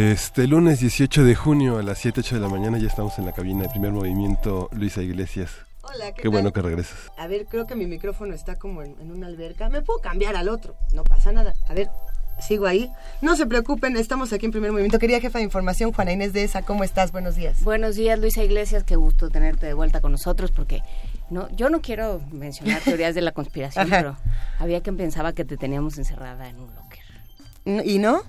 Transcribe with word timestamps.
Este 0.00 0.46
lunes 0.46 0.80
18 0.80 1.24
de 1.24 1.34
junio 1.34 1.76
a 1.76 1.82
las 1.82 1.98
7, 1.98 2.20
8 2.20 2.36
de 2.36 2.40
la 2.40 2.48
mañana 2.48 2.78
ya 2.78 2.86
estamos 2.86 3.18
en 3.18 3.26
la 3.26 3.32
cabina 3.32 3.64
de 3.64 3.68
primer 3.68 3.92
movimiento. 3.92 4.70
Luisa 4.72 5.02
Iglesias. 5.02 5.50
Hola, 5.82 6.14
¿qué, 6.14 6.22
Qué 6.22 6.28
bueno 6.28 6.54
que 6.54 6.62
regresas. 6.62 7.12
A 7.18 7.26
ver, 7.26 7.44
creo 7.44 7.66
que 7.66 7.74
mi 7.74 7.84
micrófono 7.84 8.32
está 8.32 8.56
como 8.56 8.82
en, 8.82 8.96
en 8.98 9.12
una 9.12 9.26
alberca. 9.26 9.68
¿Me 9.68 9.82
puedo 9.82 9.98
cambiar 9.98 10.36
al 10.36 10.48
otro? 10.48 10.74
No 10.94 11.04
pasa 11.04 11.32
nada. 11.32 11.52
A 11.68 11.74
ver, 11.74 11.90
sigo 12.40 12.64
ahí. 12.64 12.90
No 13.20 13.36
se 13.36 13.44
preocupen, 13.44 13.94
estamos 13.98 14.32
aquí 14.32 14.46
en 14.46 14.52
primer 14.52 14.72
movimiento. 14.72 14.98
Quería 14.98 15.20
jefa 15.20 15.38
de 15.38 15.44
información, 15.44 15.92
Juana 15.92 16.12
Inés 16.12 16.32
de 16.32 16.44
esa. 16.44 16.62
¿Cómo 16.62 16.82
estás? 16.82 17.12
Buenos 17.12 17.36
días. 17.36 17.62
Buenos 17.62 17.94
días, 17.94 18.18
Luisa 18.18 18.42
Iglesias. 18.42 18.84
Qué 18.84 18.96
gusto 18.96 19.28
tenerte 19.28 19.66
de 19.66 19.74
vuelta 19.74 20.00
con 20.00 20.12
nosotros 20.12 20.50
porque 20.50 20.82
no, 21.28 21.54
yo 21.54 21.68
no 21.68 21.82
quiero 21.82 22.22
mencionar 22.32 22.80
teorías 22.80 23.14
de 23.14 23.20
la 23.20 23.32
conspiración, 23.32 23.86
pero 23.90 24.16
había 24.58 24.80
quien 24.80 24.96
pensaba 24.96 25.34
que 25.34 25.44
te 25.44 25.58
teníamos 25.58 25.98
encerrada 25.98 26.48
en 26.48 26.58
un 26.58 26.74
locker. 26.74 27.84
¿Y 27.84 27.98
no? 27.98 28.22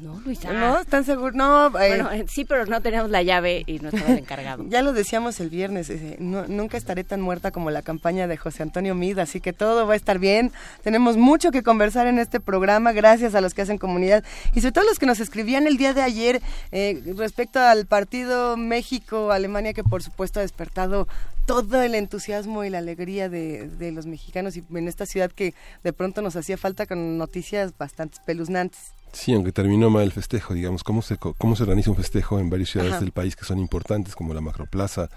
No, 0.00 0.20
Luisa. 0.24 0.52
¿No? 0.52 0.78
¿Están 0.78 1.04
seguros? 1.04 1.34
No, 1.34 1.66
eh, 1.68 1.70
Bueno, 1.70 2.12
eh, 2.12 2.24
sí, 2.28 2.44
pero 2.44 2.66
no 2.66 2.80
teníamos 2.80 3.10
la 3.10 3.22
llave 3.22 3.64
y 3.66 3.80
no 3.80 3.88
estaba 3.88 4.12
el 4.12 4.18
encargado. 4.18 4.64
ya 4.68 4.80
lo 4.82 4.92
decíamos 4.92 5.40
el 5.40 5.50
viernes. 5.50 5.90
eh, 5.90 6.16
no- 6.20 6.46
nunca 6.46 6.76
estaré 6.76 7.02
tan 7.02 7.20
muerta 7.20 7.50
como 7.50 7.70
la 7.72 7.82
campaña 7.82 8.28
de 8.28 8.36
José 8.36 8.62
Antonio 8.62 8.94
Mid, 8.94 9.18
así 9.18 9.40
que 9.40 9.52
todo 9.52 9.86
va 9.88 9.94
a 9.94 9.96
estar 9.96 10.20
bien. 10.20 10.52
Tenemos 10.84 11.16
mucho 11.16 11.50
que 11.50 11.64
conversar 11.64 12.06
en 12.06 12.20
este 12.20 12.38
programa, 12.38 12.92
gracias 12.92 13.34
a 13.34 13.40
los 13.40 13.54
que 13.54 13.62
hacen 13.62 13.78
comunidad 13.78 14.22
y 14.54 14.60
sobre 14.60 14.72
todo 14.72 14.84
los 14.84 15.00
que 15.00 15.06
nos 15.06 15.18
escribían 15.18 15.66
el 15.66 15.76
día 15.78 15.94
de 15.94 16.02
ayer 16.02 16.40
eh, 16.70 17.02
respecto 17.16 17.58
al 17.58 17.86
partido 17.86 18.56
México-Alemania, 18.56 19.72
que 19.72 19.82
por 19.82 20.02
supuesto 20.04 20.38
ha 20.38 20.42
despertado 20.42 21.08
todo 21.46 21.82
el 21.82 21.94
entusiasmo 21.94 22.62
y 22.62 22.70
la 22.70 22.78
alegría 22.78 23.28
de, 23.28 23.68
de 23.68 23.90
los 23.90 24.06
mexicanos 24.06 24.56
y 24.56 24.64
en 24.72 24.86
esta 24.86 25.06
ciudad 25.06 25.32
que 25.32 25.54
de 25.82 25.92
pronto 25.92 26.22
nos 26.22 26.36
hacía 26.36 26.56
falta 26.56 26.86
con 26.86 27.18
noticias 27.18 27.72
bastante 27.76 28.14
espeluznantes. 28.18 28.92
Sí, 29.12 29.32
aunque 29.32 29.52
terminó 29.52 29.90
mal 29.90 30.04
el 30.04 30.12
festejo, 30.12 30.54
digamos, 30.54 30.84
¿cómo 30.84 31.02
se, 31.02 31.16
cómo 31.16 31.56
se 31.56 31.62
organiza 31.64 31.90
un 31.90 31.96
festejo 31.96 32.38
en 32.38 32.50
varias 32.50 32.68
ciudades 32.70 32.92
Ajá. 32.94 33.00
del 33.00 33.10
país 33.12 33.34
que 33.36 33.44
son 33.44 33.58
importantes, 33.58 34.14
como 34.14 34.34
la 34.34 34.40
Macroplaza, 34.40 35.08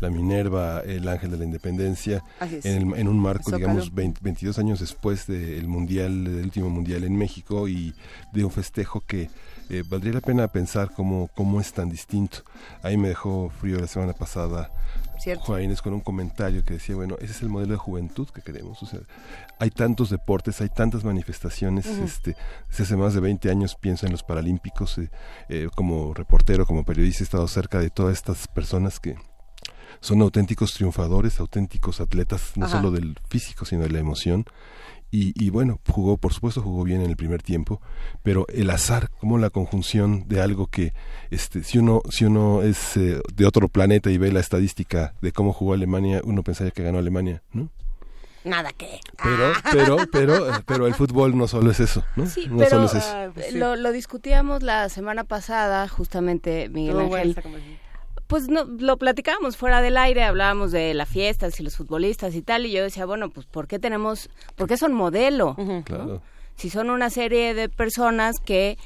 la 0.00 0.08
Minerva, 0.08 0.80
el 0.80 1.06
Ángel 1.08 1.32
de 1.32 1.36
la 1.38 1.44
Independencia, 1.44 2.22
en, 2.40 2.90
el- 2.92 2.98
en 2.98 3.08
un 3.08 3.18
marco, 3.18 3.44
Zócalo. 3.44 3.58
digamos, 3.58 3.94
20 3.94 4.20
22 4.22 4.58
años 4.58 4.80
después 4.80 5.26
del 5.26 5.66
mundial, 5.68 6.24
del 6.24 6.44
último 6.44 6.70
mundial 6.70 7.04
en 7.04 7.16
México 7.16 7.68
y 7.68 7.92
de 8.32 8.44
un 8.44 8.50
festejo 8.50 9.02
que 9.06 9.28
eh, 9.68 9.82
valdría 9.88 10.14
la 10.14 10.20
pena 10.20 10.48
pensar 10.48 10.90
cómo, 10.94 11.28
cómo 11.34 11.60
es 11.60 11.72
tan 11.72 11.90
distinto. 11.90 12.38
Ahí 12.82 12.96
me 12.96 13.08
dejó 13.08 13.50
frío 13.60 13.78
la 13.78 13.86
semana 13.88 14.12
pasada 14.14 14.70
¿Cierto? 15.20 15.44
Con 15.82 15.92
un 15.92 16.00
comentario 16.00 16.64
que 16.64 16.74
decía, 16.74 16.96
bueno, 16.96 17.16
ese 17.20 17.32
es 17.32 17.42
el 17.42 17.48
modelo 17.48 17.72
de 17.72 17.78
juventud 17.78 18.28
que 18.28 18.40
queremos. 18.40 18.82
O 18.82 18.86
sea, 18.86 19.00
hay 19.58 19.70
tantos 19.70 20.10
deportes, 20.10 20.60
hay 20.60 20.68
tantas 20.70 21.04
manifestaciones. 21.04 21.86
Este, 21.86 22.36
desde 22.68 22.84
hace 22.84 22.96
más 22.96 23.14
de 23.14 23.20
20 23.20 23.50
años 23.50 23.76
pienso 23.76 24.06
en 24.06 24.12
los 24.12 24.22
Paralímpicos. 24.22 24.98
eh, 24.98 25.10
eh, 25.48 25.68
como 25.74 26.14
reportero, 26.14 26.64
como 26.66 26.84
periodista, 26.84 27.22
he 27.22 27.24
estado 27.24 27.46
cerca 27.48 27.78
de 27.78 27.90
todas 27.90 28.14
estas 28.14 28.48
personas 28.48 28.98
que 28.98 29.16
son 30.00 30.22
auténticos 30.22 30.72
triunfadores, 30.74 31.40
auténticos 31.40 32.00
atletas, 32.00 32.52
no 32.56 32.66
Ajá. 32.66 32.78
solo 32.78 32.90
del 32.90 33.18
físico, 33.28 33.64
sino 33.64 33.82
de 33.82 33.90
la 33.90 33.98
emoción. 33.98 34.46
Y, 35.12 35.32
y 35.42 35.50
bueno, 35.50 35.80
jugó, 35.88 36.16
por 36.18 36.32
supuesto, 36.32 36.62
jugó 36.62 36.84
bien 36.84 37.00
en 37.02 37.10
el 37.10 37.16
primer 37.16 37.42
tiempo, 37.42 37.80
pero 38.22 38.46
el 38.48 38.70
azar, 38.70 39.10
como 39.20 39.38
la 39.38 39.50
conjunción 39.50 40.28
de 40.28 40.40
algo 40.40 40.68
que, 40.68 40.92
este, 41.30 41.64
si 41.64 41.78
uno, 41.78 42.00
si 42.10 42.24
uno 42.26 42.62
es 42.62 42.96
eh, 42.96 43.20
de 43.34 43.46
otro 43.46 43.68
planeta 43.68 44.10
y 44.10 44.18
ve 44.18 44.30
la 44.30 44.38
estadística 44.40 45.14
de 45.20 45.32
cómo 45.32 45.52
jugó 45.52 45.74
Alemania, 45.74 46.20
uno 46.24 46.42
pensaría 46.44 46.70
que 46.70 46.84
ganó 46.84 46.98
Alemania, 46.98 47.42
¿no? 47.52 47.70
Nada 48.44 48.72
que. 48.72 49.00
Pero, 49.22 49.52
pero, 49.72 49.96
pero, 50.12 50.50
eh, 50.54 50.58
pero 50.64 50.86
el 50.86 50.94
fútbol 50.94 51.36
no 51.36 51.46
solo 51.48 51.70
es 51.72 51.80
eso, 51.80 52.04
¿no? 52.16 52.26
Sí, 52.26 52.46
no 52.48 52.58
pero 52.58 52.70
solo 52.70 52.86
es 52.86 52.94
eso. 52.94 53.12
ah, 53.12 53.28
Sí. 53.50 53.58
lo, 53.58 53.76
lo 53.76 53.92
discutíamos 53.92 54.62
la 54.62 54.88
semana 54.88 55.24
pasada, 55.24 55.86
justamente 55.88 56.68
Miguel 56.70 57.00
Ángel. 57.00 57.36
Pues 58.30 58.48
no, 58.48 58.64
lo 58.64 58.96
platicábamos 58.96 59.56
fuera 59.56 59.82
del 59.82 59.96
aire, 59.96 60.22
hablábamos 60.22 60.70
de 60.70 60.94
las 60.94 61.08
fiestas 61.08 61.58
y 61.58 61.64
los 61.64 61.76
futbolistas 61.76 62.34
y 62.36 62.42
tal, 62.42 62.64
y 62.64 62.70
yo 62.70 62.84
decía, 62.84 63.04
bueno, 63.04 63.30
pues 63.30 63.44
¿por 63.46 63.66
qué 63.66 63.80
tenemos, 63.80 64.30
por 64.54 64.68
qué 64.68 64.76
son 64.76 64.92
modelo? 64.92 65.56
Claro. 65.84 66.22
Si 66.54 66.70
son 66.70 66.90
una 66.90 67.10
serie 67.10 67.54
de 67.54 67.68
personas 67.68 68.38
que 68.38 68.78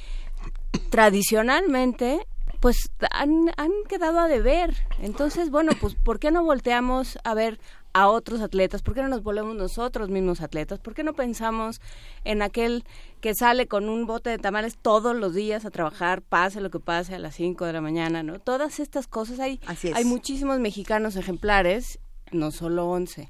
tradicionalmente 0.89 2.25
pues 2.59 2.89
han, 3.11 3.51
han 3.57 3.69
quedado 3.87 4.19
a 4.19 4.27
deber. 4.27 4.75
Entonces, 4.99 5.51
bueno, 5.51 5.73
pues 5.79 5.93
¿por 5.93 6.19
qué 6.19 6.31
no 6.31 6.43
volteamos 6.43 7.19
a 7.23 7.35
ver 7.35 7.59
a 7.95 8.09
otros 8.09 8.41
atletas? 8.41 8.81
¿Por 8.81 8.93
qué 8.93 9.01
no 9.01 9.07
nos 9.07 9.23
volvemos 9.23 9.55
nosotros 9.55 10.09
mismos 10.09 10.41
atletas? 10.41 10.79
¿Por 10.79 10.93
qué 10.93 11.03
no 11.03 11.13
pensamos 11.13 11.79
en 12.25 12.41
aquel 12.41 12.83
que 13.21 13.33
sale 13.33 13.67
con 13.67 13.87
un 13.87 14.05
bote 14.05 14.29
de 14.29 14.37
tamales 14.37 14.77
todos 14.77 15.15
los 15.15 15.33
días 15.33 15.63
a 15.63 15.71
trabajar, 15.71 16.21
pase 16.21 16.59
lo 16.59 16.69
que 16.69 16.81
pase 16.81 17.15
a 17.15 17.19
las 17.19 17.35
5 17.35 17.65
de 17.65 17.71
la 17.71 17.79
mañana, 17.79 18.21
¿no? 18.21 18.39
Todas 18.39 18.81
estas 18.81 19.07
cosas 19.07 19.39
hay 19.39 19.61
Así 19.65 19.87
es. 19.87 19.95
hay 19.95 20.03
muchísimos 20.03 20.59
mexicanos 20.59 21.15
ejemplares, 21.15 21.99
no 22.33 22.51
solo 22.51 22.85
11. 22.89 23.29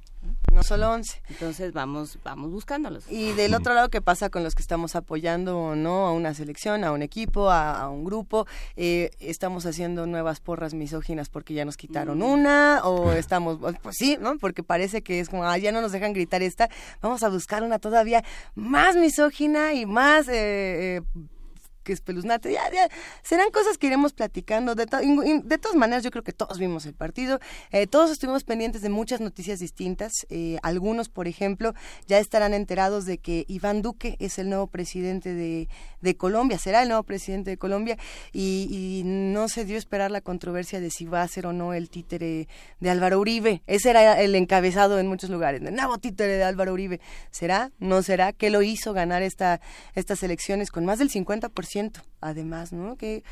No 0.56 0.64
solo 0.64 0.90
11. 0.92 1.22
Entonces, 1.30 1.74
vamos 1.74 2.18
vamos 2.24 2.50
buscándolos. 2.50 3.04
Y 3.12 3.34
del 3.34 3.54
otro 3.54 3.74
lado, 3.74 3.90
¿qué 3.90 4.02
pasa 4.02 4.30
con 4.30 4.44
los 4.44 4.56
que 4.56 4.62
estamos 4.62 4.96
apoyando 4.96 5.60
o 5.60 5.76
no 5.76 6.08
a 6.08 6.14
una 6.14 6.34
selección, 6.34 6.84
a 6.86 6.94
un 6.94 7.02
equipo, 7.02 7.50
a, 7.50 7.82
a 7.82 7.90
un 7.90 8.06
grupo? 8.06 8.48
Eh, 8.78 9.12
¿Estamos 9.20 9.66
haciendo 9.66 10.08
nuevas 10.08 10.40
porras 10.40 10.74
misóginas 10.74 11.28
porque 11.30 11.54
ya 11.54 11.66
nos 11.66 11.76
quitaron 11.76 12.24
una? 12.24 12.82
¿O 12.86 13.12
estamos, 13.14 13.60
pues 13.82 13.98
sí, 14.00 14.18
¿no? 14.20 14.38
Porque 14.38 14.64
parece 14.64 15.02
que 15.02 15.20
es 15.20 15.28
como, 15.30 15.44
ah, 15.44 15.58
ya 15.58 15.74
no 15.74 15.82
nos 15.82 15.92
dejan 15.92 16.14
gritar 16.14 16.42
esta, 16.42 16.70
vamos 17.02 17.22
a 17.24 17.30
buscar 17.30 17.62
una 17.62 17.78
todavía 17.80 18.24
más 18.56 18.96
misógina 18.96 19.74
y 19.74 19.86
más... 19.86 20.28
eh, 20.30 20.98
eh, 20.98 21.02
que 21.86 21.94
espeluznante. 21.94 22.52
Ya, 22.52 22.70
ya, 22.74 22.90
serán 23.24 23.52
cosas 23.52 23.78
que 23.78 23.88
iremos 23.88 24.12
platicando. 24.12 24.76
De, 24.76 24.86
de 24.86 25.58
todas 25.58 25.78
maneras, 25.78 26.04
yo 26.04 26.12
creo 26.12 26.24
que 26.24 26.34
todos 26.34 26.60
vimos 26.60 26.86
el 26.86 26.94
partido. 26.94 27.40
Eh, 27.72 27.88
todos 27.88 28.12
estuvimos 28.12 28.44
pendientes 28.44 28.82
de 28.82 28.90
muchas 28.90 29.22
noticias 29.22 29.60
distintas. 29.60 30.12
Eh, 30.30 30.58
algunos, 30.64 31.08
por 31.08 31.30
ejemplo, 31.30 31.74
ya 32.08 32.20
estarán 32.20 32.54
enterados 32.54 33.06
de 33.06 33.20
que 33.20 33.46
Iván 33.48 33.82
Duque 33.82 34.18
es 34.20 34.38
el 34.40 34.50
nuevo 34.50 34.68
presidente 34.68 35.34
de, 35.34 35.70
Colombia, 36.18 36.60
será 36.60 36.84
el 36.84 36.90
nuevo 36.90 37.04
presidente 37.04 37.52
de 37.52 37.58
Colombia. 37.58 37.98
Y, 38.34 38.68
y 38.70 39.04
no 39.06 39.48
se 39.48 39.64
dio 39.64 39.76
a 39.76 39.80
esperar 39.80 40.12
la 40.12 40.22
controversia 40.22 40.80
de 40.80 40.90
si 40.90 41.06
va 41.06 41.22
a 41.22 41.28
ser 41.28 41.46
o 41.48 41.54
no 41.54 41.74
el 41.74 41.90
títere 41.90 42.48
de 42.80 42.90
Álvaro 42.90 43.20
Uribe. 43.20 43.62
Ese 43.68 43.92
era 43.92 44.20
el 44.20 44.34
encabezado 44.36 45.00
en 45.00 45.08
muchos 45.08 45.30
lugares. 45.30 45.62
El 45.62 45.76
nuevo 45.76 45.98
títere 46.00 46.38
de 46.38 46.44
Álvaro 46.44 46.74
Uribe. 46.74 47.00
¿Será? 47.30 47.72
¿No 47.80 48.02
será? 48.02 48.34
¿Qué 48.34 48.50
lo 48.50 48.64
hizo 48.64 48.94
ganar 48.94 49.22
esta, 49.22 49.62
estas 49.94 50.24
elecciones 50.24 50.72
con 50.72 50.86
más 50.86 51.00
del 51.00 51.12
50%? 51.12 51.75
Además, 52.22 52.74
¿no? 52.74 52.96
Qué, 52.98 53.24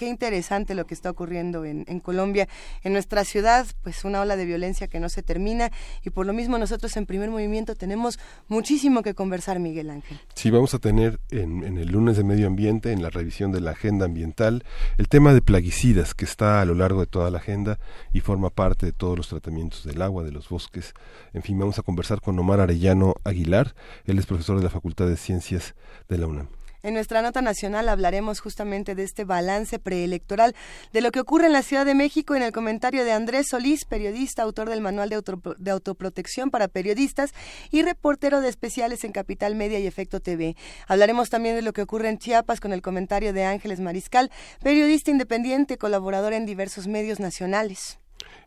interesante 0.00 0.74
lo 0.74 0.86
que 0.86 0.94
está 0.94 1.10
ocurriendo 1.10 1.64
en, 1.64 2.00
Colombia. 2.00 2.48
En 2.82 2.92
nuestra 2.92 3.24
ciudad, 3.24 3.66
pues 3.82 4.04
una 4.04 4.20
ola 4.20 4.36
de 4.36 4.44
violencia 4.44 4.86
que 4.86 5.00
no 5.00 5.08
se 5.08 5.22
termina 5.22 5.70
y 6.04 6.10
por 6.10 6.26
lo 6.26 6.32
mismo 6.32 6.58
nosotros 6.58 6.96
en 6.96 7.06
primer 7.06 7.30
movimiento 7.30 7.74
tenemos 7.74 8.18
muchísimo 8.48 9.02
que 9.02 9.14
conversar, 9.14 9.60
Miguel 9.60 9.90
Ángel. 9.90 10.20
Sí, 10.34 10.50
vamos 10.50 10.74
a 10.74 10.78
tener 10.78 11.20
en, 11.30 11.64
en 11.64 11.78
el 11.78 11.88
lunes 11.88 12.16
de 12.16 12.24
medio 12.24 12.48
ambiente, 12.48 12.92
en 12.92 13.02
la 13.02 13.10
revisión 13.10 13.52
de 13.52 13.60
la 13.60 13.70
agenda 13.70 14.04
ambiental, 14.04 14.64
el 14.98 15.08
tema 15.08 15.32
de 15.32 15.40
plaguicidas 15.40 16.14
que 16.14 16.24
está 16.24 16.60
a 16.60 16.64
lo 16.64 16.74
largo 16.74 17.00
de 17.00 17.06
toda 17.06 17.30
la 17.30 17.38
agenda 17.38 17.78
y 18.12 18.20
forma 18.20 18.50
parte 18.50 18.84
de 18.84 18.92
todos 18.92 19.16
los 19.16 19.28
tratamientos 19.28 19.84
del 19.84 20.02
agua, 20.02 20.24
de 20.24 20.32
los 20.32 20.48
bosques. 20.48 20.92
En 21.32 21.42
fin, 21.42 21.58
vamos 21.58 21.78
a 21.78 21.82
conversar 21.82 22.20
con 22.20 22.38
Omar 22.38 22.60
Arellano 22.60 23.14
Aguilar, 23.24 23.74
él 24.04 24.18
es 24.18 24.26
profesor 24.26 24.58
de 24.58 24.64
la 24.64 24.70
Facultad 24.70 25.06
de 25.06 25.16
Ciencias 25.16 25.74
de 26.08 26.18
la 26.18 26.26
UNAM. 26.26 26.57
En 26.82 26.94
nuestra 26.94 27.22
nota 27.22 27.42
nacional 27.42 27.88
hablaremos 27.88 28.38
justamente 28.38 28.94
de 28.94 29.02
este 29.02 29.24
balance 29.24 29.80
preelectoral, 29.80 30.54
de 30.92 31.00
lo 31.00 31.10
que 31.10 31.18
ocurre 31.18 31.46
en 31.46 31.52
la 31.52 31.62
Ciudad 31.62 31.84
de 31.84 31.94
México 31.94 32.36
en 32.36 32.42
el 32.42 32.52
comentario 32.52 33.04
de 33.04 33.10
Andrés 33.10 33.48
Solís, 33.48 33.84
periodista, 33.84 34.42
autor 34.44 34.68
del 34.68 34.80
Manual 34.80 35.08
de, 35.08 35.70
Autoprotección 35.70 36.52
para 36.52 36.68
Periodistas 36.68 37.34
y 37.72 37.82
reportero 37.82 38.40
de 38.40 38.48
especiales 38.48 39.02
en 39.02 39.10
Capital 39.10 39.56
Media 39.56 39.80
y 39.80 39.88
Efecto 39.88 40.20
TV. 40.20 40.56
Hablaremos 40.86 41.30
también 41.30 41.56
de 41.56 41.62
lo 41.62 41.72
que 41.72 41.82
ocurre 41.82 42.10
en 42.10 42.18
Chiapas 42.18 42.60
con 42.60 42.72
el 42.72 42.80
comentario 42.80 43.32
de 43.32 43.44
Ángeles 43.44 43.80
Mariscal, 43.80 44.30
periodista 44.62 45.10
independiente, 45.10 45.78
colaborador 45.78 46.32
en 46.32 46.46
diversos 46.46 46.86
medios 46.86 47.18
nacionales. 47.18 47.98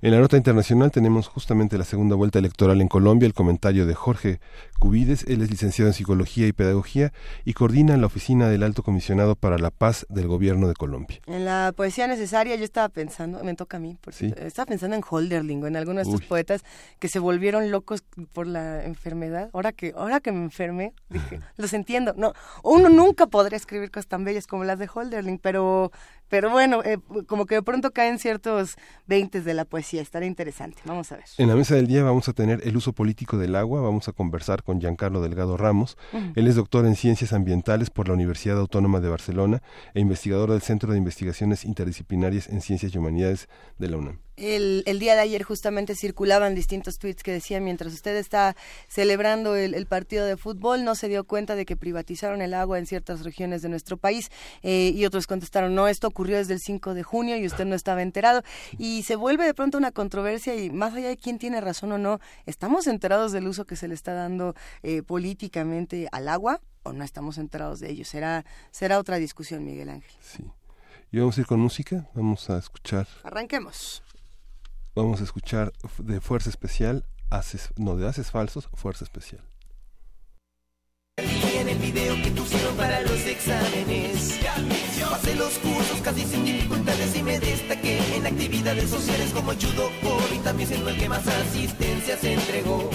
En 0.03 0.11
la 0.11 0.19
nota 0.19 0.35
internacional 0.35 0.89
tenemos 0.89 1.27
justamente 1.27 1.77
la 1.77 1.83
segunda 1.83 2.15
vuelta 2.15 2.39
electoral 2.39 2.81
en 2.81 2.87
Colombia, 2.87 3.27
el 3.27 3.35
comentario 3.35 3.85
de 3.85 3.93
Jorge 3.93 4.39
Cubides, 4.79 5.25
él 5.27 5.43
es 5.43 5.51
licenciado 5.51 5.89
en 5.89 5.93
Psicología 5.93 6.47
y 6.47 6.53
Pedagogía 6.53 7.13
y 7.45 7.53
coordina 7.53 7.95
la 7.97 8.07
oficina 8.07 8.49
del 8.49 8.63
Alto 8.63 8.81
Comisionado 8.81 9.35
para 9.35 9.59
la 9.59 9.69
Paz 9.69 10.07
del 10.09 10.27
Gobierno 10.27 10.67
de 10.67 10.73
Colombia. 10.73 11.19
En 11.27 11.45
la 11.45 11.71
poesía 11.75 12.07
necesaria 12.07 12.55
yo 12.55 12.63
estaba 12.63 12.89
pensando, 12.89 13.43
me 13.43 13.53
toca 13.53 13.77
a 13.77 13.79
mí, 13.79 13.95
porque 14.01 14.33
estaba 14.39 14.65
pensando 14.65 14.95
en 14.95 15.03
Holderling, 15.07 15.63
en 15.67 15.75
algunos 15.75 16.07
de 16.07 16.13
estos 16.13 16.27
poetas 16.27 16.63
que 16.97 17.07
se 17.07 17.19
volvieron 17.19 17.69
locos 17.69 18.03
por 18.33 18.47
la 18.47 18.83
enfermedad. 18.83 19.51
Ahora 19.53 19.71
que, 19.71 19.93
ahora 19.95 20.19
que 20.19 20.31
me 20.31 20.43
enfermé, 20.43 20.93
dije, 21.09 21.39
los 21.57 21.73
entiendo. 21.73 22.15
No, 22.17 22.33
uno 22.63 22.89
nunca 22.89 23.27
podría 23.27 23.57
escribir 23.57 23.91
cosas 23.91 24.07
tan 24.07 24.23
bellas 24.23 24.47
como 24.47 24.63
las 24.63 24.79
de 24.79 24.89
Holderling, 24.91 25.37
pero 25.37 25.91
pero 26.31 26.49
bueno, 26.49 26.81
eh, 26.83 26.97
como 27.27 27.45
que 27.45 27.55
de 27.55 27.61
pronto 27.61 27.91
caen 27.91 28.17
ciertos 28.17 28.77
veintes 29.05 29.43
de 29.43 29.53
la 29.53 29.65
poesía, 29.65 30.01
estará 30.01 30.25
interesante. 30.25 30.81
Vamos 30.85 31.11
a 31.11 31.17
ver. 31.17 31.25
En 31.37 31.49
la 31.49 31.57
mesa 31.57 31.75
del 31.75 31.87
día 31.87 32.03
vamos 32.03 32.29
a 32.29 32.33
tener 32.33 32.61
el 32.63 32.77
uso 32.77 32.93
político 32.93 33.37
del 33.37 33.53
agua, 33.53 33.81
vamos 33.81 34.07
a 34.07 34.13
conversar 34.13 34.63
con 34.63 34.79
Giancarlo 34.79 35.21
Delgado 35.21 35.57
Ramos. 35.57 35.97
Él 36.35 36.47
es 36.47 36.55
doctor 36.55 36.85
en 36.85 36.95
Ciencias 36.95 37.33
Ambientales 37.33 37.89
por 37.89 38.07
la 38.07 38.13
Universidad 38.13 38.57
Autónoma 38.57 39.01
de 39.01 39.09
Barcelona 39.09 39.61
e 39.93 39.99
investigador 39.99 40.51
del 40.51 40.61
Centro 40.61 40.93
de 40.93 40.97
Investigaciones 40.97 41.65
Interdisciplinarias 41.65 42.47
en 42.47 42.61
Ciencias 42.61 42.95
y 42.95 42.97
Humanidades 42.97 43.49
de 43.77 43.89
la 43.89 43.97
UNAM. 43.97 44.19
El, 44.41 44.81
el, 44.87 44.97
día 44.97 45.13
de 45.13 45.21
ayer 45.21 45.43
justamente 45.43 45.93
circulaban 45.95 46.55
distintos 46.55 46.97
tweets 46.97 47.21
que 47.21 47.31
decían 47.31 47.63
mientras 47.63 47.93
usted 47.93 48.15
está 48.15 48.55
celebrando 48.87 49.55
el, 49.55 49.85
partido 49.85 50.25
de 50.25 50.35
fútbol 50.35 50.83
no 50.83 50.95
se 50.95 51.09
dio 51.09 51.25
cuenta 51.25 51.55
de 51.55 51.63
que 51.63 51.75
privatizaron 51.75 52.41
el 52.41 52.55
agua 52.55 52.79
en 52.79 52.87
ciertas 52.87 53.23
regiones 53.23 53.61
de 53.61 53.69
nuestro 53.69 53.97
país 53.97 54.31
eh, 54.63 54.91
y 54.95 55.05
otros 55.05 55.27
contestaron 55.27 55.75
no, 55.75 55.87
esto 55.87 56.07
ocurrió 56.07 56.37
desde 56.37 56.55
el 56.55 56.59
5 56.59 56.95
de 56.95 57.03
junio 57.03 57.37
y 57.37 57.45
usted 57.45 57.65
no 57.65 57.75
estaba 57.75 58.01
enterado 58.01 58.41
y 58.79 59.03
se 59.03 59.15
vuelve 59.15 59.45
de 59.45 59.53
pronto 59.53 59.77
una 59.77 59.91
controversia 59.91 60.55
y 60.55 60.71
más 60.71 60.95
allá 60.95 61.09
de 61.09 61.17
quién 61.17 61.37
tiene 61.37 61.61
razón 61.61 61.91
o 61.91 61.99
no, 61.99 62.19
¿estamos 62.47 62.87
enterados 62.87 63.31
del 63.31 63.47
uso 63.47 63.65
que 63.65 63.75
se 63.75 63.87
le 63.87 63.93
está 63.93 64.13
dando 64.13 64.55
eh, 64.81 65.03
políticamente 65.03 66.07
al 66.11 66.27
agua 66.27 66.61
o 66.81 66.93
no 66.93 67.03
estamos 67.03 67.37
enterados 67.37 67.79
de 67.79 67.91
ello? 67.91 68.05
Será, 68.05 68.43
será 68.71 68.97
otra 68.97 69.17
discusión, 69.17 69.63
Miguel 69.63 69.89
Ángel. 69.89 70.11
Sí. 70.21 70.43
Y 71.11 71.19
vamos 71.19 71.37
a 71.37 71.41
ir 71.41 71.47
con 71.47 71.59
música, 71.59 72.09
vamos 72.15 72.49
a 72.49 72.57
escuchar. 72.57 73.07
Arranquemos. 73.23 74.01
Vamos 74.93 75.21
a 75.21 75.23
escuchar 75.23 75.71
de 75.99 76.19
Fuerza 76.19 76.49
Especial, 76.49 77.05
haces, 77.29 77.69
no, 77.77 77.95
de 77.95 78.07
Haces 78.07 78.29
Falsos, 78.29 78.67
Fuerza 78.73 79.05
Especial. 79.05 79.41
En 81.17 81.69
el 81.69 81.77
video 81.77 82.15
que 82.21 82.31
pusieron 82.31 82.75
para 82.75 82.99
los 83.01 83.25
exámenes 83.25 84.39
Pasé 85.09 85.35
los 85.35 85.57
cursos 85.59 86.01
casi 86.01 86.25
sin 86.25 86.43
dificultades 86.43 87.15
y 87.15 87.23
me 87.23 87.39
destaqué 87.39 88.15
en 88.15 88.25
actividades 88.25 88.89
sociales 88.89 89.31
como 89.33 89.53
judo, 89.53 89.89
y 90.33 90.39
también 90.39 90.69
siendo 90.69 90.89
el 90.89 90.97
que 90.97 91.09
más 91.09 91.25
asistencia 91.27 92.17
se 92.17 92.33
entregó. 92.33 92.89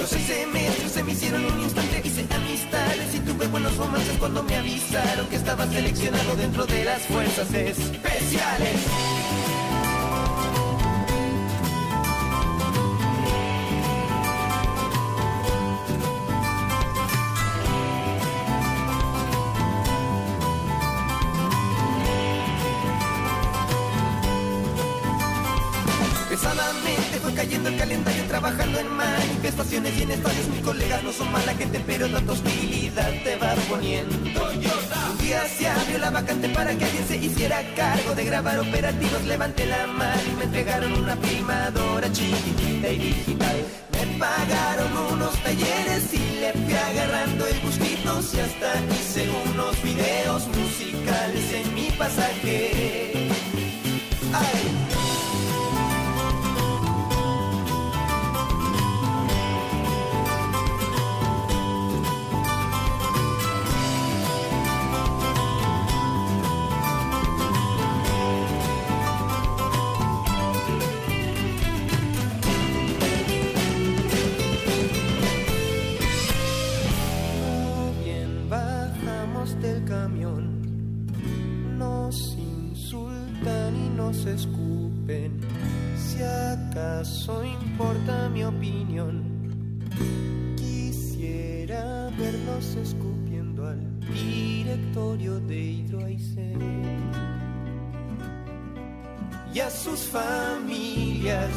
Los 0.00 0.08
seis 0.08 0.26
semestres 0.26 0.92
se 0.92 1.04
me 1.04 1.12
hicieron 1.12 1.44
un 1.44 1.60
instante, 1.60 2.02
hice 2.04 2.26
amistades 2.34 3.14
y 3.14 3.20
tuve 3.20 3.46
buenos 3.48 3.76
romances 3.76 4.16
cuando 4.18 4.42
me 4.42 4.56
avisaron 4.56 5.26
que 5.28 5.36
estaba 5.36 5.66
seleccionado 5.66 6.36
dentro 6.36 6.66
de 6.66 6.84
las 6.84 7.02
fuerzas 7.02 7.52
especiales. 7.52 9.51
Trabajando 28.42 28.80
en 28.80 28.88
manifestaciones 28.96 29.96
y 29.98 30.02
en 30.02 30.10
estadios. 30.10 30.48
Mis 30.48 30.62
colegas 30.62 31.02
no 31.04 31.12
son 31.12 31.30
mala 31.30 31.54
gente, 31.54 31.80
pero 31.86 32.08
tanta 32.08 32.32
hostilidad 32.32 33.10
te 33.22 33.36
va 33.36 33.54
poniendo. 33.68 34.16
Un 34.50 35.18
día 35.18 35.46
se 35.46 35.68
abrió 35.68 35.98
la 35.98 36.10
vacante 36.10 36.48
para 36.48 36.74
que 36.76 36.84
alguien 36.84 37.06
se 37.06 37.16
hiciera 37.18 37.62
cargo 37.76 38.16
de 38.16 38.24
grabar 38.24 38.58
operativos. 38.58 39.22
Levanté 39.26 39.66
la 39.66 39.86
mano 39.86 40.20
y 40.28 40.36
me 40.38 40.44
entregaron 40.44 40.92
una 40.92 41.16
filmadora 41.16 42.10
chiquitita 42.10 42.88
y 42.88 42.98
digital. 42.98 43.56
Me 43.92 44.18
pagaron 44.18 44.92
unos 45.12 45.34
talleres 45.44 46.12
y 46.12 46.40
le 46.40 46.52
fui 46.52 46.74
agarrando 46.74 47.46
el 47.46 47.60
gustito. 47.60 48.20
Y 48.34 48.40
hasta 48.40 48.72
hice 48.92 49.28
unos 49.52 49.80
videos 49.84 50.48
musicales 50.48 51.52
en 51.52 51.74
mi 51.74 51.90
pasaje. 51.92 53.28
Ay. 54.34 54.81
Escupen. 84.10 85.40
Si 85.96 86.22
acaso 86.22 87.44
importa 87.44 88.28
mi 88.28 88.44
opinión, 88.44 89.22
quisiera 90.56 92.10
verlos 92.18 92.76
escupiendo 92.76 93.66
al 93.66 94.00
directorio 94.12 95.40
de 95.40 95.60
Hidroaicén 95.60 96.58
y 99.54 99.60
a 99.60 99.70
sus 99.70 100.00
familias. 100.00 101.50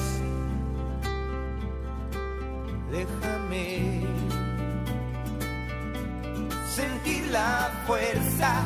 Déjame 2.92 4.02
sentir 6.76 7.28
la 7.32 7.72
fuerza 7.88 8.66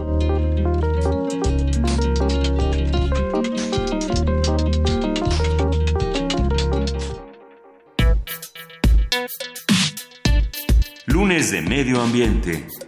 de 11.51 11.61
Medio 11.61 11.99
Ambiente. 11.99 12.80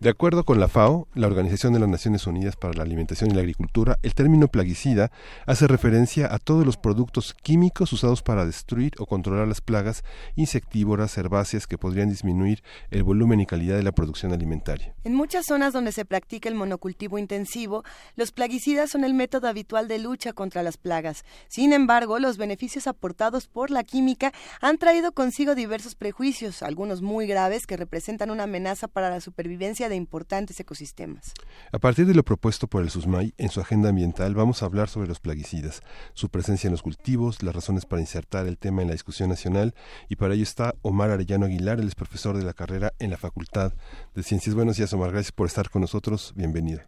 De 0.00 0.08
acuerdo 0.08 0.44
con 0.44 0.58
la 0.58 0.66
FAO, 0.66 1.08
la 1.12 1.26
Organización 1.26 1.74
de 1.74 1.78
las 1.78 1.88
Naciones 1.90 2.26
Unidas 2.26 2.56
para 2.56 2.72
la 2.72 2.84
Alimentación 2.84 3.30
y 3.30 3.34
la 3.34 3.40
Agricultura, 3.40 3.98
el 4.02 4.14
término 4.14 4.48
plaguicida 4.48 5.12
hace 5.44 5.66
referencia 5.66 6.32
a 6.34 6.38
todos 6.38 6.64
los 6.64 6.78
productos 6.78 7.34
químicos 7.34 7.92
usados 7.92 8.22
para 8.22 8.46
destruir 8.46 8.94
o 8.98 9.04
controlar 9.04 9.46
las 9.46 9.60
plagas 9.60 10.02
insectívoras, 10.36 11.18
herbáceas 11.18 11.66
que 11.66 11.76
podrían 11.76 12.08
disminuir 12.08 12.62
el 12.90 13.02
volumen 13.02 13.40
y 13.40 13.46
calidad 13.46 13.76
de 13.76 13.82
la 13.82 13.92
producción 13.92 14.32
alimentaria. 14.32 14.94
En 15.04 15.14
muchas 15.14 15.44
zonas 15.44 15.74
donde 15.74 15.92
se 15.92 16.06
practica 16.06 16.48
el 16.48 16.54
monocultivo 16.54 17.18
intensivo, 17.18 17.84
los 18.16 18.32
plaguicidas 18.32 18.88
son 18.88 19.04
el 19.04 19.12
método 19.12 19.48
habitual 19.48 19.86
de 19.86 19.98
lucha 19.98 20.32
contra 20.32 20.62
las 20.62 20.78
plagas. 20.78 21.26
Sin 21.48 21.74
embargo, 21.74 22.18
los 22.18 22.38
beneficios 22.38 22.86
aportados 22.86 23.48
por 23.48 23.70
la 23.70 23.84
química 23.84 24.32
han 24.62 24.78
traído 24.78 25.12
consigo 25.12 25.54
diversos 25.54 25.94
prejuicios, 25.94 26.62
algunos 26.62 27.02
muy 27.02 27.26
graves 27.26 27.66
que 27.66 27.76
representan 27.76 28.30
una 28.30 28.44
amenaza 28.44 28.88
para 28.88 29.10
la 29.10 29.20
supervivencia 29.20 29.89
de 29.90 29.96
importantes 29.96 30.58
ecosistemas. 30.58 31.34
A 31.70 31.78
partir 31.78 32.06
de 32.06 32.14
lo 32.14 32.22
propuesto 32.22 32.66
por 32.66 32.82
el 32.82 32.88
SUSMAI 32.88 33.34
en 33.36 33.50
su 33.50 33.60
agenda 33.60 33.90
ambiental, 33.90 34.34
vamos 34.34 34.62
a 34.62 34.66
hablar 34.66 34.88
sobre 34.88 35.08
los 35.08 35.20
plaguicidas, 35.20 35.82
su 36.14 36.30
presencia 36.30 36.68
en 36.68 36.72
los 36.72 36.82
cultivos, 36.82 37.42
las 37.42 37.54
razones 37.54 37.84
para 37.84 38.00
insertar 38.00 38.46
el 38.46 38.56
tema 38.56 38.80
en 38.80 38.88
la 38.88 38.94
discusión 38.94 39.28
nacional 39.28 39.74
y 40.08 40.16
para 40.16 40.34
ello 40.34 40.42
está 40.42 40.74
Omar 40.80 41.10
Arellano 41.10 41.46
Aguilar, 41.46 41.78
él 41.78 41.88
es 41.88 41.94
profesor 41.94 42.36
de 42.38 42.44
la 42.44 42.54
carrera 42.54 42.92
en 42.98 43.10
la 43.10 43.18
Facultad 43.18 43.74
de 44.14 44.22
Ciencias. 44.22 44.54
Buenos 44.54 44.78
días, 44.78 44.92
Omar, 44.94 45.10
gracias 45.10 45.32
por 45.32 45.46
estar 45.46 45.68
con 45.68 45.82
nosotros. 45.82 46.32
Bienvenida. 46.36 46.86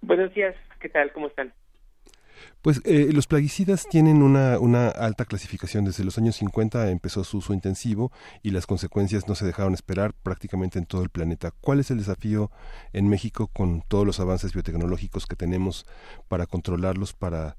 Buenos 0.00 0.32
días, 0.34 0.54
¿qué 0.80 0.88
tal? 0.88 1.12
¿Cómo 1.12 1.26
están? 1.26 1.52
Pues 2.62 2.80
eh, 2.84 3.12
los 3.12 3.26
plaguicidas 3.26 3.88
tienen 3.88 4.22
una, 4.22 4.60
una, 4.60 4.88
alta 4.88 5.24
clasificación. 5.24 5.84
Desde 5.84 6.04
los 6.04 6.16
años 6.16 6.36
50 6.36 6.90
empezó 6.90 7.24
su 7.24 7.38
uso 7.38 7.54
intensivo 7.54 8.12
y 8.40 8.52
las 8.52 8.66
consecuencias 8.66 9.26
no 9.26 9.34
se 9.34 9.44
dejaron 9.44 9.74
esperar 9.74 10.12
prácticamente 10.22 10.78
en 10.78 10.86
todo 10.86 11.02
el 11.02 11.10
planeta. 11.10 11.50
¿Cuál 11.60 11.80
es 11.80 11.90
el 11.90 11.98
desafío 11.98 12.50
en 12.92 13.08
México 13.08 13.50
con 13.52 13.82
todos 13.88 14.06
los 14.06 14.20
avances 14.20 14.52
biotecnológicos 14.52 15.26
que 15.26 15.34
tenemos 15.34 15.86
para 16.28 16.46
controlarlos, 16.46 17.14
para, 17.14 17.56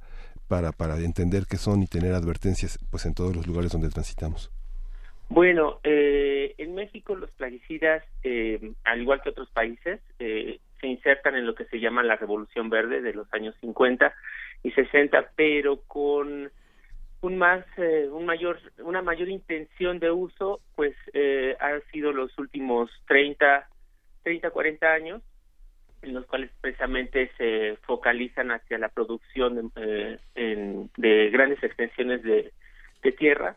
para, 0.48 0.72
para 0.72 0.98
entender 1.00 1.48
qué 1.50 1.58
son 1.58 1.84
y 1.84 1.88
tener 1.88 2.14
advertencias 2.14 2.80
pues 2.90 3.06
en 3.06 3.14
todos 3.14 3.36
los 3.36 3.46
lugares 3.46 3.74
donde 3.74 3.90
transitamos? 3.90 4.52
Bueno, 5.28 5.80
eh, 5.84 6.54
en 6.58 6.76
México 6.76 7.16
los 7.16 7.32
plaguicidas, 7.32 8.04
eh, 8.24 8.74
al 8.84 9.02
igual 9.02 9.22
que 9.22 9.32
otros 9.32 9.50
países, 9.50 10.00
eh, 10.20 10.60
se 10.80 10.88
insertan 10.88 11.36
en 11.36 11.46
lo 11.46 11.56
que 11.56 11.66
se 11.66 11.80
llama 11.80 12.04
la 12.04 12.16
Revolución 12.18 12.70
Verde 12.70 13.02
de 13.02 13.14
los 13.14 13.28
años 13.34 13.56
50 13.62 14.14
y 14.64 14.72
60, 14.72 15.32
pero 15.36 15.82
con 15.88 16.50
un 17.24 17.38
más 17.38 17.66
eh, 17.78 18.10
un 18.12 18.26
mayor 18.26 18.60
una 18.80 19.02
mayor 19.02 19.30
intención 19.30 20.00
de 20.00 20.12
uso 20.12 20.60
pues 20.76 20.94
eh, 21.14 21.56
han 21.60 21.82
sido 21.92 22.12
los 22.12 22.38
últimos 22.38 22.92
30 23.08 23.66
30 24.24 24.50
40 24.50 24.88
años 24.88 25.22
en 26.02 26.14
los 26.14 26.26
cuales 26.26 26.52
precisamente 26.60 27.32
se 27.38 27.78
focalizan 27.84 28.52
hacia 28.52 28.78
la 28.78 28.90
producción 28.90 29.72
de, 29.74 30.20
eh, 30.36 30.88
de 30.98 31.30
grandes 31.30 31.64
extensiones 31.64 32.22
de, 32.24 32.52
de 33.02 33.12
tierra 33.14 33.56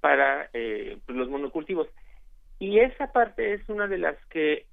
para 0.00 0.48
eh, 0.52 0.98
pues, 1.04 1.18
los 1.18 1.28
monocultivos. 1.28 1.88
Y 2.60 2.78
esa 2.78 3.10
parte 3.10 3.54
es 3.54 3.68
una 3.68 3.88
de 3.88 3.98
las 3.98 4.16
que 4.26 4.66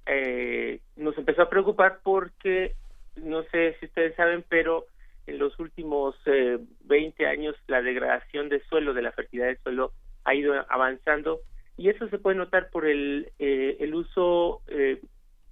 nos 0.94 1.18
empezó 1.18 1.42
a 1.42 1.50
preocupar 1.50 1.98
porque 2.04 2.76
no 3.16 3.42
sé 3.44 3.76
si 3.80 3.86
ustedes 3.86 4.14
saben 4.14 4.44
pero 4.48 4.86
en 5.28 5.38
los 5.38 5.58
últimos 5.58 6.16
eh, 6.24 6.58
20 6.84 7.26
años 7.26 7.54
la 7.66 7.82
degradación 7.82 8.48
del 8.48 8.62
suelo, 8.64 8.94
de 8.94 9.02
la 9.02 9.12
fertilidad 9.12 9.48
del 9.48 9.58
suelo, 9.58 9.92
ha 10.24 10.34
ido 10.34 10.54
avanzando 10.68 11.40
y 11.76 11.90
eso 11.90 12.08
se 12.08 12.18
puede 12.18 12.36
notar 12.36 12.70
por 12.70 12.86
el, 12.86 13.30
eh, 13.38 13.76
el 13.80 13.94
uso 13.94 14.62
eh, 14.68 15.00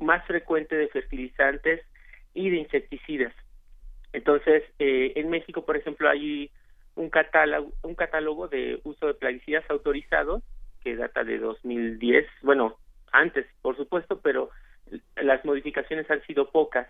más 0.00 0.26
frecuente 0.26 0.75
de 0.76 0.88
fertilizantes 0.88 1.83
y 2.35 2.50
de 2.50 2.56
insecticidas. 2.56 3.33
Entonces, 4.12 4.64
eh, 4.78 5.12
en 5.16 5.30
México, 5.30 5.64
por 5.64 5.76
ejemplo, 5.76 6.09
hay 6.09 6.50
un 6.95 7.11
catálogo, 7.11 7.73
un 7.83 7.95
catálogo 7.95 8.49
de 8.49 8.80
uso 8.85 9.06
de 9.06 9.14
plaguicidas 9.14 9.64
autorizados 9.68 10.42
que 10.83 10.97
data 10.97 11.23
de 11.23 11.38
2010, 11.38 12.26
bueno, 12.42 12.78
antes, 13.12 13.47
por 13.61 13.76
supuesto, 13.76 14.21
pero 14.21 14.50
las 15.16 15.45
modificaciones 15.45 16.11
han 16.11 16.23
sido 16.23 16.50
pocas. 16.50 16.88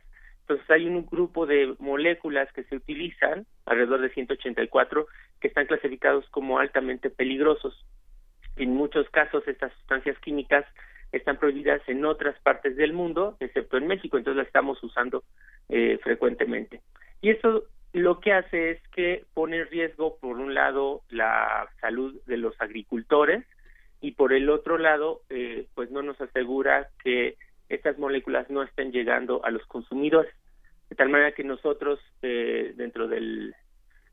Entonces 0.48 0.70
hay 0.70 0.86
un 0.86 1.04
grupo 1.04 1.44
de 1.44 1.74
moléculas 1.80 2.52
que 2.52 2.62
se 2.64 2.76
utilizan, 2.76 3.46
alrededor 3.64 4.00
de 4.00 4.10
184, 4.10 5.08
que 5.40 5.48
están 5.48 5.66
clasificados 5.66 6.24
como 6.30 6.60
altamente 6.60 7.10
peligrosos. 7.10 7.84
En 8.54 8.70
muchos 8.70 9.10
casos 9.10 9.42
estas 9.48 9.72
sustancias 9.72 10.16
químicas 10.20 10.64
están 11.10 11.38
prohibidas 11.38 11.82
en 11.88 12.04
otras 12.04 12.38
partes 12.42 12.76
del 12.76 12.92
mundo, 12.92 13.36
excepto 13.40 13.76
en 13.76 13.88
México, 13.88 14.18
entonces 14.18 14.38
las 14.38 14.46
estamos 14.46 14.80
usando 14.84 15.24
eh, 15.68 15.98
frecuentemente. 16.04 16.80
Y 17.20 17.30
eso 17.30 17.64
lo 17.92 18.20
que 18.20 18.32
hace 18.32 18.70
es 18.70 18.88
que 18.94 19.24
pone 19.34 19.58
en 19.58 19.68
riesgo, 19.68 20.16
por 20.18 20.36
un 20.36 20.54
lado, 20.54 21.02
la 21.10 21.68
salud 21.80 22.14
de 22.26 22.36
los 22.36 22.54
agricultores 22.60 23.44
y 24.00 24.12
por 24.12 24.32
el 24.32 24.48
otro 24.48 24.78
lado, 24.78 25.22
eh, 25.28 25.66
pues 25.74 25.90
no 25.90 26.02
nos 26.02 26.20
asegura 26.20 26.90
que 27.02 27.36
estas 27.68 27.98
moléculas 27.98 28.48
no 28.50 28.62
estén 28.62 28.92
llegando 28.92 29.44
a 29.44 29.50
los 29.50 29.64
consumidores. 29.66 30.32
De 30.88 30.96
tal 30.96 31.08
manera 31.08 31.32
que 31.32 31.44
nosotros, 31.44 31.98
eh, 32.22 32.72
dentro 32.76 33.08
del, 33.08 33.54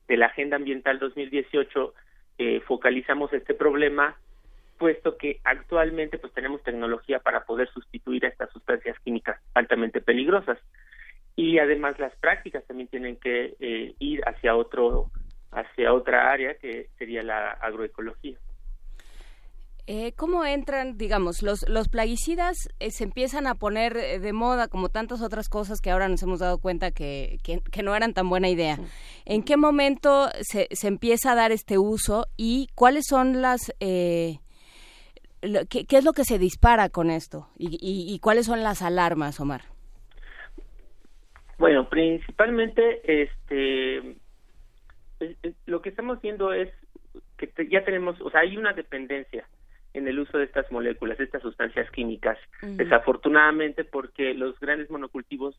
de 0.07 0.17
la 0.17 0.27
Agenda 0.27 0.55
Ambiental 0.55 0.99
2018, 0.99 1.93
eh, 2.39 2.61
focalizamos 2.61 3.31
este 3.33 3.53
problema, 3.53 4.17
puesto 4.77 5.17
que 5.17 5.39
actualmente 5.43 6.17
pues 6.17 6.33
tenemos 6.33 6.63
tecnología 6.63 7.19
para 7.19 7.45
poder 7.45 7.69
sustituir 7.69 8.25
a 8.25 8.29
estas 8.29 8.51
sustancias 8.51 8.97
químicas 9.03 9.39
altamente 9.53 10.01
peligrosas. 10.01 10.57
Y 11.35 11.59
además 11.59 11.99
las 11.99 12.15
prácticas 12.17 12.65
también 12.65 12.89
tienen 12.89 13.17
que 13.17 13.55
eh, 13.59 13.95
ir 13.99 14.21
hacia 14.27 14.55
otro 14.55 15.11
hacia 15.51 15.93
otra 15.93 16.31
área 16.31 16.55
que 16.55 16.89
sería 16.97 17.21
la 17.21 17.51
agroecología. 17.51 18.37
Eh, 19.85 20.13
¿Cómo 20.15 20.45
entran, 20.45 20.97
digamos, 20.97 21.43
los, 21.43 21.67
los 21.67 21.89
plaguicidas 21.89 22.69
eh, 22.79 22.89
se 22.89 23.03
empiezan 23.03 23.47
a 23.47 23.55
poner 23.55 23.97
eh, 23.97 24.19
de 24.19 24.31
moda 24.31 24.69
como 24.69 24.87
tantas 24.87 25.21
otras 25.21 25.49
cosas 25.49 25.81
que 25.81 25.91
ahora 25.91 26.07
nos 26.07 26.23
hemos 26.23 26.39
dado 26.39 26.57
cuenta 26.57 26.91
que, 26.91 27.37
que, 27.43 27.83
no 27.83 27.93
eran 27.93 28.13
tan 28.13 28.29
buena 28.29 28.47
idea? 28.47 28.77
¿En 29.25 29.43
qué 29.43 29.57
momento 29.57 30.29
se, 30.39 30.69
se, 30.71 30.87
empieza 30.87 31.33
a 31.33 31.35
dar 31.35 31.51
este 31.51 31.77
uso 31.77 32.27
y 32.37 32.67
cuáles 32.75 33.03
son 33.09 33.41
las... 33.41 33.73
Eh, 33.81 34.39
lo, 35.41 35.65
qué, 35.65 35.85
qué, 35.85 35.97
es 35.97 36.05
lo 36.05 36.13
que 36.13 36.23
se 36.23 36.39
dispara 36.39 36.87
con 36.87 37.09
esto? 37.09 37.49
¿Y, 37.57 37.67
y, 37.81 38.13
y 38.13 38.19
cuáles 38.19 38.45
son 38.45 38.63
las 38.63 38.81
alarmas, 38.81 39.41
Omar? 39.41 39.63
Bueno, 41.57 41.89
principalmente 41.89 43.01
este 43.21 44.17
lo 45.65 45.81
que 45.81 45.89
estamos 45.89 46.21
viendo 46.21 46.53
es 46.53 46.69
que 47.37 47.49
ya 47.69 47.83
tenemos, 47.83 48.19
o 48.21 48.29
sea, 48.29 48.41
hay 48.41 48.57
una 48.57 48.73
dependencia 48.73 49.45
en 49.93 50.07
el 50.07 50.19
uso 50.19 50.37
de 50.37 50.45
estas 50.45 50.71
moléculas, 50.71 51.17
de 51.17 51.25
estas 51.25 51.41
sustancias 51.41 51.89
químicas, 51.91 52.37
uh 52.61 52.67
-huh. 52.67 52.75
desafortunadamente 52.75 53.83
porque 53.83 54.33
los 54.33 54.59
grandes 54.59 54.89
monocultivos 54.89 55.55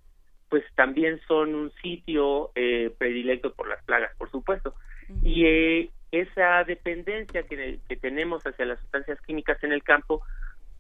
pues 0.49 0.65
también 0.77 1.21
son 1.27 1.55
un 1.55 1.73
sitio 1.83 2.51
eh, 2.55 2.95
predilecto 2.99 3.53
por 3.55 3.69
las 3.69 3.83
plagas, 3.85 4.15
por 4.17 4.31
supuesto. 4.31 4.75
Uh 5.09 5.13
-huh. 5.15 5.21
Y 5.25 5.47
eh, 5.47 5.91
esa 6.13 6.63
dependencia 6.65 7.43
que, 7.45 7.81
que, 7.89 7.97
tenemos 7.97 8.47
hacia 8.47 8.67
las 8.67 8.79
sustancias 8.81 9.21
químicas 9.23 9.63
en 9.65 9.73
el 9.73 9.83
campo, 9.83 10.23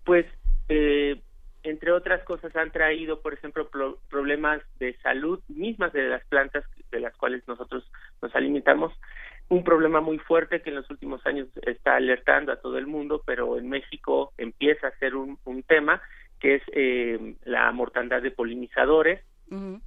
pues, 0.05 0.27
eh, 0.69 1.21
entre 1.65 1.93
otras 1.93 2.23
cosas, 2.25 2.55
han 2.55 2.71
traído, 2.71 3.21
por 3.21 3.35
ejemplo, 3.35 3.69
pro 3.69 3.99
problemas 4.11 4.63
de 4.79 4.97
salud 4.99 5.41
mismas 5.49 5.93
de 5.93 6.09
las 6.09 6.25
plantas 6.27 6.65
de 6.91 7.01
las 7.01 7.17
cuales 7.17 7.43
nosotros 7.49 7.91
nos 8.23 8.35
alimentamos, 8.37 8.93
un 9.49 9.63
problema 9.63 10.01
muy 10.01 10.19
fuerte 10.19 10.63
que 10.63 10.71
en 10.71 10.77
los 10.77 10.91
últimos 10.91 11.25
años 11.27 11.49
está 11.63 11.97
alertando 11.97 12.53
a 12.53 12.61
todo 12.61 12.79
el 12.79 12.87
mundo, 12.87 13.23
pero 13.27 13.59
en 13.59 13.69
México 13.69 14.33
empieza 14.39 14.89
a 14.89 14.99
ser 14.99 15.15
un, 15.15 15.39
un 15.45 15.63
tema 15.63 16.01
que 16.41 16.57
es 16.57 16.63
eh, 16.73 17.37
la 17.45 17.71
mortandad 17.73 18.23
de 18.23 18.31
polinizadores. 18.31 19.21
Uh 19.51 19.55
-huh. 19.55 19.81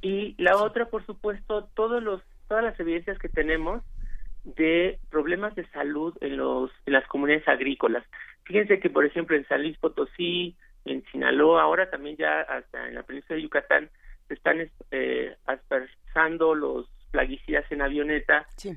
Y 0.00 0.34
la 0.42 0.56
otra, 0.56 0.86
por 0.86 1.04
supuesto, 1.06 1.68
todos 1.74 2.02
los, 2.02 2.22
todas 2.48 2.62
las 2.62 2.78
evidencias 2.78 3.18
que 3.18 3.28
tenemos 3.28 3.82
de 4.44 4.98
problemas 5.10 5.54
de 5.54 5.66
salud 5.68 6.14
en, 6.20 6.36
los, 6.36 6.70
en 6.86 6.92
las 6.92 7.06
comunidades 7.06 7.48
agrícolas. 7.48 8.04
Fíjense 8.44 8.78
que, 8.78 8.90
por 8.90 9.06
ejemplo, 9.06 9.36
en 9.36 9.46
San 9.48 9.62
Luis 9.62 9.78
Potosí, 9.78 10.54
en 10.84 11.02
Sinaloa, 11.10 11.62
ahora 11.62 11.88
también 11.90 12.16
ya 12.16 12.42
hasta 12.42 12.88
en 12.88 12.94
la 12.94 13.02
península 13.02 13.36
de 13.36 13.42
Yucatán, 13.42 13.88
se 14.28 14.34
están 14.34 14.70
eh, 14.90 15.36
aspersando 15.46 16.54
los 16.54 16.86
plaguicidas 17.14 17.64
en 17.70 17.80
avioneta 17.80 18.44
sí. 18.56 18.76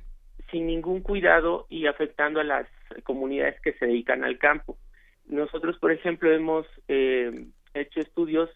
sin 0.52 0.68
ningún 0.68 1.02
cuidado 1.02 1.66
y 1.70 1.88
afectando 1.88 2.40
a 2.40 2.44
las 2.44 2.68
comunidades 3.04 3.60
que 3.62 3.74
se 3.74 3.88
dedican 3.88 4.24
al 4.24 4.38
campo. 4.38 4.78
Nosotros, 5.26 5.80
por 5.80 5.92
ejemplo, 5.92 6.32
hemos 6.32 6.68
eh, 6.88 7.48
hecho 7.74 8.00
estudios 8.00 8.52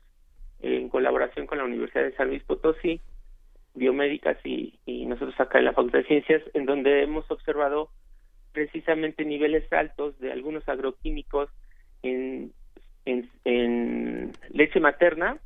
en 0.60 0.88
colaboración 0.90 1.48
con 1.48 1.58
la 1.58 1.64
Universidad 1.64 2.04
de 2.04 2.16
San 2.16 2.28
Luis 2.28 2.44
Potosí, 2.44 3.02
biomédicas 3.74 4.38
y, 4.46 4.80
y 4.86 5.08
nosotros 5.08 5.34
acá 5.40 5.58
en 5.58 5.66
la 5.66 5.74
Facultad 5.74 6.00
de 6.00 6.06
Ciencias, 6.06 6.44
en 6.54 6.68
donde 6.68 7.02
hemos 7.02 7.30
observado 7.32 7.90
precisamente 8.52 9.26
niveles 9.26 9.66
altos 9.74 10.20
de 10.20 10.32
algunos 10.32 10.70
agroquímicos 10.70 11.50
en 12.04 12.54
en, 13.06 14.32
leche 14.50 14.80
materna, 14.80 15.38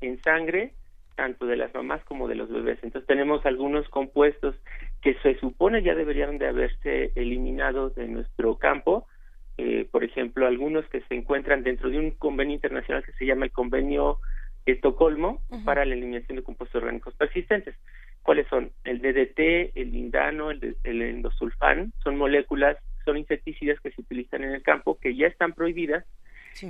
en 0.00 0.20
sangre, 0.22 0.74
tanto 1.18 1.46
de 1.46 1.56
las 1.56 1.74
mamás 1.74 2.00
como 2.04 2.28
de 2.28 2.36
los 2.36 2.48
bebés. 2.48 2.78
Entonces 2.80 3.08
tenemos 3.08 3.44
algunos 3.44 3.88
compuestos 3.88 4.54
que 5.02 5.14
se 5.14 5.36
supone 5.40 5.82
ya 5.82 5.96
deberían 5.96 6.38
de 6.38 6.46
haberse 6.46 7.10
eliminado 7.16 7.90
de 7.90 8.06
nuestro 8.06 8.56
campo, 8.56 9.08
eh, 9.56 9.88
por 9.90 10.04
ejemplo, 10.04 10.46
algunos 10.46 10.86
que 10.86 11.00
se 11.00 11.16
encuentran 11.16 11.64
dentro 11.64 11.90
de 11.90 11.98
un 11.98 12.12
convenio 12.12 12.54
internacional 12.54 13.04
que 13.04 13.10
se 13.14 13.26
llama 13.26 13.46
el 13.46 13.50
Convenio 13.50 14.18
Estocolmo 14.64 15.42
para 15.64 15.84
la 15.84 15.94
eliminación 15.94 16.36
de 16.36 16.44
compuestos 16.44 16.80
orgánicos 16.80 17.14
persistentes. 17.14 17.74
¿Cuáles 18.22 18.46
son? 18.46 18.70
El 18.84 19.00
DDT, 19.00 19.76
el 19.76 19.90
lindano, 19.90 20.52
el, 20.52 20.76
el 20.84 21.02
endosulfán, 21.02 21.92
son 22.04 22.16
moléculas, 22.16 22.76
son 23.04 23.16
insecticidas 23.16 23.80
que 23.80 23.90
se 23.90 24.02
utilizan 24.02 24.44
en 24.44 24.54
el 24.54 24.62
campo 24.62 25.00
que 25.00 25.16
ya 25.16 25.26
están 25.26 25.52
prohibidas 25.52 26.04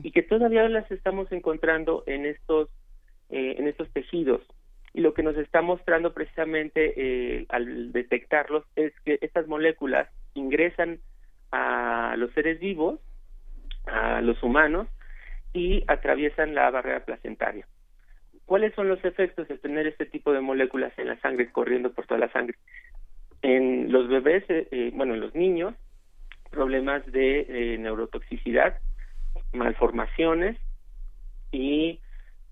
y 0.02 0.10
que 0.10 0.22
todavía 0.22 0.66
las 0.70 0.90
estamos 0.90 1.30
encontrando 1.32 2.02
en 2.06 2.24
estos 2.24 2.70
eh, 3.30 3.56
en 3.58 3.68
estos 3.68 3.90
tejidos 3.92 4.42
y 4.94 5.00
lo 5.00 5.14
que 5.14 5.22
nos 5.22 5.36
está 5.36 5.62
mostrando 5.62 6.12
precisamente 6.12 6.94
eh, 6.96 7.46
al 7.50 7.92
detectarlos 7.92 8.64
es 8.74 8.92
que 9.04 9.18
estas 9.20 9.46
moléculas 9.46 10.08
ingresan 10.34 10.98
a 11.52 12.14
los 12.16 12.32
seres 12.32 12.58
vivos, 12.58 12.98
a 13.86 14.20
los 14.20 14.42
humanos, 14.42 14.88
y 15.52 15.84
atraviesan 15.88 16.54
la 16.54 16.70
barrera 16.70 17.04
placentaria. 17.04 17.66
¿Cuáles 18.44 18.74
son 18.74 18.88
los 18.88 19.04
efectos 19.04 19.46
de 19.48 19.58
tener 19.58 19.86
este 19.86 20.06
tipo 20.06 20.32
de 20.32 20.40
moléculas 20.40 20.92
en 20.98 21.08
la 21.08 21.20
sangre 21.20 21.50
corriendo 21.52 21.92
por 21.92 22.06
toda 22.06 22.20
la 22.20 22.32
sangre? 22.32 22.56
En 23.42 23.92
los 23.92 24.08
bebés, 24.08 24.44
eh, 24.48 24.90
bueno, 24.94 25.14
en 25.14 25.20
los 25.20 25.34
niños, 25.34 25.74
problemas 26.50 27.04
de 27.12 27.76
neurotoxicidad, 27.78 28.78
malformaciones 29.52 30.56
y 31.52 32.00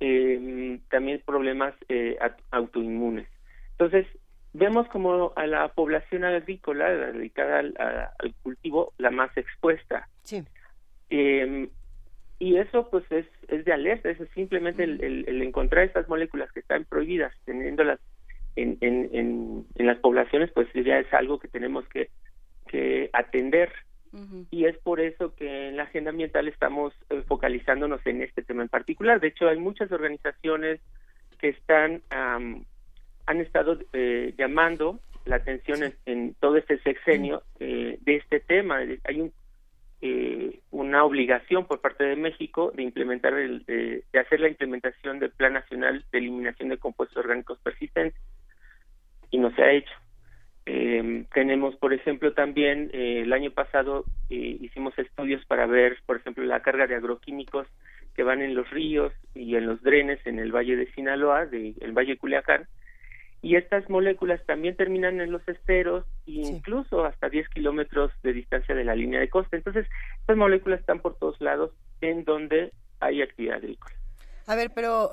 eh, 0.01 0.79
también 0.91 1.23
problemas 1.25 1.75
eh, 1.89 2.19
autoinmunes. 2.51 3.29
Entonces, 3.73 4.07
vemos 4.53 4.89
como 4.89 5.33
a 5.37 5.47
la 5.47 5.69
población 5.69 6.25
agrícola 6.25 6.89
dedicada 6.91 7.59
al, 7.59 8.35
cultivo 8.43 8.93
la 8.99 9.11
más 9.11 9.37
expuesta. 9.37 10.09
Sí. 10.23 10.43
Eh, 11.11 11.69
y 12.39 12.57
eso 12.57 12.91
pues 12.91 13.05
es, 13.11 13.27
es 13.49 13.65
de 13.65 13.73
alerta, 13.73 14.11
es 14.11 14.19
simplemente 14.35 14.85
el, 14.85 15.25
el, 15.27 15.43
encontrar 15.43 15.85
estas 15.85 16.09
moléculas 16.09 16.53
que 16.53 16.61
están 16.61 16.85
prohibidas, 16.85 17.33
teniéndolas 17.47 17.99
en, 18.57 18.77
en, 18.83 19.09
en, 19.13 19.67
en 19.75 19.87
las 19.87 19.99
poblaciones, 19.99 20.51
pues 20.53 20.69
ya 20.75 20.99
es 20.99 21.13
algo 21.15 21.39
que 21.39 21.49
tenemos 21.49 21.89
que, 21.89 22.11
que 22.69 23.09
atender 23.15 23.73
y 24.51 24.65
es 24.65 24.77
por 24.79 25.01
eso 25.01 25.35
que 25.35 25.69
en 25.69 25.77
la 25.77 25.85
agenda 25.85 26.11
ambiental 26.11 26.49
estamos 26.49 26.95
eh, 27.11 27.23
focalizándonos 27.27 28.01
en 28.07 28.23
este 28.23 28.43
tema 28.43 28.63
en 28.63 28.69
particular. 28.69 29.21
De 29.21 29.29
hecho, 29.29 29.49
hay 29.49 29.59
muchas 29.59 29.93
organizaciones 29.93 30.81
que 31.39 31.51
están 31.51 32.03
han 32.11 33.41
estado 33.41 33.79
eh, 33.93 34.35
llamando 34.39 35.01
la 35.25 35.37
atención 35.37 35.93
en, 36.07 36.35
todo 36.35 36.57
este 36.57 36.79
sexenio 36.79 37.43
eh, 37.59 37.99
de 38.01 38.17
este 38.17 38.39
tema. 38.41 38.79
Hay 39.05 39.21
un, 39.21 39.33
una 40.71 41.05
obligación 41.05 41.67
por 41.67 41.81
parte 41.81 42.05
de 42.05 42.15
México 42.15 42.73
de 42.75 42.85
implementar 42.85 43.35
el, 43.35 43.65
de 43.67 44.05
hacer 44.19 44.41
la 44.41 44.49
implementación 44.49 45.19
del 45.19 45.33
Plan 45.33 45.55
Nacional 45.55 46.05
de 46.13 46.19
Eliminación 46.19 46.69
de 46.69 46.79
Compuestos 46.79 47.17
Orgánicos 47.17 47.59
Persistentes 47.59 48.21
y 49.31 49.39
no 49.39 49.55
se 49.57 49.63
ha 49.63 49.73
hecho. 49.73 49.93
Eh, 50.69 51.25
tenemos, 51.33 51.77
por 51.77 51.93
ejemplo, 51.95 52.33
también 52.33 52.91
eh, 52.93 53.23
el 53.23 53.33
año 53.33 53.53
pasado 53.53 54.05
eh, 54.31 54.59
hicimos 54.61 54.99
estudios 54.99 55.45
para 55.47 55.67
ver, 55.67 55.99
por 56.07 56.17
ejemplo, 56.17 56.45
la 56.45 56.61
carga 56.61 56.89
de 56.89 56.97
agroquímicos 56.97 57.69
que 58.15 58.25
van 58.25 58.43
en 58.43 58.57
los 58.57 58.69
ríos 58.71 59.13
y 59.33 59.55
en 59.55 59.67
los 59.67 59.81
drenes 59.83 60.19
en 60.27 60.41
el 60.41 60.51
Valle 60.51 60.75
de 60.75 60.91
Sinaloa, 60.93 61.47
de, 61.47 61.75
el 61.81 61.93
Valle 61.93 62.15
de 62.15 62.19
Culiacán, 62.19 62.67
y 63.43 63.55
estas 63.55 63.89
moléculas 63.89 64.45
también 64.45 64.75
terminan 64.75 65.21
en 65.21 65.31
los 65.31 65.47
esteros 65.47 66.05
e 66.27 66.33
incluso 66.33 67.05
hasta 67.05 67.29
10 67.29 67.49
kilómetros 67.51 68.11
de 68.25 68.33
distancia 68.33 68.75
de 68.75 68.83
la 68.83 68.97
línea 68.97 69.21
de 69.21 69.29
costa. 69.29 69.57
Entonces, 69.57 69.87
estas 70.19 70.37
moléculas 70.37 70.81
están 70.81 70.99
por 70.99 71.17
todos 71.17 71.41
lados 71.41 71.71
en 72.01 72.25
donde 72.25 72.73
hay 72.99 73.23
actividad 73.23 73.59
agrícola. 73.59 73.95
A 74.49 74.57
ver, 74.57 74.73
pero 74.75 75.11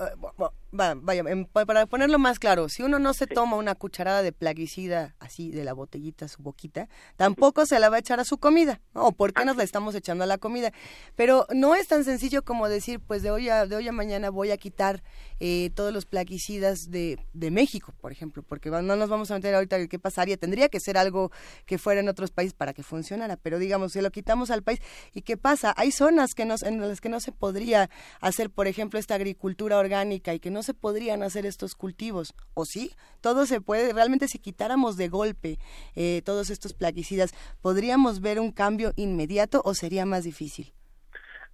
vaya, 0.74 1.24
para 1.54 1.86
ponerlo 1.86 2.20
más 2.20 2.40
claro, 2.40 2.68
si 2.68 2.84
uno 2.84 3.00
no 3.00 3.14
se 3.14 3.28
toma 3.28 3.58
una 3.58 3.76
cucharada 3.76 4.24
de 4.24 4.32
plaguicida 4.32 5.16
así 5.20 5.52
de 5.52 5.64
la 5.64 5.74
botellita, 5.74 6.28
su 6.28 6.42
boquita, 6.42 6.90
tampoco 7.16 7.66
se 7.66 7.80
la 7.80 7.90
va 7.90 7.98
a 7.98 8.00
echar 8.00 8.20
a 8.20 8.26
su 8.26 8.38
comida. 8.38 8.82
¿O 8.94 9.12
por 9.12 9.34
qué 9.34 9.46
nos 9.46 9.56
la 9.56 9.64
estamos 9.64 9.94
echando 9.96 10.24
a 10.24 10.28
la 10.28 10.38
comida? 10.38 10.72
Pero 11.16 11.46
no 11.54 11.76
es 11.76 11.88
tan 11.88 12.04
sencillo 12.04 12.44
como 12.44 12.68
decir, 12.70 13.00
pues 13.00 13.22
de 13.22 13.32
hoy 13.32 13.50
a, 13.50 13.68
de 13.68 13.76
hoy 13.76 13.88
a 13.88 13.92
mañana 13.92 14.30
voy 14.30 14.52
a 14.52 14.58
quitar 14.58 15.04
eh, 15.40 15.70
todos 15.76 15.94
los 15.94 16.06
plaguicidas 16.06 16.90
de, 16.90 17.20
de 17.34 17.52
México, 17.52 17.94
por 18.02 18.12
ejemplo, 18.12 18.44
porque 18.44 18.70
no 18.70 18.82
nos 18.82 19.10
vamos 19.10 19.30
a 19.30 19.36
meter 19.36 19.54
ahorita 19.54 19.88
qué 19.88 20.00
pasaría. 20.00 20.38
Tendría 20.38 20.70
que 20.70 20.80
ser 20.80 20.98
algo 20.98 21.32
que 21.66 21.78
fuera 21.78 22.02
en 22.02 22.10
otros 22.10 22.32
países 22.32 22.54
para 22.54 22.74
que 22.74 22.82
funcionara, 22.82 23.38
pero 23.38 23.60
digamos, 23.60 23.94
si 23.94 24.02
lo 24.02 24.10
quitamos 24.10 24.50
al 24.50 24.64
país, 24.64 24.80
¿y 25.14 25.22
qué 25.22 25.38
pasa? 25.38 25.74
Hay 25.78 25.92
zonas 25.92 26.34
que 26.34 26.44
en 26.44 26.82
las 26.82 27.02
que 27.02 27.10
no 27.10 27.20
se 27.20 27.32
podría 27.32 27.90
hacer, 28.22 28.50
por 28.50 28.68
ejemplo, 28.68 29.00
esta 29.00 29.16
agricultura 29.16 29.78
orgánica 29.78 30.34
y 30.34 30.40
que 30.40 30.50
no 30.50 30.63
se 30.64 30.74
podrían 30.74 31.24
hacer 31.24 31.46
estos 31.46 31.76
cultivos. 31.76 32.34
¿O 32.54 32.66
sí? 32.66 32.92
Todo 33.22 33.46
se 33.46 33.62
puede. 33.62 33.94
Realmente 33.94 34.28
si 34.28 34.40
quitáramos 34.40 34.98
de 34.98 35.10
golpe 35.10 35.58
eh, 35.96 36.22
todos 36.26 36.50
estos 36.50 36.74
plaguicidas, 36.74 37.34
¿podríamos 37.62 38.22
ver 38.22 38.40
un 38.40 38.52
cambio 38.52 38.92
inmediato 38.96 39.62
o 39.64 39.74
sería 39.74 40.06
más 40.06 40.24
difícil? 40.24 40.74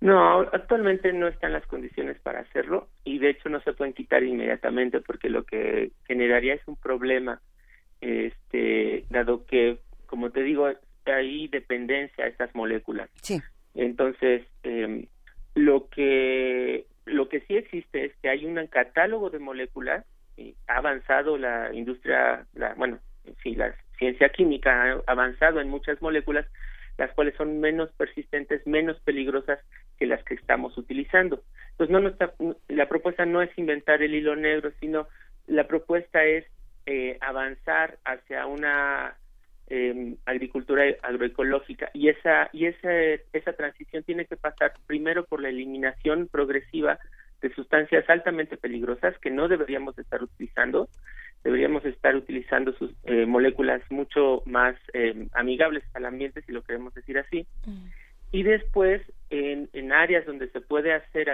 No, 0.02 0.40
actualmente 0.40 1.12
no 1.12 1.28
están 1.28 1.52
las 1.52 1.66
condiciones 1.66 2.18
para 2.20 2.40
hacerlo 2.40 2.88
y 3.04 3.20
de 3.20 3.32
hecho 3.32 3.50
no 3.50 3.60
se 3.62 3.74
pueden 3.74 3.94
quitar 3.94 4.24
inmediatamente 4.24 5.02
porque 5.02 5.30
lo 5.30 5.44
que 5.44 5.92
generaría 6.08 6.54
es 6.54 6.62
un 6.68 6.78
problema, 6.78 7.42
este, 8.00 9.04
dado 9.10 9.46
que, 9.46 9.80
como 10.06 10.30
te 10.30 10.42
digo, 10.44 10.70
hay 11.06 11.48
dependencia 11.50 12.24
a 12.24 12.28
estas 12.28 12.54
moléculas. 12.56 13.10
Sí. 13.22 13.42
Entonces, 13.76 14.44
eh, 14.64 15.06
lo 15.56 15.90
que 15.90 16.86
lo 17.10 17.30
que 17.30 17.42
sí 17.42 17.58
existe 17.58 18.06
es 18.06 18.16
que 18.22 18.30
hay 18.30 18.46
un 18.46 18.66
catálogo 18.68 19.30
de 19.30 19.40
moléculas, 19.40 20.06
ha 20.68 20.78
avanzado 20.78 21.38
la 21.38 21.74
industria, 21.74 22.46
la, 22.54 22.74
bueno, 22.76 23.00
sí, 23.44 23.56
la 23.56 23.76
ciencia 23.98 24.30
química 24.30 25.02
ha 25.06 25.12
avanzado 25.12 25.60
en 25.60 25.70
muchas 25.70 26.02
moléculas, 26.02 26.46
las 26.98 27.12
cuales 27.12 27.36
son 27.36 27.60
menos 27.60 27.92
persistentes, 27.94 28.66
menos 28.66 29.00
peligrosas 29.02 29.60
que 29.98 30.06
las 30.06 30.24
que 30.24 30.36
estamos 30.36 30.78
utilizando. 30.78 31.44
Entonces, 31.72 31.94
no, 31.94 32.00
no 32.00 32.56
la 32.68 32.88
propuesta 32.88 33.26
no 33.26 33.42
es 33.42 33.50
inventar 33.58 34.02
el 34.02 34.16
hilo 34.16 34.36
negro, 34.36 34.72
sino 34.80 35.08
la 35.48 35.68
propuesta 35.68 36.24
es 36.24 36.46
eh, 36.86 37.18
avanzar 37.22 37.98
hacia 38.06 38.46
una 38.46 39.16
eh, 39.70 40.16
agricultura 40.26 40.84
agroecológica. 41.04 41.90
Y 41.94 42.10
esa 42.10 42.50
y 42.54 42.66
esa 42.66 42.92
esa 43.34 43.54
transición 43.54 44.04
tiene 44.04 44.26
que 44.26 44.38
pasar 44.38 44.74
primero 44.88 45.26
por 45.26 45.42
la 45.42 45.50
eliminación 45.50 46.28
progresiva 46.28 47.00
de 47.42 47.54
sustancias 47.54 48.10
altamente 48.10 48.58
peligrosas 48.58 49.18
que 49.20 49.30
no 49.30 49.48
deberíamos 49.48 49.98
estar 49.98 50.22
utilizando. 50.22 50.90
Deberíamos 51.44 51.86
estar 51.86 52.16
utilizando 52.16 52.74
sus 52.74 52.92
eh, 53.06 53.26
moléculas 53.26 53.82
mucho 53.90 54.42
más 54.46 54.76
eh, 54.94 55.28
amigables 55.34 55.84
al 55.94 56.06
ambiente 56.06 56.42
si 56.42 56.52
lo 56.52 56.64
queremos 56.64 56.94
decir 56.94 57.18
así. 57.18 57.46
Mm. 57.66 57.88
y 58.32 58.44
después 58.44 59.02
en, 59.30 59.70
en 59.74 59.92
áreas 59.92 60.26
donde 60.26 60.50
se 60.50 60.62
puede 60.62 60.94
hacer 60.94 61.30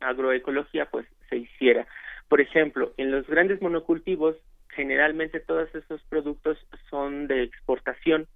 agroecología 0.00 0.86
pues 0.86 1.06
se 1.28 1.38
hiciera. 1.38 1.86
Por 2.28 2.40
ejemplo 2.40 2.92
en 2.96 3.10
los 3.10 3.26
grandes 3.26 3.60
monocultivos 3.60 4.36
generalmente 4.74 5.40
todos 5.40 5.74
esos 5.74 6.02
productos 6.04 6.58
son 6.90 7.26
de 7.26 7.42
exportación. 7.42 8.26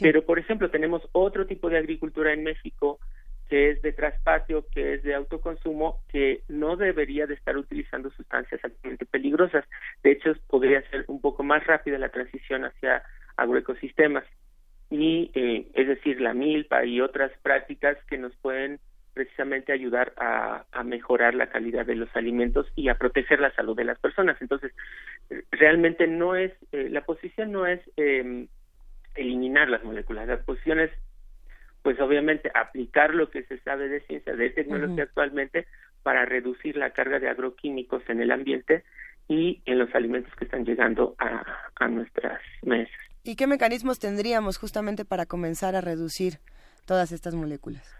Pero, 0.00 0.24
por 0.24 0.38
ejemplo, 0.38 0.70
tenemos 0.70 1.08
otro 1.12 1.46
tipo 1.46 1.70
de 1.70 1.78
agricultura 1.78 2.32
en 2.32 2.42
México 2.42 2.98
que 3.48 3.70
es 3.70 3.82
de 3.82 3.92
traspatio, 3.92 4.66
que 4.72 4.94
es 4.94 5.02
de 5.04 5.14
autoconsumo, 5.14 6.02
que 6.08 6.42
no 6.48 6.76
debería 6.76 7.26
de 7.26 7.34
estar 7.34 7.56
utilizando 7.56 8.10
sustancias 8.10 8.60
altamente 8.64 9.06
peligrosas. 9.06 9.64
De 10.02 10.12
hecho, 10.12 10.32
podría 10.48 10.82
ser 10.90 11.04
un 11.06 11.20
poco 11.20 11.44
más 11.44 11.64
rápida 11.64 11.98
la 11.98 12.08
transición 12.08 12.64
hacia 12.64 13.04
agroecosistemas. 13.36 14.24
Y, 14.90 15.30
eh, 15.34 15.68
es 15.74 15.86
decir, 15.86 16.20
la 16.20 16.34
milpa 16.34 16.84
y 16.84 17.00
otras 17.00 17.30
prácticas 17.42 17.96
que 18.08 18.18
nos 18.18 18.34
pueden 18.36 18.80
precisamente 19.16 19.72
ayudar 19.72 20.12
a, 20.18 20.66
mejorar 20.84 21.34
la 21.34 21.46
calidad 21.46 21.86
de 21.86 21.94
los 21.94 22.14
alimentos 22.14 22.70
y 22.76 22.90
a 22.90 22.96
proteger 22.96 23.40
la 23.40 23.50
salud 23.54 23.74
de 23.74 23.84
las 23.84 23.98
personas. 23.98 24.36
Entonces, 24.42 24.72
realmente 25.50 26.06
no 26.06 26.36
es, 26.36 26.52
eh, 26.72 26.90
la 26.90 27.00
posición 27.00 27.50
no 27.50 27.66
es 27.66 27.80
eh, 27.96 28.46
eliminar 29.14 29.70
las 29.70 29.82
moléculas, 29.82 30.28
la 30.28 30.36
posición 30.42 30.80
es, 30.80 30.90
pues 31.82 31.98
obviamente, 31.98 32.50
aplicar 32.54 33.14
lo 33.14 33.30
que 33.30 33.44
se 33.44 33.58
sabe 33.60 33.88
de 33.88 34.00
ciencia, 34.00 34.36
de 34.36 34.50
tecnología 34.50 35.04
actualmente 35.04 35.66
para 36.02 36.26
reducir 36.26 36.76
la 36.76 36.90
carga 36.90 37.18
de 37.18 37.30
agroquímicos 37.30 38.02
en 38.10 38.20
el 38.20 38.30
ambiente 38.30 38.84
y 39.28 39.62
en 39.64 39.78
los 39.78 39.94
alimentos 39.94 40.34
que 40.36 40.44
están 40.44 40.66
llegando 40.66 41.16
a, 41.18 41.42
a 41.76 41.88
nuestras 41.88 42.42
mesas. 42.62 42.94
¿Y 43.24 43.34
qué 43.34 43.46
mecanismos 43.46 43.98
tendríamos 43.98 44.58
justamente 44.58 45.06
para 45.06 45.24
comenzar 45.24 45.74
a 45.74 45.80
reducir 45.80 46.34
todas 46.84 47.12
estas 47.12 47.34
moléculas? 47.34 47.96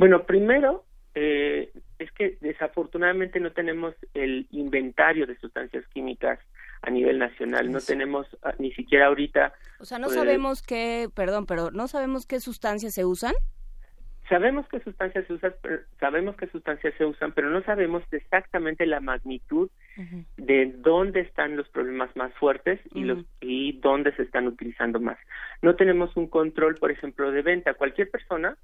Bueno, 0.00 0.22
primero 0.24 0.86
eh, 1.14 1.70
es 1.98 2.10
que 2.12 2.38
desafortunadamente 2.40 3.38
no 3.38 3.52
tenemos 3.52 3.94
el 4.14 4.46
inventario 4.50 5.26
de 5.26 5.36
sustancias 5.36 5.86
químicas 5.88 6.38
a 6.80 6.88
nivel 6.88 7.18
nacional. 7.18 7.70
No 7.70 7.80
tenemos 7.82 8.26
ah, 8.42 8.54
ni 8.58 8.72
siquiera 8.72 9.08
ahorita. 9.08 9.52
O 9.78 9.84
sea, 9.84 9.98
no 9.98 10.06
pues, 10.06 10.16
sabemos 10.16 10.62
qué, 10.62 11.10
perdón, 11.14 11.44
pero 11.44 11.70
no 11.70 11.86
sabemos 11.86 12.24
qué 12.24 12.40
sustancias 12.40 12.94
se 12.94 13.04
usan. 13.04 13.34
Sabemos 14.26 14.66
qué 14.70 14.80
sustancias 14.80 15.26
se 15.26 15.34
usan, 15.34 15.54
sabemos 15.98 16.34
qué 16.36 16.46
sustancias 16.46 16.94
se 16.96 17.04
usan, 17.04 17.32
pero 17.32 17.50
no 17.50 17.62
sabemos 17.64 18.02
exactamente 18.10 18.86
la 18.86 19.00
magnitud 19.00 19.68
de 20.38 20.72
dónde 20.78 21.20
están 21.20 21.58
los 21.58 21.68
problemas 21.68 22.16
más 22.16 22.32
fuertes 22.34 22.80
y 22.94 23.02
los 23.02 23.26
y 23.42 23.72
dónde 23.80 24.14
se 24.16 24.22
están 24.22 24.46
utilizando 24.46 24.98
más. 24.98 25.18
No 25.60 25.76
tenemos 25.76 26.16
un 26.16 26.26
control, 26.26 26.76
por 26.76 26.90
ejemplo, 26.90 27.30
de 27.32 27.42
venta. 27.42 27.74
Cualquier 27.74 28.08
persona 28.08 28.56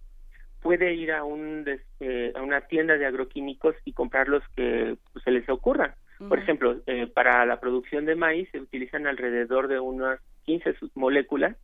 puede 0.66 0.94
ir 0.94 1.12
a 1.12 1.22
un 1.22 1.64
eh, 2.00 2.32
a 2.34 2.42
una 2.42 2.62
tienda 2.62 2.98
de 2.98 3.06
agroquímicos 3.06 3.76
y 3.84 3.92
comprar 3.92 4.26
los 4.26 4.42
que 4.56 4.96
pues, 5.12 5.22
se 5.22 5.30
les 5.30 5.48
ocurran. 5.48 5.94
Por 6.28 6.40
ejemplo, 6.40 6.80
eh, 6.86 7.06
para 7.06 7.46
la 7.46 7.60
producción 7.60 8.04
de 8.04 8.16
maíz 8.16 8.48
se 8.50 8.58
utilizan 8.58 9.06
alrededor 9.06 9.68
de 9.68 9.78
unas 9.78 10.18
15 10.44 10.74
moléculas 10.94 11.56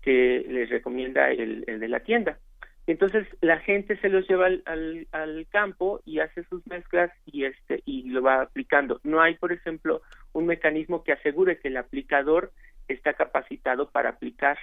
que 0.00 0.46
les 0.48 0.70
recomienda 0.70 1.30
el, 1.30 1.66
de 1.66 1.88
la 1.88 2.00
tienda. 2.00 2.38
Entonces 2.86 3.26
la 3.42 3.58
gente 3.58 3.98
se 3.98 4.08
los 4.08 4.26
lleva 4.26 4.46
al, 4.46 5.06
al, 5.12 5.46
campo 5.50 6.00
y 6.06 6.20
hace 6.20 6.42
sus 6.44 6.66
mezclas 6.66 7.10
y 7.26 7.44
este 7.44 7.82
y 7.84 8.08
lo 8.08 8.22
va 8.22 8.40
aplicando. 8.40 9.00
No 9.04 9.20
hay, 9.20 9.34
por 9.34 9.52
ejemplo, 9.52 10.00
un 10.32 10.46
mecanismo 10.46 11.04
que 11.04 11.12
asegure 11.12 11.58
que 11.58 11.68
el 11.68 11.76
aplicador 11.76 12.52
está 12.88 13.12
capacitado 13.12 13.90
para 13.90 14.08
aplicar 14.08 14.56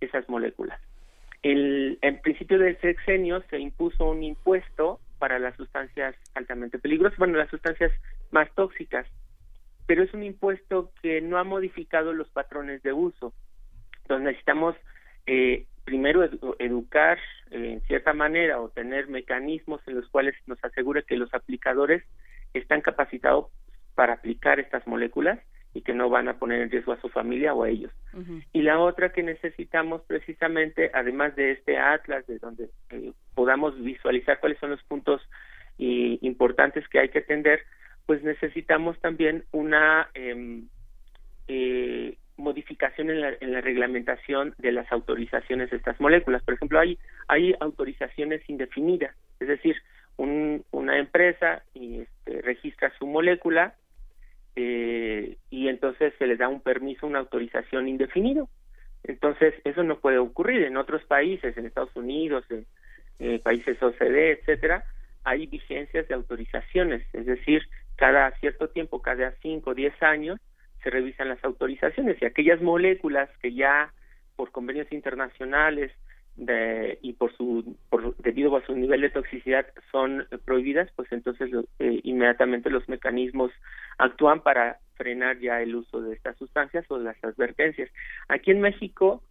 esas 0.00 0.26
moléculas. 0.30 0.80
El, 1.42 1.98
en 2.02 2.20
principio 2.20 2.58
del 2.58 2.78
sexenio 2.80 3.42
se 3.50 3.58
impuso 3.58 4.10
un 4.10 4.22
impuesto 4.22 5.00
para 5.18 5.38
las 5.38 5.56
sustancias 5.56 6.14
altamente 6.34 6.78
peligrosas, 6.78 7.18
bueno, 7.18 7.38
las 7.38 7.50
sustancias 7.50 7.92
más 8.30 8.52
tóxicas, 8.54 9.06
pero 9.86 10.02
es 10.02 10.12
un 10.14 10.22
impuesto 10.22 10.92
que 11.02 11.20
no 11.20 11.38
ha 11.38 11.44
modificado 11.44 12.12
los 12.12 12.28
patrones 12.28 12.82
de 12.82 12.92
uso. 12.92 13.32
Entonces 14.02 14.24
necesitamos 14.24 14.76
eh, 15.26 15.66
primero 15.84 16.28
educar 16.58 17.18
eh, 17.50 17.72
en 17.72 17.80
cierta 17.82 18.12
manera 18.12 18.60
o 18.60 18.68
tener 18.68 19.08
mecanismos 19.08 19.80
en 19.86 19.96
los 19.96 20.08
cuales 20.08 20.34
nos 20.46 20.62
asegure 20.64 21.04
que 21.04 21.16
los 21.16 21.32
aplicadores 21.32 22.02
están 22.52 22.80
capacitados 22.80 23.46
para 23.94 24.14
aplicar 24.14 24.60
estas 24.60 24.86
moléculas 24.86 25.38
y 25.74 25.82
que 25.82 25.94
no 25.94 26.08
van 26.08 26.28
a 26.28 26.38
poner 26.38 26.62
en 26.62 26.70
riesgo 26.70 26.92
a 26.92 27.00
su 27.00 27.08
familia 27.08 27.54
o 27.54 27.64
a 27.64 27.68
ellos. 27.68 27.92
Y 28.52 28.62
la 28.62 28.78
otra 28.80 29.12
que 29.12 29.22
necesitamos 29.22 30.02
precisamente, 30.02 30.90
además 30.92 31.36
de 31.36 31.52
este 31.52 31.78
atlas, 31.78 32.26
de 32.26 32.38
donde 32.38 32.68
eh, 32.90 33.12
podamos 33.34 33.80
visualizar 33.80 34.40
cuáles 34.40 34.58
son 34.58 34.70
los 34.70 34.82
puntos 34.84 35.22
importantes 35.80 36.88
que 36.88 36.98
hay 36.98 37.08
que 37.08 37.20
atender, 37.20 37.60
pues 38.06 38.22
necesitamos 38.24 38.98
también 39.00 39.44
una 39.52 40.08
em, 40.14 40.66
eh, 41.46 42.16
modificación 42.36 43.10
en 43.10 43.20
la, 43.20 43.34
en 43.40 43.52
la, 43.52 43.60
reglamentación 43.60 44.54
de 44.58 44.72
las 44.72 44.90
autorizaciones 44.90 45.70
de 45.70 45.76
estas 45.76 46.00
moléculas. 46.00 46.42
Por 46.42 46.54
ejemplo, 46.54 46.80
hay, 46.80 46.98
hay 47.28 47.54
autorizaciones 47.60 48.42
indefinidas, 48.48 49.14
es 49.40 49.48
decir, 49.48 49.76
un, 50.16 50.64
una 50.70 50.98
empresa 50.98 51.62
y, 51.74 52.00
este, 52.00 52.42
registra 52.42 52.92
su 52.98 53.06
molécula 53.06 53.74
eh, 54.56 55.36
y 55.50 55.68
entonces 55.68 56.12
se 56.18 56.26
le 56.26 56.36
da 56.36 56.48
un 56.48 56.60
permiso, 56.60 57.06
una 57.06 57.20
autorización 57.20 57.88
indefinido. 57.88 58.48
Entonces, 59.04 59.54
eso 59.64 59.84
no 59.84 60.00
puede 60.00 60.18
ocurrir 60.18 60.64
en 60.64 60.76
otros 60.76 61.02
países, 61.04 61.56
en 61.56 61.66
Estados 61.66 61.94
Unidos, 61.94 62.44
en 62.50 62.66
países 63.40 63.82
OCDE, 63.82 64.32
etcétera, 64.32 64.84
hay 65.24 65.46
vigencias 65.46 66.06
de 66.08 66.14
autorizaciones, 66.14 67.02
es 67.12 67.26
decir, 67.26 67.62
cada 67.96 68.30
cierto 68.38 68.68
tiempo, 68.68 69.02
cada 69.02 69.32
cinco 69.42 69.70
o 69.70 69.74
diez 69.74 69.92
años, 70.02 70.38
se 70.82 70.90
revisan 70.90 71.28
las 71.28 71.42
autorizaciones 71.44 72.16
y 72.22 72.24
aquellas 72.24 72.62
moléculas 72.62 73.28
que 73.42 73.52
ya 73.52 73.92
por 74.36 74.52
convenios 74.52 74.90
internacionales 74.92 75.92
de, 76.38 76.98
y 77.02 77.14
por 77.14 77.36
su 77.36 77.76
por, 77.90 78.16
debido 78.18 78.56
a 78.56 78.64
su 78.64 78.74
nivel 78.74 79.00
de 79.00 79.10
toxicidad 79.10 79.66
son 79.90 80.26
prohibidas, 80.44 80.88
pues 80.94 81.10
entonces 81.12 81.50
eh, 81.80 82.00
inmediatamente 82.04 82.70
los 82.70 82.88
mecanismos 82.88 83.50
actúan 83.98 84.40
para 84.42 84.78
frenar 84.94 85.38
ya 85.40 85.60
el 85.60 85.74
uso 85.74 86.00
de 86.00 86.14
estas 86.14 86.36
sustancias 86.36 86.84
o 86.88 86.98
las 86.98 87.22
advertencias. 87.22 87.90
Aquí 88.28 88.52
en 88.52 88.60
México 88.60 89.22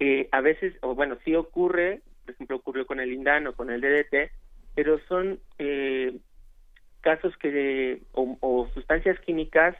eh, 0.00 0.28
a 0.32 0.40
veces, 0.40 0.74
o 0.80 0.94
bueno, 0.94 1.18
sí 1.24 1.34
ocurre, 1.34 2.00
por 2.24 2.34
ejemplo 2.34 2.56
ocurrió 2.56 2.86
con 2.86 3.00
el 3.00 3.12
INDAN 3.12 3.46
o 3.46 3.54
con 3.54 3.70
el 3.70 3.80
DDT, 3.80 4.30
pero 4.74 4.98
son 5.06 5.40
eh, 5.58 6.16
casos 7.02 7.36
que 7.36 8.00
o, 8.12 8.38
o 8.40 8.68
sustancias 8.72 9.18
químicas 9.20 9.76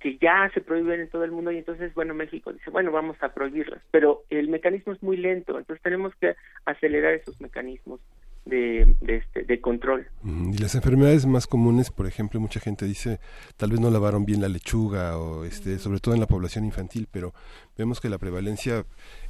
que 0.00 0.18
ya 0.18 0.50
se 0.52 0.60
prohíben 0.60 1.00
en 1.00 1.08
todo 1.08 1.24
el 1.24 1.32
mundo 1.32 1.50
y 1.50 1.58
entonces, 1.58 1.94
bueno, 1.94 2.14
México 2.14 2.52
dice, 2.52 2.70
bueno, 2.70 2.92
vamos 2.92 3.16
a 3.22 3.32
prohibirlas, 3.32 3.82
pero 3.90 4.24
el 4.30 4.48
mecanismo 4.48 4.92
es 4.92 5.02
muy 5.02 5.16
lento, 5.16 5.58
entonces 5.58 5.82
tenemos 5.82 6.14
que 6.16 6.36
acelerar 6.64 7.14
esos 7.14 7.40
mecanismos 7.40 8.00
de, 8.44 8.96
de, 9.00 9.16
este, 9.16 9.42
de 9.42 9.60
control. 9.60 10.06
Y 10.24 10.58
las 10.58 10.74
enfermedades 10.74 11.26
más 11.26 11.46
comunes, 11.46 11.90
por 11.90 12.06
ejemplo, 12.06 12.40
mucha 12.40 12.60
gente 12.60 12.84
dice, 12.84 13.18
tal 13.56 13.70
vez 13.70 13.80
no 13.80 13.90
lavaron 13.90 14.24
bien 14.24 14.40
la 14.40 14.48
lechuga, 14.48 15.18
o 15.18 15.44
este, 15.44 15.78
sobre 15.78 15.98
todo 15.98 16.14
en 16.14 16.20
la 16.20 16.26
población 16.26 16.64
infantil, 16.64 17.08
pero 17.10 17.34
vemos 17.76 18.00
que 18.00 18.08
la 18.08 18.18
prevalencia 18.18 18.84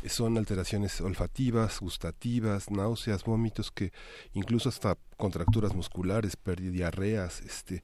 son 0.04 0.36
alteraciones 0.36 1.00
olfativas, 1.00 1.80
gustativas, 1.80 2.70
náuseas, 2.70 3.24
vómitos, 3.24 3.70
que 3.70 3.90
incluso 4.34 4.68
hasta 4.68 4.96
contracturas 5.16 5.74
musculares, 5.74 6.36
pérdida, 6.36 6.72
diarreas, 6.72 7.40
este, 7.40 7.82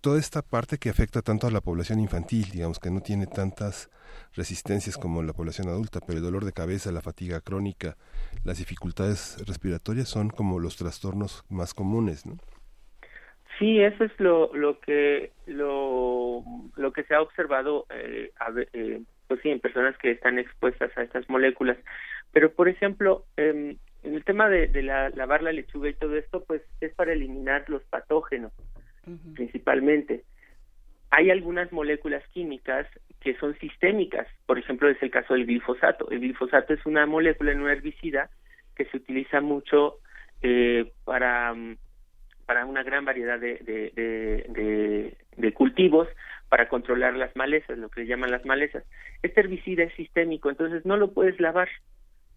toda 0.00 0.18
esta 0.18 0.42
parte 0.42 0.78
que 0.78 0.90
afecta 0.90 1.22
tanto 1.22 1.46
a 1.46 1.50
la 1.50 1.60
población 1.60 2.00
infantil, 2.00 2.50
digamos 2.52 2.78
que 2.78 2.90
no 2.90 3.00
tiene 3.00 3.26
tantas 3.26 3.90
resistencias 4.34 4.96
como 4.96 5.22
la 5.22 5.32
población 5.32 5.68
adulta, 5.68 6.00
pero 6.06 6.18
el 6.18 6.24
dolor 6.24 6.44
de 6.44 6.52
cabeza, 6.52 6.92
la 6.92 7.02
fatiga 7.02 7.40
crónica, 7.40 7.96
las 8.44 8.58
dificultades 8.58 9.36
respiratorias 9.46 10.08
son 10.08 10.30
como 10.30 10.60
los 10.60 10.76
trastornos 10.76 11.44
más 11.48 11.74
comunes, 11.74 12.26
¿no? 12.26 12.36
Sí, 13.58 13.80
eso 13.80 14.04
es 14.04 14.12
lo, 14.18 14.54
lo 14.54 14.78
que 14.78 15.32
lo, 15.46 16.44
lo 16.76 16.92
que 16.92 17.02
se 17.04 17.14
ha 17.14 17.20
observado 17.20 17.86
eh, 17.90 18.30
eh, 18.72 19.02
pues 19.26 19.40
sí, 19.42 19.50
en 19.50 19.58
personas 19.58 19.98
que 19.98 20.12
están 20.12 20.38
expuestas 20.38 20.96
a 20.96 21.02
estas 21.02 21.28
moléculas. 21.28 21.76
Pero, 22.32 22.52
por 22.52 22.68
ejemplo, 22.68 23.24
em, 23.36 23.76
en 24.04 24.14
el 24.14 24.24
tema 24.24 24.48
de, 24.48 24.68
de 24.68 24.82
la, 24.82 25.10
lavar 25.10 25.42
la 25.42 25.50
lechuga 25.50 25.88
y 25.88 25.94
todo 25.94 26.16
esto, 26.16 26.44
pues 26.44 26.62
es 26.80 26.94
para 26.94 27.12
eliminar 27.12 27.64
los 27.68 27.82
patógenos 27.84 28.52
principalmente. 29.34 30.24
Hay 31.10 31.30
algunas 31.30 31.72
moléculas 31.72 32.22
químicas 32.28 32.86
que 33.20 33.34
son 33.38 33.58
sistémicas, 33.58 34.26
por 34.46 34.58
ejemplo, 34.58 34.88
es 34.88 35.02
el 35.02 35.10
caso 35.10 35.34
del 35.34 35.46
glifosato. 35.46 36.10
El 36.10 36.20
glifosato 36.20 36.74
es 36.74 36.84
una 36.86 37.06
molécula 37.06 37.52
en 37.52 37.62
un 37.62 37.70
herbicida 37.70 38.30
que 38.76 38.84
se 38.86 38.98
utiliza 38.98 39.40
mucho 39.40 39.98
eh, 40.42 40.92
para, 41.04 41.54
para 42.46 42.64
una 42.64 42.82
gran 42.82 43.04
variedad 43.04 43.40
de, 43.40 43.56
de, 43.58 45.16
de, 45.36 45.52
cultivos 45.52 46.08
para 46.48 46.68
controlar 46.68 47.14
las 47.14 47.34
malezas, 47.34 47.76
lo 47.76 47.88
que 47.88 48.02
se 48.02 48.06
llaman 48.06 48.30
las 48.30 48.44
malezas. 48.44 48.84
Este 49.22 49.40
herbicida 49.40 49.82
es 49.82 49.92
sistémico, 49.94 50.48
entonces 50.48 50.86
no 50.86 50.96
lo 50.96 51.12
puedes 51.12 51.40
lavar. 51.40 51.68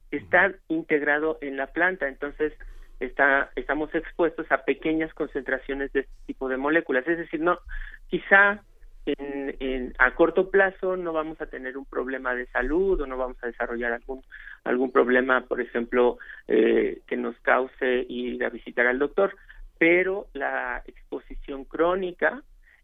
Está 0.10 0.53
integrado 0.67 1.38
en 1.41 1.57
la 1.57 1.67
planta, 1.67 2.07
entonces 2.07 2.53
está, 3.01 3.51
estamos 3.55 3.93
expuestos 3.93 4.51
a 4.51 4.63
pequeñas 4.63 5.13
concentraciones 5.13 5.91
de 5.93 6.01
este 6.01 6.13
tipo 6.27 6.47
de 6.47 6.57
moléculas. 6.57 7.07
Es 7.07 7.17
decir, 7.17 7.41
no, 7.41 7.59
quizá 8.07 8.61
en, 9.05 9.93
a 9.97 10.13
corto 10.13 10.51
plazo 10.51 10.95
no 10.95 11.11
vamos 11.11 11.41
a 11.41 11.47
tener 11.47 11.77
un 11.77 11.85
problema 11.85 12.35
de 12.35 12.45
salud 12.47 13.01
o 13.01 13.07
no 13.07 13.17
vamos 13.17 13.37
a 13.41 13.47
desarrollar 13.47 13.93
algún 13.93 14.21
algún 14.63 14.91
problema, 14.91 15.41
por 15.41 15.59
ejemplo, 15.59 16.19
eh, 16.47 16.99
que 17.07 17.17
nos 17.17 17.35
cause 17.39 18.05
ir 18.07 18.43
a 18.45 18.49
visitar 18.49 18.85
al 18.85 18.99
doctor, 18.99 19.35
pero 19.79 20.27
la 20.33 20.83
exposición 20.85 21.65
crónica, 21.65 22.43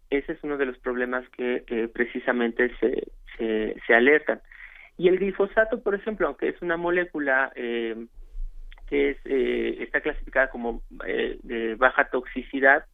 ese 0.10 0.32
es 0.32 0.40
uno 0.44 0.58
de 0.58 0.66
los 0.66 0.78
problemas 0.80 1.28
que 1.30 1.64
eh, 1.68 1.88
precisamente 1.88 2.72
se, 2.80 3.12
se, 3.86 3.94
alertan. 3.94 4.42
Y 4.98 5.08
el 5.08 5.20
glifosato, 5.20 5.84
por 5.84 5.94
ejemplo, 5.94 6.26
aunque 6.26 6.50
es 6.50 6.60
una 6.64 6.78
molécula 6.78 7.52
eh, 7.56 8.08
que 8.88 9.12
es, 9.12 9.18
eh, 9.26 9.78
está 9.82 10.02
clasificada 10.02 10.50
como 10.50 10.82
eh, 11.06 11.38
de 11.44 11.76
baja 11.76 12.10
toxicidad 12.10 12.86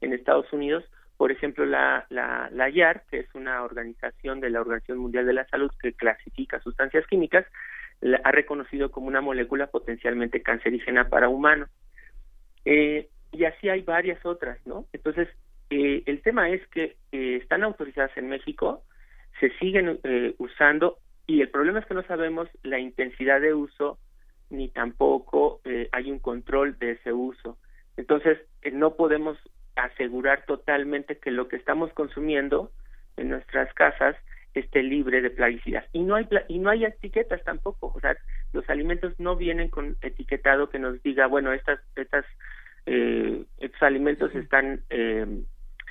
en 0.00 0.12
Estados 0.12 0.52
Unidos. 0.52 0.84
Por 1.16 1.32
ejemplo, 1.32 1.64
la, 1.64 2.06
la, 2.10 2.50
la 2.52 2.68
IAR, 2.68 3.04
que 3.10 3.20
es 3.20 3.34
una 3.34 3.62
organización 3.62 4.40
de 4.40 4.50
la 4.50 4.60
Organización 4.60 4.98
Mundial 4.98 5.26
de 5.26 5.32
la 5.32 5.46
Salud 5.46 5.70
que 5.80 5.94
clasifica 5.94 6.60
sustancias 6.60 7.06
químicas, 7.06 7.46
la 8.00 8.20
ha 8.24 8.32
reconocido 8.32 8.90
como 8.90 9.06
una 9.06 9.22
molécula 9.22 9.68
potencialmente 9.68 10.42
cancerígena 10.42 11.08
para 11.08 11.28
humanos. 11.28 11.70
Eh, 12.64 13.08
y 13.32 13.44
así 13.44 13.68
hay 13.68 13.82
varias 13.82 14.24
otras, 14.26 14.58
¿no? 14.66 14.86
Entonces, 14.92 15.28
eh, 15.70 16.02
el 16.06 16.22
tema 16.22 16.50
es 16.50 16.66
que 16.68 16.96
eh, 17.12 17.38
están 17.42 17.64
autorizadas 17.64 18.16
en 18.16 18.28
México, 18.28 18.82
se 19.40 19.50
siguen 19.58 19.98
eh, 20.04 20.34
usando 20.38 20.98
y 21.26 21.40
el 21.40 21.50
problema 21.50 21.80
es 21.80 21.86
que 21.86 21.94
no 21.94 22.04
sabemos 22.04 22.48
la 22.62 22.78
intensidad 22.78 23.40
de 23.40 23.52
uso 23.52 23.98
ni 24.50 24.68
tampoco 24.68 25.60
eh, 25.64 25.88
hay 25.92 26.10
un 26.10 26.18
control 26.18 26.78
de 26.78 26.92
ese 26.92 27.12
uso. 27.12 27.58
Entonces, 27.96 28.38
eh, 28.62 28.70
no 28.70 28.94
podemos 28.94 29.38
asegurar 29.74 30.44
totalmente 30.46 31.18
que 31.18 31.30
lo 31.30 31.48
que 31.48 31.56
estamos 31.56 31.92
consumiendo 31.92 32.70
en 33.16 33.30
nuestras 33.30 33.72
casas 33.74 34.16
esté 34.54 34.82
libre 34.82 35.20
de 35.20 35.30
plaguicidas. 35.30 35.84
Y 35.92 36.02
no 36.02 36.14
hay 36.14 36.28
y 36.48 36.58
no 36.58 36.70
hay 36.70 36.84
etiquetas 36.84 37.42
tampoco, 37.44 37.92
o 37.94 38.00
sea, 38.00 38.16
los 38.52 38.68
alimentos 38.70 39.18
no 39.18 39.36
vienen 39.36 39.68
con 39.68 39.96
etiquetado 40.00 40.70
que 40.70 40.78
nos 40.78 41.02
diga, 41.02 41.26
bueno, 41.26 41.52
estas 41.52 41.80
estas 41.94 42.24
eh, 42.86 43.44
estos 43.58 43.82
alimentos 43.82 44.34
están 44.34 44.80
eh, 44.90 45.26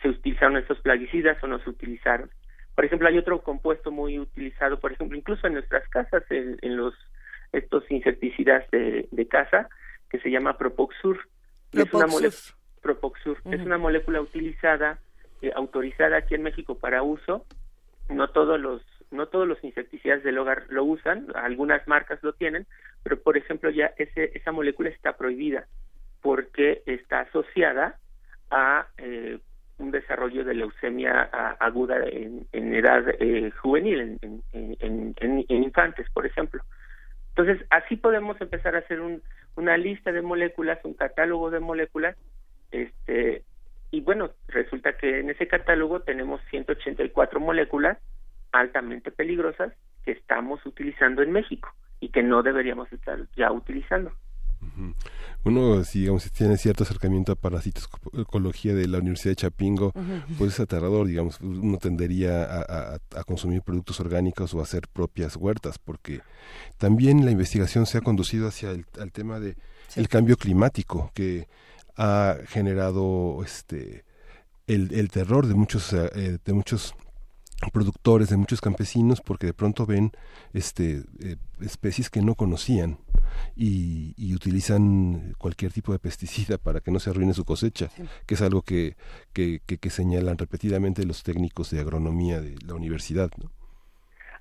se 0.01 0.09
utilizaron 0.09 0.57
estos 0.57 0.79
plaguicidas 0.79 1.41
o 1.43 1.47
no 1.47 1.59
se 1.59 1.69
utilizaron. 1.69 2.29
Por 2.75 2.85
ejemplo, 2.85 3.07
hay 3.07 3.17
otro 3.17 3.41
compuesto 3.41 3.91
muy 3.91 4.19
utilizado, 4.19 4.79
por 4.79 4.91
ejemplo, 4.91 5.17
incluso 5.17 5.47
en 5.47 5.53
nuestras 5.53 5.87
casas, 5.89 6.23
en, 6.29 6.75
los 6.75 6.93
estos 7.57 7.89
insecticidas 7.89 8.69
de, 8.71 9.07
de 9.11 9.27
casa, 9.27 9.69
que 10.09 10.19
se 10.19 10.29
llama 10.29 10.57
Propoxur. 10.57 11.19
Es 11.71 11.93
una 11.93 12.07
Propoxur. 12.81 13.37
Es 13.45 13.61
una 13.61 13.77
molécula 13.77 14.21
utilizada, 14.21 14.99
eh, 15.41 15.51
autorizada 15.55 16.17
aquí 16.17 16.35
en 16.35 16.43
México 16.43 16.77
para 16.77 17.01
uso. 17.01 17.45
No 18.09 18.29
todos 18.29 18.59
los 18.59 18.81
no 19.11 19.27
todos 19.27 19.47
los 19.47 19.63
insecticidas 19.63 20.23
del 20.23 20.37
hogar 20.37 20.65
lo 20.69 20.83
usan, 20.83 21.27
algunas 21.35 21.87
marcas 21.87 22.21
lo 22.23 22.33
tienen, 22.33 22.65
pero 23.03 23.21
por 23.21 23.37
ejemplo 23.37 23.69
ya 23.69 23.93
ese, 23.97 24.31
esa 24.33 24.51
molécula 24.51 24.89
está 24.89 25.15
prohibida 25.15 25.67
porque 26.21 26.81
está 26.85 27.21
asociada 27.21 27.97
a 28.49 28.87
eh, 28.97 29.39
un 29.77 29.91
desarrollo 29.91 30.43
de 30.43 30.55
leucemia 30.55 31.23
aguda 31.59 31.97
en, 32.07 32.47
edad 32.73 33.03
eh, 33.19 33.51
juvenil, 33.61 34.17
en, 34.51 35.45
infantes, 35.49 36.09
por 36.11 36.25
ejemplo. 36.25 36.61
Entonces, 37.37 37.67
así 37.69 37.97
podemos 37.97 38.39
empezar 38.39 38.75
a 38.75 38.79
hacer 38.79 39.01
un, 39.01 39.21
una 39.57 39.75
lista 39.75 40.13
de 40.13 40.21
moléculas, 40.21 40.79
un 40.85 40.93
catálogo 40.93 41.51
de 41.51 41.59
moléculas, 41.59 42.15
este, 42.71 43.43
y 43.91 44.01
bueno, 44.01 44.31
resulta 44.47 44.97
que 44.97 45.19
en 45.19 45.29
ese 45.29 45.47
catálogo 45.47 46.01
tenemos 46.01 46.41
184 46.49 47.39
moléculas 47.39 47.97
altamente 48.53 49.11
peligrosas 49.11 49.73
que 50.05 50.11
estamos 50.11 50.65
utilizando 50.65 51.21
en 51.21 51.31
México 51.31 51.73
y 51.99 52.09
que 52.09 52.23
no 52.23 52.41
deberíamos 52.41 52.91
estar 52.93 53.19
ya 53.35 53.51
utilizando. 53.51 54.13
Uno, 55.43 55.83
si 55.83 56.01
digamos, 56.01 56.29
tiene 56.31 56.57
cierto 56.57 56.83
acercamiento 56.83 57.31
a 57.31 57.35
parasitoecología 57.35 58.73
de 58.73 58.87
la 58.87 58.97
Universidad 58.97 59.31
de 59.31 59.35
Chapingo, 59.35 59.93
pues 60.37 60.53
es 60.53 60.59
aterrador, 60.59 61.07
digamos, 61.07 61.39
uno 61.41 61.77
tendería 61.77 62.43
a, 62.43 63.23
consumir 63.25 63.61
productos 63.61 63.99
orgánicos 63.99 64.53
o 64.53 64.59
a 64.59 64.63
hacer 64.63 64.87
propias 64.91 65.35
huertas, 65.35 65.77
porque 65.77 66.21
también 66.77 67.25
la 67.25 67.31
investigación 67.31 67.85
se 67.85 67.99
ha 67.99 68.01
conducido 68.01 68.47
hacia 68.47 68.71
el 68.71 69.11
tema 69.11 69.39
de 69.39 69.55
el 69.95 70.07
cambio 70.09 70.37
climático, 70.37 71.11
que 71.13 71.47
ha 71.95 72.37
generado 72.47 73.41
este 73.43 74.03
el, 74.67 74.93
el 74.93 75.09
terror 75.09 75.47
de 75.47 75.53
muchos 75.53 75.93
eh, 75.93 76.39
de 76.43 76.53
muchos 76.53 76.95
productores, 77.71 78.29
de 78.29 78.37
muchos 78.37 78.61
campesinos, 78.61 79.21
porque 79.21 79.47
de 79.47 79.53
pronto 79.53 79.85
ven 79.85 80.11
este, 80.53 81.03
eh, 81.23 81.37
especies 81.61 82.09
que 82.09 82.21
no 82.21 82.35
conocían 82.35 82.97
y, 83.55 84.33
utilizan 84.35 85.33
cualquier 85.37 85.71
tipo 85.71 85.93
de 85.93 85.99
pesticida 85.99 86.57
para 86.57 86.81
que 86.81 86.91
no 86.91 86.99
se 86.99 87.09
arruine 87.09 87.33
su 87.33 87.45
cosecha, 87.45 87.89
que 88.27 88.33
es 88.33 88.41
algo 88.41 88.61
que, 88.61 88.95
que, 89.33 89.59
que, 89.65 89.89
señalan 89.89 90.37
repetidamente 90.37 91.05
los 91.05 91.23
técnicos 91.23 91.71
de 91.71 91.79
agronomía 91.79 92.41
de 92.41 92.55
la 92.67 92.75
universidad. 92.75 93.31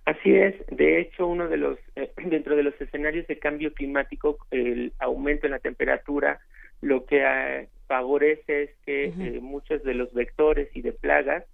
Así 0.04 0.34
es, 0.34 0.54
de 0.66 1.00
hecho, 1.00 1.26
uno 1.26 1.48
de 1.48 1.56
los, 1.56 1.78
eh, 1.96 2.12
dentro 2.26 2.56
de 2.56 2.64
los 2.64 2.78
escenarios 2.80 3.26
de 3.28 3.38
cambio 3.38 3.72
climático, 3.72 4.38
el 4.50 4.92
aumento 4.98 5.46
en 5.46 5.52
la 5.52 5.60
temperatura, 5.60 6.40
lo 6.82 7.06
que 7.06 7.22
eh, 7.24 7.68
favorece 7.86 8.64
es 8.64 8.70
que 8.84 9.38
muchos 9.40 9.82
de 9.84 9.94
los 9.94 10.12
vectores 10.12 10.68
y 10.74 10.82
de 10.82 10.92
plagas 10.92 11.44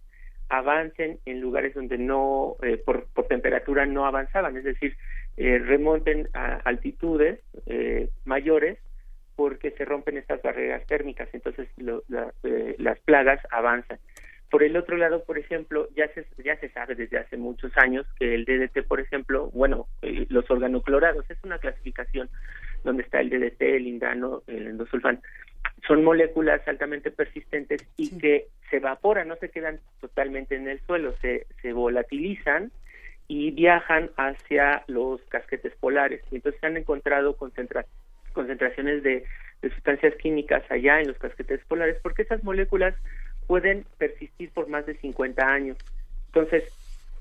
avancen 0.50 1.20
en 1.24 1.40
lugares 1.40 1.74
donde 1.74 1.96
no, 1.96 2.56
eh, 2.62 2.76
por, 2.76 3.06
temperatura 3.28 3.86
no 3.86 4.04
avanzaban, 4.04 4.56
es 4.56 4.64
decir, 4.64 4.96
eh, 5.36 5.58
remonten 5.58 6.28
a 6.34 6.56
altitudes 6.64 7.40
eh, 7.66 8.10
mayores 8.24 8.78
porque 9.36 9.70
se 9.70 9.84
rompen 9.84 10.18
estas 10.18 10.42
barreras 10.42 10.84
térmicas, 10.86 11.28
entonces 11.32 11.68
las 11.78 12.98
plagas 13.00 13.40
avanzan. 13.50 13.98
Por 14.50 14.64
el 14.64 14.76
otro 14.76 14.96
lado, 14.96 15.24
por 15.24 15.38
ejemplo, 15.38 15.88
ya 15.96 16.08
se, 16.08 16.26
ya 16.44 16.56
se 16.56 16.68
sabe 16.70 16.96
desde 16.96 17.18
hace 17.18 17.36
muchos 17.38 17.74
años 17.78 18.04
que 18.18 18.34
el 18.34 18.44
DDT, 18.44 18.86
por 18.86 19.00
ejemplo, 19.00 19.48
bueno, 19.52 19.86
los 20.28 20.50
organoclorados, 20.50 21.24
es 21.30 21.38
una 21.42 21.58
clasificación 21.58 22.28
donde 22.84 23.04
está 23.04 23.20
el 23.20 23.30
DDT, 23.30 23.62
el 23.62 23.86
indano, 23.86 24.42
el 24.46 24.66
endosulfán, 24.66 25.22
son 25.86 26.04
moléculas 26.04 26.60
altamente 26.66 27.10
persistentes 27.10 27.86
y 27.96 28.18
que 28.18 28.48
se 28.68 28.76
evaporan, 28.76 29.28
no 29.28 29.36
se 29.36 29.48
quedan 29.48 29.80
totalmente 30.00 30.54
en 30.54 30.68
el 30.68 30.80
suelo, 30.80 31.14
se, 31.20 31.46
se 31.62 31.72
volatilizan 31.72 32.70
y 33.26 33.50
viajan 33.50 34.10
hacia 34.16 34.84
los 34.86 35.20
casquetes 35.22 35.72
polares. 35.80 36.22
Y 36.30 36.36
entonces 36.36 36.60
se 36.60 36.66
han 36.66 36.76
encontrado 36.76 37.36
concentraciones 37.36 39.02
de, 39.02 39.24
de 39.62 39.70
sustancias 39.70 40.14
químicas 40.16 40.62
allá 40.70 41.00
en 41.00 41.08
los 41.08 41.18
casquetes 41.18 41.60
polares 41.66 41.98
porque 42.02 42.22
esas 42.22 42.42
moléculas 42.44 42.94
pueden 43.46 43.84
persistir 43.98 44.50
por 44.50 44.68
más 44.68 44.86
de 44.86 44.94
50 44.96 45.46
años. 45.46 45.76
Entonces, 46.26 46.64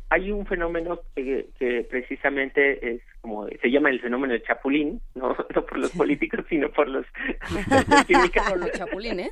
hay 0.10 0.32
un 0.32 0.46
fenómeno 0.46 1.00
que, 1.16 1.86
precisamente 1.90 2.96
es 2.96 3.02
como 3.22 3.48
se 3.48 3.70
llama 3.70 3.90
el 3.90 4.00
fenómeno 4.00 4.34
del 4.34 4.44
chapulín, 4.44 5.02
no, 5.16 5.36
no 5.54 5.66
por 5.66 5.78
los 5.78 5.92
políticos, 5.92 6.46
sino 6.50 6.70
por 6.72 6.88
los, 6.88 7.06
por 8.50 8.58
los 8.58 8.72
chapulines. 8.72 9.32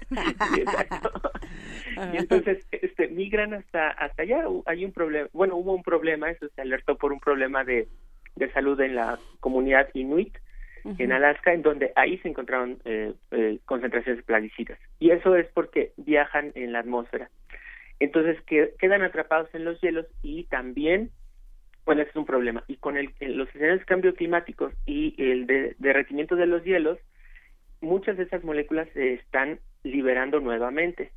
y 2.14 2.18
entonces 2.18 2.66
este, 2.72 3.08
migran 3.08 3.54
hasta 3.54 3.90
hasta 3.90 4.24
allá. 4.24 4.44
Hay 4.66 4.86
un 4.86 4.92
problema, 4.92 5.28
bueno, 5.34 5.56
hubo 5.56 5.74
un 5.74 5.84
problema, 5.84 6.30
eso 6.30 6.48
se 6.56 6.62
alertó 6.62 6.98
por 6.98 7.12
un 7.12 7.20
problema 7.20 7.64
de, 7.64 7.88
de 8.36 8.52
salud 8.52 8.80
en 8.82 8.96
la 8.96 9.20
comunidad 9.40 9.90
inuit 9.94 10.38
en 10.98 11.12
Alaska, 11.12 11.54
en 11.54 11.62
donde 11.64 11.92
ahí 11.96 12.18
se 12.20 12.30
encontraron 12.30 12.80
eh, 12.86 13.14
eh, 13.32 13.60
concentraciones 13.66 14.20
de 14.20 14.24
plaguicidas. 14.24 14.80
Y 15.00 15.12
eso 15.12 15.36
es 15.36 15.48
porque 15.54 15.92
viajan 15.98 16.52
en 16.56 16.72
la 16.72 16.80
atmósfera. 16.80 17.30
Entonces 18.00 18.42
que, 18.46 18.74
quedan 18.80 19.02
atrapados 19.02 19.50
en 19.54 19.66
los 19.66 19.80
hielos 19.82 20.06
y 20.22 20.46
también, 20.46 21.12
bueno, 21.86 22.02
ese 22.02 22.12
es 22.12 22.16
un 22.16 22.26
problema. 22.26 22.64
Y 22.68 22.78
con 22.78 22.98
el, 22.98 23.14
los 23.20 23.48
escenarios 23.50 23.80
de 23.80 23.86
cambio 23.86 24.14
climáticos 24.14 24.74
y 24.86 25.16
el 25.18 25.48
derretimiento 25.80 26.36
de 26.36 26.48
los 26.48 26.64
hielos, 26.64 27.00
muchas 27.82 28.18
de 28.18 28.24
esas 28.24 28.44
moléculas 28.44 28.88
se 28.94 29.14
están 29.14 29.60
liberando 29.84 30.40
nuevamente. 30.40 31.12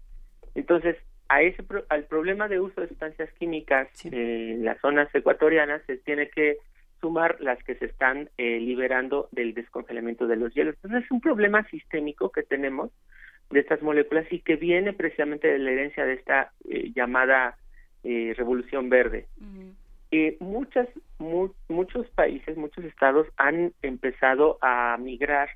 Entonces, 0.55 0.97
a 1.29 1.43
ese 1.43 1.65
al 1.89 2.05
problema 2.05 2.49
de 2.49 2.61
uso 2.61 2.81
de 2.81 2.89
sustancias 2.89 3.31
químicas 3.39 3.89
en 4.05 4.65
las 4.65 4.81
zonas 4.81 5.09
ecuatorianas 5.15 5.81
se 5.87 5.97
tiene 5.99 6.29
que 6.29 6.57
sumar 7.01 7.37
las 7.41 7.63
que 7.63 7.77
se 7.77 7.87
están 7.87 8.31
eh, 8.37 8.59
liberando 8.59 9.29
del 9.31 9.55
descongelamiento 9.55 10.27
de 10.27 10.37
los 10.37 10.53
hielos. 10.53 10.75
Entonces 10.77 11.05
es 11.05 11.11
un 11.11 11.21
problema 11.21 11.65
sistémico 11.69 12.31
que 12.31 12.43
tenemos 12.43 12.91
de 13.51 13.61
estas 13.61 13.83
moléculas 13.83 14.27
y 14.31 14.41
que 14.41 14.57
viene 14.57 14.93
precisamente 14.93 15.49
de 15.49 15.59
la 15.59 15.73
herencia 15.73 16.05
de 16.05 16.15
esta 16.15 16.53
eh, 16.69 16.93
llamada 16.95 17.57
eh, 18.05 18.33
revolución 18.37 18.89
verde. 18.89 19.27
Eh, 20.13 20.37
muchas, 20.41 20.89
muchos 21.69 22.09
países, 22.11 22.57
muchos 22.57 22.85
estados 22.85 23.27
han 23.37 23.73
empezado 23.83 24.59
a 24.61 24.97
migrar 24.99 25.51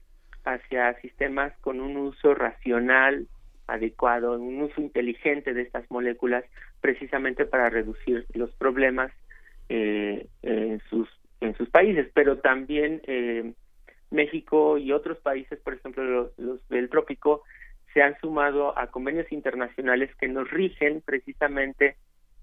hacia 0.44 1.00
sistemas 1.00 1.52
con 1.60 1.80
un 1.80 1.96
uso 1.96 2.34
racional, 2.34 3.26
adecuado, 3.66 4.38
un 4.38 4.62
uso 4.62 4.80
inteligente 4.80 5.54
de 5.54 5.62
estas 5.62 5.90
moléculas, 5.90 6.44
precisamente 6.80 7.46
para 7.46 7.70
reducir 7.70 8.26
los 8.34 8.50
problemas 8.56 9.10
en 9.70 10.80
sus 10.90 11.08
en 11.40 11.56
sus 11.56 11.70
países, 11.70 12.10
pero 12.14 12.38
también 12.38 13.00
México 14.10 14.76
y 14.76 14.92
otros 14.92 15.18
países, 15.18 15.58
por 15.60 15.74
ejemplo 15.74 16.30
los 16.36 16.68
del 16.68 16.90
trópico, 16.90 17.42
se 17.94 18.02
han 18.02 18.18
sumado 18.20 18.76
a 18.76 18.88
convenios 18.88 19.30
internacionales 19.32 20.10
que 20.16 20.28
nos 20.28 20.50
rigen 20.50 21.00
precisamente 21.00 21.96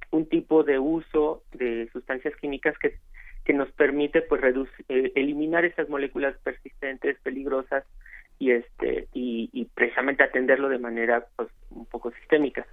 un 0.09 0.27
tipo 0.27 0.63
de 0.63 0.79
uso 0.79 1.43
de 1.51 1.89
sustancias 1.91 2.35
químicas 2.37 2.77
que, 2.77 2.97
que 3.43 3.53
nos 3.53 3.69
permite 3.73 4.21
pues 4.21 4.41
reducir, 4.41 4.85
eh, 4.87 5.11
eliminar 5.15 5.65
esas 5.65 5.89
moléculas 5.89 6.35
persistentes, 6.43 7.19
peligrosas 7.21 7.83
y 8.39 8.51
este 8.51 9.07
y, 9.13 9.49
y, 9.53 9.65
precisamente 9.65 10.23
atenderlo 10.23 10.69
de 10.69 10.79
manera 10.79 11.27
pues 11.35 11.49
un 11.69 11.85
poco 11.85 12.11
sistémica. 12.11 12.65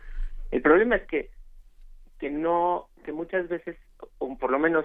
El 0.51 0.63
problema 0.63 0.97
es 0.97 1.07
que 1.09 1.31
que 2.19 2.31
no 2.31 2.89
que 3.05 3.13
muchas 3.13 3.49
veces 3.49 3.77
o 4.19 4.39
por 4.39 4.51
lo 4.51 4.59
menos 4.59 4.85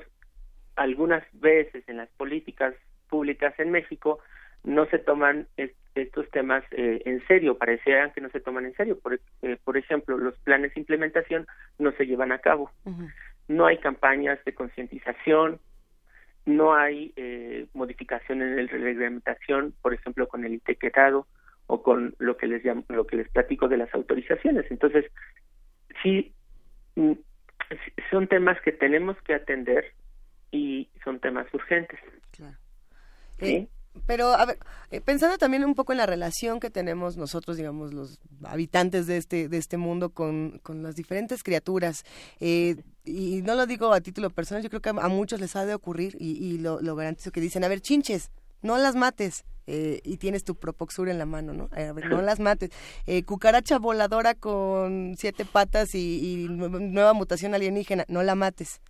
algunas 0.76 1.24
veces 1.34 1.88
en 1.88 1.98
las 1.98 2.10
políticas 2.10 2.74
públicas 3.08 3.54
en 3.60 3.72
México 3.72 4.20
no 4.64 4.86
se 4.88 4.98
toman 4.98 5.48
estos 5.96 6.30
temas 6.32 6.64
eh, 6.72 7.02
en 7.06 7.26
serio, 7.28 7.58
parecieran 7.58 8.12
que 8.12 8.22
no 8.22 8.30
se 8.30 8.40
toman 8.40 8.66
en 8.66 8.76
serio. 8.76 9.00
Por, 9.00 9.20
eh, 9.42 9.58
por 9.64 9.78
ejemplo, 9.78 10.18
los 10.18 10.38
planes 10.40 10.74
de 10.74 10.82
implementación 10.82 11.48
no 11.78 11.92
se 11.94 12.06
llevan 12.06 12.32
a 12.32 12.40
cabo. 12.40 12.72
No 13.48 13.66
hay 13.66 13.78
campañas 13.78 14.40
de 14.46 14.54
concientización, 14.54 15.60
no 16.46 16.74
hay 16.74 17.14
eh, 17.16 17.68
modificación 17.74 18.42
en 18.42 18.56
la 18.56 18.72
reglamentación, 18.72 19.74
por 19.82 19.94
ejemplo, 19.94 20.28
con 20.28 20.46
el 20.46 20.56
etiquetado 20.56 21.28
o 21.68 21.82
con 21.82 22.16
lo 22.20 22.38
que 22.38 22.48
les 22.48 22.64
llamo, 22.64 22.84
lo 22.90 23.06
que 23.06 23.18
les 23.18 23.30
platico 23.30 23.68
de 23.68 23.78
las 23.78 23.94
autorizaciones. 23.94 24.66
Entonces, 24.70 25.06
sí, 26.02 26.34
mm, 26.96 27.14
son 28.12 28.28
temas 28.28 28.60
que 28.62 28.72
tenemos 28.72 29.18
que 29.22 29.34
atender 29.34 29.94
y 30.52 30.90
son 31.04 31.20
temas 31.20 31.52
urgentes. 31.54 32.00
Claro. 32.32 32.58
¿Sí? 33.40 33.68
Eh, 33.96 34.00
pero, 34.06 34.34
a 34.34 34.46
ver, 34.46 34.60
eh, 34.92 35.02
pensando 35.02 35.38
también 35.38 35.64
un 35.64 35.76
poco 35.76 35.92
en 35.92 35.98
la 35.98 36.06
relación 36.06 36.60
que 36.60 36.70
tenemos 36.70 37.18
nosotros, 37.18 37.58
digamos, 37.58 37.94
los 37.94 38.20
habitantes 38.44 39.08
de 39.08 39.18
este, 39.18 39.50
de 39.50 39.58
este 39.58 39.78
mundo 39.78 40.10
con, 40.10 40.60
con 40.64 40.84
las 40.84 40.96
diferentes 40.96 41.44
criaturas, 41.44 42.04
eh, 42.40 42.78
y 43.06 43.42
no 43.42 43.56
lo 43.56 43.66
digo 43.66 43.92
a 43.94 44.02
título 44.02 44.30
personal, 44.30 44.64
yo 44.64 44.70
creo 44.70 44.82
que 44.82 44.90
a, 44.90 45.08
muchos 45.10 45.40
les 45.40 45.56
ha 45.56 45.66
de 45.66 45.74
ocurrir, 45.74 46.16
y, 46.20 46.32
y 46.32 46.58
lo, 46.58 46.82
lo, 46.82 46.96
garantizo, 46.96 47.32
que 47.32 47.42
dicen, 47.42 47.64
a 47.64 47.68
ver, 47.68 47.82
chinches, 47.82 48.32
no 48.62 48.78
las 48.78 48.96
mates. 48.96 49.46
Eh, 49.66 50.02
y 50.04 50.18
tienes 50.18 50.44
tu 50.44 50.56
Propoxur 50.56 51.08
en 51.08 51.18
la 51.18 51.26
mano, 51.26 51.54
¿no? 51.54 51.70
A 51.72 51.94
ver, 51.94 52.10
no 52.10 52.22
las 52.22 52.42
mates. 52.42 52.70
cucaracha 53.26 53.80
voladora 53.80 54.36
con 54.36 55.16
siete 55.18 55.46
patas 55.46 55.96
y, 55.96 56.44
y 56.44 56.48
nueva 56.50 57.14
mutación 57.14 57.54
alienígena, 57.54 58.04
no 58.10 58.24
la 58.24 58.36
mates. 58.36 58.82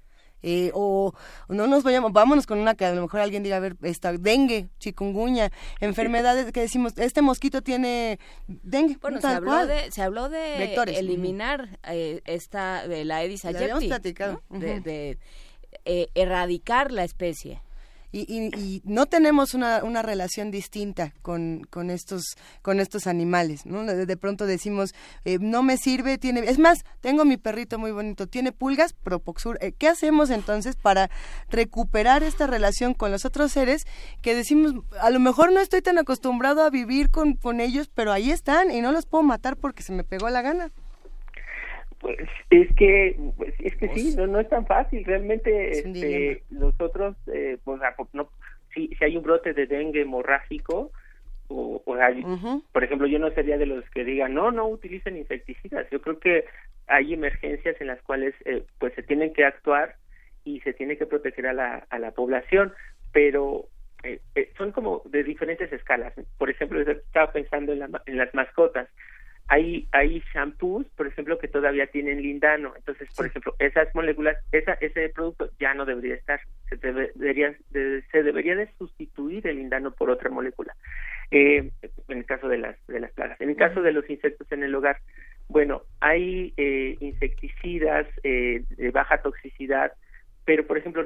Eh, 0.43 0.71
o 0.73 1.13
no 1.47 1.67
nos 1.67 1.83
vayamos, 1.83 2.11
vámonos 2.11 2.45
con 2.45 2.59
una 2.59 2.75
que 2.75 2.85
a 2.85 2.93
lo 2.93 3.01
mejor 3.01 3.21
alguien 3.21 3.43
diga, 3.43 3.57
a 3.57 3.59
ver, 3.61 3.77
esta 3.81 4.11
dengue, 4.13 4.67
chikungunya, 4.77 5.51
enfermedades 5.79 6.51
que 6.51 6.59
decimos, 6.59 6.93
este 6.97 7.21
mosquito 7.21 7.61
tiene 7.61 8.19
dengue. 8.47 8.97
Bueno, 9.01 9.21
se 9.21 9.27
habló, 9.27 9.65
de, 9.65 9.91
se 9.91 10.01
habló 10.01 10.29
de 10.29 10.73
eliminar 10.97 11.79
eh, 11.87 12.21
esta, 12.25 12.87
de 12.87 13.05
la 13.05 13.17
Aedes 13.17 13.45
aegypti, 13.45 13.89
de, 14.49 14.79
de 14.81 15.17
eh, 15.85 16.09
erradicar 16.13 16.91
la 16.91 17.03
especie 17.03 17.61
y, 18.13 18.81
no 18.85 19.07
tenemos 19.07 19.55
una, 19.55 19.83
una 19.83 20.03
relación 20.03 20.51
distinta 20.51 21.13
con, 21.23 21.65
con, 21.71 21.89
estos, 21.89 22.37
con 22.61 22.79
estos 22.79 23.07
animales, 23.07 23.65
¿no? 23.65 23.83
De, 23.83 24.17
pronto 24.17 24.45
decimos, 24.45 24.93
eh, 25.25 25.39
no 25.41 25.63
me 25.63 25.77
sirve, 25.77 26.19
tiene... 26.19 26.41
Es 26.41 26.59
más, 26.59 26.85
tengo 27.01 27.25
mi 27.25 27.37
perrito 27.37 27.79
muy 27.79 27.91
bonito, 27.91 28.27
tiene 28.27 28.51
pulgas, 28.51 28.93
Propoxur. 28.93 29.57
Eh, 29.61 29.71
¿Qué 29.71 29.87
hacemos 29.87 30.29
entonces 30.29 30.75
para 30.75 31.09
recuperar 31.49 32.21
esta 32.21 32.45
relación 32.45 32.93
con 32.93 33.11
los 33.11 33.25
otros 33.25 33.51
seres 33.51 33.85
que 34.21 34.35
decimos, 34.35 34.73
a 35.01 35.09
lo 35.09 35.19
mejor 35.19 35.51
no 35.51 35.59
estoy 35.59 35.81
tan 35.81 35.97
acostumbrado 35.97 36.63
a 36.63 36.69
vivir 36.69 37.09
con, 37.09 37.33
con 37.33 37.59
ellos, 37.59 37.89
pero 37.93 38.11
ahí 38.11 38.29
están 38.29 38.69
y 38.69 38.81
no 38.81 38.91
los 38.91 39.07
puedo 39.07 39.23
matar 39.23 39.57
porque 39.57 39.81
se 39.81 39.91
me 39.91 40.03
pegó 40.03 40.29
la 40.29 40.43
gana? 40.43 40.71
Pues 42.03 42.19
es 42.49 42.67
que 42.75 43.17
pues, 43.37 43.53
es 43.59 43.75
que 43.77 43.87
sí, 43.95 44.13
no, 44.17 44.27
no 44.27 44.41
es 44.41 44.49
tan 44.49 44.67
fácil. 44.67 45.05
Realmente 45.05 45.71
este, 45.71 46.43
nosotros, 46.49 47.15
eh, 47.27 47.57
pues, 47.63 47.79
no, 48.11 48.29
si, 48.73 48.89
si 48.89 49.05
hay 49.05 49.15
un 49.15 49.23
brote 49.23 49.53
de 49.53 49.65
dengue 49.65 50.01
hemorrágico, 50.01 50.91
o, 51.47 51.81
por 52.73 52.83
ejemplo, 52.83 53.07
yo 53.07 53.19
no 53.19 53.31
sería 53.31 53.57
de 53.57 53.65
los 53.65 53.89
que 53.91 54.03
digan, 54.03 54.33
no, 54.33 54.51
no 54.51 54.67
utilicen 54.67 55.15
insecticidas. 55.15 55.89
Yo 55.91 56.01
creo 56.01 56.19
que 56.19 56.45
hay 56.87 57.13
emergencias 57.13 57.79
en 57.79 57.87
las 57.87 58.01
cuales 58.01 58.35
eh, 58.43 58.63
pues 58.79 58.93
se 58.95 59.03
tienen 59.03 59.31
que 59.31 59.45
actuar 59.45 59.95
y 60.43 60.59
se 60.59 60.73
tiene 60.73 60.97
que 60.97 61.05
proteger 61.05 61.47
a 61.47 61.53
la, 61.53 61.87
a 61.89 61.99
la 61.99 62.11
población, 62.11 62.73
pero 63.13 63.67
eh, 64.03 64.19
eh 64.35 64.51
son 64.57 64.73
como 64.73 65.03
de 65.05 65.23
diferentes 65.23 65.71
escalas. 65.71 66.13
Por 66.37 66.49
ejemplo, 66.49 66.81
estaba 66.81 67.31
pensando 67.31 67.71
en, 67.71 67.79
la, 67.79 68.01
en 68.07 68.17
las 68.17 68.33
mascotas 68.33 68.89
hay 69.47 69.87
hay 69.91 70.23
shampoos, 70.33 70.87
por 70.95 71.07
ejemplo, 71.07 71.37
que 71.37 71.47
todavía 71.47 71.87
tienen 71.87 72.21
lindano. 72.21 72.73
Entonces, 72.75 73.09
por 73.15 73.25
ejemplo, 73.25 73.55
esas 73.59 73.93
moléculas, 73.93 74.37
esa, 74.51 74.73
ese 74.73 75.09
producto 75.09 75.49
ya 75.59 75.73
no 75.73 75.85
debería 75.85 76.15
estar. 76.15 76.39
Se 76.69 76.77
debería, 76.77 77.55
de, 77.69 78.03
se 78.11 78.23
debería 78.23 78.55
de 78.55 78.69
sustituir 78.77 79.45
el 79.47 79.57
lindano 79.57 79.91
por 79.91 80.09
otra 80.09 80.29
molécula. 80.29 80.75
Eh, 81.31 81.71
en 82.07 82.17
el 82.17 82.25
caso 82.25 82.47
de 82.47 82.57
las 82.57 82.75
de 82.87 82.99
las 82.99 83.11
plagas. 83.11 83.39
En 83.41 83.49
el 83.49 83.55
caso 83.55 83.81
de 83.81 83.91
los 83.91 84.09
insectos 84.09 84.51
en 84.51 84.63
el 84.63 84.75
hogar, 84.75 84.97
bueno, 85.47 85.83
hay 85.99 86.53
eh, 86.57 86.95
insecticidas 86.99 88.07
eh, 88.23 88.63
de 88.69 88.91
baja 88.91 89.21
toxicidad 89.21 89.93
pero 90.45 90.65
por 90.67 90.77
ejemplo 90.77 91.03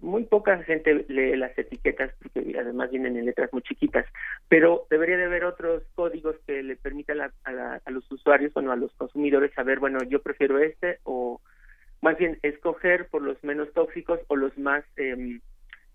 muy 0.00 0.24
poca 0.24 0.62
gente 0.64 1.04
lee 1.08 1.36
las 1.36 1.56
etiquetas 1.58 2.12
porque 2.20 2.58
además 2.58 2.90
vienen 2.90 3.16
en 3.16 3.26
letras 3.26 3.52
muy 3.52 3.62
chiquitas 3.62 4.06
pero 4.48 4.86
debería 4.90 5.16
de 5.16 5.24
haber 5.24 5.44
otros 5.44 5.82
códigos 5.94 6.36
que 6.46 6.62
le 6.62 6.76
permitan 6.76 7.20
a, 7.20 7.32
a, 7.84 7.90
los 7.90 8.10
usuarios 8.10 8.52
o 8.54 8.70
a 8.70 8.76
los 8.76 8.92
consumidores 8.94 9.52
saber 9.54 9.78
bueno 9.78 10.02
yo 10.04 10.22
prefiero 10.22 10.58
este 10.58 10.98
o 11.04 11.40
más 12.02 12.18
bien 12.18 12.38
escoger 12.42 13.08
por 13.08 13.22
los 13.22 13.42
menos 13.42 13.72
tóxicos 13.72 14.20
o 14.28 14.36
los 14.36 14.56
más 14.58 14.84
eh, 14.96 15.40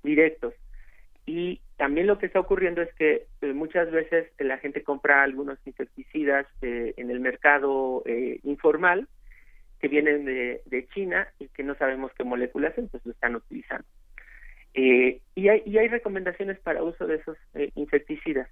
directos. 0.04 0.54
Y 1.26 1.62
también 1.78 2.08
lo 2.08 2.18
que 2.18 2.26
está 2.26 2.40
ocurriendo 2.40 2.82
es 2.82 2.94
que 2.96 3.28
eh, 3.42 3.54
muchas 3.54 3.92
veces 3.92 4.28
la 4.40 4.58
gente 4.58 4.84
compra 4.84 5.24
algunos 5.24 5.60
insecticidas 5.66 6.48
eh, 6.62 6.94
en 6.98 7.12
el 7.12 7.20
mercado 7.20 8.04
eh, 8.06 8.40
informal 8.44 9.08
que 9.82 9.88
vienen 9.88 10.26
de, 10.26 10.62
de 10.66 10.88
China 10.88 11.28
y 11.40 11.48
que 11.48 11.64
no 11.64 11.76
sabemos 11.76 12.12
qué 12.18 12.24
moléculas, 12.24 12.78
entonces 12.78 13.06
lo 13.06 13.12
están 13.14 13.36
utilizando. 13.36 13.88
Eh, 14.74 15.20
y, 15.36 15.50
hay, 15.50 15.64
y 15.66 15.78
hay 15.78 15.88
recomendaciones 15.88 16.60
para 16.60 16.84
uso 16.84 17.08
de 17.08 17.16
esos 17.16 17.38
eh, 17.56 17.72
insecticidas. 17.76 18.48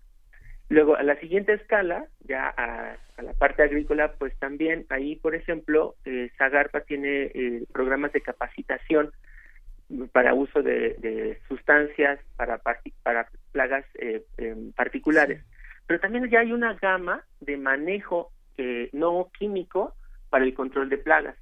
Luego, 0.70 0.96
a 0.96 1.02
la 1.02 1.20
siguiente 1.20 1.54
escala, 1.54 2.06
ya 2.28 2.48
a, 2.48 2.96
la 3.22 3.34
parte 3.34 3.64
agrícola, 3.64 4.14
pues 4.14 4.38
también 4.38 4.86
ahí, 4.90 5.16
por 5.16 5.34
ejemplo, 5.34 5.96
eh, 6.06 6.30
Zagarpa 6.38 6.82
tiene 6.82 7.32
eh, 7.34 7.64
programas 7.74 8.14
de 8.14 8.22
capacitación 8.22 9.12
para 10.12 10.36
uso 10.36 10.62
de, 10.62 11.40
sustancias 11.48 12.20
para, 12.36 12.62
para 13.02 13.28
plagas 13.52 13.84
eh, 13.96 14.24
em, 14.38 14.72
particulares. 14.74 15.44
Pero 15.88 16.00
también 16.00 16.30
ya 16.30 16.42
hay 16.42 16.52
una 16.52 16.76
gama 16.76 17.24
de 17.42 17.58
manejo 17.58 18.32
no 18.92 19.32
químico 19.40 19.96
para 20.30 20.46
el 20.46 20.54
control 20.54 20.90
de 20.90 20.98
plagas. 20.98 21.36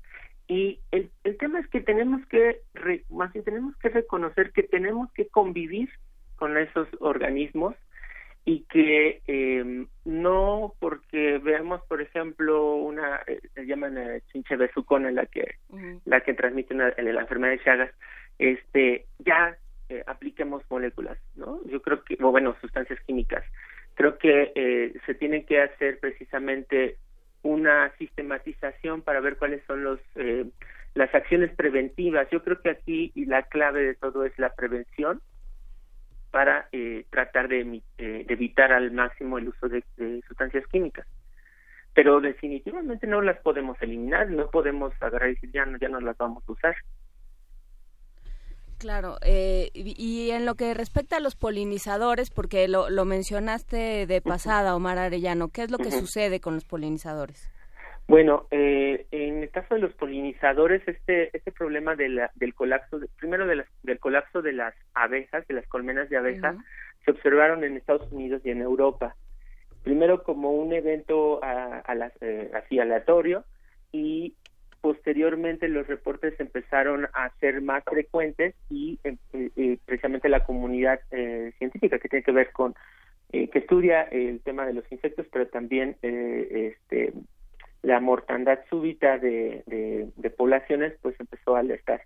Y 0.48 0.80
el, 0.92 1.10
el 1.24 1.38
tema 1.38 1.60
es 1.60 1.68
que 1.68 1.82
tenemos 1.82 2.26
que, 2.28 2.62
más 3.10 3.34
bien 3.34 3.44
tenemos 3.44 3.76
que 3.78 3.90
reconocer 3.90 4.52
que 4.52 4.64
tenemos 4.64 5.12
que 5.12 5.28
convivir 5.28 5.90
con 6.38 6.58
esos 6.58 6.88
organismos 7.00 7.76
y 8.46 8.62
que 8.70 9.22
eh, 9.28 9.86
no 10.06 10.74
porque 10.80 11.38
veamos 11.40 11.82
por 11.90 12.02
ejemplo 12.02 12.76
una 12.76 13.20
eh, 13.28 13.42
se 13.54 13.66
llaman 13.66 13.98
eh, 13.98 14.22
chinche 14.32 14.56
besucona 14.56 15.12
la 15.12 15.26
que 15.26 15.56
la 16.06 16.22
que 16.22 16.34
transmite 16.34 16.74
la 16.74 16.94
enfermedad 16.96 17.52
de 17.52 17.64
Chagas 17.64 17.92
este 18.40 19.06
ya 19.20 19.58
eh, 19.90 20.02
apliquemos 20.08 20.64
moléculas 20.70 21.18
no 21.36 21.60
yo 21.66 21.82
creo 21.82 22.06
que 22.06 22.18
o 22.22 22.32
bueno 22.32 22.56
sustancias 22.62 23.00
químicas. 23.06 23.44
Creo 23.98 24.20
que 24.20 24.52
eh, 24.54 24.94
se 25.08 25.16
tienen 25.16 25.44
que 25.44 25.60
hacer 25.60 26.00
precisamente 26.00 26.98
una 27.48 27.92
sistematización 27.98 29.02
para 29.02 29.22
ver 29.22 29.38
cuáles 29.38 29.64
son 29.66 29.84
los 29.84 30.00
eh, 30.16 30.46
las 30.94 31.14
acciones 31.14 31.54
preventivas. 31.56 32.28
Yo 32.32 32.44
creo 32.44 32.60
que 32.60 32.72
aquí 32.72 33.12
la 33.16 33.44
clave 33.44 33.84
de 33.84 33.96
todo 33.96 34.26
es 34.26 34.38
la 34.38 34.54
prevención 34.54 35.22
para 36.32 36.68
eh, 36.72 37.06
tratar 37.10 37.48
de, 37.48 37.82
eh, 37.98 38.26
de, 38.28 38.34
evitar 38.34 38.74
al 38.74 38.92
máximo 38.92 39.38
el 39.38 39.50
uso 39.50 39.70
de, 39.70 39.84
sustancias 40.28 40.66
químicas. 40.68 41.08
Pero 41.94 42.20
definitivamente 42.20 43.08
no 43.08 43.22
las 43.22 43.40
podemos 43.40 43.82
eliminar, 43.82 44.30
no 44.30 44.50
podemos 44.50 44.94
agarrar 45.02 45.30
y 45.30 45.34
decir 45.36 45.52
ya 45.52 45.66
no, 45.66 45.78
ya 45.78 45.88
no 45.88 46.00
las 46.00 46.18
vamos 46.18 46.44
a 46.48 46.52
usar. 46.52 46.76
Claro, 48.78 49.18
eh, 49.24 49.72
y, 49.74 50.30
en 50.30 50.46
lo 50.46 50.54
que 50.54 50.74
respecta 50.76 51.18
a 51.18 51.20
los 51.20 51.36
polinizadores, 51.36 52.30
porque 52.30 52.68
lo, 52.68 52.92
lo 52.92 53.06
mencionaste 53.06 54.06
de 54.06 54.22
pasada, 54.22 54.76
Omar 54.76 55.00
Arellano, 55.00 55.48
¿qué 55.48 55.64
es 55.64 55.72
lo 55.72 55.80
que 55.80 55.90
sucede 55.90 56.40
con 56.40 56.54
los 56.54 56.66
polinizadores? 56.66 57.52
Bueno, 58.08 58.48
eh, 58.52 59.06
en 59.12 59.44
el 59.44 59.50
caso 59.50 59.76
de 59.76 59.82
los 59.82 59.94
polinizadores, 59.94 60.88
este 60.88 61.36
este 61.36 61.52
problema 61.52 61.96
de 61.96 62.08
la, 62.08 62.32
del 62.36 62.54
colapso, 62.54 63.02
primero 63.18 63.46
de 63.46 63.66
del 63.84 64.00
colapso 64.00 64.42
de 64.42 64.54
las 64.54 64.74
abejas, 64.94 65.46
de 65.48 65.56
las 65.56 65.68
colmenas 65.68 66.10
de 66.10 66.18
abeja, 66.18 66.56
se 67.04 67.12
observaron 67.12 67.66
en 67.66 67.76
Estados 67.76 68.10
Unidos 68.12 68.42
y 68.46 68.52
en 68.52 68.62
Europa. 68.62 69.16
Primero 69.84 70.24
como 70.24 70.52
un 70.52 70.72
evento 70.72 71.44
a, 71.44 71.80
a 71.80 71.96
las, 71.96 72.14
eh, 72.22 72.50
así 72.54 72.80
aleatorio 72.80 73.44
y 73.92 74.36
posteriormente 74.82 75.68
los 75.68 75.88
reportes 75.88 76.40
empezaron 76.40 77.08
a 77.14 77.30
ser 77.40 77.62
más 77.62 77.84
frecuentes 77.84 78.56
y 78.70 79.00
eh, 79.04 79.18
eh, 79.34 79.78
precisamente 79.86 80.30
la 80.30 80.44
comunidad 80.44 81.00
eh, 81.12 81.52
científica 81.58 82.00
que 82.00 82.10
tiene 82.10 82.24
que 82.24 82.32
ver 82.32 82.52
con 82.52 82.76
que 83.30 83.60
estudia 83.60 84.04
el 84.04 84.40
tema 84.40 84.66
de 84.66 84.74
los 84.74 84.90
insectos 84.90 85.26
pero 85.30 85.48
también 85.48 85.98
este 86.02 87.12
la 87.82 88.00
mortandad 88.00 88.60
súbita 88.70 89.18
de, 89.18 89.64
de, 90.16 90.30
poblaciones 90.30 90.94
pues 91.02 91.20
empezó 91.20 91.58
a 91.58 91.60
alertar. 91.60 92.04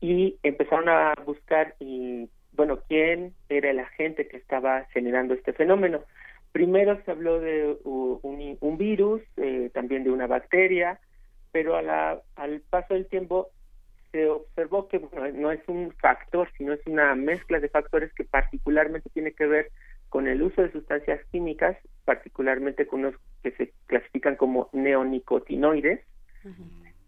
Y 0.00 0.36
empezaron 0.44 0.88
a 0.88 1.14
buscar 1.26 1.74
y 1.80 2.28
bueno 2.52 2.78
quién 2.88 3.34
era 3.48 3.70
el 3.70 3.80
agente 3.80 4.28
que 4.28 4.36
estaba 4.36 4.84
generando 4.92 5.34
este 5.34 5.52
fenómeno. 5.52 6.04
Primero 6.52 6.96
se 7.04 7.10
habló 7.10 7.40
de 7.40 7.76
un, 7.82 8.56
un 8.60 8.78
virus 8.78 9.20
también 9.72 10.04
de 10.04 10.10
una 10.10 10.28
bacteria 10.28 11.00
pero 11.52 11.76
a 11.76 11.82
la, 11.82 12.22
al 12.36 12.60
paso 12.68 12.94
del 12.94 13.06
tiempo 13.06 13.50
se 14.10 14.28
observó 14.28 14.88
que 14.88 15.00
no 15.34 15.52
es 15.52 15.60
un 15.68 15.92
factor, 15.92 16.48
sino 16.58 16.72
es 16.72 16.80
una 16.86 17.14
mezcla 17.14 17.60
de 17.60 17.68
factores 17.68 18.12
que 18.14 18.24
particularmente 18.24 19.08
tiene 19.10 19.32
que 19.32 19.46
ver 19.46 19.70
con 20.10 20.28
el 20.28 20.42
uso 20.42 20.60
de 20.62 20.72
sustancias 20.72 21.20
químicas 21.30 21.76
particularmente 22.04 22.86
con 22.86 23.00
unos 23.00 23.14
que 23.42 23.52
se 23.52 23.72
clasifican 23.86 24.36
como 24.36 24.68
neonicotinoides, 24.72 26.00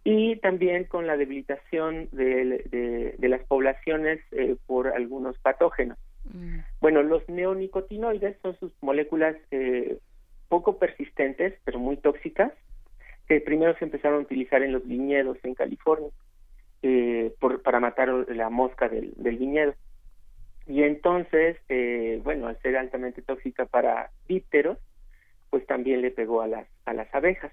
y 0.05 0.37
también 0.37 0.85
con 0.85 1.07
la 1.07 1.17
debilitación 1.17 2.09
de, 2.13 3.17
las 3.19 3.43
poblaciones 3.47 4.21
eh, 4.33 4.57
por 4.67 4.89
algunos 4.89 5.37
patógenos. 5.39 5.99
Mm. 6.25 6.59
Bueno, 6.81 7.03
los 7.03 7.29
neonicotinoides 7.29 8.37
son 8.43 8.57
sus 8.59 8.73
moléculas 8.81 9.37
eh, 9.51 9.99
poco 10.49 10.79
persistentes, 10.79 11.55
pero 11.65 11.79
muy 11.79 11.97
tóxicas, 11.97 12.53
que 13.29 13.41
primero 13.41 13.77
se 13.79 13.85
empezaron 13.85 14.19
a 14.19 14.23
utilizar 14.23 14.63
en 14.63 14.73
los 14.73 14.87
viñedos 14.87 15.39
en 15.43 15.55
California 15.55 16.11
eh, 16.83 17.33
por, 17.41 17.63
para 17.63 17.81
matar 17.81 18.09
la 18.29 18.51
mosca 18.51 18.89
del, 18.89 19.15
viñedo. 19.17 19.75
Y 20.67 20.83
entonces, 20.83 21.59
bueno, 22.23 22.47
al 22.47 22.59
ser 22.63 22.77
altamente 22.77 23.21
tóxica 23.21 23.67
para 23.67 24.11
dípteros, 24.27 24.79
pues 25.51 25.67
también 25.67 26.01
le 26.01 26.11
pegó 26.11 26.41
a 26.41 26.49
las, 26.49 26.67
a 26.85 26.95
las 26.95 27.15
abejas. 27.15 27.53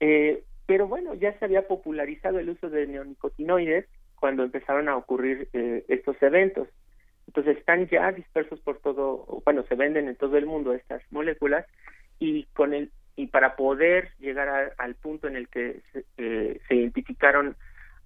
Eh, 0.00 0.44
pero 0.66 0.86
bueno, 0.86 1.14
ya 1.14 1.32
se 1.38 1.44
había 1.46 1.66
popularizado 1.66 2.38
el 2.38 2.50
uso 2.50 2.68
de 2.68 2.86
neonicotinoides 2.86 3.86
cuando 4.16 4.42
empezaron 4.42 4.86
a 4.88 4.98
ocurrir 4.98 5.48
eh, 5.52 5.84
estos 5.88 6.20
eventos. 6.22 6.68
Entonces 7.26 7.56
están 7.56 7.88
ya 7.88 8.12
dispersos 8.12 8.60
por 8.60 8.80
todo, 8.80 9.42
bueno, 9.44 9.64
se 9.68 9.76
venden 9.76 10.08
en 10.08 10.16
todo 10.16 10.36
el 10.36 10.46
mundo 10.46 10.74
estas 10.74 11.02
moléculas 11.10 11.64
y 12.18 12.44
con 12.52 12.74
el 12.74 12.90
y 13.20 13.26
para 13.26 13.54
poder 13.54 14.12
llegar 14.18 14.74
al 14.78 14.94
punto 14.94 15.28
en 15.28 15.36
el 15.36 15.48
que 15.48 15.82
se, 15.92 16.04
eh, 16.16 16.58
identificaron 16.70 17.54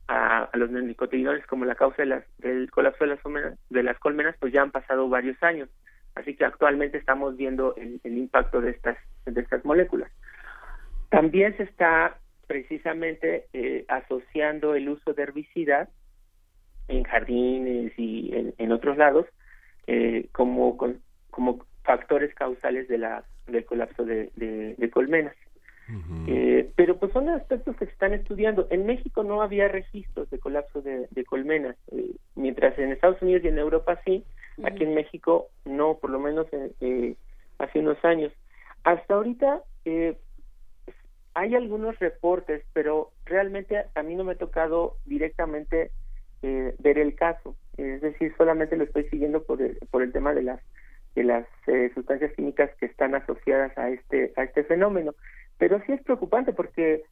a, 0.09 0.51
los 0.55 0.71
neonicotinoides 0.71 1.47
como 1.47 1.65
la 1.65 1.77
causa 1.77 2.03
de 2.03 2.07
las, 2.07 2.25
del 2.39 2.69
colapso 2.73 3.05
de 3.05 3.83
las, 3.83 3.99
colmenas, 4.01 4.37
pues 4.41 4.53
ya 4.53 4.63
han 4.63 4.73
pasado 4.73 5.09
varios 5.09 5.41
años. 5.41 5.69
Así 6.17 6.35
que 6.35 6.45
actualmente 6.45 6.99
estamos 6.99 7.37
viendo 7.37 7.77
el, 7.77 8.01
el 8.03 8.19
impacto 8.19 8.61
de 8.61 8.71
estas 8.71 8.99
de 9.25 9.41
estas 9.41 9.65
moléculas. 9.65 10.11
También 11.11 11.57
se 11.57 11.63
está 11.63 12.19
precisamente 12.49 13.47
eh, 13.53 13.85
asociando 13.87 14.75
el 14.75 14.89
uso 14.89 15.15
de 15.15 15.23
herbicidas 15.23 15.89
en 16.89 17.05
jardines 17.05 17.93
y 17.97 18.53
en, 18.59 18.73
otros 18.73 18.99
lados 18.99 19.27
eh, 19.87 20.27
como 20.33 20.77
como 21.31 21.65
factores 21.85 22.35
causales 22.35 22.89
de 22.89 22.99
la 22.99 23.25
del 23.47 23.65
colapso 23.65 24.05
de, 24.05 24.31
de, 24.37 24.91
colmenas. 24.91 25.37
Eh, 26.27 26.71
pero 26.77 26.99
pues 26.99 27.13
son 27.13 27.29
aspectos 27.29 27.77
que 27.77 27.85
se 27.85 27.93
están 27.93 28.15
estudiando. 28.15 28.67
En 28.71 28.87
México 28.87 29.23
no 29.23 29.43
había 29.43 29.69
registros 29.69 30.31
de 30.31 30.39
colapso 30.39 30.81
de, 30.81 31.09
colmenas 31.27 31.77
mientras 32.35 32.79
en 32.79 32.91
Estados 32.91 33.21
Unidos 33.21 33.45
y 33.45 33.49
en 33.49 33.59
Europa 33.59 34.01
sí 34.05 34.25
aquí 34.63 34.85
en 34.85 34.95
México 34.95 35.49
no 35.65 35.99
por 35.99 36.11
lo 36.11 36.19
menos 36.19 36.47
hace 37.59 37.79
unos 37.79 38.03
años. 38.03 38.33
Hasta 38.85 39.15
ahorita 39.15 39.63
eh, 39.85 40.17
hay 41.35 41.55
algunos 41.55 41.99
reportes, 41.99 42.65
pero 42.73 43.11
realmente 43.25 43.85
a 43.95 44.03
mí 44.03 44.15
no 44.15 44.25
me 44.25 44.33
ha 44.33 44.39
tocado 44.39 44.97
directamente 45.05 45.91
eh, 46.43 46.75
ver 46.79 46.99
el 46.99 47.15
caso. 47.15 47.57
Es 47.77 48.01
decir, 48.01 48.33
solamente 48.37 48.77
lo 48.77 48.85
estoy 48.85 49.05
siguiendo 49.09 49.43
por 49.43 49.61
el, 49.61 49.79
por 49.91 50.03
el 50.03 50.13
tema 50.13 50.33
de 50.33 50.43
las 50.43 50.61
de 51.15 51.25
las 51.25 51.47
eh, 51.67 51.91
sustancias 51.95 52.33
químicas 52.33 52.71
que 52.79 52.87
están 52.87 53.15
asociadas 53.15 53.77
a 53.79 53.91
este 53.91 54.33
a 54.37 54.45
este 54.45 54.65
fenómeno. 54.65 55.15
Pero 55.59 55.81
sí 55.87 55.93
es 55.93 56.03
preocupante 56.03 56.53
porque, 56.53 57.03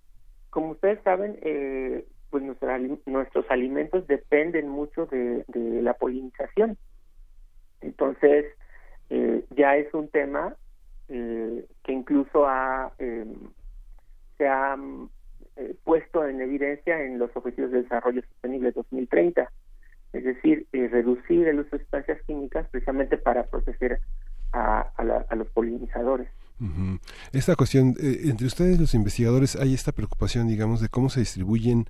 como 0.51 0.71
ustedes 0.71 1.01
saben, 1.03 1.39
eh, 1.43 2.05
pues 2.31 2.43
nuestros 2.43 3.51
alimentos 3.51 4.07
dependen 4.07 4.69
mucho 4.69 5.07
de, 5.07 5.45
la 5.83 5.95
polinización. 5.95 6.79
Entonces, 7.81 8.47
ya 9.51 9.77
es 9.77 9.93
un 9.93 10.09
tema 10.09 10.57
que 11.09 11.93
incluso 11.93 12.47
ha 12.47 12.91
em, 12.99 13.35
se 14.39 14.49
ha 14.49 14.77
eh, 15.57 15.77
puesto 15.85 16.27
en 16.27 16.41
evidencia 16.41 17.03
en 17.03 17.19
los 17.19 17.31
Objetivos 17.37 17.71
de 17.71 17.83
Desarrollo 17.83 18.23
Sostenible 18.23 18.73
2030, 18.73 19.53
es 20.13 20.25
decir, 20.25 20.67
eh, 20.73 20.89
reducir 20.89 21.49
el 21.49 21.61
uso 21.61 21.71
de 21.77 21.79
sustancias 21.79 22.21
químicas 22.27 22.69
precisamente 22.71 23.17
para 23.17 23.45
proteger 23.45 24.01
a 24.53 25.35
los 25.35 25.49
polinizadores. 25.49 26.29
Esta 27.33 27.57
cuestión, 27.57 27.97
eh, 28.01 28.21
entre 28.25 28.47
ustedes 28.47 28.79
los 28.79 28.95
investigadores, 28.95 29.57
hay 29.57 29.75
esta 29.75 29.91
preocupación, 29.91 30.47
digamos, 30.47 30.81
de 30.81 30.89
cómo 30.89 31.11
se 31.11 31.21
distribuyen 31.21 31.89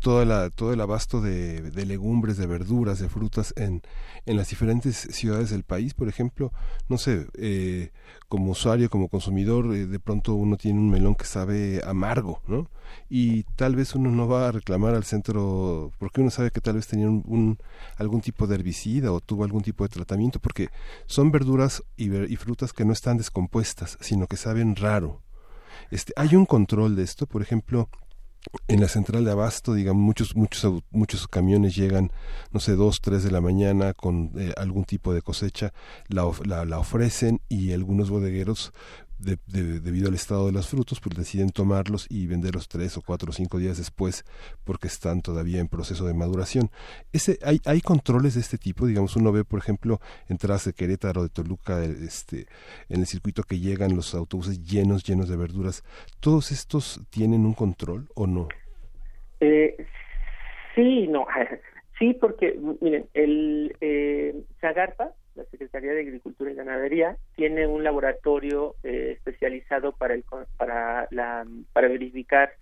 toda 0.00 0.24
la, 0.24 0.50
todo 0.50 0.72
el 0.72 0.80
abasto 0.80 1.20
de, 1.20 1.70
legumbres, 1.86 2.36
de 2.36 2.46
verduras, 2.46 2.98
de 2.98 3.08
frutas 3.08 3.52
en, 3.56 3.82
en 4.26 4.36
las 4.36 4.50
diferentes 4.50 4.96
ciudades 4.96 5.50
del 5.50 5.62
país. 5.64 5.94
Por 5.94 6.08
ejemplo, 6.08 6.52
no 6.88 6.98
sé, 6.98 7.26
eh, 7.34 7.90
como 8.28 8.52
usuario, 8.52 8.90
como 8.90 9.08
consumidor, 9.08 9.74
eh, 9.74 9.86
de 9.86 9.98
pronto 9.98 10.34
uno 10.34 10.56
tiene 10.56 10.78
un 10.80 10.90
melón 10.90 11.14
que 11.14 11.24
sabe 11.24 11.80
amargo, 11.84 12.42
¿no? 12.46 12.70
Y 13.08 13.44
tal 13.56 13.76
vez 13.76 13.94
uno 13.94 14.10
no 14.10 14.28
va 14.28 14.48
a 14.48 14.52
reclamar 14.52 14.94
al 14.94 15.04
centro, 15.04 15.92
porque 15.98 16.20
uno 16.20 16.30
sabe 16.30 16.50
que 16.50 16.60
tal 16.60 16.74
vez 16.74 16.86
tenía 16.86 17.08
un, 17.08 17.58
algún 17.96 18.20
tipo 18.20 18.46
de 18.46 18.56
herbicida 18.56 19.12
o 19.12 19.20
tuvo 19.20 19.44
algún 19.44 19.62
tipo 19.62 19.84
de 19.84 19.88
tratamiento, 19.88 20.40
porque 20.40 20.68
son 21.06 21.30
verduras 21.30 21.82
y, 21.96 22.14
y 22.14 22.36
frutas 22.36 22.72
que 22.72 22.84
no 22.84 22.92
están 22.92 23.18
descompuestas, 23.18 23.98
sino 24.02 24.26
que 24.26 24.36
saben 24.36 24.76
raro. 24.76 25.22
Este, 25.90 26.12
hay 26.16 26.36
un 26.36 26.46
control 26.46 26.96
de 26.96 27.02
esto, 27.02 27.26
por 27.26 27.42
ejemplo, 27.42 27.88
en 28.68 28.80
la 28.80 28.88
central 28.88 29.24
de 29.24 29.30
abasto, 29.30 29.74
digamos, 29.74 30.02
muchos, 30.02 30.36
muchos, 30.36 30.82
muchos 30.90 31.28
camiones 31.28 31.76
llegan, 31.76 32.10
no 32.50 32.60
sé, 32.60 32.74
dos, 32.74 33.00
tres 33.00 33.22
de 33.22 33.30
la 33.30 33.40
mañana 33.40 33.94
con 33.94 34.32
eh, 34.36 34.52
algún 34.56 34.84
tipo 34.84 35.14
de 35.14 35.22
cosecha, 35.22 35.72
la, 36.08 36.28
la, 36.44 36.64
la, 36.64 36.78
ofrecen 36.78 37.40
y 37.48 37.72
algunos 37.72 38.10
bodegueros 38.10 38.72
debido 39.22 40.08
al 40.08 40.14
estado 40.14 40.46
de 40.46 40.52
los 40.52 40.68
frutos, 40.68 41.00
pues 41.00 41.16
deciden 41.16 41.50
tomarlos 41.50 42.06
y 42.10 42.26
venderlos 42.26 42.68
tres 42.68 42.96
o 42.96 43.02
cuatro 43.02 43.30
o 43.30 43.32
cinco 43.32 43.58
días 43.58 43.78
después 43.78 44.24
porque 44.64 44.88
están 44.88 45.22
todavía 45.22 45.60
en 45.60 45.68
proceso 45.68 46.06
de 46.06 46.14
maduración. 46.14 46.70
Ese, 47.12 47.38
hay, 47.44 47.60
hay 47.64 47.80
controles 47.80 48.34
de 48.34 48.40
este 48.40 48.58
tipo, 48.58 48.86
digamos, 48.86 49.16
uno 49.16 49.32
ve, 49.32 49.44
por 49.44 49.58
ejemplo, 49.58 50.00
entradas 50.28 50.64
de 50.64 50.72
Querétaro, 50.72 51.22
de 51.22 51.28
Toluca, 51.28 51.82
este, 51.84 52.46
en 52.88 53.00
el 53.00 53.06
circuito 53.06 53.42
que 53.42 53.58
llegan 53.58 53.96
los 53.96 54.14
autobuses 54.14 54.62
llenos, 54.62 55.04
llenos 55.04 55.28
de 55.28 55.36
verduras. 55.36 55.82
¿Todos 56.20 56.52
estos 56.52 57.00
tienen 57.10 57.46
un 57.46 57.54
control 57.54 58.08
o 58.14 58.26
no? 58.26 58.48
Eh, 59.40 59.76
sí, 60.74 61.06
no. 61.08 61.26
Sí, 62.02 62.14
porque, 62.14 62.58
miren, 62.80 63.06
el 63.14 63.76
eh, 63.80 64.34
Zagarpa, 64.60 65.12
la 65.36 65.44
Secretaría 65.44 65.92
de 65.92 66.00
Agricultura 66.00 66.50
y 66.50 66.56
Ganadería 66.56 67.16
tiene 67.36 67.68
un 67.68 67.84
laboratorio 67.84 68.74
eh, 68.82 69.12
especializado 69.16 69.92
para 69.92 70.14
el 70.14 70.24
para 70.56 71.06
la 71.12 71.46
para 71.72 71.86
verificar 71.86 72.54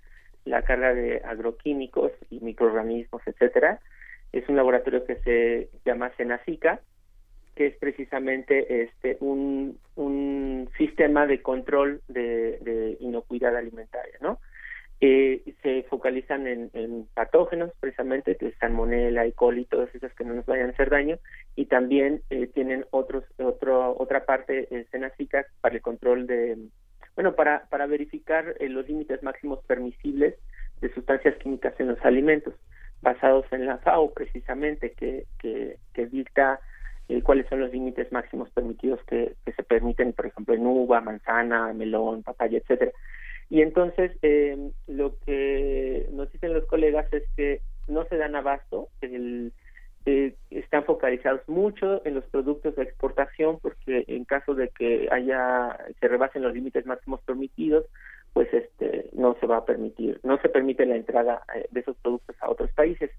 la 0.44 0.60
carga 0.60 0.92
de 0.92 1.22
agroquímicos 1.24 2.12
y 2.28 2.40
microorganismos, 2.40 3.22
etcétera. 3.24 3.80
Es 4.30 4.46
un 4.50 4.56
laboratorio 4.56 5.06
que 5.06 5.16
se 5.20 5.70
llama 5.86 6.12
Senacica, 6.18 6.80
que 7.54 7.68
es 7.68 7.76
precisamente 7.76 8.82
este 8.82 9.16
un, 9.20 9.78
un 9.96 10.68
sistema 10.76 11.26
de 11.26 11.40
control 11.40 12.02
de, 12.08 12.58
de 12.58 12.98
inocuidad 13.00 13.56
alimentaria, 13.56 14.18
¿no? 14.20 14.38
Eh, 15.02 15.54
se 15.62 15.82
focalizan 15.84 16.46
en, 16.46 17.08
patógenos, 17.14 17.72
precisamente, 17.80 18.36
que 18.36 18.52
salmonella, 18.60 19.24
E. 19.24 19.32
coli, 19.32 19.64
todas 19.64 19.94
esas 19.94 20.12
que 20.14 20.24
no 20.24 20.34
nos 20.34 20.44
vayan 20.44 20.68
a 20.68 20.72
hacer 20.72 20.90
daño, 20.90 21.18
y 21.56 21.66
también 21.66 22.22
eh, 22.28 22.48
tienen 22.48 22.84
otros, 22.90 23.24
otro, 23.38 23.96
otra 23.98 24.26
parte 24.26 24.68
eh, 24.70 24.86
para 25.62 25.74
el 25.74 25.80
control 25.80 26.26
de, 26.26 26.58
bueno, 27.14 27.34
para, 27.34 27.66
para 27.70 27.86
verificar 27.86 28.54
eh, 28.60 28.68
los 28.68 28.86
límites 28.86 29.22
máximos 29.22 29.64
permisibles 29.64 30.34
de 30.82 30.92
sustancias 30.92 31.34
químicas 31.38 31.72
en 31.78 31.88
los 31.88 32.04
alimentos, 32.04 32.52
basados 33.00 33.46
en 33.52 33.64
la 33.64 33.78
FAO, 33.78 34.12
precisamente, 34.12 34.92
que, 34.92 35.24
que, 35.38 35.78
que 35.94 36.06
dicta 36.06 36.60
cuáles 37.24 37.48
son 37.48 37.58
los 37.58 37.72
límites 37.72 38.12
máximos 38.12 38.50
permitidos 38.50 39.00
que, 39.04 39.34
que 39.44 39.52
se 39.52 39.64
permiten, 39.64 40.12
por 40.12 40.26
ejemplo, 40.26 40.54
en 40.54 40.64
uva, 40.64 41.00
manzana, 41.00 41.72
melón, 41.72 42.22
papaya, 42.22 42.58
etcétera. 42.58 42.92
Y 43.50 43.62
entonces 43.62 44.12
eh, 44.22 44.70
lo 44.86 45.18
que 45.26 46.06
nos 46.12 46.30
dicen 46.32 46.54
los 46.54 46.64
colegas 46.66 47.12
es 47.12 47.24
que 47.36 47.60
no 47.88 48.04
se 48.04 48.16
dan 48.16 48.36
abasto, 48.36 48.88
el, 49.00 49.52
eh, 50.06 50.34
están 50.50 50.84
focalizados 50.84 51.46
mucho 51.48 52.00
en 52.06 52.14
los 52.14 52.24
productos 52.26 52.76
de 52.76 52.84
exportación 52.84 53.58
porque 53.60 54.04
en 54.06 54.24
caso 54.24 54.54
de 54.54 54.68
que 54.68 55.08
haya 55.10 55.76
se 55.98 56.08
rebasen 56.08 56.42
los 56.42 56.54
límites 56.54 56.86
máximos 56.86 57.20
permitidos, 57.22 57.84
pues 58.32 58.48
este 58.54 59.10
no 59.12 59.36
se 59.40 59.46
va 59.46 59.58
a 59.58 59.64
permitir, 59.64 60.20
no 60.22 60.40
se 60.40 60.48
permite 60.48 60.86
la 60.86 60.96
entrada 60.96 61.42
eh, 61.54 61.66
de 61.70 61.80
esos 61.80 61.96
productos 61.96 62.36
a 62.40 62.50
otros 62.50 62.70
países. 62.72 63.10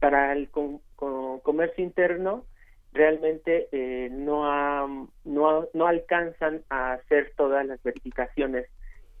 Para 0.00 0.32
el 0.32 0.50
comercio 0.50 1.84
interno 1.84 2.44
realmente 2.92 3.68
eh, 3.72 4.08
no, 4.10 5.08
no 5.24 5.68
no 5.72 5.86
alcanzan 5.86 6.62
a 6.68 6.94
hacer 6.94 7.32
todas 7.36 7.64
las 7.64 7.82
verificaciones 7.82 8.66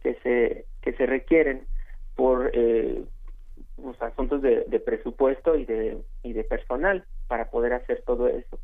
que 0.02 0.14
se 0.22 0.64
que 0.82 0.92
se 0.92 1.06
requieren 1.06 1.66
por 2.14 2.50
eh, 2.52 3.04
los 3.82 4.00
asuntos 4.02 4.42
de, 4.42 4.62
presupuesto 4.84 5.56
y 5.56 5.64
de 5.64 5.98
y 6.22 6.32
de 6.32 6.44
personal 6.44 7.04
para 7.26 7.50
poder 7.50 7.72
hacer 7.72 8.02
todo 8.06 8.28
eso 8.28 8.58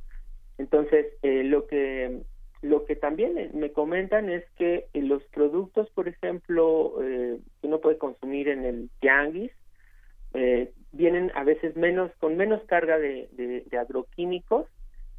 entonces 0.58 1.06
eh, 1.22 1.44
lo 1.44 1.66
que 1.66 2.22
lo 2.64 2.86
que 2.86 2.96
también 2.96 3.50
me 3.52 3.72
comentan 3.72 4.30
es 4.30 4.42
que 4.56 4.86
los 4.94 5.22
productos, 5.24 5.90
por 5.90 6.08
ejemplo, 6.08 6.94
eh, 7.02 7.38
que 7.60 7.66
uno 7.66 7.78
puede 7.78 7.98
consumir 7.98 8.48
en 8.48 8.64
el 8.64 8.90
tianguis, 9.00 9.52
eh, 10.32 10.72
vienen 10.92 11.30
a 11.34 11.44
veces 11.44 11.76
menos 11.76 12.10
con 12.20 12.38
menos 12.38 12.62
carga 12.64 12.98
de, 12.98 13.28
de, 13.32 13.78
agroquímicos 13.78 14.66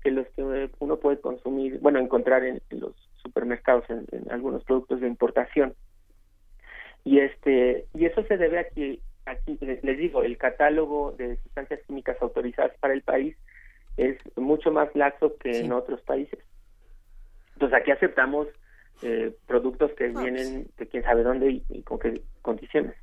que 0.01 0.09
los 0.09 0.27
que 0.29 0.69
uno 0.79 0.97
puede 0.97 1.19
consumir, 1.19 1.77
bueno, 1.81 1.99
encontrar 1.99 2.43
en, 2.43 2.61
los 2.71 2.93
supermercados, 3.21 3.85
en, 3.89 4.07
algunos 4.31 4.63
productos 4.63 5.01
de 5.01 5.07
importación. 5.07 5.75
Y 7.05 7.19
este 7.19 7.85
y 7.93 8.05
eso 8.05 8.23
se 8.23 8.35
debe 8.35 8.59
a 8.59 8.67
que 8.67 8.99
aquí 9.25 9.57
les 9.61 9.97
digo, 9.97 10.23
el 10.23 10.37
catálogo 10.37 11.13
de 11.13 11.37
sustancias 11.37 11.79
químicas 11.87 12.17
autorizadas 12.21 12.77
para 12.79 12.93
el 12.93 13.01
país 13.01 13.37
es 13.95 14.17
mucho 14.35 14.71
más 14.71 14.93
laxo 14.95 15.37
que 15.37 15.59
en 15.59 15.71
otros 15.71 16.01
países. 16.01 16.39
Entonces 17.53 17.79
aquí 17.79 17.91
aceptamos 17.91 18.47
eh, 19.01 19.33
productos 19.47 19.91
que 19.93 20.09
vienen 20.09 20.67
de 20.77 20.87
quién 20.87 21.03
sabe 21.03 21.23
dónde 21.23 21.61
y, 21.69 21.83
con 21.83 21.99
qué 21.99 22.21
condiciones. 22.41 22.95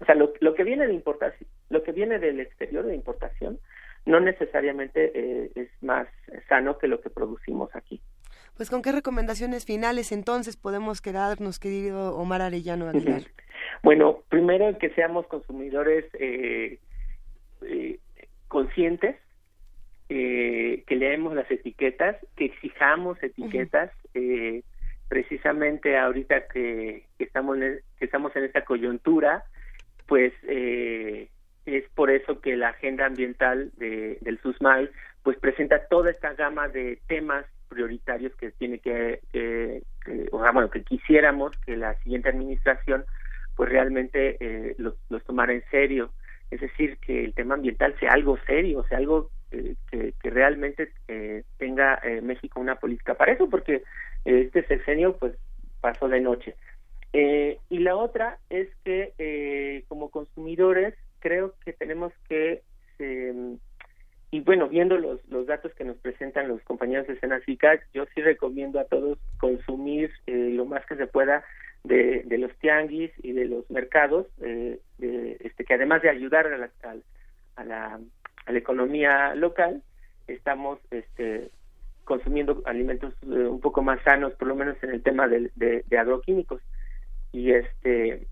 O 0.00 0.04
sea, 0.04 0.14
lo, 0.14 0.32
lo, 0.40 0.54
que 0.54 0.64
viene 0.64 0.86
de 0.86 0.94
importación, 0.94 1.48
lo 1.68 1.82
que 1.82 1.92
viene 1.92 2.18
del 2.18 2.40
exterior 2.40 2.86
de 2.86 2.94
importación, 2.94 3.58
no 4.06 4.20
necesariamente 4.20 5.10
eh, 5.14 5.50
es 5.54 5.68
más 5.82 6.08
sano 6.48 6.78
que 6.78 6.88
lo 6.88 7.00
que 7.00 7.10
producimos 7.10 7.74
aquí. 7.74 8.00
Pues 8.58 8.70
con 8.70 8.82
qué 8.82 8.90
recomendaciones 8.92 9.64
finales 9.64 10.10
entonces 10.12 10.56
podemos 10.56 11.00
quedarnos, 11.00 11.60
querido 11.60 12.16
Omar 12.16 12.42
Arellano 12.42 12.88
Aguilar. 12.88 13.22
Bueno, 13.84 14.24
primero 14.28 14.76
que 14.78 14.90
seamos 14.90 15.26
consumidores 15.28 16.04
eh, 16.18 16.80
conscientes 18.48 19.16
eh, 20.08 20.82
que 20.88 20.96
leemos 20.96 21.36
las 21.36 21.48
etiquetas, 21.50 22.16
que 22.34 22.46
exijamos 22.46 23.22
etiquetas, 23.22 23.92
eh, 24.14 24.62
precisamente 25.08 25.96
ahorita 25.96 26.48
que, 26.48 27.04
estamos 27.20 27.58
en, 27.58 27.78
que 27.98 28.06
estamos 28.06 28.34
en 28.34 28.42
esta 28.42 28.64
coyuntura, 28.64 29.44
pues 30.06 30.32
eh, 30.48 31.28
es 31.64 31.84
por 31.90 32.10
eso 32.10 32.40
que 32.40 32.56
la 32.56 32.70
agenda 32.70 33.06
ambiental 33.06 33.70
de, 33.76 34.18
del 34.22 34.40
SUSMAI 34.40 34.90
pues 35.22 35.38
presenta 35.38 35.86
toda 35.86 36.10
esta 36.10 36.32
gama 36.34 36.66
de 36.66 36.98
temas 37.06 37.44
prioritarios 37.68 38.34
que 38.36 38.50
tiene 38.52 38.78
que, 38.78 39.20
o 40.32 40.42
sea, 40.42 40.52
bueno, 40.52 40.70
que 40.70 40.82
quisiéramos 40.82 41.52
que 41.64 41.76
la 41.76 41.94
siguiente 42.00 42.30
administración 42.30 43.04
pues 43.58 43.70
realmente 43.70 44.36
eh, 44.38 44.76
los, 44.78 44.94
tomara 45.24 45.52
en 45.52 45.64
serio. 45.68 46.12
Es 46.48 46.60
decir, 46.60 46.96
que 46.98 47.24
el 47.24 47.34
tema 47.34 47.56
ambiental 47.56 47.92
sea 47.98 48.12
algo 48.12 48.38
serio, 48.46 48.84
sea 48.88 48.98
algo 48.98 49.30
eh, 49.50 49.74
que, 49.90 50.30
realmente 50.30 50.92
eh, 51.08 51.42
tenga 51.56 51.98
eh, 52.04 52.20
México 52.20 52.60
una 52.60 52.76
política 52.76 53.14
para 53.14 53.32
eso, 53.32 53.48
porque 53.48 53.82
este 54.24 54.64
sexenio 54.66 55.16
pues 55.16 55.34
pasó 55.80 56.06
de 56.08 56.20
noche. 56.20 56.54
y 57.12 57.78
la 57.78 57.96
otra 57.96 58.38
es 58.48 58.68
que 58.84 59.84
como 59.88 60.10
consumidores 60.10 60.94
creo 61.18 61.54
que 61.64 61.72
tenemos 61.72 62.12
que 62.28 62.62
y 64.30 64.40
bueno, 64.40 64.68
viendo 64.68 64.98
los, 64.98 65.26
los 65.28 65.46
datos 65.46 65.72
que 65.74 65.84
nos 65.84 65.96
presentan 65.98 66.48
los 66.48 66.60
compañeros 66.62 67.06
de 67.06 67.18
Senacica, 67.18 67.80
yo 67.94 68.04
sí 68.14 68.20
recomiendo 68.20 68.78
a 68.78 68.84
todos 68.84 69.18
consumir 69.38 70.10
lo 70.26 70.64
más 70.66 70.84
que 70.86 70.96
se 70.96 71.06
pueda 71.06 71.44
de, 71.84 72.22
de 72.24 72.38
los 72.38 72.54
tianguis 72.58 73.10
y 73.22 73.32
de 73.32 73.46
los 73.46 73.70
mercados, 73.70 74.26
de, 74.38 74.80
este, 75.40 75.64
que 75.64 75.74
además 75.74 76.02
de 76.02 76.10
ayudar 76.10 76.46
a 76.46 76.58
la, 76.58 76.70
a 77.56 77.64
la 77.64 78.00
a 78.48 78.52
la 78.52 78.58
economía 78.58 79.34
local, 79.34 79.82
estamos 80.26 80.78
este, 80.90 81.50
consumiendo 82.04 82.62
alimentos 82.64 83.12
eh, 83.22 83.46
un 83.46 83.60
poco 83.60 83.82
más 83.82 84.02
sanos, 84.02 84.32
por 84.34 84.48
lo 84.48 84.56
menos 84.56 84.82
en 84.82 84.90
el 84.90 85.02
tema 85.02 85.28
de, 85.28 85.50
de, 85.54 85.98
agroquímicos. 85.98 86.62
Y 87.30 87.52
este 87.52 88.26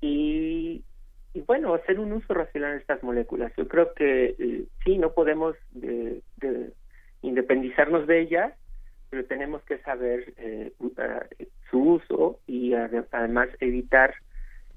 y, 0.00 0.82
y, 1.38 1.42
bueno, 1.42 1.74
hacer 1.74 2.00
un 2.00 2.12
uso 2.12 2.34
racional 2.34 2.72
de 2.72 2.78
estas 2.78 3.02
moléculas. 3.02 3.52
Yo 3.56 3.68
creo 3.68 3.94
que 3.94 4.34
eh, 4.38 4.64
sí, 4.84 4.98
no 4.98 5.12
podemos 5.12 5.54
de, 5.72 6.22
independizarnos 7.22 8.06
de 8.06 8.20
ellas, 8.20 8.52
pero 9.10 9.24
tenemos 9.24 9.62
que 9.62 9.78
saber 9.78 10.34
eh, 10.36 10.72
su 11.70 11.78
uso 11.80 12.40
y 12.46 12.74
además 12.74 13.48
evitar 13.60 14.14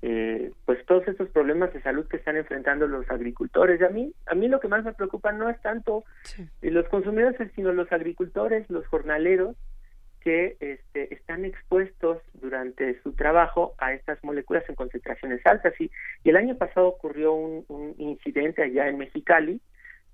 eh, 0.04 0.52
pues 0.66 0.86
todos 0.86 1.08
estos 1.08 1.30
problemas 1.30 1.74
de 1.74 1.82
salud 1.82 2.08
que 2.08 2.18
están 2.18 2.38
enfrentando 2.38 2.88
los 2.88 3.10
agricultores. 3.10 3.82
Y 3.82 3.84
a 3.84 3.90
mí, 3.90 4.14
a 4.28 4.36
mí 4.36 4.48
lo 4.48 4.60
que 4.60 4.68
más 4.68 4.84
me 4.84 4.94
preocupa 4.94 5.32
no 5.32 5.50
es 5.50 5.60
tanto 5.62 6.04
los 6.62 6.88
consumidores, 6.90 7.38
sino 7.56 7.74
los 7.74 7.92
agricultores, 7.92 8.70
los 8.70 8.86
jornaleros 8.88 9.56
que 10.24 10.58
este, 10.60 11.14
están 11.14 11.46
expuestos 11.46 12.20
durante 12.34 13.02
su 13.02 13.14
trabajo 13.14 13.74
a 13.78 13.94
estas 13.94 14.24
moléculas 14.24 14.64
en 14.70 14.76
concentraciones 14.76 15.46
altas. 15.46 15.74
Y, 15.80 15.92
y 16.24 16.30
el 16.30 16.38
año 16.38 16.58
pasado 16.58 16.88
ocurrió 16.88 17.34
un, 17.34 17.66
un, 17.68 17.96
incidente 17.98 18.64
allá 18.64 18.88
en 18.88 18.98
Mexicali 18.98 19.60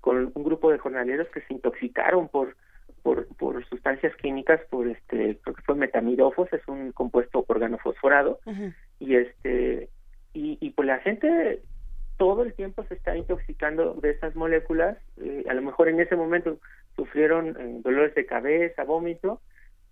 con 0.00 0.32
un 0.34 0.44
grupo 0.44 0.70
de 0.70 0.78
jornaleros 0.78 1.28
que 1.28 1.40
se 1.42 1.54
intoxicaron 1.54 2.28
por 2.28 2.56
por, 3.02 3.26
por 3.36 3.64
sustancias 3.66 4.14
químicas, 4.16 4.60
por 4.70 4.88
este, 4.88 5.38
creo 5.42 5.54
que 5.54 5.62
fue 5.62 5.76
metamidofos, 5.76 6.52
es 6.52 6.66
un 6.66 6.92
compuesto 6.92 7.44
organofosforado, 7.46 8.40
y 8.98 9.14
este, 9.14 9.88
y, 10.34 10.58
y 10.60 10.70
pues 10.70 10.86
la 10.88 10.98
gente 10.98 11.62
todo 12.18 12.42
el 12.42 12.52
tiempo 12.52 12.84
se 12.84 12.94
está 12.94 13.16
intoxicando 13.16 13.94
de 13.94 14.10
esas 14.10 14.34
moléculas, 14.34 14.98
eh, 15.18 15.44
a 15.48 15.54
lo 15.54 15.62
mejor 15.62 15.88
en 15.88 16.00
ese 16.00 16.16
momento 16.16 16.58
sufrieron 16.96 17.56
eh, 17.58 17.80
dolores 17.82 18.14
de 18.14 18.26
cabeza, 18.26 18.84
vómito, 18.84 19.40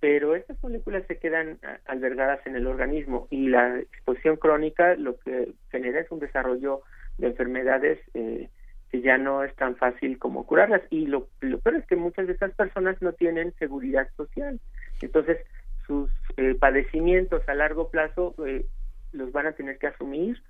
pero 0.01 0.37
estas 0.37 0.63
moléculas 0.63 1.05
se 1.07 1.19
quedan 1.19 1.59
albergadas 1.87 2.47
en 2.47 2.57
el 2.57 2.67
organismo 2.67 3.29
y 3.31 3.49
la 3.49 3.79
exposición 3.79 4.37
crónica 4.37 4.95
lo 4.95 5.19
que 5.19 5.53
genera 5.71 6.01
es 6.01 6.11
un 6.11 6.19
desarrollo 6.19 6.83
de 7.19 7.29
enfermedades 7.29 7.99
eh, 8.15 8.49
que 8.91 9.01
ya 9.01 9.19
no 9.19 9.43
es 9.43 9.55
tan 9.57 9.77
fácil 9.77 10.19
como 10.19 10.47
curarlas. 10.47 10.83
Y 10.91 11.07
lo, 11.07 11.29
peor 11.41 11.77
es 11.77 11.87
que 11.87 11.97
muchas 11.97 12.27
de 12.27 12.35
esas 12.35 12.53
personas 12.55 13.01
no 13.01 13.13
tienen 13.13 13.55
seguridad 13.59 14.09
social. 14.17 14.61
Entonces, 15.01 15.39
sus 15.87 16.11
eh, 16.37 16.55
padecimientos 16.55 17.49
a 17.49 17.55
largo 17.55 17.91
plazo 17.91 18.35
eh, 18.47 18.67
los 19.13 19.33
van 19.33 19.47
a 19.47 19.53
tener 19.53 19.79
que 19.79 19.89
asumir 19.89 20.41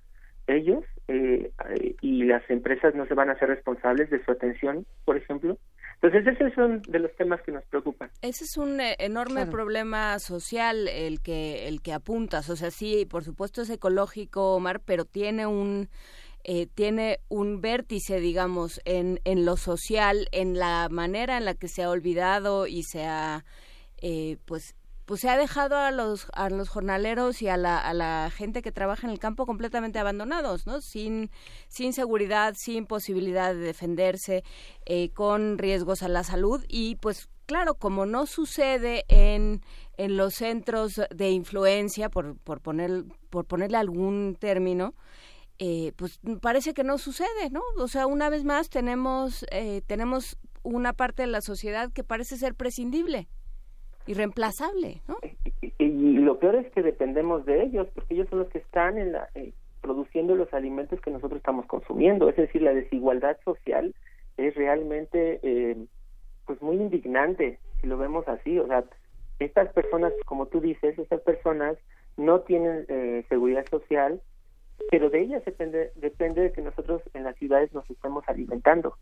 ellos 0.46 0.84
eh, 1.08 1.50
y 2.00 2.24
las 2.24 2.48
empresas 2.50 2.94
no 2.94 3.06
se 3.06 3.14
van 3.14 3.30
a 3.30 3.32
hacer 3.32 3.48
responsables 3.48 4.10
de 4.10 4.24
su 4.24 4.30
atención, 4.30 4.86
por 5.04 5.16
ejemplo. 5.16 5.58
Entonces, 6.02 6.34
esos 6.34 6.52
son 6.54 6.82
de 6.82 6.98
los 6.98 7.14
temas 7.16 7.40
que 7.42 7.52
nos 7.52 7.64
preocupan. 7.64 8.10
Ese 8.22 8.44
es 8.44 8.56
un 8.56 8.80
enorme 8.80 9.46
problema 9.46 10.18
social 10.18 10.88
el 10.88 11.20
que 11.20 11.68
el 11.68 11.80
que 11.80 11.92
apuntas. 11.92 12.50
O 12.50 12.56
sea, 12.56 12.70
sí, 12.70 13.06
por 13.06 13.24
supuesto 13.24 13.62
es 13.62 13.70
ecológico, 13.70 14.54
Omar, 14.54 14.80
pero 14.80 15.04
tiene 15.04 15.46
un 15.46 15.88
eh, 16.48 16.68
tiene 16.72 17.18
un 17.28 17.60
vértice, 17.60 18.20
digamos, 18.20 18.80
en, 18.84 19.20
en 19.24 19.44
lo 19.44 19.56
social, 19.56 20.28
en 20.30 20.56
la 20.56 20.88
manera 20.88 21.38
en 21.38 21.44
la 21.44 21.54
que 21.54 21.66
se 21.66 21.82
ha 21.82 21.90
olvidado 21.90 22.68
y 22.68 22.84
se 22.84 23.04
ha, 23.04 23.44
eh, 24.00 24.36
pues, 24.44 24.75
pues 25.06 25.20
se 25.20 25.30
ha 25.30 25.36
dejado 25.38 25.76
a 25.76 25.90
los 25.92 26.26
a 26.34 26.50
los 26.50 26.68
jornaleros 26.68 27.40
y 27.42 27.48
a 27.48 27.56
la, 27.56 27.78
a 27.78 27.94
la 27.94 28.30
gente 28.34 28.60
que 28.60 28.72
trabaja 28.72 29.06
en 29.06 29.12
el 29.12 29.18
campo 29.18 29.46
completamente 29.46 29.98
abandonados, 29.98 30.66
¿no? 30.66 30.80
Sin 30.80 31.30
sin 31.68 31.92
seguridad, 31.92 32.54
sin 32.56 32.86
posibilidad 32.86 33.54
de 33.54 33.60
defenderse, 33.60 34.44
eh, 34.84 35.10
con 35.10 35.58
riesgos 35.58 36.02
a 36.02 36.08
la 36.08 36.24
salud 36.24 36.64
y 36.68 36.96
pues 36.96 37.28
claro, 37.46 37.74
como 37.76 38.04
no 38.06 38.26
sucede 38.26 39.04
en 39.08 39.62
en 39.96 40.16
los 40.16 40.34
centros 40.34 41.00
de 41.14 41.30
influencia, 41.30 42.10
por 42.10 42.36
por 42.38 42.60
poner 42.60 43.04
por 43.30 43.46
ponerle 43.46 43.78
algún 43.78 44.36
término, 44.38 44.94
eh, 45.58 45.92
pues 45.96 46.20
parece 46.42 46.74
que 46.74 46.84
no 46.84 46.98
sucede, 46.98 47.50
¿no? 47.50 47.62
O 47.78 47.88
sea, 47.88 48.06
una 48.06 48.28
vez 48.28 48.44
más 48.44 48.68
tenemos, 48.68 49.46
eh, 49.50 49.82
tenemos 49.86 50.36
una 50.62 50.92
parte 50.92 51.22
de 51.22 51.28
la 51.28 51.40
sociedad 51.40 51.92
que 51.92 52.04
parece 52.04 52.36
ser 52.36 52.54
prescindible, 52.54 53.28
irreemplazable, 54.06 55.02
¿no? 55.08 55.16
Y, 55.78 56.18
lo 56.18 56.38
peor 56.38 56.56
es 56.56 56.70
que 56.72 56.82
dependemos 56.82 57.44
de 57.46 57.62
ellos, 57.62 57.86
porque 57.94 58.14
ellos 58.14 58.28
son 58.28 58.40
los 58.40 58.48
que 58.48 58.58
están 58.58 58.98
en 58.98 59.12
la, 59.12 59.28
eh, 59.34 59.52
produciendo 59.80 60.34
los 60.34 60.52
alimentos 60.52 61.00
que 61.00 61.10
nosotros 61.10 61.38
estamos 61.38 61.66
consumiendo. 61.66 62.28
Es 62.28 62.36
decir, 62.36 62.62
la 62.62 62.74
desigualdad 62.74 63.38
social 63.44 63.94
es 64.36 64.54
realmente, 64.54 65.86
pues, 66.46 66.60
muy 66.60 66.76
indignante, 66.76 67.58
si 67.80 67.86
lo 67.86 67.96
vemos 67.96 68.26
así. 68.28 68.58
O 68.58 68.66
sea, 68.66 68.84
estas 69.38 69.72
personas, 69.72 70.12
como 70.24 70.46
tú 70.46 70.60
dices, 70.60 70.98
estas 70.98 71.20
personas 71.20 71.78
no 72.16 72.40
tienen 72.40 72.86
seguridad 73.28 73.64
social, 73.70 74.20
pero 74.90 75.10
de 75.10 75.20
ellas 75.20 75.44
depende, 75.44 75.92
depende 75.96 76.42
de 76.42 76.52
que 76.52 76.62
nosotros 76.62 77.02
en 77.14 77.24
las 77.24 77.36
ciudades 77.36 77.72
nos 77.72 77.88
estemos 77.90 78.24
alimentando. 78.28 78.96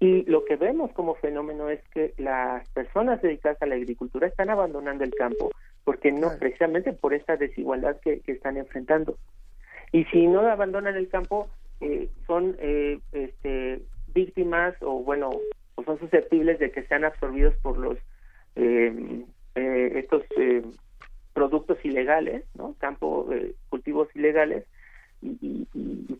Y 0.00 0.22
lo 0.30 0.44
que 0.44 0.56
vemos 0.56 0.92
como 0.92 1.16
fenómeno 1.16 1.68
es 1.70 1.80
que 1.88 2.14
las 2.18 2.68
personas 2.70 3.20
dedicadas 3.20 3.60
a 3.62 3.66
la 3.66 3.74
agricultura 3.74 4.28
están 4.28 4.48
abandonando 4.48 5.04
el 5.04 5.14
campo, 5.14 5.50
porque 5.84 6.12
no, 6.12 6.30
precisamente 6.38 6.92
por 6.92 7.14
esta 7.14 7.36
desigualdad 7.36 7.96
que, 8.00 8.22
están 8.26 8.56
enfrentando. 8.56 9.16
Y 9.90 10.04
si 10.06 10.26
no 10.26 10.40
abandonan 10.40 10.96
el 10.96 11.08
campo, 11.08 11.48
eh, 11.80 12.08
son 12.26 12.56
eh, 12.60 13.00
este, 13.12 13.80
víctimas 14.14 14.74
o 14.82 15.02
bueno, 15.02 15.30
o 15.74 15.84
son 15.84 15.98
susceptibles 15.98 16.58
de 16.58 16.70
que 16.70 16.84
sean 16.84 17.04
absorbidos 17.04 17.54
por 17.56 17.78
los 17.78 17.98
eh, 18.56 19.24
eh, 19.54 19.92
estos 19.96 20.22
eh, 20.36 20.62
productos 21.32 21.78
ilegales, 21.84 22.44
¿no? 22.54 22.74
Campo, 22.78 23.28
eh, 23.32 23.54
cultivos 23.70 24.08
ilegales, 24.14 24.64
y, 25.20 25.66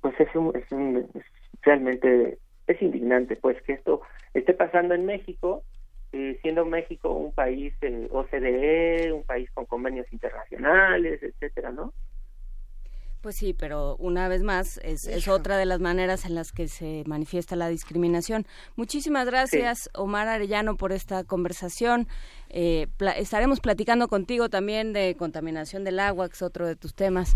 pues 0.00 0.14
es, 0.18 0.28
es, 0.54 1.24
realmente 1.62 2.38
es 2.68 2.80
indignante, 2.82 3.36
pues 3.36 3.60
que 3.62 3.72
esto 3.72 4.02
esté 4.34 4.54
pasando 4.54 4.94
en 4.94 5.06
México, 5.06 5.64
siendo 6.10 6.64
México 6.64 7.10
un 7.10 7.32
país 7.32 7.74
OCDE, 8.10 9.12
un 9.12 9.24
país 9.24 9.50
con 9.52 9.66
convenios 9.66 10.10
internacionales, 10.12 11.22
etcétera, 11.22 11.72
¿no? 11.72 11.92
Pues 13.20 13.34
sí, 13.36 13.52
pero 13.52 13.96
una 13.96 14.28
vez 14.28 14.42
más 14.42 14.78
es, 14.84 15.26
otra 15.26 15.56
de 15.56 15.66
las 15.66 15.80
maneras 15.80 16.24
en 16.24 16.36
las 16.36 16.52
que 16.52 16.68
se 16.68 17.02
manifiesta 17.06 17.56
la 17.56 17.68
discriminación. 17.68 18.46
Muchísimas 18.76 19.26
gracias, 19.26 19.90
Omar 19.94 20.28
Arellano, 20.28 20.76
por 20.76 20.92
esta 20.92 21.24
conversación. 21.24 22.06
Eh, 22.48 22.86
estaremos 23.16 23.58
platicando 23.58 24.06
contigo 24.06 24.48
también 24.48 24.92
de 24.92 25.16
contaminación 25.18 25.82
del 25.82 25.98
agua, 25.98 26.28
que 26.28 26.34
es 26.34 26.42
otro 26.42 26.66
de 26.66 26.76
tus 26.76 26.94
temas. 26.94 27.34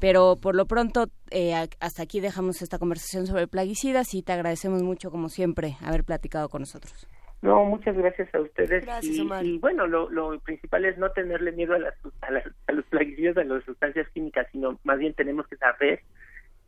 Pero 0.00 0.36
por 0.36 0.56
lo 0.56 0.66
pronto, 0.66 1.10
eh, 1.30 1.54
hasta 1.78 2.02
aquí 2.02 2.20
dejamos 2.20 2.60
esta 2.60 2.78
conversación 2.78 3.26
sobre 3.26 3.46
plaguicidas 3.46 4.14
y 4.14 4.22
te 4.22 4.32
agradecemos 4.32 4.82
mucho, 4.82 5.10
como 5.10 5.28
siempre, 5.28 5.76
haber 5.80 6.04
platicado 6.04 6.48
con 6.48 6.62
nosotros. 6.62 7.06
No, 7.42 7.64
muchas 7.64 7.96
gracias 7.96 8.34
a 8.34 8.40
ustedes. 8.40 8.84
y, 9.02 9.58
bueno, 9.58 9.86
lo, 9.86 10.10
lo, 10.10 10.38
principal 10.40 10.84
es 10.84 10.98
no 10.98 11.10
tenerle 11.12 11.52
miedo 11.52 11.74
a, 11.74 11.78
las, 11.78 11.94
a, 12.20 12.72
los 12.72 12.84
plaguicidas, 12.86 13.36
a 13.38 13.44
las 13.44 13.64
sustancias 13.64 14.06
químicas, 14.10 14.46
sino 14.52 14.78
más 14.84 14.98
bien 14.98 15.14
tenemos 15.14 15.46
que 15.46 15.56
saber 15.56 16.02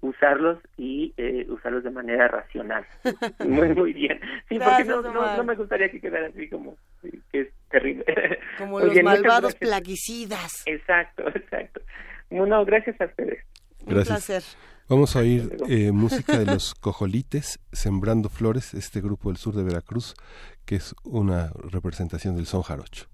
usarlos 0.00 0.58
y 0.76 1.12
eh, 1.16 1.46
usarlos 1.48 1.84
de 1.84 1.90
manera 1.90 2.26
racional. 2.28 2.86
muy, 3.46 3.68
muy 3.68 3.92
bien. 3.92 4.18
Sí, 4.48 4.58
porque 4.58 4.84
no, 4.84 5.02
no, 5.02 5.44
me 5.44 5.54
gustaría 5.54 5.90
que 5.90 6.00
quedara 6.00 6.28
así 6.28 6.48
como 6.48 6.76
que 7.30 7.40
es 7.40 7.48
terrible. 7.70 8.04
Como 8.58 8.80
los 8.80 9.02
malvados 9.02 9.54
plaguicidas. 9.54 10.62
Exacto, 10.66 11.28
exacto. 11.34 11.80
Bueno, 12.30 12.64
gracias 12.64 13.00
a 13.00 13.06
ustedes. 13.06 13.44
Gracias. 13.86 13.86
Un 13.86 14.04
placer. 14.04 14.42
Vamos 14.92 15.16
a 15.16 15.20
oír 15.20 15.56
eh, 15.70 15.90
música 15.90 16.38
de 16.38 16.44
los 16.44 16.74
Cojolites, 16.80 17.60
Sembrando 17.72 18.28
Flores, 18.28 18.74
este 18.74 19.00
grupo 19.00 19.30
del 19.30 19.38
sur 19.38 19.54
de 19.54 19.62
Veracruz, 19.62 20.14
que 20.66 20.74
es 20.74 20.94
una 21.02 21.50
representación 21.54 22.36
del 22.36 22.44
son 22.44 22.60
jarocho. 22.60 23.06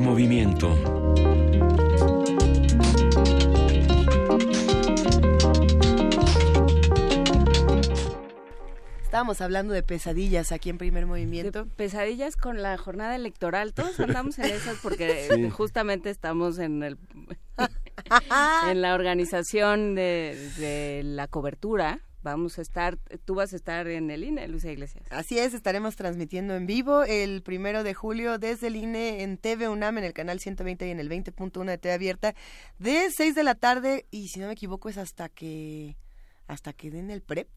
Movimiento. 0.00 0.74
Estábamos 9.02 9.40
hablando 9.40 9.74
de 9.74 9.82
pesadillas 9.82 10.52
aquí 10.52 10.70
en 10.70 10.78
primer 10.78 11.06
movimiento. 11.06 11.66
pesadillas 11.76 12.36
con 12.36 12.62
la 12.62 12.78
jornada 12.78 13.14
electoral. 13.16 13.74
Todos 13.74 14.00
andamos 14.00 14.38
en 14.38 14.46
esas 14.46 14.78
porque 14.82 15.50
justamente 15.52 16.10
estamos 16.10 16.58
en 16.58 16.82
el 16.82 16.98
en 18.68 18.80
la 18.80 18.94
organización 18.94 19.94
de 19.94 21.02
la 21.04 21.28
cobertura 21.28 22.00
vamos 22.22 22.58
a 22.58 22.62
estar, 22.62 22.98
tú 23.24 23.34
vas 23.34 23.52
a 23.52 23.56
estar 23.56 23.86
en 23.86 24.10
el 24.10 24.24
INE, 24.24 24.48
Luisa 24.48 24.70
Iglesias. 24.70 25.04
Así 25.10 25.38
es, 25.38 25.54
estaremos 25.54 25.96
transmitiendo 25.96 26.54
en 26.54 26.66
vivo 26.66 27.04
el 27.04 27.42
primero 27.42 27.82
de 27.82 27.94
julio 27.94 28.38
desde 28.38 28.68
el 28.68 28.76
INE 28.76 29.22
en 29.22 29.36
TV 29.38 29.68
UNAM, 29.68 29.98
en 29.98 30.04
el 30.04 30.12
canal 30.12 30.40
120 30.40 30.86
y 30.86 30.90
en 30.90 31.00
el 31.00 31.08
20.1 31.08 31.64
de 31.64 31.78
TV 31.78 31.94
abierta, 31.94 32.34
de 32.78 33.10
6 33.10 33.34
de 33.34 33.44
la 33.44 33.54
tarde, 33.54 34.06
y 34.10 34.28
si 34.28 34.40
no 34.40 34.46
me 34.46 34.52
equivoco 34.52 34.88
es 34.88 34.98
hasta 34.98 35.28
que, 35.28 35.96
hasta 36.46 36.72
que 36.72 36.90
den 36.90 37.10
el 37.10 37.22
PREP. 37.22 37.48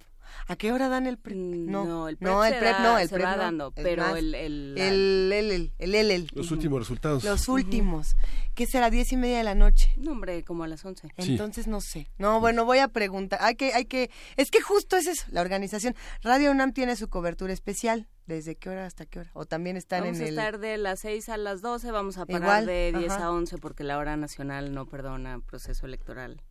¿A 0.47 0.55
qué 0.55 0.71
hora 0.71 0.89
dan 0.89 1.07
el 1.07 1.17
PREP? 1.17 1.37
Mm, 1.37 1.71
no, 1.71 2.07
el 2.07 2.17
PREP, 2.17 2.31
no, 2.31 2.45
el 2.45 2.57
PREP 2.57 2.79
no, 2.79 2.99
el 2.99 3.09
PREP 3.09 3.25
va 3.25 3.37
dando, 3.37 3.71
pero 3.71 4.15
el 4.15 4.35
el 4.35 4.77
el, 4.77 5.71
el, 5.79 5.95
el, 6.11 6.27
Los 6.33 6.51
últimos 6.51 6.79
resultados. 6.79 7.23
Los 7.23 7.47
últimos. 7.47 8.15
¿Qué 8.55 8.67
será? 8.67 8.89
Diez 8.89 9.11
y 9.11 9.17
media 9.17 9.37
de 9.37 9.43
la 9.43 9.55
noche. 9.55 9.93
No, 9.97 10.11
hombre, 10.11 10.43
como 10.43 10.63
a 10.63 10.67
las 10.67 10.85
once. 10.85 11.07
Entonces 11.17 11.67
no 11.67 11.81
sé. 11.81 12.07
No, 12.17 12.39
bueno, 12.39 12.65
voy 12.65 12.79
a 12.79 12.87
preguntar. 12.87 13.39
Hay 13.41 13.55
que, 13.55 13.73
hay 13.73 13.85
que, 13.85 14.11
es 14.35 14.51
que 14.51 14.61
justo 14.61 14.95
es 14.95 15.07
eso, 15.07 15.25
la 15.29 15.41
organización. 15.41 15.95
Radio 16.21 16.51
UNAM 16.51 16.73
tiene 16.73 16.95
su 16.95 17.09
cobertura 17.09 17.53
especial. 17.53 18.07
¿Desde 18.25 18.55
qué 18.55 18.69
hora 18.69 18.85
hasta 18.85 19.05
qué 19.05 19.19
hora? 19.19 19.31
O 19.33 19.45
también 19.45 19.75
están 19.75 20.05
en 20.05 20.15
el... 20.15 20.21
Vamos 20.21 20.27
a 20.27 20.29
estar 20.29 20.59
de 20.59 20.77
las 20.77 21.01
seis 21.01 21.27
a 21.27 21.35
las 21.35 21.61
doce, 21.61 21.91
vamos 21.91 22.17
a 22.17 22.25
parar 22.25 22.65
de 22.65 22.93
diez 22.97 23.11
a 23.11 23.31
once 23.31 23.57
porque 23.57 23.83
la 23.83 23.97
hora 23.97 24.15
nacional 24.15 24.73
no 24.73 24.85
perdona 24.85 25.39
proceso 25.39 25.85
electoral. 25.85 26.41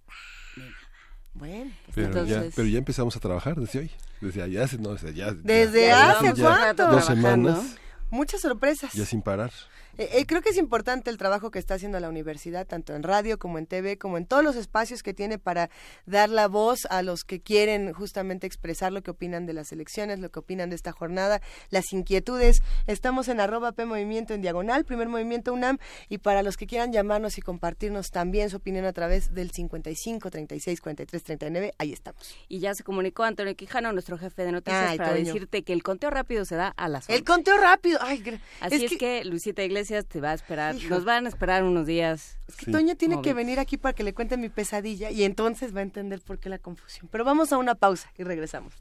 Bueno, 1.35 1.73
pues 1.95 2.09
pero, 2.09 2.25
ya, 2.25 2.45
pero 2.55 2.69
ya 2.69 2.79
empezamos 2.79 3.17
a 3.17 3.21
trabajar 3.21 3.57
desde 3.57 3.81
hoy. 3.81 3.91
Desde 4.21 4.43
allá, 4.43 4.67
no, 4.79 4.93
desde 4.93 5.09
allá. 5.09 5.33
¿Desde 5.33 5.93
hace 5.93 6.35
cuánto? 6.41 6.91
Dos 6.91 7.07
semanas. 7.07 7.77
Muchas 8.11 8.43
sorpresas. 8.43 8.93
Ya 8.93 9.07
sin 9.07 9.23
parar. 9.23 9.51
Eh, 9.99 10.09
eh, 10.13 10.27
creo 10.27 10.41
que 10.41 10.51
es 10.51 10.57
importante 10.57 11.11
el 11.11 11.19
trabajo 11.19 11.51
que 11.51 11.59
está 11.59 11.75
haciendo 11.75 12.01
la 12.01 12.09
universidad, 12.09 12.67
tanto 12.67 12.95
en 12.95 13.03
radio 13.03 13.39
como 13.39 13.59
en 13.59 13.67
TV, 13.67 13.99
como 13.99 14.17
en 14.17 14.27
todos 14.27 14.43
los 14.43 14.57
espacios 14.57 15.03
que 15.03 15.13
tiene 15.13 15.39
para 15.39 15.69
dar 16.07 16.31
la 16.31 16.49
voz 16.49 16.87
a 16.89 17.03
los 17.03 17.25
que 17.25 17.41
quieren 17.41 17.93
justamente 17.93 18.47
expresar 18.47 18.93
lo 18.93 19.03
que 19.03 19.11
opinan 19.11 19.45
de 19.45 19.53
las 19.53 19.71
elecciones, 19.73 20.19
lo 20.19 20.31
que 20.31 20.39
opinan 20.39 20.71
de 20.71 20.77
esta 20.77 20.93
jornada, 20.93 21.43
las 21.71 21.93
inquietudes. 21.93 22.63
Estamos 22.87 23.29
en 23.29 23.41
arroba 23.41 23.73
P 23.73 23.85
Movimiento 23.85 24.33
en 24.33 24.41
diagonal, 24.41 24.85
primer 24.85 25.09
movimiento 25.09 25.53
UNAM, 25.53 25.79
y 26.09 26.19
para 26.19 26.43
los 26.43 26.57
que 26.57 26.67
quieran 26.67 26.93
llamarnos 26.93 27.37
y 27.37 27.43
compartirnos 27.43 28.11
también 28.11 28.49
su 28.49 28.57
opinión 28.57 28.87
a 28.87 28.93
través 28.93 29.35
del 29.35 29.51
55 29.51 30.31
36 30.31 30.81
43 30.81 31.23
39, 31.23 31.73
ahí 31.77 31.93
estamos. 31.93 32.35
Y 32.49 32.61
ya 32.61 32.75
se 32.75 32.83
comunicó 32.83 33.25
Antonio 33.25 33.55
Quijano, 33.55 33.93
nuestro 33.93 34.17
jefe 34.17 34.45
de 34.45 34.53
noticias, 34.53 34.97
para 34.97 35.13
decirte 35.13 35.65
que 35.65 35.75
el 35.75 35.83
conteo 35.83 36.09
rápido 36.09 36.47
se 36.47 36.57
da 36.57 36.69
a 36.69 36.89
las 36.89 37.05
11. 37.05 37.15
El 37.15 37.25
conteo 37.25 37.59
rápido, 37.59 37.99
ay, 38.01 38.41
Así 38.61 38.85
es, 38.87 38.97
que... 38.97 39.25
Luisita 39.25 39.63
Iglesias 39.63 39.82
te 39.89 40.21
va 40.21 40.31
a 40.31 40.35
esperar. 40.35 40.77
Nos 40.89 41.05
van 41.05 41.27
a 41.27 41.29
esperar 41.29 41.65
unos 41.65 41.87
días. 41.87 42.39
Es 42.49 42.57
que 42.57 42.71
Toño 42.71 42.97
tiene 42.97 43.21
que 43.21 43.35
venir 43.35 43.59
aquí 43.59 43.77
para 43.77 43.95
que 43.95 44.03
le 44.03 44.15
cuente 44.15 44.37
mi 44.37 44.49
pesadilla 44.49 45.11
y 45.11 45.25
entonces 45.25 45.75
va 45.75 45.81
a 45.81 45.83
entender 45.83 46.21
por 46.21 46.39
qué 46.39 46.49
la 46.49 46.59
confusión. 46.59 47.09
Pero 47.11 47.25
vamos 47.25 47.53
a 47.53 47.59
una 47.59 47.75
pausa 47.75 48.11
y 48.17 48.25
regresamos. 48.25 48.75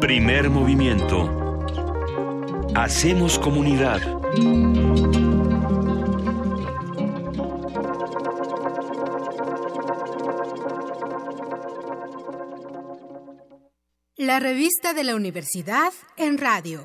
Primer 0.00 0.50
movimiento. 0.50 1.66
Hacemos 2.74 3.38
comunidad. 3.38 4.00
La 14.16 14.38
revista 14.38 14.92
de 14.94 15.02
la 15.02 15.16
universidad 15.16 15.92
en 16.16 16.38
radio. 16.38 16.84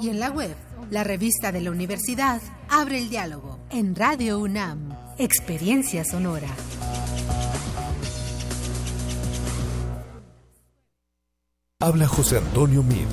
y 0.00 0.08
en 0.08 0.20
la 0.20 0.30
web. 0.30 0.54
La 0.90 1.04
revista 1.04 1.52
de 1.52 1.60
la 1.60 1.70
universidad 1.70 2.40
abre 2.68 2.98
el 2.98 3.10
diálogo 3.10 3.58
en 3.70 3.94
Radio 3.94 4.38
UNAM. 4.38 4.96
Experiencia 5.18 6.04
sonora. 6.04 6.48
Habla 11.80 12.08
José 12.08 12.38
Antonio 12.38 12.82
Mid. 12.82 13.06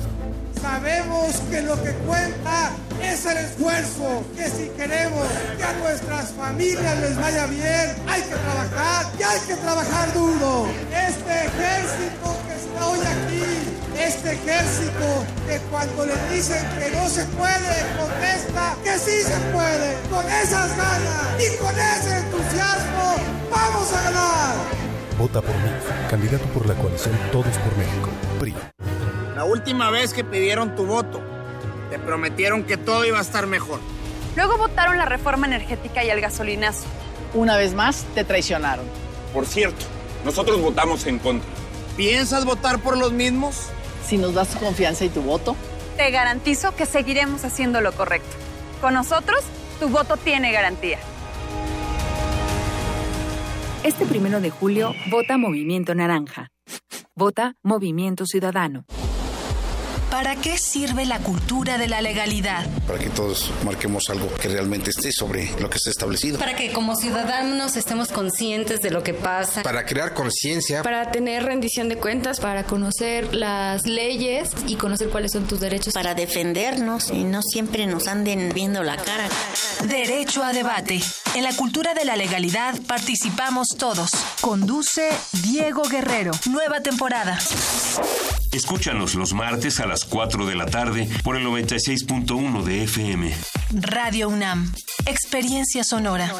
Sabemos 0.60 1.36
que 1.50 1.62
lo 1.62 1.80
que 1.82 1.92
cuenta 2.06 2.72
es 3.02 3.26
el 3.26 3.36
esfuerzo, 3.36 4.24
que 4.36 4.48
si 4.48 4.68
queremos 4.70 5.26
que 5.56 5.62
a 5.62 5.72
nuestras 5.78 6.32
familias 6.32 7.00
les 7.00 7.16
vaya 7.16 7.46
bien, 7.46 7.94
hay 8.08 8.22
que 8.22 8.34
trabajar 8.34 9.06
y 9.18 9.22
hay 9.22 9.40
que 9.46 9.54
trabajar 9.56 10.14
duro. 10.14 10.66
Este 10.90 11.46
ejército 11.46 12.36
que 12.48 12.54
está 12.54 12.88
hoy 12.88 12.98
aquí 12.98 13.75
este 13.98 14.32
ejército 14.32 15.24
que 15.46 15.58
cuando 15.70 16.06
le 16.06 16.14
dicen 16.34 16.64
que 16.78 16.90
no 16.96 17.08
se 17.08 17.24
puede, 17.26 17.96
contesta 17.98 18.76
que 18.82 18.98
sí 18.98 19.22
se 19.22 19.36
puede. 19.52 19.96
Con 20.10 20.24
esas 20.26 20.76
ganas 20.76 21.26
y 21.38 21.56
con 21.58 21.74
ese 21.74 22.18
entusiasmo, 22.18 23.16
vamos 23.50 23.92
a 23.92 24.02
ganar. 24.02 24.56
Vota 25.18 25.40
por 25.40 25.54
mí, 25.54 25.70
candidato 26.10 26.44
por 26.46 26.66
la 26.66 26.74
coalición 26.74 27.18
Todos 27.32 27.56
por 27.58 27.76
México, 27.78 28.10
PRI. 28.38 28.54
La 29.34 29.44
última 29.44 29.90
vez 29.90 30.12
que 30.12 30.24
pidieron 30.24 30.74
tu 30.74 30.86
voto, 30.86 31.20
te 31.90 31.98
prometieron 31.98 32.64
que 32.64 32.76
todo 32.76 33.04
iba 33.04 33.18
a 33.18 33.22
estar 33.22 33.46
mejor. 33.46 33.80
Luego 34.36 34.58
votaron 34.58 34.98
la 34.98 35.06
reforma 35.06 35.46
energética 35.46 36.04
y 36.04 36.10
el 36.10 36.20
gasolinazo. 36.20 36.84
Una 37.34 37.56
vez 37.56 37.74
más, 37.74 38.04
te 38.14 38.24
traicionaron. 38.24 38.84
Por 39.32 39.46
cierto, 39.46 39.84
nosotros 40.24 40.60
votamos 40.60 41.06
en 41.06 41.18
contra. 41.18 41.48
¿Piensas 41.96 42.44
votar 42.44 42.78
por 42.80 42.98
los 42.98 43.12
mismos? 43.12 43.70
Si 44.06 44.18
nos 44.18 44.34
das 44.34 44.48
tu 44.48 44.58
confianza 44.58 45.04
y 45.04 45.08
tu 45.08 45.22
voto. 45.22 45.56
Te 45.96 46.10
garantizo 46.10 46.74
que 46.76 46.86
seguiremos 46.86 47.44
haciendo 47.44 47.80
lo 47.80 47.92
correcto. 47.92 48.36
Con 48.80 48.94
nosotros, 48.94 49.40
tu 49.80 49.88
voto 49.88 50.16
tiene 50.16 50.52
garantía. 50.52 50.98
Este 53.82 54.04
primero 54.06 54.40
de 54.40 54.50
julio, 54.50 54.92
vota 55.10 55.38
Movimiento 55.38 55.94
Naranja. 55.94 56.50
Vota 57.14 57.54
Movimiento 57.62 58.26
Ciudadano. 58.26 58.84
¿Para 60.16 60.34
qué 60.34 60.56
sirve 60.56 61.04
la 61.04 61.18
cultura 61.18 61.76
de 61.76 61.88
la 61.88 62.00
legalidad? 62.00 62.64
Para 62.86 62.98
que 62.98 63.10
todos 63.10 63.52
marquemos 63.66 64.08
algo 64.08 64.32
que 64.40 64.48
realmente 64.48 64.88
esté 64.88 65.12
sobre 65.12 65.50
lo 65.60 65.68
que 65.68 65.76
está 65.76 65.90
establecido. 65.90 66.38
Para 66.38 66.56
que 66.56 66.72
como 66.72 66.96
ciudadanos 66.96 67.76
estemos 67.76 68.08
conscientes 68.08 68.80
de 68.80 68.90
lo 68.90 69.02
que 69.02 69.12
pasa. 69.12 69.62
Para 69.62 69.84
crear 69.84 70.14
conciencia. 70.14 70.82
Para 70.82 71.10
tener 71.10 71.42
rendición 71.44 71.90
de 71.90 71.98
cuentas, 71.98 72.40
para 72.40 72.64
conocer 72.64 73.34
las 73.34 73.84
leyes 73.84 74.52
y 74.66 74.76
conocer 74.76 75.10
cuáles 75.10 75.32
son 75.32 75.46
tus 75.46 75.60
derechos. 75.60 75.92
Para 75.92 76.14
defendernos 76.14 77.10
y 77.10 77.24
no 77.24 77.42
siempre 77.42 77.86
nos 77.86 78.08
anden 78.08 78.52
viendo 78.54 78.82
la 78.82 78.96
cara. 78.96 79.28
Derecho 79.86 80.42
a 80.42 80.54
debate. 80.54 80.98
En 81.36 81.42
la 81.42 81.54
cultura 81.54 81.92
de 81.92 82.06
la 82.06 82.16
legalidad 82.16 82.80
participamos 82.86 83.76
todos. 83.76 84.08
Conduce 84.40 85.10
Diego 85.42 85.82
Guerrero. 85.82 86.32
Nueva 86.48 86.80
temporada. 86.80 87.38
Escúchanos 88.52 89.14
los 89.16 89.34
martes 89.34 89.78
a 89.80 89.86
las 89.86 90.06
4 90.06 90.46
de 90.46 90.54
la 90.54 90.64
tarde 90.64 91.06
por 91.22 91.36
el 91.36 91.44
96.1 91.44 92.62
de 92.62 92.84
FM. 92.84 93.34
Radio 93.70 94.30
UNAM, 94.30 94.72
Experiencia 95.04 95.84
Sonora. 95.84 96.32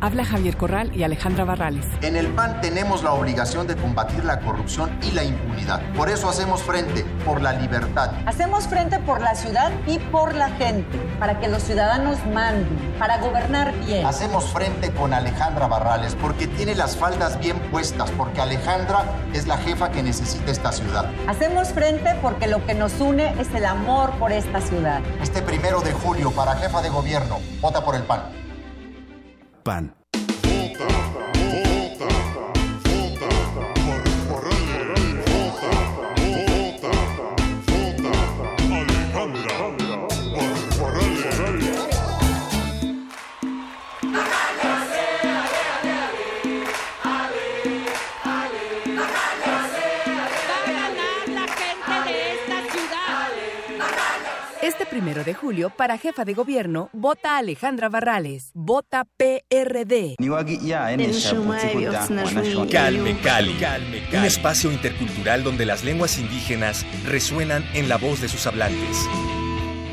Habla 0.00 0.24
Javier 0.24 0.56
Corral 0.56 0.94
y 0.94 1.02
Alejandra 1.02 1.44
Barrales. 1.44 1.84
En 2.02 2.14
el 2.14 2.28
PAN 2.28 2.60
tenemos 2.60 3.02
la 3.02 3.12
obligación 3.14 3.66
de 3.66 3.74
combatir 3.74 4.24
la 4.24 4.38
corrupción 4.38 4.96
y 5.02 5.10
la 5.10 5.24
impunidad. 5.24 5.82
Por 5.94 6.08
eso 6.08 6.28
hacemos 6.28 6.62
frente 6.62 7.04
por 7.24 7.42
la 7.42 7.52
libertad. 7.54 8.12
Hacemos 8.24 8.68
frente 8.68 9.00
por 9.00 9.20
la 9.20 9.34
ciudad 9.34 9.72
y 9.88 9.98
por 9.98 10.36
la 10.36 10.50
gente, 10.50 10.96
para 11.18 11.40
que 11.40 11.48
los 11.48 11.64
ciudadanos 11.64 12.16
manden, 12.32 12.78
para 12.96 13.18
gobernar 13.18 13.74
bien. 13.86 14.06
Hacemos 14.06 14.44
frente 14.52 14.92
con 14.92 15.12
Alejandra 15.12 15.66
Barrales 15.66 16.14
porque 16.14 16.46
tiene 16.46 16.76
las 16.76 16.96
faldas 16.96 17.40
bien 17.40 17.58
puestas, 17.72 18.08
porque 18.12 18.40
Alejandra 18.40 19.02
es 19.34 19.48
la 19.48 19.56
jefa 19.58 19.90
que 19.90 20.04
necesita 20.04 20.52
esta 20.52 20.70
ciudad. 20.70 21.10
Hacemos 21.26 21.70
frente 21.70 22.14
porque 22.22 22.46
lo 22.46 22.64
que 22.64 22.74
nos 22.74 23.00
une 23.00 23.34
es 23.40 23.52
el 23.52 23.64
amor 23.64 24.12
por 24.12 24.30
esta 24.30 24.60
ciudad. 24.60 25.00
Este 25.20 25.42
primero 25.42 25.80
de 25.80 25.92
julio, 25.92 26.30
para 26.30 26.54
jefa 26.54 26.82
de 26.82 26.88
gobierno, 26.88 27.40
vota 27.60 27.84
por 27.84 27.96
el 27.96 28.04
PAN. 28.04 28.47
PAN. 29.68 29.97
Primero 54.98 55.22
de 55.22 55.32
julio, 55.32 55.70
para 55.70 55.96
jefa 55.96 56.24
de 56.24 56.34
gobierno, 56.34 56.90
vota 56.92 57.38
Alejandra 57.38 57.88
Barrales. 57.88 58.50
Vota 58.52 59.04
PRD. 59.04 60.16
Calme 62.68 63.16
Cali. 63.22 63.54
Un 64.12 64.24
espacio 64.24 64.72
intercultural 64.72 65.44
donde 65.44 65.66
las 65.66 65.84
lenguas 65.84 66.18
indígenas 66.18 66.84
resuenan 67.06 67.64
en 67.74 67.88
la 67.88 67.96
voz 67.96 68.20
de 68.20 68.28
sus 68.28 68.44
hablantes. 68.48 69.06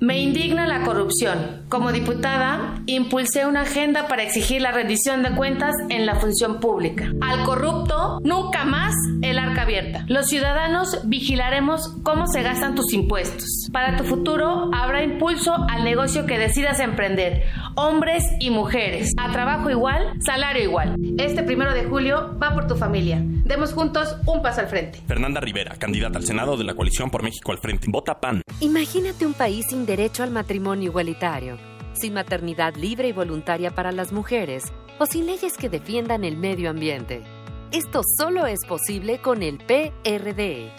me 0.00 0.18
indigna 0.18 0.66
la 0.66 0.82
corrupción. 0.82 1.62
Como 1.68 1.92
diputada, 1.92 2.80
impulsé 2.86 3.46
una 3.46 3.62
agenda 3.62 4.08
para 4.08 4.22
exigir 4.22 4.62
la 4.62 4.72
rendición 4.72 5.22
de 5.22 5.32
cuentas 5.32 5.74
en 5.90 6.06
la 6.06 6.14
función 6.16 6.58
pública. 6.58 7.12
Al 7.20 7.44
corrupto, 7.44 8.18
nunca 8.22 8.64
más 8.64 8.94
el 9.20 9.38
arca 9.38 9.62
abierta. 9.62 10.04
Los 10.08 10.28
ciudadanos 10.28 10.98
vigilaremos 11.04 11.96
cómo 12.02 12.26
se 12.26 12.42
gastan 12.42 12.74
tus 12.74 12.92
impuestos. 12.94 13.68
Para 13.72 13.96
tu 13.98 14.04
futuro, 14.04 14.70
habrá 14.74 15.02
impulso 15.04 15.54
al 15.68 15.84
negocio 15.84 16.24
que 16.24 16.38
decidas 16.38 16.80
emprender. 16.80 17.44
Hombres 17.76 18.24
y 18.40 18.50
mujeres. 18.50 19.12
A 19.18 19.30
trabajo 19.32 19.68
igual, 19.70 20.14
salario 20.20 20.64
igual. 20.64 20.96
Este 21.18 21.42
primero 21.42 21.74
de 21.74 21.84
julio 21.84 22.38
va 22.42 22.54
por 22.54 22.66
tu 22.66 22.74
familia. 22.74 23.20
Demos 23.22 23.74
juntos 23.74 24.16
un 24.26 24.42
paso 24.42 24.60
al 24.60 24.68
frente. 24.68 25.00
Fernanda 25.06 25.40
Rivera, 25.40 25.74
candidata 25.76 26.18
al 26.18 26.24
Senado 26.24 26.56
de 26.56 26.64
la 26.64 26.74
coalición 26.74 27.10
por 27.10 27.22
México 27.22 27.52
al 27.52 27.58
frente. 27.58 27.86
Vota 27.90 28.18
PAN. 28.18 28.40
Imagínate 28.60 29.26
un 29.26 29.34
país 29.34 29.66
sin 29.68 29.86
derecho 29.90 30.22
al 30.22 30.30
matrimonio 30.30 30.90
igualitario, 30.90 31.58
sin 31.94 32.14
maternidad 32.14 32.76
libre 32.76 33.08
y 33.08 33.12
voluntaria 33.12 33.72
para 33.72 33.90
las 33.90 34.12
mujeres 34.12 34.62
o 35.00 35.06
sin 35.06 35.26
leyes 35.26 35.56
que 35.56 35.68
defiendan 35.68 36.22
el 36.22 36.36
medio 36.36 36.70
ambiente. 36.70 37.24
Esto 37.72 38.02
solo 38.16 38.46
es 38.46 38.60
posible 38.68 39.20
con 39.20 39.42
el 39.42 39.58
PRD. 39.58 40.70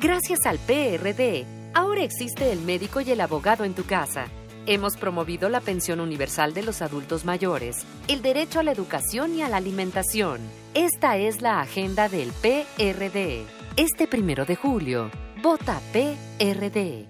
Gracias 0.00 0.46
al 0.46 0.58
PRD, 0.58 1.46
ahora 1.74 2.02
existe 2.02 2.50
el 2.50 2.60
médico 2.60 3.00
y 3.00 3.12
el 3.12 3.20
abogado 3.20 3.62
en 3.62 3.72
tu 3.74 3.84
casa. 3.84 4.26
Hemos 4.66 4.96
promovido 4.96 5.48
la 5.48 5.60
pensión 5.60 6.00
universal 6.00 6.52
de 6.52 6.64
los 6.64 6.82
adultos 6.82 7.24
mayores, 7.24 7.86
el 8.08 8.20
derecho 8.20 8.58
a 8.58 8.64
la 8.64 8.72
educación 8.72 9.36
y 9.36 9.42
a 9.42 9.48
la 9.48 9.58
alimentación. 9.58 10.40
Esta 10.74 11.18
es 11.18 11.40
la 11.40 11.60
agenda 11.60 12.08
del 12.08 12.32
PRD. 12.32 13.44
Este 13.76 14.08
primero 14.08 14.44
de 14.44 14.56
julio, 14.56 15.08
vota 15.40 15.80
PRD. 15.92 17.06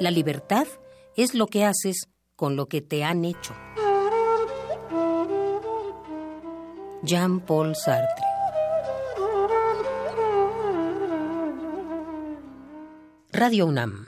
La 0.00 0.10
libertad 0.10 0.66
es 1.14 1.34
lo 1.34 1.46
que 1.46 1.64
haces 1.66 2.08
con 2.34 2.56
lo 2.56 2.66
que 2.66 2.80
te 2.80 3.04
han 3.04 3.26
hecho. 3.26 3.54
Jean-Paul 7.02 7.76
Sartre. 7.76 8.24
Radio 13.30 13.66
UNAM. 13.66 14.06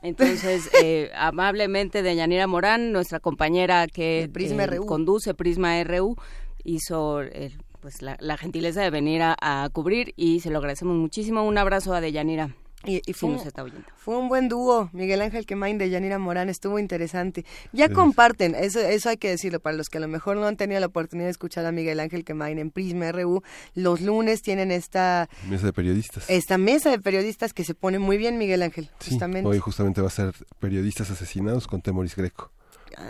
Entonces, 0.01 0.69
eh, 0.83 1.11
amablemente 1.15 2.03
Deyanira 2.03 2.47
Morán, 2.47 2.91
nuestra 2.91 3.19
compañera 3.19 3.87
que 3.87 4.29
Prisma 4.31 4.65
eh, 4.65 4.79
conduce 4.85 5.33
Prisma 5.33 5.83
RU, 5.83 6.15
hizo 6.63 7.21
eh, 7.23 7.51
pues 7.79 8.01
la, 8.01 8.17
la 8.19 8.37
gentileza 8.37 8.81
de 8.81 8.89
venir 8.89 9.21
a, 9.21 9.35
a 9.39 9.69
cubrir 9.69 10.13
y 10.15 10.39
se 10.41 10.49
lo 10.49 10.59
agradecemos 10.59 10.95
muchísimo. 10.95 11.43
Un 11.43 11.57
abrazo 11.57 11.93
a 11.93 12.01
Deyanira. 12.01 12.55
Y, 12.85 13.01
fue, 13.13 13.29
nos 13.31 13.41
un, 13.41 13.47
está 13.47 13.63
oyendo. 13.63 13.85
fue 13.97 14.17
un 14.17 14.29
buen 14.29 14.47
dúo, 14.49 14.89
Miguel 14.93 15.21
Ángel 15.21 15.45
Quemain 15.45 15.77
de 15.77 15.89
Yanira 15.89 16.19
Morán, 16.19 16.47
estuvo 16.47 16.77
interesante. 16.79 17.43
Ya 17.73 17.87
Sí. 17.87 17.93
comparten, 17.93 18.53
eso, 18.55 18.79
eso 18.79 19.09
hay 19.09 19.17
que 19.17 19.29
decirlo, 19.29 19.59
para 19.59 19.75
los 19.75 19.89
que 19.89 19.97
a 19.97 20.01
lo 20.01 20.07
mejor 20.07 20.37
no 20.37 20.45
han 20.45 20.55
tenido 20.57 20.79
la 20.79 20.85
oportunidad 20.85 21.25
de 21.27 21.31
escuchar 21.31 21.65
a 21.65 21.71
Miguel 21.71 21.99
Ángel 21.99 22.23
Quemain 22.23 22.59
en 22.59 22.69
Prisma 22.69 23.11
RU, 23.11 23.41
los 23.73 23.99
lunes 24.01 24.41
tienen 24.43 24.71
esta, 24.71 25.27
Mesa 25.49 25.65
de 25.65 25.73
periodistas. 25.73 26.29
esta 26.29 26.57
mesa 26.57 26.91
de 26.91 26.99
periodistas 26.99 27.51
que 27.51 27.63
se 27.63 27.73
pone 27.73 27.99
muy 27.99 28.17
bien, 28.17 28.37
Miguel 28.37 28.61
Ángel, 28.61 28.89
Sí, 28.99 29.11
justamente. 29.11 29.49
hoy 29.49 29.57
justamente 29.59 29.99
va 30.01 30.07
a 30.07 30.11
ser 30.11 30.33
periodistas 30.59 31.09
asesinados 31.09 31.67
con 31.67 31.81
Temoris 31.81 32.15
Greco. 32.15 32.51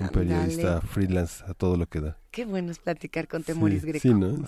Un 0.02 0.10
periodista 0.10 0.82
freelance 0.82 1.44
a 1.48 1.54
todo 1.54 1.78
lo 1.78 1.86
que 1.88 2.00
da. 2.02 2.18
Qué 2.32 2.46
bueno 2.46 2.72
es 2.72 2.80
platicar 2.80 3.28
con 3.28 3.44
Temoris 3.44 3.82
Sí, 3.82 3.88
Greco. 3.88 4.02
sí, 4.02 4.14
¿no? 4.14 4.46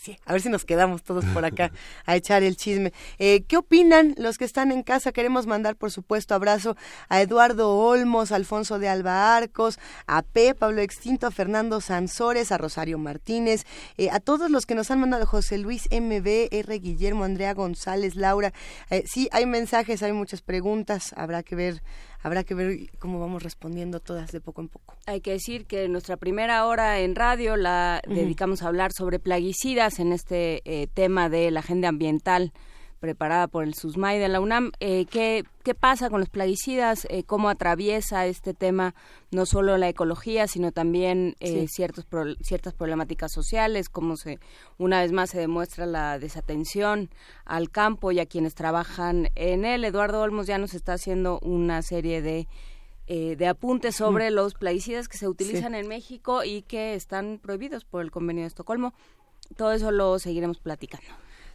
Sí, 0.00 0.16
a 0.26 0.32
ver 0.32 0.40
si 0.40 0.48
nos 0.48 0.64
quedamos 0.64 1.02
todos 1.02 1.24
por 1.24 1.44
acá 1.44 1.72
a 2.06 2.14
echar 2.14 2.44
el 2.44 2.56
chisme. 2.56 2.92
Eh, 3.18 3.42
¿Qué 3.48 3.56
opinan 3.56 4.14
los 4.16 4.38
que 4.38 4.44
están 4.44 4.70
en 4.70 4.84
casa? 4.84 5.10
Queremos 5.10 5.48
mandar, 5.48 5.74
por 5.74 5.90
supuesto, 5.90 6.36
abrazo 6.36 6.76
a 7.08 7.20
Eduardo 7.20 7.76
Olmos, 7.76 8.30
a 8.30 8.36
Alfonso 8.36 8.78
de 8.78 8.88
Alba 8.88 9.36
Arcos, 9.36 9.80
a 10.06 10.22
P, 10.22 10.54
Pablo 10.54 10.82
Extinto, 10.82 11.26
a 11.26 11.32
Fernando 11.32 11.80
Sansores, 11.80 12.52
a 12.52 12.58
Rosario 12.58 12.96
Martínez, 12.96 13.66
eh, 13.96 14.08
a 14.10 14.20
todos 14.20 14.52
los 14.52 14.66
que 14.66 14.76
nos 14.76 14.92
han 14.92 15.00
mandado, 15.00 15.26
José 15.26 15.58
Luis 15.58 15.88
MB, 15.90 16.46
R. 16.52 16.78
Guillermo, 16.78 17.24
Andrea 17.24 17.52
González, 17.54 18.14
Laura. 18.14 18.52
Eh, 18.90 19.02
sí, 19.04 19.28
hay 19.32 19.46
mensajes, 19.46 20.04
hay 20.04 20.12
muchas 20.12 20.42
preguntas, 20.42 21.12
habrá 21.16 21.42
que 21.42 21.56
ver 21.56 21.82
habrá 22.22 22.44
que 22.44 22.54
ver 22.54 22.90
cómo 22.98 23.20
vamos 23.20 23.42
respondiendo 23.42 24.00
todas 24.00 24.32
de 24.32 24.40
poco 24.40 24.60
en 24.60 24.68
poco. 24.68 24.96
Hay 25.06 25.20
que 25.20 25.32
decir 25.32 25.66
que 25.66 25.88
nuestra 25.88 26.16
primera 26.16 26.64
hora 26.66 27.00
en 27.00 27.14
radio 27.14 27.56
la 27.56 28.02
dedicamos 28.06 28.62
a 28.62 28.68
hablar 28.68 28.92
sobre 28.92 29.18
plaguicidas 29.18 29.98
en 29.98 30.12
este 30.12 30.62
eh, 30.64 30.86
tema 30.86 31.28
de 31.28 31.50
la 31.50 31.60
agenda 31.60 31.88
ambiental 31.88 32.52
preparada 32.98 33.46
por 33.48 33.64
el 33.64 33.74
SUSMAI 33.74 34.18
de 34.18 34.28
la 34.28 34.40
UNAM. 34.40 34.72
Eh, 34.80 35.06
¿qué, 35.06 35.44
¿Qué 35.62 35.74
pasa 35.74 36.10
con 36.10 36.20
los 36.20 36.28
plaguicidas? 36.28 37.06
Eh, 37.10 37.24
¿Cómo 37.24 37.48
atraviesa 37.48 38.26
este 38.26 38.54
tema 38.54 38.94
no 39.30 39.46
solo 39.46 39.78
la 39.78 39.88
ecología, 39.88 40.46
sino 40.46 40.72
también 40.72 41.36
eh, 41.40 41.66
ciertos 41.68 42.06
ciertas 42.40 42.74
problemáticas 42.74 43.32
sociales? 43.32 43.88
Cómo 43.88 44.16
se, 44.16 44.38
una 44.78 45.02
vez 45.02 45.12
más 45.12 45.30
se 45.30 45.38
demuestra 45.38 45.86
la 45.86 46.18
desatención 46.18 47.10
al 47.44 47.70
campo 47.70 48.12
y 48.12 48.20
a 48.20 48.26
quienes 48.26 48.54
trabajan 48.54 49.30
en 49.34 49.64
él. 49.64 49.84
Eduardo 49.84 50.20
Olmos 50.20 50.46
ya 50.46 50.58
nos 50.58 50.74
está 50.74 50.94
haciendo 50.94 51.38
una 51.40 51.82
serie 51.82 52.22
de 52.22 52.48
de 53.10 53.46
apuntes 53.46 53.96
sobre 53.96 54.30
los 54.30 54.52
plaguicidas 54.52 55.08
que 55.08 55.16
se 55.16 55.26
utilizan 55.26 55.74
en 55.74 55.88
México 55.88 56.44
y 56.44 56.60
que 56.60 56.92
están 56.92 57.40
prohibidos 57.42 57.86
por 57.86 58.02
el 58.02 58.10
Convenio 58.10 58.42
de 58.42 58.48
Estocolmo. 58.48 58.92
Todo 59.56 59.72
eso 59.72 59.90
lo 59.90 60.18
seguiremos 60.18 60.58
platicando. 60.58 61.08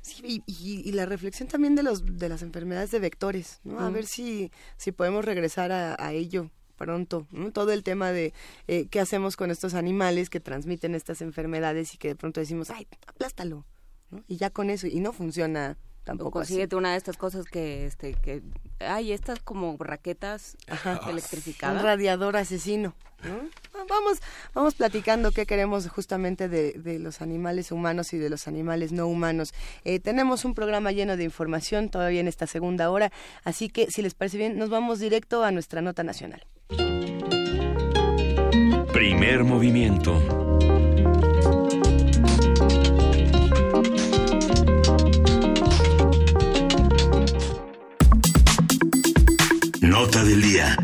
Sí, 0.04 0.44
y, 0.46 0.92
la 0.92 1.06
reflexión 1.06 1.48
también 1.48 1.76
de, 1.76 1.84
los, 1.84 2.04
de 2.06 2.28
las 2.28 2.42
enfermedades 2.42 2.92
de 2.92 3.00
vectores, 3.00 3.62
¿no? 3.64 3.80
A 3.80 3.90
ver 3.90 4.06
si, 4.06 4.52
si 4.76 4.92
podemos 4.92 5.24
regresar 5.24 5.72
a, 5.72 6.12
ello 6.12 6.52
pronto, 6.76 7.26
todo 7.54 7.72
el 7.72 7.84
tema 7.84 8.12
de 8.12 8.34
eh, 8.68 8.88
qué 8.90 9.00
hacemos 9.00 9.38
con 9.38 9.50
estos 9.50 9.74
animales 9.76 10.30
que 10.30 10.42
transmiten 10.42 10.94
estas 10.94 11.22
enfermedades 11.22 11.94
y 11.94 11.98
que 11.98 12.10
de 12.10 12.16
pronto 12.18 12.42
decimos, 12.42 12.70
ay, 12.70 12.86
aplástalo, 13.08 13.66
¿no? 14.12 14.26
y 14.28 14.36
ya 14.36 14.50
con 14.50 14.70
eso, 14.70 14.88
y 14.88 15.00
no 15.00 15.14
funciona 15.14 15.78
tampoco. 16.04 16.32
consíguete 16.32 16.76
una 16.76 16.92
de 16.92 16.98
estas 16.98 17.18
cosas 17.18 17.46
que, 17.46 17.86
este, 17.86 18.14
que, 18.14 18.42
hay 18.80 19.12
estas 19.12 19.40
como 19.40 19.76
raquetas 19.80 20.58
electrificadas. 21.08 21.78
Un 21.78 21.84
radiador 21.84 22.36
asesino, 22.38 22.96
¿no? 23.24 23.50
vamos, 23.88 24.20
vamos 24.54 24.76
platicando 24.76 25.32
qué 25.32 25.46
queremos 25.46 25.88
justamente 25.90 26.50
de, 26.50 26.74
de, 26.74 27.00
los 27.00 27.22
animales 27.22 27.72
humanos 27.72 28.14
y 28.14 28.18
de 28.18 28.30
los 28.30 28.48
animales 28.48 28.92
no 28.92 29.08
humanos. 29.08 29.54
Eh, 29.84 30.00
tenemos 30.00 30.46
un 30.46 30.54
programa 30.54 30.92
lleno 30.92 31.18
de 31.18 31.24
información 31.24 31.90
todavía 31.90 32.22
en 32.22 32.28
esta 32.28 32.48
segunda 32.48 32.90
hora, 32.90 33.12
así 33.44 33.70
que 33.70 33.88
si 33.90 34.02
les 34.02 34.14
parece 34.14 34.38
bien, 34.38 34.58
nos 34.58 34.70
vamos 34.70 35.00
directo 35.00 35.44
a 35.44 35.52
nuestra 35.52 35.82
nota 35.82 36.04
nacional. 36.04 36.46
Primer 38.94 39.44
movimiento. 39.44 40.22
Nota 50.04 50.22
del 50.26 50.42
día. 50.42 50.76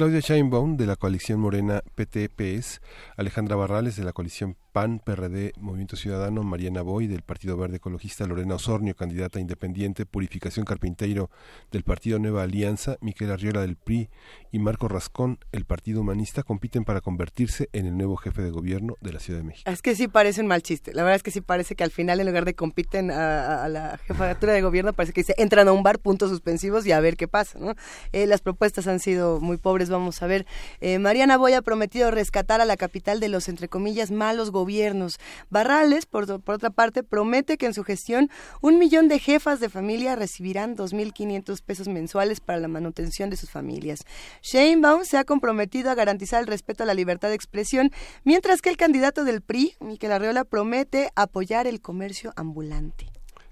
Claudia 0.00 0.20
Sheinbaum 0.20 0.78
de 0.78 0.86
la 0.86 0.96
coalición 0.96 1.40
Morena 1.40 1.82
PTPS, 1.94 2.80
Alejandra 3.18 3.54
Barrales 3.54 3.96
de 3.96 4.04
la 4.04 4.14
coalición 4.14 4.56
PAN, 4.72 5.00
PRD, 5.00 5.52
Movimiento 5.58 5.96
Ciudadano, 5.96 6.42
Mariana 6.42 6.82
Boy 6.82 7.06
del 7.06 7.22
Partido 7.22 7.56
Verde 7.56 7.76
Ecologista, 7.76 8.26
Lorena 8.26 8.54
Osornio, 8.54 8.94
candidata 8.94 9.40
independiente, 9.40 10.06
Purificación 10.06 10.64
Carpinteiro 10.64 11.28
del 11.72 11.82
Partido 11.82 12.18
Nueva 12.18 12.44
Alianza, 12.44 12.96
Miquel 13.00 13.30
Arriola 13.30 13.62
del 13.62 13.76
PRI 13.76 14.08
y 14.52 14.58
Marco 14.58 14.88
Rascón, 14.88 15.38
el 15.52 15.64
Partido 15.64 16.00
Humanista, 16.00 16.42
compiten 16.42 16.84
para 16.84 17.00
convertirse 17.00 17.68
en 17.72 17.86
el 17.86 17.96
nuevo 17.96 18.16
jefe 18.16 18.42
de 18.42 18.50
gobierno 18.50 18.96
de 19.00 19.12
la 19.12 19.20
Ciudad 19.20 19.40
de 19.40 19.46
México. 19.46 19.70
Es 19.70 19.82
que 19.82 19.94
sí 19.94 20.08
parece 20.08 20.40
un 20.40 20.46
mal 20.46 20.62
chiste. 20.62 20.94
La 20.94 21.02
verdad 21.02 21.16
es 21.16 21.22
que 21.22 21.30
sí 21.30 21.40
parece 21.40 21.74
que 21.74 21.84
al 21.84 21.90
final, 21.90 22.20
en 22.20 22.26
lugar 22.26 22.44
de 22.44 22.54
compiten 22.54 23.10
a, 23.10 23.68
la 23.68 23.98
jefatura 23.98 24.52
de 24.52 24.62
gobierno, 24.62 24.92
parece 24.92 25.12
que 25.12 25.22
dice 25.22 25.34
entran 25.36 25.68
a 25.68 25.72
un 25.72 25.82
bar, 25.82 25.98
puntos 25.98 26.30
suspensivos 26.30 26.86
y 26.86 26.92
a 26.92 27.00
ver 27.00 27.16
qué 27.16 27.28
pasa. 27.28 27.58
¿no? 27.58 27.74
Eh, 28.12 28.26
las 28.26 28.40
propuestas 28.40 28.86
han 28.86 29.00
sido 29.00 29.40
muy 29.40 29.56
pobres, 29.56 29.89
vamos 29.90 30.22
a 30.22 30.26
ver. 30.26 30.46
Eh, 30.80 30.98
Mariana 30.98 31.36
Boy 31.36 31.52
ha 31.52 31.62
prometido 31.62 32.10
rescatar 32.10 32.60
a 32.60 32.64
la 32.64 32.76
capital 32.76 33.20
de 33.20 33.28
los, 33.28 33.48
entre 33.48 33.68
comillas, 33.68 34.10
malos 34.10 34.50
gobiernos. 34.50 35.18
Barrales, 35.50 36.06
por, 36.06 36.30
otra 36.30 36.70
parte, 36.70 37.02
promete 37.02 37.58
que 37.58 37.66
en 37.66 37.74
su 37.74 37.84
gestión 37.84 38.30
un 38.60 38.78
millón 38.78 39.08
de 39.08 39.18
jefas 39.18 39.60
de 39.60 39.68
familia 39.68 40.16
recibirán 40.16 40.76
2.500 40.76 41.62
pesos 41.62 41.88
mensuales 41.88 42.40
para 42.40 42.58
la 42.58 42.68
manutención 42.68 43.30
de 43.30 43.36
sus 43.36 43.50
familias. 43.50 44.00
Sheinbaum 44.42 45.04
se 45.04 45.18
ha 45.18 45.24
comprometido 45.24 45.90
a 45.90 45.94
garantizar 45.94 46.40
el 46.40 46.46
respeto 46.46 46.84
a 46.84 46.86
la 46.86 46.94
libertad 46.94 47.28
de 47.28 47.34
expresión, 47.34 47.90
mientras 48.24 48.62
que 48.62 48.70
el 48.70 48.76
candidato 48.76 49.24
del 49.24 49.42
PRI, 49.42 49.74
Miquel 49.80 50.12
Arriola, 50.12 50.44
promete 50.44 51.10
apoyar 51.14 51.66
el 51.66 51.80
comercio 51.80 52.32
ambulante. 52.36 53.06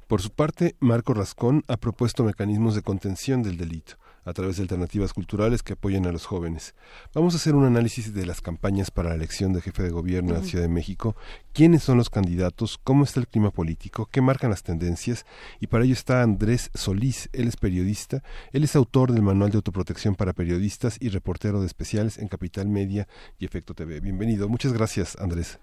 Por 0.06 0.22
su 0.22 0.30
parte, 0.30 0.74
Marco 0.80 1.12
Rascón 1.12 1.64
ha 1.68 1.76
propuesto 1.76 2.24
mecanismos 2.24 2.74
de 2.74 2.82
contención 2.82 3.42
del 3.42 3.58
delito 3.58 3.98
a 4.28 4.32
través 4.34 4.56
de 4.56 4.62
alternativas 4.62 5.14
culturales 5.14 5.62
que 5.62 5.72
apoyen 5.72 6.06
a 6.06 6.12
los 6.12 6.26
jóvenes. 6.26 6.74
Vamos 7.14 7.32
a 7.32 7.38
hacer 7.38 7.54
un 7.54 7.64
análisis 7.64 8.12
de 8.12 8.26
las 8.26 8.42
campañas 8.42 8.90
para 8.90 9.08
la 9.08 9.14
elección 9.14 9.54
de 9.54 9.62
jefe 9.62 9.82
de 9.82 9.90
gobierno 9.90 10.34
en 10.34 10.40
la 10.40 10.44
Ciudad 10.44 10.64
de 10.64 10.68
México, 10.68 11.16
quiénes 11.54 11.82
son 11.82 11.96
los 11.96 12.10
candidatos, 12.10 12.78
cómo 12.78 13.04
está 13.04 13.20
el 13.20 13.26
clima 13.26 13.50
político, 13.50 14.06
qué 14.12 14.20
marcan 14.20 14.50
las 14.50 14.62
tendencias 14.62 15.24
y 15.60 15.68
para 15.68 15.84
ello 15.84 15.94
está 15.94 16.22
Andrés 16.22 16.70
Solís, 16.74 17.30
él 17.32 17.48
es 17.48 17.56
periodista, 17.56 18.22
él 18.52 18.64
es 18.64 18.76
autor 18.76 19.12
del 19.12 19.22
Manual 19.22 19.50
de 19.50 19.56
Autoprotección 19.56 20.14
para 20.14 20.34
Periodistas 20.34 20.98
y 21.00 21.08
reportero 21.08 21.60
de 21.60 21.66
especiales 21.66 22.18
en 22.18 22.28
Capital 22.28 22.68
Media 22.68 23.08
y 23.38 23.46
Efecto 23.46 23.72
TV. 23.72 24.00
Bienvenido, 24.00 24.48
muchas 24.48 24.74
gracias 24.74 25.18
Andrés. 25.18 25.58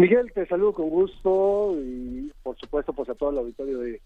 Miguel, 0.00 0.30
te 0.32 0.46
saludo 0.46 0.74
con 0.74 0.90
gusto 0.90 1.74
y 1.80 2.30
por 2.42 2.56
supuesto 2.58 2.92
pues 2.92 3.08
a 3.08 3.14
todo 3.14 3.30
el 3.30 3.38
auditorio 3.38 3.78
de 3.78 4.00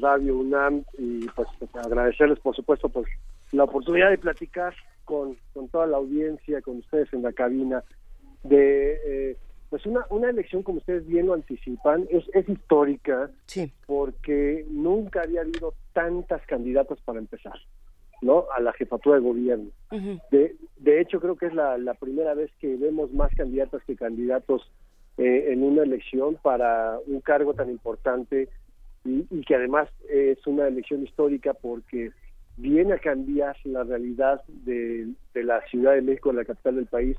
Radio 0.00 0.36
UNAM 0.38 0.84
y 0.98 1.26
pues 1.28 1.48
agradecerles 1.74 2.38
por 2.40 2.54
supuesto 2.54 2.88
pues 2.88 3.06
la 3.52 3.64
oportunidad 3.64 4.10
de 4.10 4.18
platicar 4.18 4.74
con, 5.04 5.36
con 5.52 5.68
toda 5.68 5.86
la 5.86 5.98
audiencia, 5.98 6.60
con 6.62 6.78
ustedes 6.78 7.12
en 7.12 7.22
la 7.22 7.32
cabina 7.32 7.82
de 8.42 9.00
eh, 9.06 9.36
pues 9.70 9.86
una, 9.86 10.04
una 10.10 10.30
elección 10.30 10.62
como 10.62 10.78
ustedes 10.78 11.06
bien 11.06 11.26
lo 11.26 11.34
anticipan 11.34 12.06
es, 12.10 12.24
es 12.32 12.48
histórica 12.48 13.30
sí. 13.46 13.72
porque 13.86 14.66
nunca 14.68 15.22
había 15.22 15.42
habido 15.42 15.74
tantas 15.92 16.44
candidatas 16.46 16.98
para 17.00 17.18
empezar 17.18 17.54
no 18.22 18.46
a 18.56 18.60
la 18.60 18.72
jefatura 18.72 19.16
de 19.16 19.22
gobierno. 19.22 19.70
De, 20.30 20.56
de 20.78 21.00
hecho 21.00 21.20
creo 21.20 21.36
que 21.36 21.46
es 21.46 21.54
la, 21.54 21.76
la 21.78 21.94
primera 21.94 22.34
vez 22.34 22.50
que 22.58 22.74
vemos 22.76 23.12
más 23.12 23.32
candidatas 23.34 23.82
que 23.84 23.96
candidatos 23.96 24.70
eh, 25.18 25.52
en 25.52 25.62
una 25.62 25.82
elección 25.82 26.36
para 26.42 26.98
un 27.06 27.20
cargo 27.20 27.54
tan 27.54 27.70
importante 27.70 28.48
y, 29.04 29.44
que 29.44 29.54
además 29.54 29.88
es 30.08 30.44
una 30.46 30.66
elección 30.66 31.02
histórica 31.02 31.52
porque 31.54 32.10
viene 32.56 32.94
a 32.94 32.98
cambiar 32.98 33.56
la 33.64 33.84
realidad 33.84 34.42
de, 34.46 35.08
la 35.34 35.60
Ciudad 35.68 35.94
de 35.94 36.02
México, 36.02 36.32
la 36.32 36.44
capital 36.44 36.76
del 36.76 36.86
país, 36.86 37.16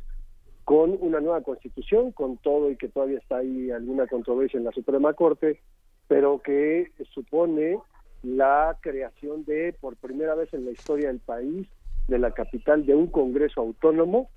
con 0.63 0.97
una 0.99 1.19
nueva 1.19 1.41
constitución, 1.41 2.11
con 2.11 2.37
todo 2.37 2.71
y 2.71 2.75
que 2.75 2.89
todavía 2.89 3.19
está 3.19 3.37
ahí 3.37 3.69
alguna 3.69 4.07
controversia 4.07 4.57
en 4.57 4.63
la 4.63 4.71
Suprema 4.71 5.13
Corte, 5.13 5.59
pero 6.07 6.41
que 6.41 6.91
supone 7.13 7.77
la 8.23 8.75
creación 8.81 9.45
de, 9.45 9.75
por 9.79 9.95
primera 9.97 10.33
vez 10.33 10.51
en 10.53 10.65
la 10.65 10.71
historia 10.71 11.09
del 11.09 11.19
país, 11.19 11.67
de 12.07 12.19
la 12.19 12.31
capital 12.31 12.85
de 12.85 12.93
un 12.93 13.07
Congreso 13.07 13.61
autónomo, 13.61 14.29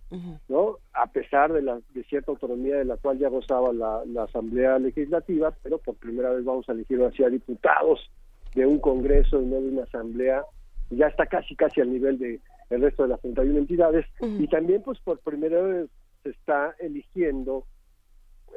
¿no? 0.48 0.78
A 0.94 1.06
pesar 1.08 1.52
de, 1.52 1.62
la, 1.62 1.78
de 1.92 2.02
cierta 2.04 2.32
autonomía 2.32 2.76
de 2.76 2.84
la 2.84 2.96
cual 2.96 3.18
ya 3.18 3.28
gozaba 3.28 3.72
la, 3.72 4.22
Asamblea 4.22 4.78
Legislativa, 4.78 5.52
pero 5.62 5.78
por 5.78 5.96
primera 5.96 6.30
vez 6.30 6.44
vamos 6.44 6.68
a 6.68 6.72
elegir 6.72 7.00
hacia 7.02 7.28
diputados 7.28 8.10
de 8.54 8.66
un 8.66 8.78
Congreso 8.78 9.42
y 9.42 9.46
no 9.46 9.60
de 9.60 9.68
una 9.68 9.82
Asamblea, 9.82 10.44
ya 10.90 11.08
está 11.08 11.26
casi 11.26 11.54
casi 11.54 11.80
al 11.80 11.92
nivel 11.92 12.18
de 12.18 12.40
el 12.70 12.82
resto 12.82 13.04
de 13.04 13.10
las 13.10 13.20
31 13.20 13.58
entidades, 13.58 14.04
y 14.20 14.46
también 14.48 14.82
pues 14.82 14.98
por 15.00 15.18
primera 15.20 15.60
vez 15.62 15.88
se 16.22 16.30
está 16.30 16.74
eligiendo 16.78 17.64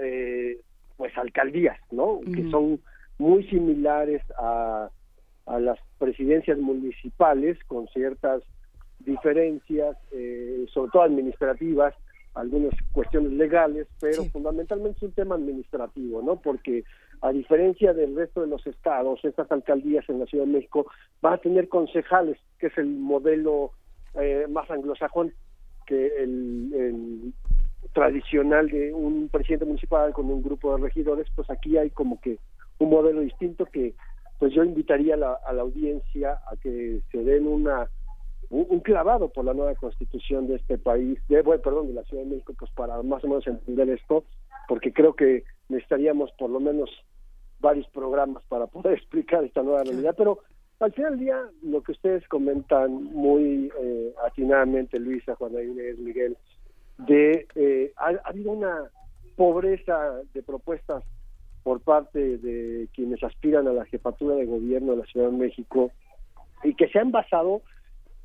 eh, 0.01 0.59
pues 0.97 1.17
alcaldías, 1.17 1.79
¿no? 1.91 2.19
Que 2.33 2.49
son 2.49 2.81
muy 3.17 3.47
similares 3.47 4.21
a, 4.37 4.89
a 5.45 5.59
las 5.59 5.79
presidencias 5.97 6.57
municipales 6.57 7.57
con 7.67 7.87
ciertas 7.89 8.43
diferencias, 9.05 9.97
eh, 10.11 10.65
sobre 10.73 10.91
todo 10.91 11.03
administrativas, 11.03 11.93
algunas 12.33 12.73
cuestiones 12.91 13.33
legales, 13.33 13.87
pero 13.99 14.23
fundamentalmente 14.25 14.97
es 14.97 15.03
un 15.03 15.11
tema 15.11 15.35
administrativo, 15.35 16.21
¿no? 16.21 16.37
Porque 16.37 16.83
a 17.21 17.31
diferencia 17.31 17.93
del 17.93 18.15
resto 18.15 18.41
de 18.41 18.47
los 18.47 18.65
estados, 18.65 19.23
estas 19.23 19.51
alcaldías 19.51 20.07
en 20.09 20.19
la 20.19 20.25
Ciudad 20.25 20.45
de 20.45 20.53
México 20.53 20.85
van 21.21 21.33
a 21.33 21.37
tener 21.37 21.67
concejales, 21.67 22.37
que 22.57 22.67
es 22.67 22.77
el 22.77 22.87
modelo 22.87 23.71
eh, 24.15 24.47
más 24.49 24.69
anglosajón 24.71 25.33
que 25.85 26.07
el, 26.23 27.33
tradicional 27.93 28.69
de 28.69 28.93
un 28.93 29.27
presidente 29.27 29.65
municipal 29.65 30.13
con 30.13 30.27
un 30.27 30.41
grupo 30.41 30.75
de 30.75 30.83
regidores, 30.83 31.27
pues 31.35 31.49
aquí 31.49 31.77
hay 31.77 31.89
como 31.89 32.21
que 32.21 32.37
un 32.79 32.89
modelo 32.89 33.19
distinto 33.19 33.65
que 33.65 33.93
pues 34.39 34.53
yo 34.53 34.63
invitaría 34.63 35.15
a 35.15 35.17
la, 35.17 35.33
a 35.45 35.51
la 35.51 35.63
audiencia 35.63 36.39
a 36.49 36.55
que 36.55 37.01
se 37.11 37.23
den 37.23 37.45
una 37.45 37.89
un, 38.51 38.79
clavado 38.81 39.29
por 39.29 39.45
la 39.45 39.53
nueva 39.53 39.73
constitución 39.75 40.47
de 40.47 40.55
este 40.55 40.77
país, 40.77 41.19
de, 41.29 41.41
bueno, 41.41 41.61
perdón, 41.61 41.87
de 41.87 41.93
la 41.93 42.03
Ciudad 42.03 42.23
de 42.23 42.29
México, 42.29 42.53
pues 42.57 42.69
para 42.71 43.01
más 43.01 43.23
o 43.23 43.27
menos 43.27 43.47
entender 43.47 43.89
esto, 43.89 44.25
porque 44.67 44.91
creo 44.91 45.13
que 45.13 45.43
necesitaríamos 45.69 46.31
por 46.37 46.49
lo 46.49 46.59
menos 46.59 46.89
varios 47.59 47.87
programas 47.87 48.43
para 48.49 48.67
poder 48.67 48.93
explicar 48.97 49.43
esta 49.43 49.63
nueva 49.63 49.83
realidad, 49.83 50.15
pero 50.17 50.39
al 50.79 50.91
final 50.93 51.11
del 51.11 51.19
día, 51.19 51.39
lo 51.61 51.81
que 51.81 51.91
ustedes 51.91 52.27
comentan 52.27 53.03
muy 53.05 53.71
eh, 53.79 54.13
atinadamente, 54.25 54.99
Luisa, 54.99 55.35
Juana 55.35 55.61
Inés, 55.61 55.97
Miguel, 55.99 56.35
de 56.97 57.47
eh, 57.55 57.93
ha, 57.97 58.13
habido 58.25 58.51
una 58.51 58.89
pobreza 59.35 60.21
de 60.33 60.43
propuestas 60.43 61.03
por 61.63 61.81
parte 61.81 62.37
de 62.39 62.89
quienes 62.93 63.23
aspiran 63.23 63.67
a 63.67 63.73
la 63.73 63.85
jefatura 63.85 64.35
de 64.35 64.45
gobierno 64.45 64.93
de 64.93 64.97
la 64.97 65.05
Ciudad 65.05 65.29
de 65.29 65.37
México 65.37 65.91
y 66.63 66.73
que 66.73 66.87
se 66.89 66.99
han 66.99 67.11
basado, 67.11 67.61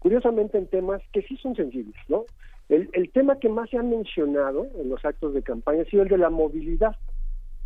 curiosamente, 0.06 0.56
en 0.56 0.68
temas 0.68 1.02
que 1.12 1.22
sí 1.22 1.36
son 1.38 1.56
sensibles, 1.56 1.96
¿no? 2.06 2.26
El, 2.68 2.88
el 2.92 3.10
tema 3.10 3.40
que 3.40 3.48
más 3.48 3.68
se 3.70 3.76
ha 3.76 3.82
mencionado 3.82 4.68
en 4.78 4.88
los 4.88 5.04
actos 5.04 5.34
de 5.34 5.42
campaña 5.42 5.82
ha 5.82 5.86
sido 5.86 6.04
el 6.04 6.08
de 6.08 6.16
la 6.16 6.30
movilidad, 6.30 6.94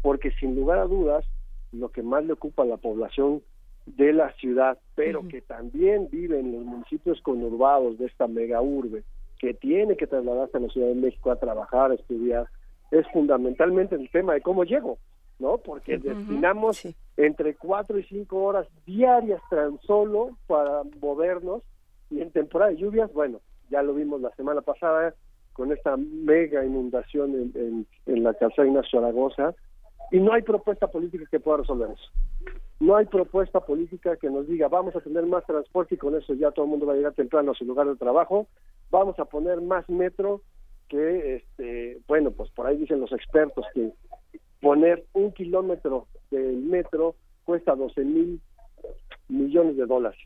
porque 0.01 0.31
sin 0.31 0.55
lugar 0.55 0.79
a 0.79 0.87
dudas, 0.87 1.27
lo 1.71 1.91
que 1.91 2.03
más 2.03 2.25
le 2.25 2.33
ocupa 2.33 2.63
a 2.63 2.65
la 2.67 2.79
población 2.79 3.43
de 3.85 4.15
la 4.15 4.33
ciudad, 4.37 4.79
pero 4.95 5.29
que 5.29 5.43
también 5.43 6.09
vive 6.11 6.41
en 6.41 6.53
los 6.53 6.65
municipios 6.65 7.21
conurbados 7.21 7.99
de 7.99 8.07
esta 8.07 8.27
mega 8.27 8.63
urbe, 8.63 9.03
que 9.39 9.53
tiene 9.53 9.99
que 9.99 10.07
trasladarse 10.07 10.57
a 10.57 10.61
la 10.61 10.69
Ciudad 10.71 10.89
de 10.89 10.95
México 10.95 11.31
a 11.31 11.37
trabajar, 11.37 11.91
a 11.91 11.97
estudiar, 11.97 12.47
es 12.91 13.07
fundamentalmente 13.13 13.97
el 13.97 14.09
tema 14.09 14.33
de 14.33 14.41
cómo 14.41 14.65
llego, 14.65 14.97
¿no? 15.39 15.59
Porque 15.59 15.99
destinamos 15.99 16.89
entre 17.19 17.55
cuatro 17.57 17.99
y 17.99 18.05
cinco 18.05 18.45
horas 18.45 18.67
diarias 18.87 19.43
tan 19.51 19.79
solo 19.83 20.39
para 20.47 20.85
movernos 21.03 21.63
y 22.11 22.21
en 22.21 22.31
temporada 22.31 22.71
de 22.73 22.79
lluvias, 22.79 23.13
bueno, 23.13 23.41
ya 23.71 23.83
lo 23.83 23.95
vimos 23.95 24.21
la 24.21 24.31
semana 24.35 24.61
pasada 24.61 25.15
con 25.53 25.73
esta 25.73 25.97
mega 25.97 26.65
inundación 26.65 27.35
en, 27.35 27.53
en, 27.55 27.87
en 28.07 28.23
la 28.23 28.35
calzada 28.35 28.67
Ignacio 28.67 29.01
Zaragoza, 29.01 29.55
y 30.11 30.19
no 30.19 30.33
hay 30.33 30.43
propuesta 30.43 30.89
política 30.89 31.25
que 31.31 31.41
pueda 31.41 31.59
resolver 31.59 31.91
eso. 31.91 32.55
No 32.81 32.97
hay 32.97 33.07
propuesta 33.07 33.61
política 33.61 34.17
que 34.17 34.31
nos 34.31 34.49
diga 34.49 34.69
vamos 34.69 34.97
a 34.97 35.01
tener 35.01 35.25
más 35.27 35.45
transporte 35.45 35.95
y 35.95 35.99
con 35.99 36.17
eso 36.17 36.35
ya 36.35 36.51
todo 36.51 36.65
el 36.65 36.71
mundo 36.71 36.87
va 36.87 36.95
a 36.95 36.97
llegar 36.97 37.13
temprano 37.13 37.53
a 37.53 37.55
su 37.55 37.65
lugar 37.65 37.87
de 37.87 37.97
trabajo, 37.97 38.47
vamos 38.91 39.19
a 39.19 39.27
poner 39.27 39.61
más 39.61 39.89
metro 39.89 40.41
que, 40.89 41.37
este, 41.37 42.01
bueno, 42.09 42.33
pues 42.33 42.51
por 42.51 42.67
ahí 42.67 42.77
dicen 42.77 43.01
los 43.01 43.13
expertos 43.13 43.65
que 43.75 43.93
poner 44.61 45.05
un 45.13 45.33
kilómetro 45.33 46.07
del 46.31 46.57
metro 46.57 47.15
cuesta 47.45 47.77
12 47.77 48.05
mil 48.05 48.41
millones 49.29 49.77
de 49.77 49.87
dólares 49.87 50.19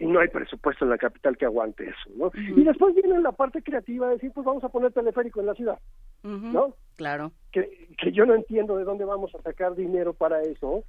y 0.00 0.06
no 0.06 0.18
hay 0.18 0.28
presupuesto 0.28 0.84
en 0.84 0.90
la 0.90 0.98
capital 0.98 1.36
que 1.36 1.44
aguante 1.44 1.84
eso, 1.84 2.10
¿no? 2.16 2.32
Y 2.34 2.64
después 2.64 2.94
viene 2.94 3.20
la 3.20 3.32
parte 3.32 3.62
creativa 3.62 4.08
de 4.08 4.14
decir, 4.14 4.32
pues 4.32 4.46
vamos 4.46 4.64
a 4.64 4.70
poner 4.70 4.92
teleférico 4.92 5.40
en 5.40 5.46
la 5.46 5.54
ciudad, 5.54 5.78
¿no? 6.22 6.74
Claro. 6.96 7.32
Que, 7.52 7.88
que 7.98 8.10
yo 8.10 8.24
no 8.24 8.34
entiendo 8.34 8.78
de 8.78 8.84
dónde 8.84 9.04
vamos 9.04 9.34
a 9.34 9.42
sacar 9.42 9.76
dinero 9.76 10.14
para 10.14 10.40
eso, 10.40 10.84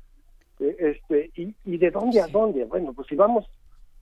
eh, 0.62 0.76
este 0.80 1.30
y, 1.36 1.54
y 1.66 1.78
de 1.78 1.92
dónde 1.92 2.22
a 2.22 2.28
dónde. 2.28 2.64
Bueno, 2.64 2.94
pues 2.94 3.08
si 3.08 3.16
vamos 3.16 3.46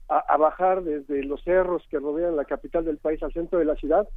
a, 0.08 0.36
bajar 0.36 0.82
desde 0.82 1.24
los 1.24 1.42
cerros 1.42 1.82
que 1.90 1.98
rodean 1.98 2.36
la 2.36 2.44
capital 2.44 2.84
del 2.84 2.98
país 2.98 3.20
al 3.24 3.32
centro 3.32 3.58
de 3.58 3.64
la 3.64 3.74
ciudad, 3.74 4.08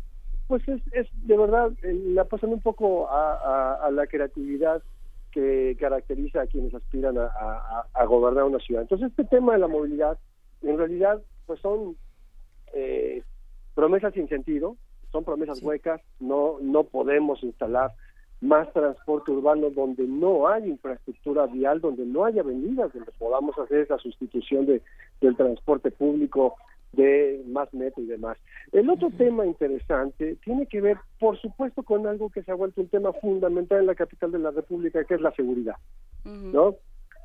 pues 0.48 0.68
es, 0.68 0.82
es 0.92 1.08
de 1.26 1.38
verdad, 1.38 1.72
eh, 1.82 1.94
la 2.10 2.26
pasan 2.26 2.52
un 2.52 2.62
poco 2.62 3.10
a, 3.10 3.80
a, 3.84 3.90
la 3.90 4.06
creatividad 4.06 4.84
que 5.32 5.76
caracteriza 5.80 6.42
a 6.42 6.48
quienes 6.48 6.76
aspiran 6.76 7.18
a, 7.18 7.88
a 7.94 8.06
gobernar 8.06 8.44
una 8.44 8.60
ciudad. 8.60 8.84
Entonces, 8.84 9.10
este 9.10 9.24
tema 9.24 9.54
de 9.54 9.60
la 9.60 9.68
movilidad 9.68 10.20
en 10.64 10.78
realidad 10.78 11.22
pues 11.46 11.60
son 11.60 11.96
eh, 12.74 13.24
promesas 13.76 14.14
sin 14.14 14.28
sentido, 14.28 14.76
son 15.12 15.24
promesas 15.24 15.62
huecas, 15.62 16.02
no, 16.20 16.58
no 16.62 16.84
podemos 16.84 17.44
instalar 17.44 17.92
más 18.42 18.72
transporte 18.74 19.32
urbano 19.32 19.70
donde 19.70 20.04
no 20.04 20.48
hay 20.50 20.68
infraestructura 20.68 21.46
vial, 21.46 21.80
donde 21.80 22.06
no 22.06 22.26
hay 22.26 22.40
avenidas, 22.40 22.92
donde 22.94 23.12
podamos 23.18 23.58
hacer 23.58 23.80
esa 23.80 23.98
sustitución 23.98 24.66
de, 24.66 24.82
del 25.22 25.38
transporte 25.38 25.92
público 25.92 26.56
de 26.92 27.42
más 27.48 27.74
metro 27.74 28.04
y 28.04 28.08
demás. 28.08 28.38
El 28.72 28.90
otro 28.90 29.10
tema 29.18 29.46
interesante 29.46 30.36
tiene 30.44 30.68
que 30.68 30.82
ver, 30.82 30.98
por 31.20 31.40
supuesto, 31.40 31.84
con 31.84 32.06
algo 32.06 32.30
que 32.30 32.44
se 32.44 32.52
ha 32.52 32.56
vuelto 32.56 32.82
un 32.82 32.90
tema 32.90 33.14
fundamental 33.14 33.80
en 33.80 33.88
la 33.88 33.96
capital 33.96 34.32
de 34.32 34.40
la 34.40 34.52
República, 34.52 35.04
que 35.04 35.16
es 35.16 35.22
la 35.22 35.32
seguridad, 35.32 35.76
¿no? 36.26 36.76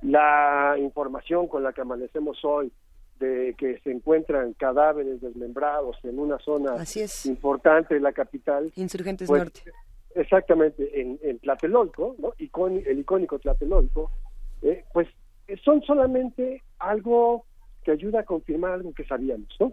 La 0.03 0.77
información 0.79 1.49
con 1.49 1.65
la 1.65 1.73
que 1.73 1.81
amanecemos 1.81 2.39
hoy, 2.45 2.73
de 3.19 3.55
que 3.59 3.79
se 3.81 3.91
encuentran 3.91 4.53
cadáveres 4.55 5.21
desmembrados 5.21 5.97
en 6.05 6.19
una 6.19 6.39
zona 6.39 6.77
importante 7.25 7.95
de 7.95 8.01
la 8.01 8.13
capital. 8.13 8.73
Insurgentes 8.77 9.29
pues, 9.29 9.43
Norte. 9.43 9.63
Exactamente, 10.15 11.01
en, 11.01 11.19
en 11.23 11.39
Tlatelolco, 11.39 12.17
¿no? 12.19 12.35
el 12.39 12.99
icónico 12.99 13.39
Tlatelolco, 13.39 14.11
eh, 14.63 14.85
pues 14.93 15.09
son 15.65 15.83
solamente 15.83 16.63
algo 16.79 17.45
que 17.85 17.93
ayuda 17.93 18.21
a 18.21 18.25
confirmar 18.25 18.73
algo 18.73 18.93
que 18.93 19.05
sabíamos, 19.05 19.49
¿no? 19.61 19.73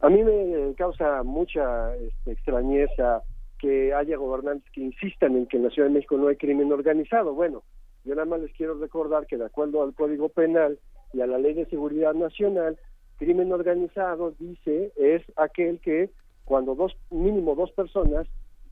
A 0.00 0.08
mí 0.08 0.22
me 0.22 0.74
causa 0.74 1.22
mucha 1.22 1.94
este, 1.96 2.32
extrañeza 2.32 3.22
que 3.58 3.94
haya 3.94 4.16
gobernantes 4.16 4.68
que 4.72 4.80
insistan 4.80 5.36
en 5.36 5.46
que 5.46 5.56
en 5.56 5.64
la 5.64 5.70
Ciudad 5.70 5.88
de 5.88 5.94
México 5.94 6.16
no 6.16 6.28
hay 6.28 6.36
crimen 6.36 6.72
organizado. 6.72 7.34
Bueno, 7.34 7.62
yo 8.04 8.14
nada 8.16 8.26
más 8.26 8.40
les 8.40 8.52
quiero 8.52 8.74
recordar 8.78 9.26
que 9.26 9.36
de 9.36 9.44
acuerdo 9.44 9.82
al 9.82 9.94
Código 9.94 10.28
Penal, 10.28 10.78
y 11.12 11.20
a 11.20 11.26
la 11.26 11.38
Ley 11.38 11.54
de 11.54 11.66
Seguridad 11.66 12.14
Nacional, 12.14 12.78
crimen 13.18 13.52
organizado 13.52 14.34
dice 14.38 14.92
es 14.96 15.22
aquel 15.36 15.80
que 15.80 16.10
cuando 16.44 16.74
dos 16.74 16.96
mínimo 17.10 17.54
dos 17.54 17.70
personas 17.72 18.26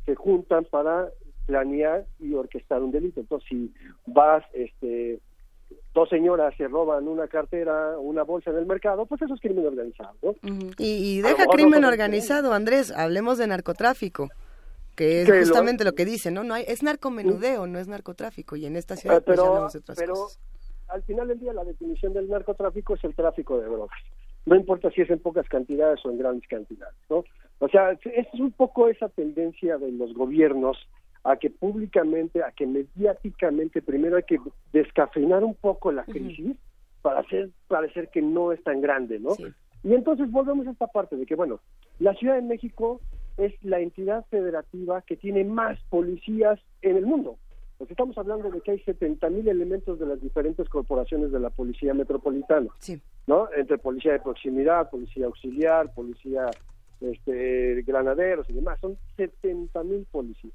se 0.06 0.14
juntan 0.14 0.64
para 0.64 1.08
planear 1.46 2.06
y 2.18 2.34
orquestar 2.34 2.82
un 2.82 2.90
delito. 2.90 3.20
Entonces, 3.20 3.48
si 3.48 3.72
vas 4.06 4.44
este 4.52 5.20
dos 5.94 6.08
señoras 6.08 6.54
se 6.56 6.66
roban 6.68 7.06
una 7.06 7.28
cartera, 7.28 7.98
una 7.98 8.22
bolsa 8.22 8.50
en 8.50 8.56
el 8.56 8.66
mercado, 8.66 9.06
pues 9.06 9.22
eso 9.22 9.34
es 9.34 9.40
crimen 9.40 9.66
organizado. 9.66 10.14
¿no? 10.22 10.34
y, 10.78 11.20
deja 11.20 11.46
crimen 11.46 11.84
organizado, 11.84 12.52
Andrés, 12.52 12.92
hablemos 12.92 13.38
de 13.38 13.46
narcotráfico 13.46 14.28
que 14.96 15.22
es 15.22 15.30
justamente 15.30 15.84
lo... 15.84 15.94
que 15.94 16.04
dice, 16.04 16.30
¿no? 16.30 16.44
no 16.44 16.52
hay, 16.52 16.64
es 16.68 16.82
narcomenudeo, 16.82 17.66
no 17.66 17.78
es 17.78 17.88
narcotráfico, 17.88 18.56
y 18.56 18.66
en 18.66 18.76
esta 18.76 18.96
ciudad 18.96 19.18
eh, 19.18 19.22
pues, 19.22 19.38
pero, 19.38 19.60
pues, 19.60 19.72
de 19.72 19.78
otras 19.78 19.98
pero, 19.98 20.14
al 20.92 21.02
final 21.02 21.28
del 21.28 21.40
día 21.40 21.52
la 21.52 21.64
definición 21.64 22.12
del 22.12 22.28
narcotráfico 22.28 22.94
es 22.94 23.04
el 23.04 23.14
tráfico 23.14 23.58
de 23.58 23.66
drogas. 23.66 23.98
No 24.46 24.56
importa 24.56 24.90
si 24.90 25.02
es 25.02 25.10
en 25.10 25.18
pocas 25.18 25.48
cantidades 25.48 26.04
o 26.04 26.10
en 26.10 26.18
grandes 26.18 26.48
cantidades, 26.48 26.96
¿no? 27.08 27.24
O 27.58 27.68
sea, 27.68 27.90
es 27.92 28.26
un 28.40 28.52
poco 28.52 28.88
esa 28.88 29.08
tendencia 29.08 29.76
de 29.76 29.92
los 29.92 30.14
gobiernos 30.14 30.78
a 31.24 31.36
que 31.36 31.50
públicamente, 31.50 32.42
a 32.42 32.50
que 32.52 32.66
mediáticamente, 32.66 33.82
primero 33.82 34.16
hay 34.16 34.22
que 34.22 34.38
descafeinar 34.72 35.44
un 35.44 35.54
poco 35.54 35.92
la 35.92 36.04
crisis 36.04 36.56
para 37.02 37.20
hacer 37.20 37.50
parecer 37.68 38.08
que 38.08 38.22
no 38.22 38.52
es 38.52 38.62
tan 38.64 38.80
grande, 38.80 39.18
¿no? 39.18 39.36
Y 39.82 39.94
entonces 39.94 40.30
volvemos 40.30 40.66
a 40.66 40.70
esta 40.70 40.86
parte 40.86 41.16
de 41.16 41.26
que, 41.26 41.34
bueno, 41.34 41.60
la 41.98 42.14
Ciudad 42.14 42.36
de 42.36 42.42
México 42.42 43.00
es 43.36 43.52
la 43.62 43.80
entidad 43.80 44.24
federativa 44.30 45.02
que 45.02 45.16
tiene 45.16 45.44
más 45.44 45.78
policías 45.90 46.58
en 46.82 46.96
el 46.96 47.06
mundo. 47.06 47.36
Pues 47.80 47.92
estamos 47.92 48.18
hablando 48.18 48.50
de 48.50 48.60
que 48.60 48.72
hay 48.72 48.80
70 48.80 49.30
mil 49.30 49.48
elementos 49.48 49.98
de 49.98 50.04
las 50.04 50.20
diferentes 50.20 50.68
corporaciones 50.68 51.32
de 51.32 51.40
la 51.40 51.48
policía 51.48 51.94
metropolitana, 51.94 52.68
¿no? 53.26 53.48
Entre 53.56 53.78
policía 53.78 54.12
de 54.12 54.20
proximidad, 54.20 54.90
policía 54.90 55.24
auxiliar, 55.24 55.90
policía 55.94 56.50
este, 57.00 57.80
granaderos 57.86 58.50
y 58.50 58.52
demás, 58.52 58.78
son 58.82 58.98
70 59.16 59.82
mil 59.84 60.06
policías. 60.12 60.52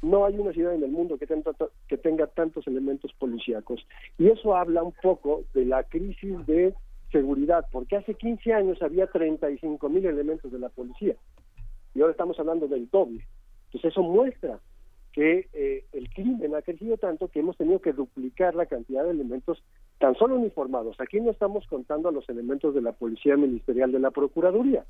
No 0.00 0.24
hay 0.24 0.38
una 0.38 0.54
ciudad 0.54 0.72
en 0.72 0.82
el 0.82 0.90
mundo 0.90 1.18
que 1.18 1.26
tenga, 1.26 1.52
que 1.88 1.98
tenga 1.98 2.26
tantos 2.26 2.66
elementos 2.66 3.12
policíacos. 3.18 3.86
Y 4.16 4.28
eso 4.28 4.56
habla 4.56 4.82
un 4.82 4.94
poco 5.02 5.44
de 5.52 5.66
la 5.66 5.82
crisis 5.82 6.38
de 6.46 6.72
seguridad, 7.12 7.66
porque 7.70 7.96
hace 7.96 8.14
15 8.14 8.54
años 8.54 8.80
había 8.80 9.06
35 9.08 9.90
mil 9.90 10.06
elementos 10.06 10.50
de 10.50 10.58
la 10.58 10.70
policía 10.70 11.16
y 11.94 12.00
ahora 12.00 12.12
estamos 12.12 12.40
hablando 12.40 12.66
del 12.66 12.88
doble. 12.88 13.26
Entonces 13.66 13.92
eso 13.92 14.02
muestra 14.02 14.58
que 15.16 15.48
eh, 15.54 15.86
el 15.94 16.10
crimen 16.10 16.54
ha 16.54 16.60
crecido 16.60 16.98
tanto 16.98 17.28
que 17.28 17.40
hemos 17.40 17.56
tenido 17.56 17.80
que 17.80 17.94
duplicar 17.94 18.54
la 18.54 18.66
cantidad 18.66 19.02
de 19.02 19.12
elementos 19.12 19.64
tan 19.98 20.14
solo 20.14 20.36
uniformados. 20.36 21.00
Aquí 21.00 21.18
no 21.22 21.30
estamos 21.30 21.66
contando 21.68 22.10
a 22.10 22.12
los 22.12 22.28
elementos 22.28 22.74
de 22.74 22.82
la 22.82 22.92
Policía 22.92 23.34
Ministerial 23.38 23.90
de 23.90 23.98
la 23.98 24.10
Procuraduría, 24.10 24.84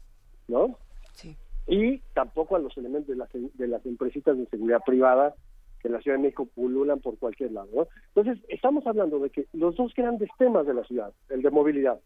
¿no? 0.48 0.76
Sí. 1.12 1.36
Y 1.68 1.98
tampoco 2.12 2.56
a 2.56 2.58
los 2.58 2.76
elementos 2.76 3.06
de 3.06 3.14
las, 3.14 3.28
de 3.32 3.68
las 3.68 3.86
empresitas 3.86 4.36
de 4.36 4.46
seguridad 4.46 4.80
privada 4.84 5.36
que 5.80 5.86
en 5.86 5.94
la 5.94 6.00
Ciudad 6.00 6.16
de 6.16 6.24
México 6.24 6.48
pululan 6.52 6.98
por 6.98 7.16
cualquier 7.18 7.52
lado. 7.52 7.68
¿no? 7.72 7.86
Entonces, 8.16 8.44
estamos 8.48 8.84
hablando 8.88 9.20
de 9.20 9.30
que 9.30 9.46
los 9.52 9.76
dos 9.76 9.94
grandes 9.94 10.28
temas 10.38 10.66
de 10.66 10.74
la 10.74 10.82
ciudad, 10.82 11.12
el 11.28 11.42
de 11.42 11.50
movilidad 11.52 12.00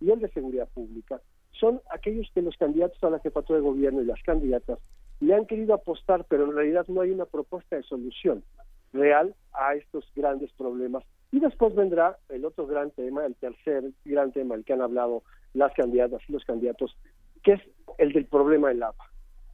y 0.00 0.12
el 0.12 0.20
de 0.20 0.28
seguridad 0.28 0.68
pública, 0.72 1.20
son 1.50 1.80
aquellos 1.90 2.30
que 2.32 2.42
los 2.42 2.56
candidatos 2.56 3.02
a 3.02 3.10
la 3.10 3.18
jefatura 3.18 3.58
de 3.58 3.64
gobierno 3.64 4.00
y 4.00 4.06
las 4.06 4.22
candidatas 4.22 4.78
le 5.24 5.34
han 5.34 5.46
querido 5.46 5.74
apostar, 5.74 6.24
pero 6.28 6.44
en 6.44 6.54
realidad 6.54 6.86
no 6.88 7.00
hay 7.00 7.10
una 7.10 7.24
propuesta 7.24 7.76
de 7.76 7.82
solución 7.82 8.44
real 8.92 9.34
a 9.52 9.74
estos 9.74 10.10
grandes 10.14 10.52
problemas. 10.52 11.02
Y 11.32 11.40
después 11.40 11.74
vendrá 11.74 12.18
el 12.28 12.44
otro 12.44 12.66
gran 12.66 12.90
tema, 12.90 13.24
el 13.24 13.34
tercer 13.34 13.90
gran 14.04 14.32
tema, 14.32 14.54
el 14.54 14.64
que 14.64 14.74
han 14.74 14.82
hablado 14.82 15.22
las 15.54 15.72
candidatas 15.72 16.20
y 16.28 16.32
los 16.32 16.44
candidatos, 16.44 16.96
que 17.42 17.54
es 17.54 17.60
el 17.98 18.12
del 18.12 18.26
problema 18.26 18.68
del 18.68 18.82
agua, 18.82 19.10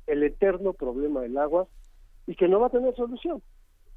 el 0.07 0.23
eterno 0.23 0.73
problema 0.73 1.21
del 1.23 1.39
agua 1.39 1.69
y 2.27 2.35
que 2.35 2.49
no 2.49 2.61
va 2.61 2.67
a 2.67 2.71
tener 2.71 2.95
solución. 2.97 3.41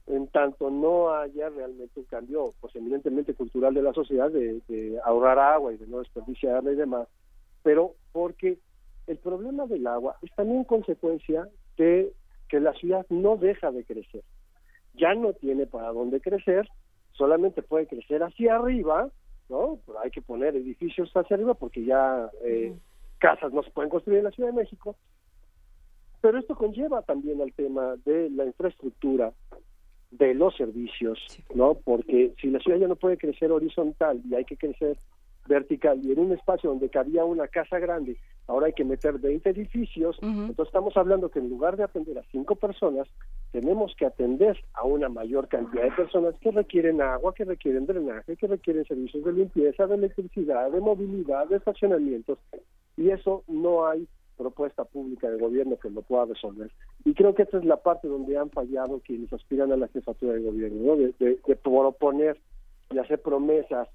en 0.05 0.27
tanto 0.27 0.69
no 0.69 1.13
haya 1.13 1.49
realmente 1.49 1.99
un 1.99 2.05
cambio, 2.05 2.53
pues 2.59 2.75
eminentemente 2.75 3.33
cultural 3.33 3.73
de 3.73 3.81
la 3.81 3.93
sociedad, 3.93 4.29
de, 4.29 4.61
de 4.67 4.99
ahorrar 5.03 5.39
agua 5.39 5.73
y 5.73 5.77
de 5.77 5.87
no 5.87 5.99
desperdiciarla 5.99 6.71
y 6.71 6.75
demás, 6.75 7.07
pero 7.63 7.95
porque 8.11 8.59
el 9.07 9.17
problema 9.17 9.65
del 9.65 9.87
agua 9.87 10.17
es 10.21 10.31
también 10.35 10.63
consecuencia 10.65 11.47
de 11.77 12.11
que 12.49 12.59
la 12.59 12.73
ciudad 12.73 13.05
no 13.09 13.37
deja 13.37 13.71
de 13.71 13.83
crecer. 13.83 14.23
Ya 14.93 15.13
no 15.15 15.33
tiene 15.33 15.65
para 15.65 15.91
dónde 15.91 16.21
crecer, 16.21 16.67
solamente 17.13 17.61
puede 17.61 17.87
crecer 17.87 18.21
hacia 18.23 18.55
arriba, 18.55 19.09
¿no? 19.49 19.79
Pero 19.85 19.99
hay 19.99 20.11
que 20.11 20.21
poner 20.21 20.55
edificios 20.55 21.11
hacia 21.15 21.35
arriba 21.35 21.53
porque 21.55 21.83
ya 21.83 22.29
eh, 22.43 22.75
casas 23.19 23.53
no 23.53 23.63
se 23.63 23.71
pueden 23.71 23.89
construir 23.89 24.19
en 24.19 24.25
la 24.25 24.31
Ciudad 24.31 24.49
de 24.49 24.55
México. 24.55 24.95
Pero 26.21 26.37
esto 26.37 26.55
conlleva 26.55 27.01
también 27.01 27.41
al 27.41 27.51
tema 27.53 27.95
de 28.05 28.29
la 28.29 28.45
infraestructura, 28.45 29.33
de 30.11 30.33
los 30.35 30.55
servicios, 30.55 31.19
¿no? 31.53 31.73
Porque 31.73 32.33
si 32.39 32.49
la 32.49 32.59
ciudad 32.59 32.77
ya 32.77 32.87
no 32.87 32.95
puede 32.95 33.17
crecer 33.17 33.51
horizontal 33.51 34.21
y 34.29 34.35
hay 34.35 34.45
que 34.45 34.57
crecer 34.57 34.97
vertical 35.47 35.99
y 36.03 36.11
en 36.11 36.19
un 36.19 36.31
espacio 36.31 36.69
donde 36.69 36.89
cabía 36.89 37.25
una 37.25 37.47
casa 37.47 37.79
grande, 37.79 38.17
ahora 38.47 38.67
hay 38.67 38.73
que 38.73 38.83
meter 38.83 39.19
20 39.19 39.49
edificios, 39.49 40.17
entonces 40.21 40.67
estamos 40.67 40.95
hablando 40.97 41.29
que 41.29 41.39
en 41.39 41.49
lugar 41.49 41.77
de 41.77 41.83
atender 41.83 42.17
a 42.17 42.23
cinco 42.31 42.55
personas, 42.55 43.07
tenemos 43.51 43.95
que 43.95 44.05
atender 44.05 44.57
a 44.73 44.83
una 44.83 45.09
mayor 45.09 45.47
cantidad 45.47 45.83
de 45.83 45.91
personas 45.91 46.35
que 46.41 46.51
requieren 46.51 47.01
agua, 47.01 47.33
que 47.33 47.45
requieren 47.45 47.85
drenaje, 47.85 48.35
que 48.35 48.47
requieren 48.47 48.85
servicios 48.85 49.23
de 49.23 49.33
limpieza, 49.33 49.87
de 49.87 49.95
electricidad, 49.95 50.71
de 50.71 50.79
movilidad, 50.79 51.47
de 51.47 51.57
estacionamientos, 51.57 52.37
y 52.97 53.09
eso 53.09 53.43
no 53.47 53.85
hay 53.87 54.07
propuesta 54.37 54.83
pública 54.83 55.29
de 55.29 55.37
gobierno 55.37 55.77
que 55.77 55.89
lo 55.89 56.01
pueda 56.01 56.25
resolver. 56.25 56.71
Y 57.05 57.13
creo 57.13 57.35
que 57.35 57.43
esta 57.43 57.59
es 57.59 57.65
la 57.65 57.77
parte 57.77 58.07
donde 58.07 58.37
han 58.37 58.49
fallado 58.49 58.99
quienes 59.05 59.31
aspiran 59.31 59.71
a 59.71 59.77
la 59.77 59.87
jefatura 59.89 60.33
de 60.33 60.41
gobierno, 60.41 60.83
¿no? 60.83 60.95
de, 60.95 61.13
de, 61.19 61.39
de 61.45 61.55
proponer 61.55 62.37
y 62.91 62.97
hacer 62.97 63.21
promesas 63.21 63.87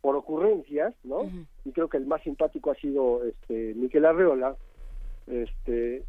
por 0.00 0.16
ocurrencias, 0.16 0.94
¿no? 1.04 1.30
Y 1.64 1.72
creo 1.72 1.88
que 1.88 1.96
el 1.96 2.06
más 2.06 2.22
simpático 2.22 2.70
ha 2.70 2.74
sido 2.76 3.24
este 3.24 3.74
Miquel 3.74 4.04
Arreola, 4.04 4.56
este, 5.26 6.04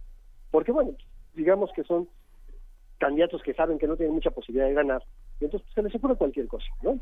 porque 0.51 0.71
bueno, 0.71 0.91
digamos 1.35 1.71
que 1.75 1.83
son 1.83 2.07
candidatos 2.99 3.41
que 3.43 3.53
saben 3.53 3.77
que 3.79 3.87
no 3.87 3.95
tienen 3.95 4.15
mucha 4.15 4.31
posibilidad 4.31 4.67
de 4.67 4.73
ganar, 4.73 5.03
y 5.39 5.45
entonces 5.45 5.67
pues, 5.67 5.75
se 5.75 5.83
les 5.83 5.95
ocurre 5.95 6.15
cualquier 6.15 6.47
cosa, 6.47 6.67
¿no? 6.81 6.99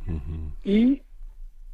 Y 0.64 1.02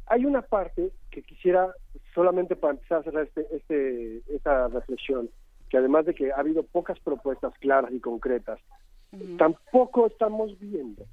hay 0.06 0.24
una 0.24 0.42
parte 0.42 0.90
que 1.10 1.22
quisiera 1.22 1.72
solamente 2.14 2.56
para 2.56 2.74
empezar 2.74 2.98
a 2.98 3.02
cerrar 3.02 3.24
este, 3.24 3.46
este, 3.54 4.22
esta 4.34 4.68
reflexión, 4.68 5.30
que 5.68 5.78
además 5.78 6.06
de 6.06 6.14
que 6.14 6.32
ha 6.32 6.36
habido 6.36 6.62
pocas 6.62 6.98
propuestas 7.00 7.52
claras 7.58 7.92
y 7.92 8.00
concretas, 8.00 8.60
tampoco 9.38 10.06
estamos 10.06 10.58
viendo 10.58 11.04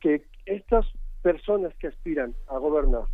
que 0.00 0.24
estas 0.46 0.86
personas 1.22 1.74
que 1.76 1.88
aspiran 1.88 2.34
a 2.48 2.58
gobernar 2.58 3.04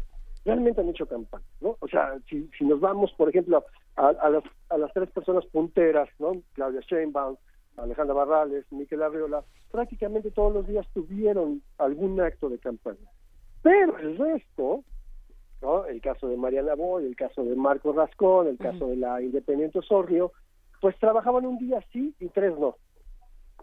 realmente 0.44 0.80
han 0.80 0.88
hecho 0.88 1.06
campaña, 1.06 1.44
¿no? 1.60 1.76
O 1.80 1.88
sea, 1.88 2.18
si, 2.28 2.48
si 2.58 2.64
nos 2.64 2.80
vamos, 2.80 3.12
por 3.16 3.28
ejemplo, 3.28 3.64
a, 3.96 4.08
a, 4.08 4.30
las, 4.30 4.44
a 4.68 4.78
las 4.78 4.92
tres 4.92 5.10
personas 5.10 5.44
punteras, 5.46 6.08
¿no? 6.18 6.42
Claudia 6.52 6.80
Sheinbaum, 6.80 7.36
Alejandra 7.76 8.14
Barrales, 8.14 8.70
Miquel 8.70 9.02
Arriola, 9.02 9.42
prácticamente 9.70 10.30
todos 10.30 10.52
los 10.52 10.66
días 10.66 10.86
tuvieron 10.92 11.62
algún 11.78 12.20
acto 12.20 12.48
de 12.48 12.58
campaña. 12.58 13.08
Pero 13.62 13.98
el 13.98 14.18
resto, 14.18 14.84
¿no? 15.62 15.86
El 15.86 16.00
caso 16.02 16.28
de 16.28 16.36
Mariana 16.36 16.74
Boy, 16.74 17.06
el 17.06 17.16
caso 17.16 17.42
de 17.44 17.56
Marco 17.56 17.92
Rascón, 17.92 18.48
el 18.48 18.58
caso 18.58 18.88
de 18.88 18.96
la 18.96 19.22
Independiente 19.22 19.78
Osornio, 19.78 20.32
pues 20.80 20.98
trabajaban 20.98 21.46
un 21.46 21.58
día 21.58 21.82
sí 21.92 22.14
y 22.20 22.28
tres 22.28 22.56
no. 22.58 22.76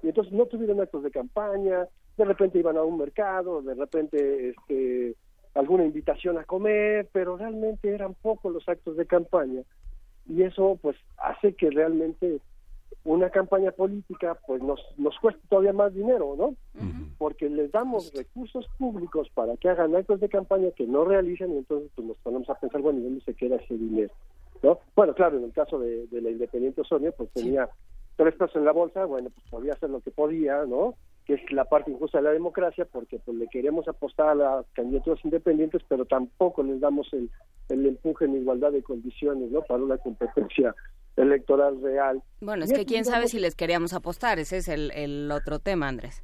Y 0.02 0.08
entonces 0.08 0.34
no 0.34 0.48
tuvieron 0.48 0.82
actos 0.82 1.04
de 1.04 1.12
campaña, 1.12 1.88
de 2.22 2.28
repente 2.28 2.60
iban 2.60 2.78
a 2.78 2.84
un 2.84 2.98
mercado, 2.98 3.62
de 3.62 3.74
repente 3.74 4.50
este 4.50 5.16
alguna 5.54 5.84
invitación 5.84 6.38
a 6.38 6.46
comer, 6.46 7.10
pero 7.12 7.36
realmente 7.36 7.94
eran 7.94 8.14
pocos 8.14 8.54
los 8.54 8.68
actos 8.70 8.96
de 8.96 9.06
campaña 9.06 9.64
y 10.28 10.44
eso 10.44 10.78
pues 10.82 10.96
hace 11.18 11.54
que 11.56 11.70
realmente 11.70 12.40
una 13.04 13.30
campaña 13.32 13.72
política 13.72 14.38
pues 14.46 14.62
nos 14.62 14.80
nos 14.98 15.18
cueste 15.20 15.42
todavía 15.50 15.74
más 15.74 15.94
dinero, 15.94 16.36
¿no? 16.38 16.56
Porque 17.18 17.50
les 17.50 17.72
damos 17.72 18.14
recursos 18.14 18.68
públicos 18.78 19.30
para 19.34 19.58
que 19.58 19.70
hagan 19.70 19.96
actos 19.96 20.20
de 20.20 20.30
campaña 20.30 20.72
que 20.72 20.86
no 20.86 21.04
realizan 21.04 21.52
y 21.52 21.58
entonces 21.58 21.92
pues 21.96 22.08
nos 22.08 22.18
ponemos 22.18 22.50
a 22.50 22.56
pensar, 22.56 22.82
bueno, 22.82 23.00
¿y 23.00 23.04
dónde 23.04 23.22
se 23.22 23.34
queda 23.34 23.58
ese 23.58 23.76
dinero? 23.76 24.14
¿No? 24.64 24.80
Bueno, 24.96 25.16
claro, 25.16 25.38
en 25.38 25.46
el 25.46 25.54
caso 25.54 25.80
de, 25.80 26.06
de 26.08 26.22
la 26.22 26.30
Independiente 26.30 26.82
Osorio, 26.82 27.12
pues 27.18 27.32
tenía 27.32 27.68
tres 28.16 28.36
pesos 28.36 28.56
en 28.56 28.66
la 28.66 28.72
bolsa, 28.72 29.06
bueno, 29.06 29.32
pues 29.32 29.46
podía 29.50 29.74
hacer 29.74 29.90
lo 29.90 30.02
que 30.02 30.12
podía, 30.12 30.66
¿no? 30.66 30.96
Que 31.26 31.36
es 31.36 31.52
la 31.52 31.66
parte 31.66 31.92
injusta 31.92 32.18
de 32.18 32.24
la 32.26 32.32
democracia, 32.32 32.86
porque 32.86 33.20
pues 33.20 33.38
le 33.38 33.48
queremos 33.48 33.88
apostar 33.88 34.30
a 34.30 34.36
las 34.36 34.66
candidaturas 34.74 35.24
independientes, 35.24 35.82
pero 35.88 36.06
tampoco 36.06 36.64
les 36.64 36.80
damos 36.80 37.08
el, 37.14 37.30
el 37.70 37.86
empuje 37.86 38.26
en 38.26 38.36
igualdad 38.36 38.72
de 38.72 38.84
condiciones, 38.84 39.52
¿no? 39.52 39.62
Para 39.62 39.84
una 39.84 39.98
competencia 39.98 40.76
electoral 41.16 41.82
real. 41.82 42.22
Bueno, 42.40 42.66
es 42.66 42.74
que 42.74 42.86
quién 42.86 43.06
sabe 43.06 43.28
si 43.28 43.40
les 43.40 43.56
queríamos 43.56 43.94
apostar, 43.94 44.40
ese 44.40 44.58
es 44.58 44.68
el, 44.68 44.92
el 44.92 45.32
otro 45.32 45.60
tema, 45.60 45.88
Andrés. 45.88 46.24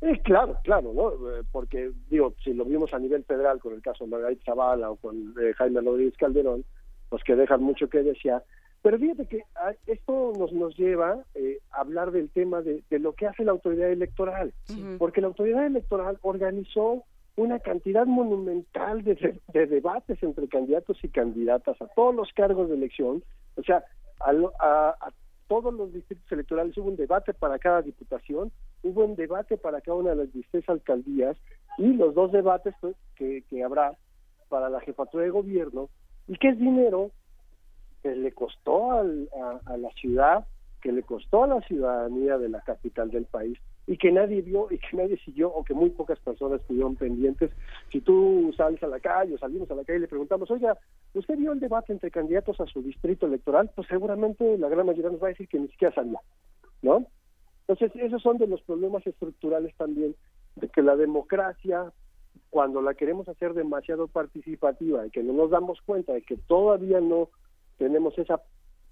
Eh, 0.00 0.20
claro, 0.24 0.58
claro, 0.64 0.92
¿no? 0.92 1.12
Eh, 1.30 1.42
porque, 1.52 1.92
digo, 2.10 2.34
si 2.42 2.52
lo 2.52 2.64
vimos 2.64 2.92
a 2.92 2.98
nivel 2.98 3.22
federal 3.24 3.60
con 3.60 3.72
el 3.72 3.82
caso 3.82 4.04
de 4.04 4.10
Margarita 4.10 4.42
Zavala 4.46 4.90
o 4.90 4.96
con 4.96 5.32
eh, 5.40 5.52
Jaime 5.56 5.80
Rodríguez 5.80 6.16
Calderón, 6.16 6.64
pues 7.08 7.22
que 7.22 7.36
dejan 7.36 7.62
mucho 7.62 7.88
que 7.88 8.02
desear, 8.02 8.42
pero 8.82 8.98
fíjate 8.98 9.26
que 9.26 9.44
ah, 9.54 9.72
esto 9.86 10.32
nos, 10.36 10.52
nos 10.52 10.76
lleva 10.76 11.24
eh, 11.34 11.60
a 11.70 11.80
hablar 11.80 12.10
del 12.10 12.30
tema 12.30 12.62
de, 12.62 12.82
de, 12.90 12.98
lo 12.98 13.12
que 13.12 13.26
hace 13.26 13.44
la 13.44 13.52
autoridad 13.52 13.90
electoral, 13.90 14.52
porque 14.98 15.20
la 15.20 15.28
autoridad 15.28 15.64
electoral 15.64 16.18
organizó 16.22 17.04
una 17.36 17.60
cantidad 17.60 18.06
monumental 18.06 19.04
de, 19.04 19.40
de, 19.52 19.66
debates 19.66 20.22
entre 20.22 20.48
candidatos 20.48 20.98
y 21.02 21.08
candidatas 21.08 21.80
a 21.80 21.86
todos 21.88 22.14
los 22.14 22.32
cargos 22.32 22.68
de 22.68 22.74
elección, 22.74 23.22
o 23.56 23.62
sea, 23.62 23.84
a, 24.20 24.30
a, 24.58 24.88
a 25.00 25.12
todos 25.46 25.72
los 25.72 25.92
distritos 25.92 26.30
electorales 26.32 26.76
hubo 26.76 26.88
un 26.88 26.96
debate 26.96 27.34
para 27.34 27.58
cada 27.58 27.82
diputación, 27.82 28.50
hubo 28.82 29.04
un 29.04 29.14
debate 29.14 29.56
para 29.58 29.80
cada 29.80 29.98
una 29.98 30.10
de 30.10 30.16
las 30.16 30.32
16 30.32 30.68
alcaldías 30.68 31.36
y 31.78 31.92
los 31.92 32.14
dos 32.14 32.32
debates 32.32 32.74
pues, 32.80 32.96
que, 33.14 33.44
que 33.48 33.62
habrá 33.62 33.96
para 34.48 34.68
la 34.68 34.80
jefatura 34.80 35.24
de 35.24 35.30
gobierno, 35.30 35.88
y 36.26 36.36
que 36.36 36.48
es 36.48 36.58
dinero 36.58 37.10
que 38.02 38.14
le 38.14 38.32
costó 38.32 38.92
al, 38.92 39.28
a, 39.66 39.76
la 39.76 39.90
ciudad, 39.90 40.46
que 40.80 40.92
le 40.92 41.02
costó 41.02 41.44
a 41.44 41.46
la 41.46 41.60
ciudadanía 41.62 42.38
de 42.38 42.48
la 42.48 42.60
capital 42.60 43.10
del 43.10 43.24
país 43.26 43.58
y 43.86 43.96
que 43.96 44.12
nadie 44.12 44.42
vio 44.42 44.68
y 44.70 44.78
que 44.78 44.96
nadie 44.96 45.18
siguió 45.24 45.52
o 45.52 45.64
que 45.64 45.74
muy 45.74 45.90
pocas 45.90 46.18
personas 46.20 46.60
estuvieron 46.60 46.96
pendientes. 46.96 47.50
Si 47.90 48.00
tú 48.00 48.52
sales 48.56 48.82
a 48.82 48.88
la 48.88 49.00
calle 49.00 49.34
o 49.34 49.38
salimos 49.38 49.70
a 49.70 49.74
la 49.74 49.84
calle 49.84 49.98
y 49.98 50.02
le 50.02 50.08
preguntamos, 50.08 50.50
oiga, 50.50 50.76
¿usted 51.14 51.36
vio 51.36 51.52
el 51.52 51.60
debate 51.60 51.92
entre 51.92 52.10
candidatos 52.10 52.60
a 52.60 52.66
su 52.66 52.82
distrito 52.82 53.26
electoral? 53.26 53.70
Pues 53.74 53.88
seguramente 53.88 54.58
la 54.58 54.68
gran 54.68 54.86
mayoría 54.86 55.10
nos 55.10 55.22
va 55.22 55.26
a 55.26 55.30
decir 55.30 55.48
que 55.48 55.58
ni 55.58 55.68
siquiera 55.68 55.94
salió, 55.94 56.20
¿no? 56.82 57.06
Entonces, 57.66 57.92
esos 58.02 58.22
son 58.22 58.38
de 58.38 58.46
los 58.46 58.60
problemas 58.62 59.06
estructurales 59.06 59.74
también, 59.76 60.14
de 60.56 60.68
que 60.68 60.82
la 60.82 60.96
democracia, 60.96 61.92
cuando 62.50 62.82
la 62.82 62.94
queremos 62.94 63.28
hacer 63.28 63.54
demasiado 63.54 64.08
participativa 64.08 65.06
y 65.06 65.10
que 65.10 65.22
no 65.22 65.32
nos 65.32 65.50
damos 65.50 65.80
cuenta 65.82 66.12
de 66.12 66.22
que 66.22 66.36
todavía 66.36 67.00
no 67.00 67.30
tenemos 67.78 68.18
esa 68.18 68.40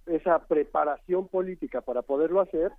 esa 0.07 0.39
preparación 0.47 1.29
política 1.29 1.81
para 1.83 2.03
poderlo 2.03 2.41
hacer, 2.41 2.73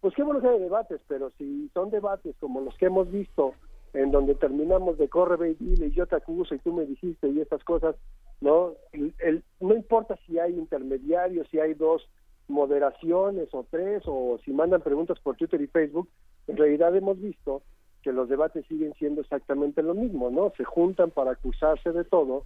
pues 0.00 0.14
qué 0.14 0.22
bueno 0.22 0.40
que 0.40 0.48
hay 0.48 0.60
debates, 0.60 1.00
pero 1.08 1.30
si 1.38 1.68
son 1.74 1.90
debates 1.90 2.36
como 2.38 2.60
los 2.60 2.76
que 2.76 2.86
hemos 2.86 3.10
visto, 3.10 3.54
en 3.92 4.10
donde 4.10 4.34
terminamos 4.34 4.98
de 4.98 5.08
corre, 5.08 5.36
ve 5.36 5.56
y 5.58 5.90
yo 5.92 6.06
te 6.06 6.16
acuso 6.16 6.54
y 6.54 6.58
tú 6.58 6.72
me 6.72 6.84
dijiste 6.84 7.28
y 7.28 7.40
estas 7.40 7.64
cosas, 7.64 7.96
¿no? 8.40 8.74
El, 8.92 9.42
no 9.60 9.74
importa 9.74 10.18
si 10.26 10.38
hay 10.38 10.52
intermediarios, 10.52 11.48
si 11.50 11.58
hay 11.58 11.74
dos 11.74 12.08
moderaciones 12.46 13.48
o 13.52 13.66
tres, 13.70 14.02
o 14.06 14.38
si 14.44 14.52
mandan 14.52 14.82
preguntas 14.82 15.18
por 15.20 15.36
Twitter 15.36 15.60
y 15.60 15.66
Facebook, 15.66 16.08
en 16.46 16.56
realidad 16.56 16.94
hemos 16.94 17.18
visto 17.20 17.62
que 18.02 18.12
los 18.12 18.28
debates 18.28 18.66
siguen 18.66 18.92
siendo 18.94 19.22
exactamente 19.22 19.82
lo 19.82 19.94
mismo, 19.94 20.30
¿no? 20.30 20.52
Se 20.56 20.64
juntan 20.64 21.10
para 21.10 21.32
acusarse 21.32 21.90
de 21.90 22.04
todo 22.04 22.44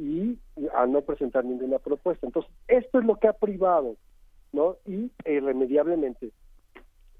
y 0.00 0.38
a 0.74 0.86
no 0.86 1.02
presentar 1.02 1.44
ninguna 1.44 1.78
propuesta. 1.78 2.26
Entonces, 2.26 2.50
esto 2.68 2.98
es 3.00 3.04
lo 3.04 3.16
que 3.16 3.28
ha 3.28 3.34
privado, 3.34 3.96
¿no? 4.52 4.76
Y 4.86 5.10
irremediablemente 5.26 6.30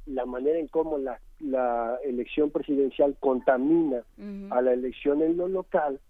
la 0.07 0.25
manera 0.25 0.59
en 0.59 0.67
cómo 0.69 0.97
la, 0.97 1.21
la 1.41 1.99
elección 2.05 2.51
presidencial 2.51 3.17
contamina 3.21 3.99
uh 3.99 4.23
-huh. 4.23 4.49
a 4.51 4.63
la 4.63 4.73
elección 4.73 5.23
en 5.23 5.37
lo 5.37 5.47
local, 5.47 6.01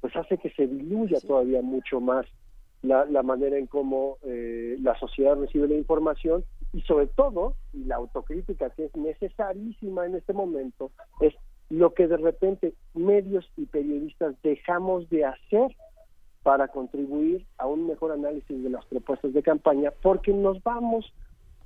pues 0.00 0.16
hace 0.16 0.38
que 0.38 0.50
se 0.50 0.66
diluya 0.66 1.20
sí. 1.20 1.26
todavía 1.26 1.60
mucho 1.62 2.00
más 2.00 2.26
la, 2.82 3.04
la 3.04 3.22
manera 3.22 3.56
en 3.58 3.66
cómo 3.66 4.16
eh, 4.22 4.76
la 4.80 4.98
sociedad 4.98 5.36
recibe 5.36 5.68
la 5.68 5.74
información 5.74 6.42
y 6.72 6.80
sobre 6.82 7.06
todo, 7.06 7.54
y 7.72 7.84
la 7.84 7.96
autocrítica 7.96 8.70
que 8.70 8.86
es 8.86 8.96
necesarísima 8.96 10.06
en 10.06 10.16
este 10.16 10.32
momento, 10.32 10.90
es 11.20 11.34
lo 11.70 11.94
que 11.94 12.08
de 12.08 12.16
repente 12.16 12.74
medios 12.94 13.48
y 13.56 13.66
periodistas 13.66 14.34
dejamos 14.42 15.08
de 15.10 15.24
hacer 15.24 15.76
para 16.44 16.68
contribuir 16.68 17.44
a 17.56 17.66
un 17.66 17.88
mejor 17.88 18.12
análisis 18.12 18.62
de 18.62 18.68
las 18.68 18.84
propuestas 18.84 19.32
de 19.32 19.42
campaña, 19.42 19.90
porque 20.02 20.32
nos 20.32 20.62
vamos 20.62 21.12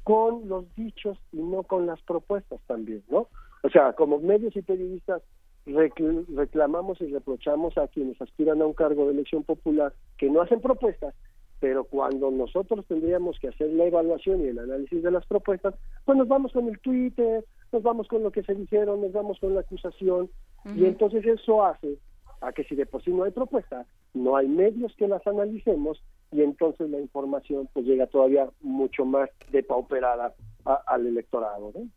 con 0.05 0.49
los 0.49 0.73
dichos 0.77 1.19
y 1.33 1.39
no 1.39 1.65
con 1.65 1.87
las 1.87 2.01
propuestas 2.03 2.61
también, 2.67 3.03
¿no? 3.11 3.27
O 3.65 3.69
sea, 3.71 3.93
como 3.93 4.19
medios 4.19 4.57
y 4.57 4.63
periodistas 4.63 5.21
reclamamos 5.67 7.01
y 7.01 7.07
reprochamos 7.09 7.77
a 7.77 7.89
quienes 7.89 8.23
aspiran 8.23 8.63
a 8.63 8.67
un 8.67 8.73
cargo 8.73 9.05
de 9.07 9.13
elección 9.13 9.43
popular 9.43 9.93
que 10.17 10.31
no 10.31 10.41
hacen 10.41 10.61
propuestas, 10.61 11.13
pero 11.59 11.83
cuando 11.83 12.31
nosotros 12.31 12.87
tendríamos 12.87 13.37
que 13.41 13.49
hacer 13.49 13.71
la 13.71 13.85
evaluación 13.87 14.41
y 14.43 14.47
el 14.47 14.61
análisis 14.61 15.03
de 15.03 15.11
las 15.11 15.27
propuestas, 15.27 15.75
pues 16.05 16.17
nos 16.17 16.29
vamos 16.29 16.53
con 16.53 16.69
el 16.69 16.79
Twitter, 16.79 17.45
nos 17.73 17.83
vamos 17.83 18.07
con 18.07 18.23
lo 18.23 18.31
que 18.31 18.45
se 18.45 18.55
dijeron, 18.55 19.01
nos 19.01 19.13
vamos 19.13 19.41
con 19.41 19.55
la 19.55 19.61
acusación, 19.61 20.31
y 20.77 20.85
entonces 20.85 21.27
eso 21.27 21.65
hace 21.65 21.99
a 22.41 22.53
que 22.53 22.65
si 22.65 22.75
de 22.75 22.87
por 22.87 23.03
sí 23.03 23.11
no 23.11 23.25
hay 23.25 23.31
propuesta, 23.31 23.87
no 24.15 24.37
hay 24.37 24.49
medios 24.49 24.95
que 24.97 25.09
las 25.09 25.27
analicemos 25.27 26.03
y 26.31 26.43
entonces 26.43 26.89
la 26.91 27.01
información 27.01 27.69
pues 27.73 27.87
llega 27.87 28.07
todavía 28.07 28.49
mucho 28.61 29.05
más 29.05 29.31
depauperada 29.51 30.35
al 30.65 31.07
electorado. 31.07 31.73
¿no? 31.75 31.89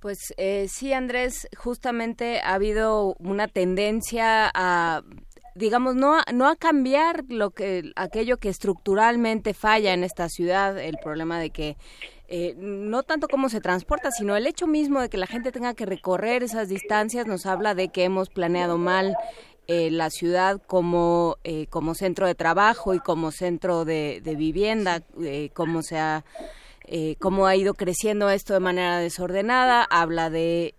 Pues 0.00 0.34
eh, 0.36 0.66
sí, 0.68 0.92
Andrés, 0.92 1.48
justamente 1.56 2.40
ha 2.40 2.54
habido 2.54 3.14
una 3.18 3.48
tendencia 3.48 4.50
a 4.54 5.02
digamos 5.54 5.94
no 5.94 6.18
a, 6.18 6.24
no 6.32 6.48
a 6.48 6.56
cambiar 6.56 7.24
lo 7.28 7.50
que 7.50 7.92
aquello 7.94 8.38
que 8.38 8.48
estructuralmente 8.48 9.54
falla 9.54 9.94
en 9.94 10.02
esta 10.02 10.28
ciudad 10.28 10.76
el 10.78 10.98
problema 10.98 11.38
de 11.38 11.50
que 11.50 11.76
eh, 12.28 12.54
no 12.56 13.02
tanto 13.02 13.28
cómo 13.28 13.48
se 13.48 13.60
transporta, 13.60 14.10
sino 14.10 14.36
el 14.36 14.46
hecho 14.46 14.66
mismo 14.66 15.00
de 15.00 15.08
que 15.08 15.18
la 15.18 15.26
gente 15.26 15.52
tenga 15.52 15.74
que 15.74 15.86
recorrer 15.86 16.42
esas 16.42 16.68
distancias 16.68 17.26
nos 17.26 17.46
habla 17.46 17.74
de 17.74 17.88
que 17.88 18.04
hemos 18.04 18.30
planeado 18.30 18.78
mal 18.78 19.16
eh, 19.66 19.90
la 19.90 20.10
ciudad 20.10 20.60
como, 20.66 21.38
eh, 21.42 21.66
como 21.70 21.94
centro 21.94 22.26
de 22.26 22.34
trabajo 22.34 22.92
y 22.92 22.98
como 22.98 23.30
centro 23.30 23.86
de, 23.86 24.20
vivienda, 24.36 25.02
eh, 25.22 25.50
cómo 25.54 25.82
se 25.82 25.98
ha 25.98 26.24
cómo 27.18 27.46
ha 27.46 27.56
ido 27.56 27.72
creciendo 27.72 28.28
esto 28.28 28.52
de 28.52 28.60
manera 28.60 28.98
desordenada, 28.98 29.84
habla 29.84 30.28
de, 30.28 30.74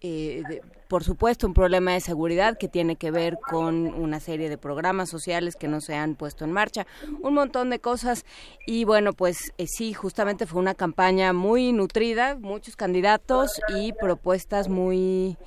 por 0.88 1.04
supuesto, 1.04 1.48
un 1.48 1.54
problema 1.54 1.94
de 1.94 2.00
seguridad 2.00 2.58
que 2.58 2.68
tiene 2.68 2.96
que 2.96 3.12
ver 3.12 3.38
con 3.40 3.94
una 3.94 4.20
serie 4.20 4.50
de 4.50 4.58
programas 4.58 5.10
sociales 5.10 5.56
que 5.56 5.68
no 5.68 5.82
se 5.82 5.96
han 5.96 6.16
puesto 6.16 6.46
en 6.46 6.52
marcha, 6.52 6.86
un 7.22 7.34
montón 7.34 7.70
de 7.70 7.80
cosas. 7.80 8.26
Y 8.68 8.86
bueno, 8.86 9.14
pues 9.14 9.54
sí, 9.66 9.94
justamente 9.94 10.46
fue 10.46 10.62
una 10.62 10.76
campaña 10.76 11.34
muy 11.34 11.72
nutrida, 11.72 12.36
muchos 12.36 12.76
candidatos 12.76 13.60
y 13.76 13.94
propuestas 13.94 14.70
muy, 14.70 15.38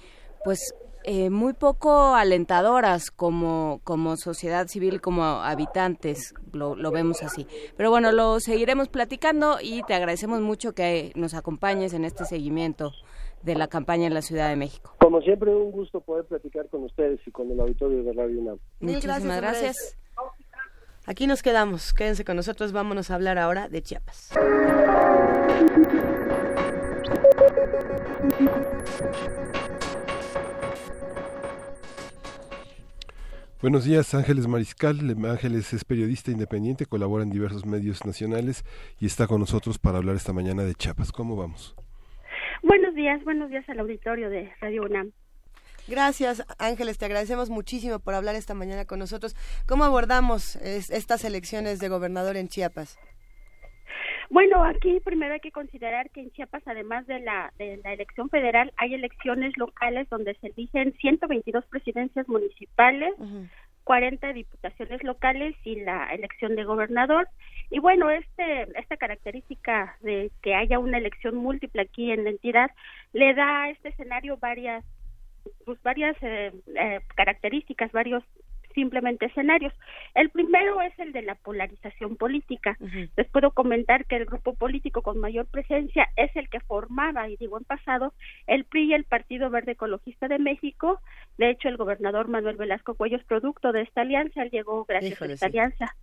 pues 0.45 0.75
eh, 1.05 1.31
muy 1.31 1.55
poco 1.55 2.15
alentadoras 2.15 3.11
como, 3.11 3.81
como 3.85 4.17
sociedad 4.17 4.67
civil, 4.67 5.01
como 5.01 5.25
habitantes, 5.25 6.35
lo, 6.53 6.75
lo, 6.75 6.91
vemos 6.91 7.23
así. 7.23 7.47
Pero 7.77 7.91
bueno, 7.91 8.13
lo 8.13 8.41
seguiremos 8.41 8.89
platicando 8.89 9.59
y 9.63 9.83
te 9.85 9.95
agradecemos 9.95 10.41
mucho 10.41 10.75
que 10.75 11.13
nos 11.15 11.35
acompañes 11.35 11.95
en 11.95 12.05
este 12.05 12.25
seguimiento 12.25 12.93
de 13.43 13.55
la 13.55 13.69
campaña 13.69 14.07
en 14.07 14.15
la 14.15 14.23
Ciudad 14.23 14.49
de 14.49 14.57
México. 14.57 14.95
Como 14.99 15.21
siempre, 15.21 15.55
un 15.55 15.71
gusto 15.71 16.01
poder 16.01 16.25
platicar 16.25 16.69
con 16.69 16.85
ustedes 16.85 17.21
y 17.27 17.31
con 17.31 17.51
el 17.51 17.61
auditorio 17.61 18.03
de 18.03 18.13
Radio 18.13 18.41
UNAM. 18.41 18.59
Muchísimas 18.81 19.25
gracias. 19.25 19.41
gracias. 19.41 19.99
Aquí 21.07 21.27
nos 21.27 21.43
quedamos. 21.43 21.95
Quédense 21.95 22.25
con 22.25 22.37
nosotros. 22.37 22.73
Vámonos 22.73 23.11
a 23.11 23.15
hablar 23.15 23.39
ahora 23.39 23.69
de 23.71 23.83
Chiapas. 23.83 24.31
Buenos 33.61 33.85
días, 33.85 34.15
Ángeles 34.15 34.47
Mariscal. 34.47 35.01
Ángeles 35.25 35.73
es 35.73 35.85
periodista 35.85 36.31
independiente, 36.31 36.87
colabora 36.87 37.25
en 37.25 37.31
diversos 37.31 37.67
medios 37.67 38.05
nacionales 38.05 38.65
y 39.01 39.07
está 39.07 39.27
con 39.27 39.41
nosotros 39.41 39.79
para 39.79 39.99
hablar 39.99 40.15
esta 40.15 40.33
mañana 40.33 40.63
de 40.63 40.75
Chiapas. 40.75 41.11
¿Cómo 41.11 41.37
vamos? 41.37 41.75
Buenos 42.69 42.95
días, 42.95 43.25
buenos 43.25 43.49
días 43.49 43.67
al 43.71 43.81
auditorio 43.81 44.29
de 44.29 44.53
Radio 44.61 44.83
UNAM. 44.83 45.13
Gracias, 45.89 46.45
Ángeles. 46.59 46.99
Te 46.99 47.07
agradecemos 47.07 47.49
muchísimo 47.49 47.99
por 47.99 48.13
hablar 48.13 48.35
esta 48.35 48.53
mañana 48.53 48.85
con 48.85 48.99
nosotros. 48.99 49.35
¿Cómo 49.67 49.85
abordamos 49.85 50.55
estas 50.57 51.25
elecciones 51.25 51.79
de 51.79 51.89
gobernador 51.89 52.37
en 52.37 52.49
Chiapas? 52.49 52.99
Bueno, 54.29 54.63
aquí 54.65 55.01
primero 55.01 55.33
hay 55.33 55.41
que 55.41 55.51
considerar 55.51 56.11
que 56.11 56.21
en 56.21 56.31
Chiapas, 56.33 56.63
además 56.67 57.07
de 57.07 57.21
la, 57.21 57.55
de 57.57 57.81
la 57.83 57.95
elección 57.95 58.29
federal, 58.29 58.71
hay 58.77 58.93
elecciones 58.93 59.57
locales 59.57 60.07
donde 60.11 60.35
se 60.35 60.49
eligen 60.49 60.93
122 61.01 61.65
presidencias 61.71 62.29
municipales, 62.29 63.15
40 63.85 64.31
diputaciones 64.35 65.03
locales 65.05 65.57
y 65.65 65.77
la 65.77 66.13
elección 66.13 66.55
de 66.55 66.65
gobernador. 66.65 67.29
Y 67.71 67.81
bueno, 67.81 68.11
este, 68.11 68.63
esta 68.79 68.97
característica 68.97 69.97
de 70.01 70.31
que 70.43 70.55
haya 70.55 70.79
una 70.79 70.99
elección 70.99 71.37
múltiple 71.37 71.83
aquí 71.83 72.11
en 72.11 72.25
la 72.25 72.31
entidad 72.31 72.71
le 73.13 73.35
da 73.35 73.65
a 73.65 73.71
este 73.71 73.91
escenario 73.91 74.37
varias 74.39 74.85
pues 75.65 75.83
varias 75.83 76.17
eh, 76.23 76.53
eh, 76.75 77.01
características, 77.15 77.93
varios 77.93 78.23
simplemente 78.75 79.27
escenarios. 79.27 79.73
El 80.15 80.31
primero 80.31 80.81
es 80.81 80.99
el 80.99 81.13
de 81.13 81.23
la 81.23 81.35
polarización 81.35 82.17
política. 82.17 82.77
Les 83.17 83.29
puedo 83.29 83.51
comentar 83.51 84.05
que 84.07 84.17
el 84.17 84.25
grupo 84.25 84.55
político 84.55 85.03
con 85.03 85.19
mayor 85.19 85.47
presencia 85.47 86.09
es 86.17 86.35
el 86.37 86.49
que 86.49 86.61
formaba, 86.61 87.29
y 87.29 87.37
digo 87.37 87.59
en 87.59 87.65
pasado, 87.65 88.13
el 88.47 88.65
PRI 88.65 88.91
y 88.91 88.95
el 88.95 89.05
Partido 89.05 89.51
Verde 89.51 89.73
Ecologista 89.73 90.29
de 90.29 90.39
México. 90.39 91.01
De 91.37 91.51
hecho, 91.51 91.69
el 91.69 91.77
gobernador 91.77 92.29
Manuel 92.29 92.57
Velasco 92.57 92.95
Cuello 92.95 93.17
es 93.17 93.25
producto 93.25 93.73
de 93.73 93.83
esta 93.83 94.03
alianza, 94.03 94.43
él 94.43 94.51
llegó 94.51 94.85
gracias 94.85 95.21
a 95.21 95.27
esta 95.27 95.47
alianza. 95.47 95.95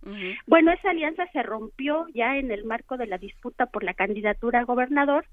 Bueno, 0.46 0.72
esa 0.72 0.90
alianza 0.90 1.26
se 1.32 1.42
rompió 1.42 2.06
ya 2.14 2.36
en 2.36 2.50
el 2.50 2.64
marco 2.64 2.96
de 2.96 3.06
la 3.06 3.18
disputa 3.18 3.66
por 3.66 3.84
la 3.84 3.94
candidatura 3.94 4.60
a 4.60 4.64
gobernador 4.64 5.26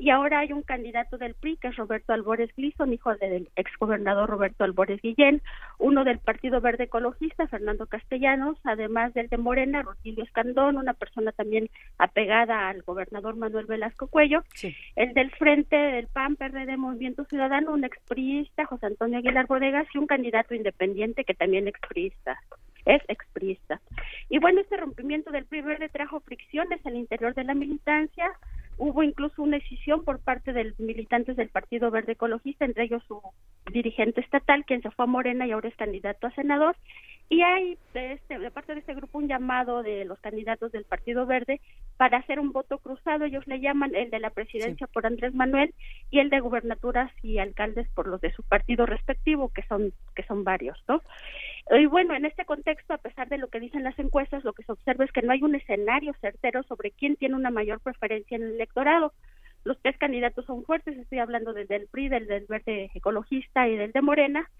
y 0.00 0.08
ahora 0.08 0.38
hay 0.38 0.52
un 0.54 0.62
candidato 0.62 1.18
del 1.18 1.34
PRI 1.34 1.58
que 1.58 1.68
es 1.68 1.76
Roberto 1.76 2.14
Albores 2.14 2.50
Glison, 2.56 2.90
hijo 2.90 3.14
del 3.16 3.50
exgobernador 3.54 4.30
Roberto 4.30 4.64
Albores 4.64 4.98
Guillén, 5.02 5.42
uno 5.78 6.04
del 6.04 6.18
Partido 6.18 6.62
Verde 6.62 6.84
ecologista, 6.84 7.46
Fernando 7.48 7.86
Castellanos, 7.86 8.56
además 8.64 9.12
del 9.12 9.28
de 9.28 9.36
Morena, 9.36 9.82
Rutilio 9.82 10.24
Escandón, 10.24 10.78
una 10.78 10.94
persona 10.94 11.32
también 11.32 11.68
apegada 11.98 12.70
al 12.70 12.80
gobernador 12.80 13.36
Manuel 13.36 13.66
Velasco 13.66 14.06
Cuello, 14.06 14.42
el 14.96 15.12
del 15.12 15.30
Frente 15.32 15.76
del 15.76 16.06
PAN, 16.06 16.36
PRD, 16.36 16.78
Movimiento 16.78 17.26
Ciudadano, 17.26 17.72
un 17.72 17.84
expriista, 17.84 18.64
José 18.64 18.86
Antonio 18.86 19.18
Aguilar 19.18 19.46
Bodegas, 19.46 19.86
y 19.92 19.98
un 19.98 20.06
candidato 20.06 20.54
independiente 20.54 21.24
que 21.24 21.34
también 21.34 21.68
expriista 21.68 22.40
es 22.86 23.02
expriista. 23.08 23.80
Y 24.30 24.38
bueno, 24.38 24.62
este 24.62 24.78
rompimiento 24.78 25.30
del 25.30 25.44
PRI 25.44 25.60
verde 25.60 25.90
trajo 25.90 26.20
fricciones 26.20 26.84
al 26.86 26.96
interior 26.96 27.34
de 27.34 27.44
la 27.44 27.54
militancia, 27.54 28.32
hubo 28.80 29.02
incluso 29.02 29.42
una 29.42 29.58
decisión 29.58 30.04
por 30.04 30.20
parte 30.20 30.54
de 30.54 30.72
militantes 30.78 31.36
del 31.36 31.50
Partido 31.50 31.90
Verde 31.90 32.12
Ecologista, 32.12 32.64
entre 32.64 32.84
ellos 32.84 33.02
su 33.06 33.20
dirigente 33.70 34.22
estatal, 34.22 34.64
quien 34.64 34.80
se 34.80 34.90
fue 34.90 35.04
a 35.04 35.06
Morena 35.06 35.46
y 35.46 35.52
ahora 35.52 35.68
es 35.68 35.76
candidato 35.76 36.26
a 36.26 36.34
senador. 36.34 36.76
Y 37.32 37.42
hay 37.42 37.78
de, 37.94 38.14
este, 38.14 38.40
de 38.40 38.50
parte 38.50 38.74
de 38.74 38.80
este 38.80 38.92
grupo 38.92 39.18
un 39.18 39.28
llamado 39.28 39.84
de 39.84 40.04
los 40.04 40.18
candidatos 40.18 40.72
del 40.72 40.84
Partido 40.84 41.26
Verde 41.26 41.60
para 41.96 42.18
hacer 42.18 42.40
un 42.40 42.50
voto 42.50 42.78
cruzado. 42.78 43.24
Ellos 43.24 43.46
le 43.46 43.60
llaman 43.60 43.94
el 43.94 44.10
de 44.10 44.18
la 44.18 44.30
presidencia 44.30 44.88
por 44.88 45.06
Andrés 45.06 45.32
Manuel 45.32 45.72
y 46.10 46.18
el 46.18 46.28
de 46.28 46.40
gubernaturas 46.40 47.12
y 47.22 47.38
alcaldes 47.38 47.88
por 47.90 48.08
los 48.08 48.20
de 48.20 48.32
su 48.32 48.42
partido 48.42 48.84
respectivo, 48.84 49.48
que 49.54 49.62
son 49.62 49.92
que 50.16 50.24
son 50.24 50.42
varios, 50.42 50.76
¿no? 50.88 51.02
Y 51.70 51.86
bueno, 51.86 52.14
en 52.16 52.24
este 52.24 52.44
contexto, 52.44 52.94
a 52.94 52.98
pesar 52.98 53.28
de 53.28 53.38
lo 53.38 53.46
que 53.46 53.60
dicen 53.60 53.84
las 53.84 53.96
encuestas, 54.00 54.42
lo 54.42 54.52
que 54.52 54.64
se 54.64 54.72
observa 54.72 55.04
es 55.04 55.12
que 55.12 55.22
no 55.22 55.30
hay 55.30 55.44
un 55.44 55.54
escenario 55.54 56.12
certero 56.20 56.64
sobre 56.64 56.90
quién 56.90 57.14
tiene 57.14 57.36
una 57.36 57.52
mayor 57.52 57.78
preferencia 57.78 58.36
en 58.36 58.42
el 58.42 58.54
electorado. 58.54 59.12
Los 59.62 59.78
tres 59.80 59.96
candidatos 59.98 60.46
son 60.46 60.64
fuertes, 60.64 60.98
estoy 60.98 61.20
hablando 61.20 61.52
del 61.52 61.68
del 61.68 61.86
PRI, 61.86 62.08
del 62.08 62.26
del 62.26 62.46
Verde 62.48 62.90
Ecologista 62.92 63.68
y 63.68 63.76
del 63.76 63.92
de 63.92 64.02
Morena. 64.02 64.50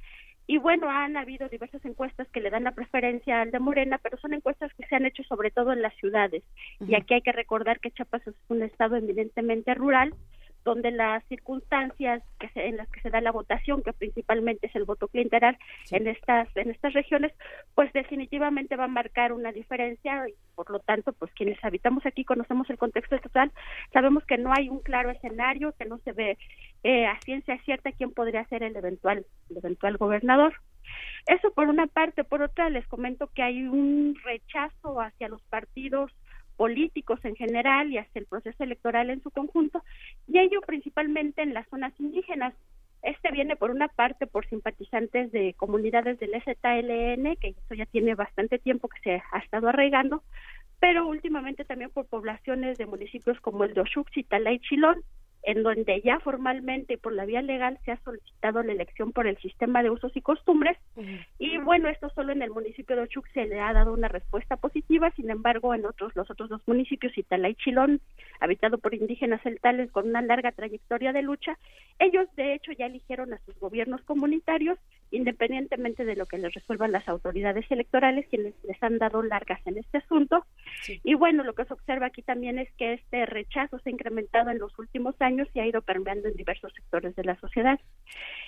Y 0.51 0.59
bueno, 0.59 0.91
han 0.91 1.17
habido 1.17 1.49
diversas 1.49 1.85
encuestas 1.85 2.27
que 2.31 2.41
le 2.41 2.51
dan 2.51 2.65
la 2.65 2.73
preferencia 2.73 3.41
al 3.41 3.53
de 3.53 3.61
Morena, 3.61 3.99
pero 3.99 4.19
son 4.19 4.35
encuestas 4.35 4.75
que 4.75 4.85
se 4.85 4.97
han 4.97 5.07
hecho 5.07 5.23
sobre 5.23 5.53
todo 5.53 5.73
en 5.73 5.81
las 5.81 5.95
ciudades. 5.95 6.43
Y 6.81 6.97
aquí 6.97 7.15
hay 7.15 7.23
que 7.23 7.31
recordar 7.31 7.79
que 7.79 7.93
Chiapas 7.93 8.27
es 8.27 8.35
un 8.49 8.65
estado 8.65 8.97
eminentemente 8.97 9.73
rural 9.75 10.13
donde 10.65 10.91
las 10.91 11.25
circunstancias 11.27 12.23
que 12.39 12.51
en 12.55 12.77
las 12.77 12.89
que 12.91 13.01
se 13.01 13.11
da 13.11 13.21
la 13.21 13.33
votación, 13.33 13.83
que 13.83 13.93
principalmente 13.93 14.67
es 14.67 14.75
el 14.75 14.85
voto 14.85 15.09
clientelar 15.09 15.57
en 15.91 16.07
estas 16.07 16.49
en 16.57 16.71
estas 16.71 16.93
regiones, 16.95 17.33
pues 17.75 17.93
definitivamente 17.93 18.77
va 18.77 18.85
a 18.85 18.89
marcar 18.89 19.33
una 19.33 19.53
diferencia 19.53 20.29
y 20.29 20.35
por 20.55 20.71
lo 20.71 20.81
tanto, 20.81 21.13
pues 21.13 21.33
quienes 21.33 21.63
habitamos 21.65 22.05
aquí 22.05 22.25
conocemos 22.25 22.69
el 22.69 22.77
contexto 22.77 23.17
estatal, 23.17 23.53
sabemos 23.93 24.25
que 24.25 24.37
no 24.37 24.53
hay 24.53 24.69
un 24.69 24.81
claro 24.81 25.11
escenario, 25.11 25.73
que 25.79 25.87
no 25.87 25.99
se 25.99 26.13
ve 26.13 26.39
eh, 26.83 27.07
a 27.07 27.19
ciencia 27.21 27.59
cierta 27.65 27.93
quién 27.93 28.13
podría 28.13 28.45
ser 28.47 28.63
el 28.63 28.77
eventual 28.77 29.27
el 29.51 29.57
eventual 29.57 29.97
gobernador. 29.97 30.55
Eso 31.27 31.53
por 31.53 31.69
una 31.69 31.87
parte, 31.87 32.25
por 32.25 32.43
otra 32.43 32.71
les 32.71 32.87
comento 32.87 33.29
que 33.35 33.43
hay 33.43 33.63
un 33.63 34.17
rechazo 34.25 35.01
hacia 35.01 35.29
los 35.29 35.43
partidos 35.43 36.11
políticos 36.57 37.19
en 37.25 37.37
general 37.37 37.91
y 37.91 37.99
hasta 37.99 38.19
el 38.19 38.27
proceso 38.27 38.63
electoral 38.63 39.09
en 39.09 39.23
su 39.23 39.31
conjunto, 39.31 39.83
y 40.27 40.39
ello 40.39 40.61
principalmente 40.61 41.41
en 41.41 41.55
las 41.55 41.67
zonas 41.69 41.93
indígenas. 41.99 42.55
Este 43.03 43.31
viene 43.31 43.57
por 43.57 43.71
una 43.71 43.89
parte 43.89 44.27
por 44.27 44.47
simpatizantes 44.47 45.33
de 45.33 45.55
comunidades 45.55 46.19
del 46.19 46.33
ZLN, 46.33 47.37
que 47.37 47.55
eso 47.65 47.75
ya 47.75 47.87
tiene 47.87 48.15
bastante 48.15 48.59
tiempo 48.59 48.89
que 48.89 49.01
se 49.01 49.23
ha 49.33 49.39
estado 49.39 49.69
arraigando, 49.69 50.23
pero 50.81 51.07
últimamente 51.07 51.65
también 51.65 51.91
por 51.91 52.05
poblaciones 52.07 52.77
de 52.77 52.85
municipios 52.85 53.41
como 53.41 53.65
el 53.65 53.73
de 53.73 53.81
Oshuk, 53.81 54.11
Chitala 54.11 54.53
y 54.53 54.59
Chilón, 54.61 55.03
en 55.43 55.63
donde 55.63 56.01
ya 56.03 56.21
formalmente 56.21 56.95
y 56.95 56.97
por 56.97 57.13
la 57.13 57.25
vía 57.25 57.43
legal 57.43 57.79
se 57.85 57.93
ha 57.93 57.97
solicitado 58.03 58.63
la 58.63 58.73
elección 58.73 59.13
por 59.13 59.27
el 59.27 59.39
sistema 59.39 59.83
de 59.83 59.91
usos 59.91 60.15
y 60.17 60.21
costumbres. 60.21 60.77
Y 61.39 61.59
bueno, 61.59 61.89
esto 61.89 62.11
solo 62.11 62.33
en 62.33 62.43
el 62.43 62.51
municipio 62.51 62.97
de 62.97 63.03
Ochuc 63.03 63.27
se 63.33 63.47
le 63.47 63.61
ha 63.61 63.73
dado 63.73 63.93
una 63.93 64.09
respuesta 64.09 64.57
positiva, 64.57 65.11
sin 65.13 65.31
embargo, 65.31 65.75
en 65.75 65.87
otros, 65.87 66.15
los 66.15 66.31
otros 66.31 66.51
dos 66.51 66.61
municipios, 66.67 67.17
Itala 67.17 67.49
y 67.49 67.55
Chilón, 67.55 68.01
habitado 68.39 68.79
por 68.79 68.95
indígenas 68.95 69.43
celtales 69.43 69.91
con 69.91 70.09
una 70.09 70.23
larga 70.23 70.53
trayectoria 70.53 71.13
de 71.13 71.23
lucha, 71.23 71.59
ellos 71.99 72.29
de 72.37 72.55
hecho 72.55 72.73
ya 72.73 72.87
eligieron 72.87 73.33
a 73.33 73.39
sus 73.47 73.59
gobiernos 73.59 74.03
comunitarios, 74.03 74.79
independientemente 75.11 76.05
de 76.05 76.17
lo 76.17 76.27
que 76.27 76.39
les 76.39 76.55
resuelvan 76.55 76.93
las 76.93 77.09
autoridades 77.09 77.69
electorales, 77.71 78.27
quienes 78.29 78.55
les 78.65 78.81
han 78.83 78.99
dado 78.99 79.23
largas 79.23 79.61
en 79.67 79.79
este 79.79 79.99
asunto. 79.99 80.47
Y 81.03 81.15
bueno, 81.15 81.43
lo 81.43 81.55
que 81.55 81.65
se 81.65 81.75
observa 81.75 82.07
aquí 82.07 82.23
también 82.23 82.59
es 82.59 82.71
que 82.75 82.95
este 82.95 83.27
rechazo 83.27 83.79
se 83.79 83.91
ha 83.91 83.93
incrementado 83.93 84.51
en 84.51 84.59
los 84.59 84.79
últimos 84.79 85.15
años 85.21 85.49
y 85.55 85.61
ha 85.61 85.67
ido 85.67 85.83
permeando 85.83 86.29
en 86.29 86.35
diversos 86.35 86.73
sectores 86.75 87.15
de 87.17 87.25
la 87.25 87.37
sociedad. 87.37 87.81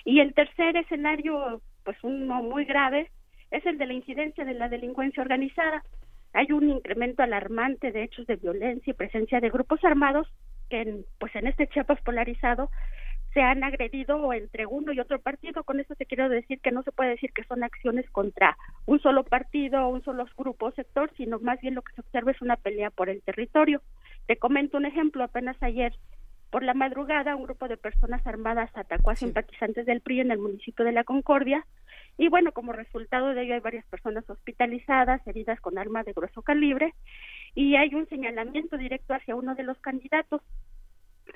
Y 0.05 0.19
el 0.19 0.33
tercer 0.33 0.77
escenario, 0.77 1.61
pues 1.83 1.97
uno 2.03 2.41
muy 2.41 2.65
grave, 2.65 3.09
es 3.51 3.65
el 3.65 3.77
de 3.77 3.85
la 3.85 3.93
incidencia 3.93 4.45
de 4.45 4.53
la 4.53 4.69
delincuencia 4.69 5.21
organizada. 5.21 5.83
Hay 6.33 6.51
un 6.51 6.69
incremento 6.69 7.21
alarmante 7.21 7.91
de 7.91 8.03
hechos 8.03 8.25
de 8.25 8.37
violencia 8.37 8.91
y 8.91 8.95
presencia 8.95 9.39
de 9.39 9.49
grupos 9.49 9.83
armados 9.83 10.27
que, 10.69 10.81
en, 10.81 11.05
pues 11.19 11.35
en 11.35 11.45
este 11.45 11.67
Chiapas 11.67 12.01
polarizado, 12.01 12.71
se 13.33 13.41
han 13.41 13.63
agredido 13.63 14.31
entre 14.33 14.65
uno 14.65 14.93
y 14.93 14.99
otro 14.99 15.19
partido. 15.19 15.63
Con 15.63 15.79
eso 15.79 15.95
te 15.95 16.05
quiero 16.05 16.29
decir 16.29 16.59
que 16.61 16.71
no 16.71 16.83
se 16.83 16.91
puede 16.91 17.11
decir 17.11 17.31
que 17.33 17.43
son 17.43 17.63
acciones 17.63 18.09
contra 18.11 18.57
un 18.85 18.99
solo 18.99 19.23
partido, 19.23 19.87
un 19.87 20.03
solo 20.03 20.25
grupo 20.37 20.67
o 20.67 20.71
sector, 20.71 21.11
sino 21.17 21.39
más 21.39 21.59
bien 21.61 21.75
lo 21.75 21.81
que 21.81 21.93
se 21.93 22.01
observa 22.01 22.31
es 22.31 22.41
una 22.41 22.57
pelea 22.57 22.91
por 22.91 23.09
el 23.09 23.21
territorio. 23.21 23.81
Te 24.27 24.37
comento 24.37 24.77
un 24.77 24.85
ejemplo. 24.85 25.23
Apenas 25.23 25.57
ayer 25.61 25.93
por 26.53 26.61
la 26.61 26.75
madrugada, 26.75 27.35
un 27.35 27.45
grupo 27.45 27.67
de 27.67 27.77
personas 27.77 28.25
armadas 28.27 28.69
atacó 28.75 29.09
a 29.09 29.15
simpatizantes 29.15 29.87
del 29.87 30.01
PRI 30.01 30.19
en 30.19 30.29
el 30.29 30.37
municipio 30.37 30.85
de 30.85 30.91
La 30.91 31.03
Concordia. 31.03 31.65
Y 32.15 32.29
bueno, 32.29 32.51
como 32.51 32.73
resultado 32.73 33.33
de 33.33 33.41
ello 33.41 33.55
hay 33.55 33.59
varias 33.59 33.85
personas 33.87 34.29
hospitalizadas, 34.29 35.25
heridas 35.25 35.59
con 35.59 35.79
armas 35.79 36.05
de 36.05 36.13
grueso 36.13 36.43
calibre, 36.43 36.93
y 37.55 37.75
hay 37.75 37.95
un 37.95 38.07
señalamiento 38.07 38.77
directo 38.77 39.15
hacia 39.15 39.35
uno 39.35 39.55
de 39.55 39.63
los 39.63 39.79
candidatos. 39.79 40.43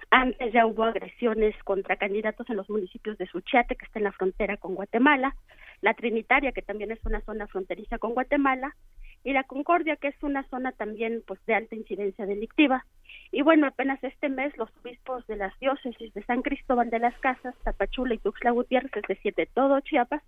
Antes 0.09 0.53
ya 0.53 0.65
hubo 0.65 0.83
agresiones 0.83 1.55
contra 1.63 1.97
candidatos 1.97 2.49
en 2.49 2.57
los 2.57 2.69
municipios 2.69 3.17
de 3.17 3.27
Suchiate, 3.27 3.75
que 3.75 3.85
está 3.85 3.99
en 3.99 4.05
la 4.05 4.11
frontera 4.11 4.57
con 4.57 4.75
Guatemala, 4.75 5.35
la 5.81 5.93
Trinitaria, 5.93 6.51
que 6.51 6.61
también 6.61 6.91
es 6.91 6.99
una 7.05 7.21
zona 7.21 7.47
fronteriza 7.47 7.97
con 7.97 8.13
Guatemala, 8.13 8.75
y 9.23 9.33
la 9.33 9.43
Concordia, 9.43 9.97
que 9.97 10.07
es 10.07 10.23
una 10.23 10.43
zona 10.49 10.71
también 10.71 11.23
pues 11.27 11.43
de 11.45 11.55
alta 11.55 11.75
incidencia 11.75 12.25
delictiva. 12.25 12.85
Y 13.31 13.41
bueno, 13.41 13.67
apenas 13.67 14.01
este 14.03 14.29
mes 14.29 14.55
los 14.57 14.69
obispos 14.83 15.27
de 15.27 15.35
las 15.35 15.57
diócesis 15.59 16.13
de 16.13 16.23
San 16.23 16.41
Cristóbal 16.41 16.89
de 16.89 16.99
las 16.99 17.17
Casas, 17.19 17.55
Tapachula 17.63 18.13
y 18.13 18.19
Tuxtla 18.19 18.51
Gutiérrez, 18.51 18.91
es 18.95 19.07
decir, 19.07 19.33
de 19.35 19.45
todo 19.45 19.81
Chiapas, 19.81 20.23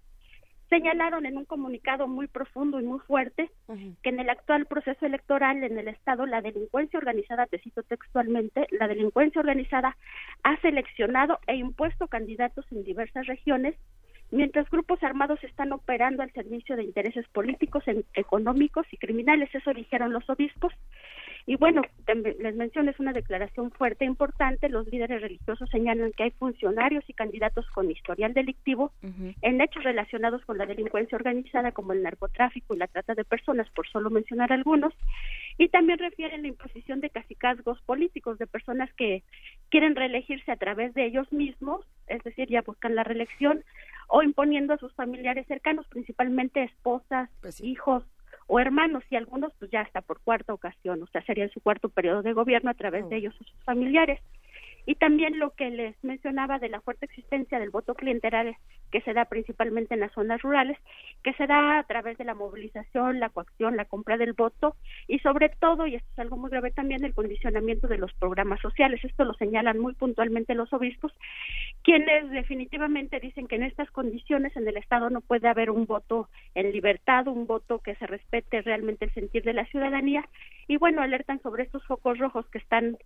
señalaron 0.70 1.26
en 1.26 1.38
un 1.38 1.46
comunicado 1.46 2.08
muy 2.08 2.28
profundo 2.28 2.80
y 2.80 2.84
muy 2.84 3.00
fuerte 3.00 3.50
que 4.04 4.10
en 4.10 4.20
el 4.20 4.30
actual 4.30 4.66
proceso 4.68 5.06
electoral 5.06 5.64
en 5.64 5.78
el 5.78 5.88
Estado 5.88 6.26
la 6.26 6.42
delincuencia 6.42 7.00
organizada, 7.00 7.48
te 7.48 7.60
cito 7.60 7.84
textualmente, 7.84 8.68
la 8.72 8.88
delincuencia 8.88 9.42
organizada 9.42 9.98
ha 10.44 10.58
seleccionado 10.62 11.40
e 11.48 11.56
impuesto 11.56 12.08
candidatos 12.08 12.66
en 12.72 12.84
diversas 12.84 13.26
regiones 13.26 13.76
mientras 14.32 14.70
grupos 14.70 15.02
armados 15.04 15.44
están 15.44 15.72
operando 15.72 16.22
al 16.22 16.32
servicio 16.34 16.76
de 16.76 16.84
intereses 16.84 17.28
políticos, 17.30 17.84
económicos 18.14 18.86
y 18.92 18.98
criminales. 18.98 19.50
Eso 19.54 19.74
dijeron 19.74 20.14
los 20.14 20.30
obispos. 20.30 20.74
Y 21.46 21.56
bueno, 21.56 21.82
les 22.40 22.56
menciono, 22.56 22.92
es 22.92 23.00
una 23.00 23.14
declaración 23.14 23.72
fuerte 23.72 24.06
e 24.06 24.08
importante. 24.08 24.70
Los 24.70 24.88
líderes 24.88 25.22
religiosos 25.22 25.70
señalan 25.70 26.12
que 26.12 26.24
hay 26.24 26.32
funcionarios 26.32 27.04
y 27.08 27.14
candidatos 27.14 27.66
con 27.72 27.90
historial 27.90 28.34
delictivo 28.34 28.92
en 29.42 29.62
hechos 29.62 29.84
relacionados 29.84 30.44
con 30.46 30.58
la 30.58 30.66
delincuencia 30.66 31.16
organizada 31.16 31.72
como 31.72 31.94
el 31.94 32.04
narcotráfico 32.04 32.74
y 32.74 32.78
la 32.78 32.88
trata 32.88 33.16
de 33.16 33.24
personas, 33.24 33.70
por 33.72 33.88
solo 33.88 34.10
mencionar 34.10 34.52
algunos. 34.52 34.94
Y 35.58 35.70
también 35.70 36.00
refieren 36.00 36.42
la 36.44 36.48
imposición 36.48 37.02
de 37.02 37.10
casicazgos 37.10 37.82
políticos 37.82 38.38
de 38.38 38.48
personas 38.48 38.92
que 38.94 39.24
quieren 39.70 39.96
reelegirse 39.96 40.52
a 40.52 40.58
través 40.58 40.94
de 40.94 41.06
ellos 41.06 41.32
mismos, 41.32 41.86
es 42.08 42.24
decir, 42.24 42.48
ya 42.50 42.62
buscan 42.62 42.96
la 42.96 43.04
reelección, 43.04 43.64
o 44.08 44.24
imponiendo 44.24 44.74
a 44.74 44.78
sus 44.78 44.94
familiares 44.94 45.46
cercanos, 45.48 45.88
principalmente 45.88 46.64
esposas, 46.64 47.30
pues 47.42 47.62
hijos, 47.62 48.04
o 48.50 48.60
hermanos 48.60 49.04
y 49.12 49.16
algunos 49.16 49.54
pues 49.60 49.70
ya 49.70 49.82
hasta 49.82 50.02
por 50.02 50.20
cuarta 50.22 50.54
ocasión, 50.54 51.02
o 51.04 51.08
sea, 51.08 51.24
sería 51.24 51.44
en 51.44 51.52
su 51.52 51.62
cuarto 51.62 51.88
periodo 51.88 52.24
de 52.24 52.34
gobierno 52.34 52.72
a 52.72 52.74
través 52.74 53.08
de 53.08 53.16
oh. 53.16 53.20
ellos 53.20 53.36
o 53.40 53.44
sus 53.44 53.64
familiares. 53.64 54.20
Y 54.90 54.96
también 54.96 55.38
lo 55.38 55.52
que 55.52 55.70
les 55.70 56.04
mencionaba 56.04 56.58
de 56.58 56.68
la 56.68 56.82
fuerte 56.82 57.06
existencia 57.06 57.60
del 57.60 57.70
voto 57.70 57.94
clientelar 57.94 58.58
que 58.92 59.02
se 59.02 59.14
da 59.14 59.26
principalmente 59.26 59.94
en 59.94 60.00
las 60.00 60.12
zonas 60.14 60.42
rurales, 60.42 60.80
que 61.24 61.32
se 61.34 61.46
da 61.46 61.78
a 61.78 61.84
través 61.84 62.18
de 62.18 62.24
la 62.24 62.34
movilización, 62.34 63.20
la 63.20 63.30
coacción, 63.30 63.78
la 63.78 63.86
compra 63.86 64.18
del 64.18 64.34
voto 64.34 64.76
y 65.08 65.20
sobre 65.20 65.50
todo, 65.50 65.86
y 65.86 65.94
esto 65.94 66.10
es 66.14 66.18
algo 66.18 66.38
muy 66.38 66.50
grave 66.50 66.72
también, 66.72 67.06
el 67.06 67.14
condicionamiento 67.14 67.88
de 67.88 68.00
los 68.00 68.12
programas 68.16 68.62
sociales. 68.62 69.00
Esto 69.04 69.26
lo 69.26 69.36
señalan 69.36 69.78
muy 69.78 69.94
puntualmente 69.94 70.56
los 70.56 70.74
obispos, 70.74 71.14
quienes 71.84 72.28
definitivamente 72.32 73.20
dicen 73.20 73.48
que 73.48 73.58
en 73.58 73.64
estas 73.66 73.92
condiciones 73.92 74.58
en 74.58 74.68
el 74.68 74.78
Estado 74.78 75.12
no 75.12 75.22
puede 75.22 75.48
haber 75.48 75.70
un 75.70 75.86
voto 75.86 76.30
en 76.56 76.72
libertad, 76.72 77.28
un 77.28 77.46
voto 77.46 77.78
que 77.78 77.94
se 77.94 78.08
respete 78.08 78.64
realmente 78.64 79.06
el 79.06 79.14
sentir 79.14 79.44
de 79.44 79.54
la 79.54 79.68
ciudadanía 79.68 80.28
y 80.68 80.78
bueno, 80.78 81.04
alertan 81.04 81.40
sobre 81.44 81.62
estos 81.62 81.86
focos 81.86 82.18
rojos 82.18 82.50
que 82.50 82.58
están 82.58 82.98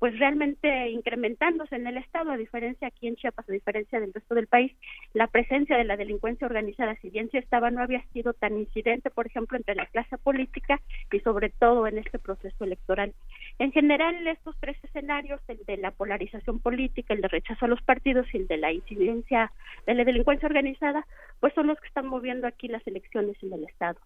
pues 0.00 0.18
realmente 0.18 0.88
incrementándose 0.88 1.76
en 1.76 1.86
el 1.86 1.98
estado 1.98 2.32
a 2.32 2.38
diferencia 2.38 2.88
aquí 2.88 3.06
en 3.06 3.16
Chiapas 3.16 3.48
a 3.48 3.52
diferencia 3.52 4.00
del 4.00 4.14
resto 4.14 4.34
del 4.34 4.46
país 4.46 4.72
la 5.12 5.26
presencia 5.26 5.76
de 5.76 5.84
la 5.84 5.98
delincuencia 5.98 6.46
organizada 6.46 6.96
si 7.02 7.10
bien 7.10 7.30
sí 7.30 7.36
estaba 7.36 7.70
no 7.70 7.82
había 7.82 8.02
sido 8.14 8.32
tan 8.32 8.58
incidente 8.58 9.10
por 9.10 9.26
ejemplo 9.26 9.58
entre 9.58 9.74
la 9.74 9.84
clase 9.86 10.16
política 10.16 10.80
y 11.12 11.20
sobre 11.20 11.50
todo 11.50 11.86
en 11.86 11.98
este 11.98 12.18
proceso 12.18 12.64
electoral. 12.64 13.12
En 13.58 13.72
general 13.72 14.26
estos 14.26 14.56
tres 14.58 14.82
escenarios 14.82 15.40
el 15.48 15.62
de 15.66 15.76
la 15.76 15.90
polarización 15.90 16.60
política 16.60 17.12
el 17.12 17.20
de 17.20 17.28
rechazo 17.28 17.66
a 17.66 17.68
los 17.68 17.82
partidos 17.82 18.26
y 18.32 18.38
el 18.38 18.46
de 18.46 18.56
la 18.56 18.72
incidencia 18.72 19.52
de 19.86 19.94
la 19.94 20.04
delincuencia 20.04 20.46
organizada 20.46 21.06
pues 21.40 21.52
son 21.52 21.66
los 21.66 21.78
que 21.78 21.88
están 21.88 22.06
moviendo 22.06 22.46
aquí 22.46 22.68
las 22.68 22.86
elecciones 22.86 23.36
en 23.42 23.52
el 23.52 23.64
estado 23.64 24.00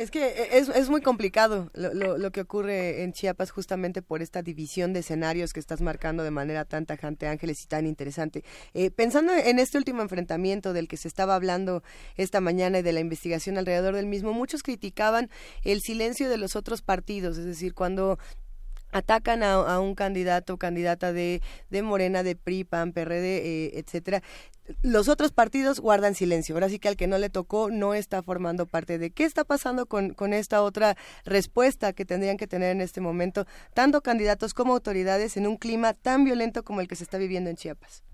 es 0.00 0.10
que 0.10 0.24
e, 0.24 0.58
es, 0.58 0.70
es 0.70 0.88
muy 0.88 1.02
complicado 1.02 1.70
lo, 1.74 2.16
lo, 2.16 2.30
que 2.32 2.40
ocurre 2.40 3.02
en 3.02 3.12
Chiapas 3.12 3.50
justamente 3.50 4.00
por 4.00 4.22
esta 4.22 4.40
división 4.40 4.94
de 4.94 5.00
escenarios 5.00 5.52
que 5.52 5.60
estás 5.60 5.82
marcando 5.82 6.22
de 6.22 6.30
manera 6.30 6.64
tan 6.64 6.86
tajante, 6.86 7.28
Ángeles, 7.28 7.62
y 7.62 7.66
tan 7.66 7.86
interesante. 7.86 8.42
Eh, 8.72 8.90
pensando 8.90 9.34
en 9.34 9.58
este 9.58 9.76
último 9.76 10.00
enfrentamiento 10.00 10.72
del 10.72 10.88
que 10.88 10.96
se 10.96 11.06
estaba 11.06 11.34
hablando 11.34 11.82
esta 12.16 12.40
mañana 12.40 12.78
y 12.78 12.82
de 12.82 12.92
la 12.92 13.00
investigación 13.00 13.58
alrededor 13.58 13.94
del 13.94 14.06
mismo, 14.06 14.32
muchos 14.32 14.62
criticaban 14.62 15.28
el 15.64 15.82
silencio 15.82 16.30
de 16.30 16.38
los 16.38 16.56
otros 16.56 16.80
partidos, 16.80 17.36
es 17.36 17.44
decir, 17.44 17.74
cuando 17.74 18.18
atacan 18.92 19.42
a, 19.42 19.80
un 19.80 19.94
candidato 19.94 20.54
o 20.54 20.58
candidata 20.58 21.12
de, 21.12 21.42
de 21.70 21.82
Morena, 21.82 22.22
de 22.22 22.36
PRI, 22.36 22.64
PAN, 22.64 22.92
PRD, 22.92 23.38
eh, 23.38 23.70
etcétera, 23.74 24.22
los 24.82 25.08
otros 25.08 25.32
partidos 25.32 25.80
guardan 25.80 26.14
silencio. 26.14 26.54
Ahora 26.54 26.68
sí 26.68 26.78
que 26.78 26.88
al 26.88 26.96
que 26.96 27.06
no 27.06 27.18
le 27.18 27.30
tocó 27.30 27.70
no 27.70 27.94
está 27.94 28.22
formando 28.22 28.66
parte 28.66 28.98
de 28.98 29.10
qué 29.10 29.24
está 29.24 29.44
pasando 29.44 29.86
con, 29.86 30.14
con 30.14 30.32
esta 30.32 30.62
otra 30.62 30.96
respuesta 31.24 31.92
que 31.92 32.04
tendrían 32.04 32.36
que 32.36 32.46
tener 32.46 32.70
en 32.70 32.80
este 32.80 33.00
momento 33.00 33.46
tanto 33.74 34.00
candidatos 34.02 34.54
como 34.54 34.74
autoridades 34.74 35.36
en 35.36 35.46
un 35.46 35.56
clima 35.56 35.94
tan 35.94 36.24
violento 36.24 36.62
como 36.62 36.80
el 36.80 36.88
que 36.88 36.96
se 36.96 37.04
está 37.04 37.18
viviendo 37.18 37.50
en 37.50 37.56
Chiapas. 37.56 38.04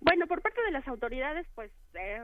Bueno, 0.00 0.26
por 0.26 0.42
parte 0.42 0.60
de 0.62 0.72
las 0.72 0.86
autoridades, 0.88 1.46
pues 1.54 1.70
eh, 1.94 2.22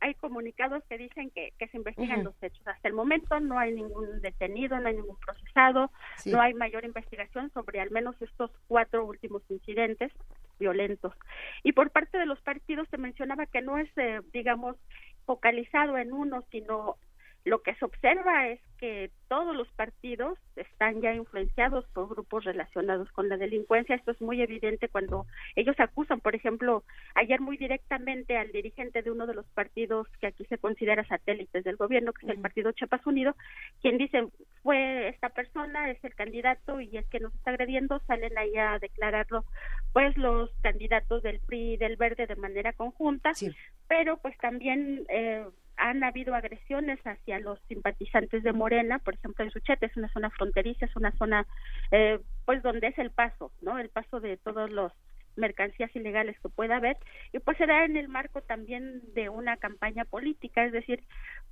hay 0.00 0.14
comunicados 0.14 0.82
que 0.84 0.98
dicen 0.98 1.30
que, 1.30 1.52
que 1.58 1.68
se 1.68 1.76
investigan 1.76 2.24
los 2.24 2.34
hechos. 2.42 2.66
Hasta 2.66 2.88
el 2.88 2.94
momento 2.94 3.38
no 3.40 3.58
hay 3.58 3.72
ningún 3.72 4.20
detenido, 4.22 4.78
no 4.80 4.88
hay 4.88 4.96
ningún 4.96 5.16
procesado, 5.16 5.90
no 6.26 6.40
hay 6.40 6.54
mayor 6.54 6.84
investigación 6.84 7.50
sobre 7.52 7.80
al 7.80 7.90
menos 7.90 8.20
estos 8.20 8.50
cuatro 8.66 9.04
últimos 9.04 9.42
incidentes 9.50 10.12
violentos. 10.58 11.12
Y 11.62 11.72
por 11.72 11.90
parte 11.90 12.18
de 12.18 12.26
los 12.26 12.40
partidos 12.40 12.88
se 12.88 12.98
mencionaba 12.98 13.46
que 13.46 13.62
no 13.62 13.78
es, 13.78 13.88
eh, 13.96 14.20
digamos, 14.32 14.76
focalizado 15.26 15.98
en 15.98 16.12
uno, 16.12 16.44
sino 16.50 16.96
lo 17.44 17.62
que 17.62 17.74
se 17.74 17.84
observa 17.84 18.48
es 18.48 18.60
que 18.78 19.10
todos 19.28 19.54
los 19.54 19.68
partidos 19.72 20.38
están 20.56 21.00
ya 21.02 21.14
influenciados 21.14 21.86
por 21.92 22.08
grupos 22.08 22.44
relacionados 22.44 23.10
con 23.12 23.28
la 23.28 23.36
delincuencia. 23.36 23.94
Esto 23.94 24.12
es 24.12 24.20
muy 24.22 24.40
evidente 24.40 24.88
cuando 24.88 25.26
ellos 25.54 25.78
acusan, 25.78 26.20
por 26.20 26.34
ejemplo, 26.34 26.82
ayer 27.14 27.40
muy 27.40 27.56
directamente 27.56 28.38
al 28.38 28.52
dirigente 28.52 29.02
de 29.02 29.10
uno 29.10 29.26
de 29.26 29.34
los 29.34 29.46
partidos 29.48 30.08
que 30.20 30.28
aquí 30.28 30.44
se 30.46 30.58
considera 30.58 31.06
satélites 31.06 31.64
del 31.64 31.76
gobierno, 31.76 32.12
que 32.12 32.26
es 32.26 32.32
el 32.32 32.40
Partido 32.40 32.72
Chiapas 32.72 33.06
Unido, 33.06 33.36
quien 33.82 33.98
dice 33.98 34.26
fue 34.62 35.08
esta 35.08 35.28
persona, 35.28 35.90
es 35.90 36.02
el 36.04 36.14
candidato 36.14 36.80
y 36.80 36.96
es 36.96 37.06
que 37.08 37.20
nos 37.20 37.34
está 37.34 37.50
agrediendo, 37.50 38.00
salen 38.06 38.36
ahí 38.38 38.56
a 38.56 38.78
declararlo 38.78 39.44
pues 39.92 40.16
los 40.16 40.50
candidatos 40.62 41.22
del 41.22 41.40
PRI 41.40 41.72
y 41.72 41.76
del 41.76 41.96
Verde 41.96 42.26
de 42.26 42.36
manera 42.36 42.72
conjunta, 42.72 43.32
pero 43.88 44.16
pues 44.18 44.36
también 44.38 45.04
eh, 45.08 45.44
han 45.80 46.04
habido 46.04 46.34
agresiones 46.34 47.00
hacia 47.04 47.40
los 47.40 47.58
simpatizantes 47.68 48.42
de 48.42 48.52
Morena, 48.52 48.98
por 48.98 49.14
ejemplo 49.14 49.44
en 49.44 49.50
Suchete 49.50 49.86
es 49.86 49.96
una 49.96 50.12
zona 50.12 50.30
fronteriza, 50.30 50.84
es 50.84 50.94
una 50.94 51.10
zona 51.12 51.46
eh, 51.90 52.20
pues 52.44 52.62
donde 52.62 52.88
es 52.88 52.98
el 52.98 53.10
paso, 53.10 53.50
¿no? 53.62 53.78
El 53.78 53.88
paso 53.88 54.20
de 54.20 54.36
todos 54.36 54.70
los 54.70 54.92
mercancías 55.36 55.94
ilegales 55.96 56.38
que 56.40 56.50
pueda 56.50 56.76
haber 56.76 56.98
y 57.32 57.38
pues 57.38 57.56
se 57.56 57.66
da 57.66 57.84
en 57.84 57.96
el 57.96 58.08
marco 58.08 58.42
también 58.42 59.00
de 59.14 59.30
una 59.30 59.56
campaña 59.56 60.04
política, 60.04 60.64
es 60.64 60.72
decir, 60.72 61.02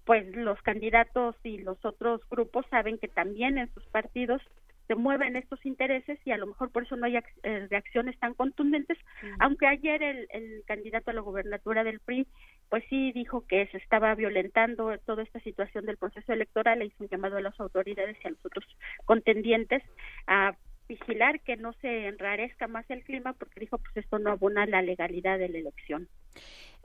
pues 0.04 0.26
los 0.36 0.60
candidatos 0.62 1.36
y 1.42 1.58
los 1.58 1.82
otros 1.84 2.20
grupos 2.28 2.66
saben 2.70 2.98
que 2.98 3.08
también 3.08 3.56
en 3.56 3.72
sus 3.72 3.86
partidos 3.86 4.42
se 4.88 4.94
mueven 4.94 5.36
estos 5.36 5.64
intereses 5.66 6.18
y 6.24 6.32
a 6.32 6.38
lo 6.38 6.46
mejor 6.46 6.70
por 6.70 6.82
eso 6.82 6.96
no 6.96 7.06
hay 7.06 7.16
eh, 7.16 7.66
reacciones 7.70 8.18
tan 8.18 8.34
contundentes, 8.34 8.98
aunque 9.38 9.66
ayer 9.66 10.02
el, 10.02 10.26
el 10.30 10.64
candidato 10.66 11.10
a 11.10 11.14
la 11.14 11.20
gobernatura 11.20 11.84
del 11.84 12.00
PRI 12.00 12.26
pues 12.68 12.84
sí 12.88 13.12
dijo 13.12 13.46
que 13.46 13.66
se 13.68 13.78
estaba 13.78 14.14
violentando 14.14 14.96
toda 14.98 15.22
esta 15.22 15.40
situación 15.40 15.86
del 15.86 15.96
proceso 15.96 16.32
electoral 16.32 16.82
e 16.82 16.86
hizo 16.86 17.04
un 17.04 17.08
llamado 17.08 17.36
a 17.36 17.40
las 17.40 17.58
autoridades 17.60 18.16
y 18.22 18.28
a 18.28 18.30
los 18.30 18.44
otros 18.44 18.64
contendientes 19.04 19.82
a 20.26 20.56
vigilar 20.88 21.40
que 21.40 21.56
no 21.56 21.74
se 21.74 22.06
enrarezca 22.08 22.66
más 22.66 22.88
el 22.90 23.04
clima 23.04 23.34
porque 23.34 23.60
dijo 23.60 23.78
pues 23.78 23.96
esto 23.96 24.18
no 24.18 24.30
abona 24.30 24.66
la 24.66 24.82
legalidad 24.82 25.38
de 25.38 25.48
la 25.48 25.58
elección. 25.58 26.08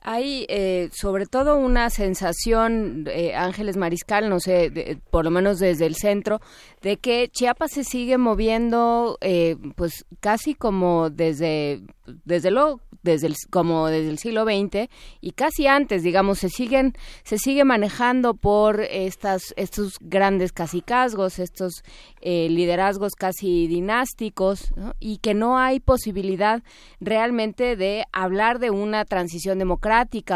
Hay 0.04 0.46
eh, 0.50 0.90
sobre 0.92 1.26
todo 1.28 1.56
una 1.56 1.90
sensación, 1.90 3.06
eh, 3.08 3.36
Ángeles 3.36 3.78
Mariscal, 3.78 4.30
no 4.30 4.42
sé, 4.42 5.00
por 5.12 5.24
lo 5.24 5.32
menos 5.32 5.60
desde 5.60 5.86
el 5.86 5.96
centro, 5.96 6.42
de 6.82 6.98
que 6.98 7.30
Chiapas 7.30 7.72
se 7.72 7.86
sigue 7.86 8.18
moviendo, 8.18 9.18
eh, 9.22 9.56
pues 9.76 10.06
casi 10.20 10.56
como 10.56 11.10
desde, 11.10 11.84
desde 12.26 12.52
luego, 12.52 12.82
desde 13.02 13.28
el, 13.28 13.36
como 13.50 13.88
desde 13.88 14.10
el 14.10 14.18
siglo 14.18 14.44
XX 14.44 14.90
y 15.22 15.32
casi 15.32 15.68
antes, 15.68 16.04
digamos, 16.04 16.40
se 16.40 16.50
siguen, 16.50 16.94
se 17.24 17.38
sigue 17.38 17.64
manejando 17.64 18.34
por 18.34 18.82
estas, 18.82 19.54
estos 19.56 19.98
grandes 20.02 20.52
casicazgos, 20.52 21.40
estos 21.40 21.84
liderazgos 22.22 23.14
casi 23.14 23.68
dinásticos, 23.68 24.74
y 25.00 25.18
que 25.18 25.34
no 25.34 25.58
hay 25.58 25.82
posibilidad 25.82 26.64
realmente 27.02 27.76
de 27.76 28.06
hablar 28.14 28.60
de 28.60 28.70
una 28.70 29.04
transición 29.04 29.60
democrática 29.60 29.93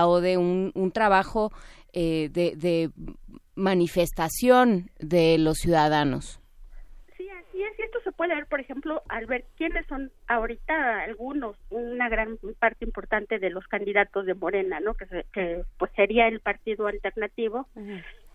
o 0.08 0.22
de 0.22 0.38
un, 0.38 0.72
un 0.76 0.92
trabajo 0.92 1.52
eh, 1.94 2.30
de, 2.32 2.56
de 2.56 2.90
manifestación 3.56 4.92
de 5.00 5.38
los 5.38 5.58
ciudadanos. 5.58 6.40
Sí, 7.18 7.28
así 7.30 7.64
es. 7.64 7.80
Y 7.80 7.82
esto 7.82 8.00
se 8.04 8.12
puede 8.12 8.36
ver, 8.36 8.46
por 8.46 8.60
ejemplo, 8.60 9.02
al 9.10 9.26
ver 9.26 9.46
quiénes 9.58 9.86
son 9.88 10.12
ahorita 10.28 11.02
algunos, 11.04 11.58
una 11.70 12.08
gran 12.10 12.38
parte 12.60 12.86
importante 12.86 13.40
de 13.40 13.50
los 13.50 13.66
candidatos 13.68 14.26
de 14.26 14.36
Morena, 14.36 14.80
¿no? 14.80 14.94
Que, 14.94 15.26
que 15.34 15.64
pues 15.80 15.92
sería 15.96 16.28
el 16.28 16.40
partido 16.40 16.88
alternativo. 16.88 17.68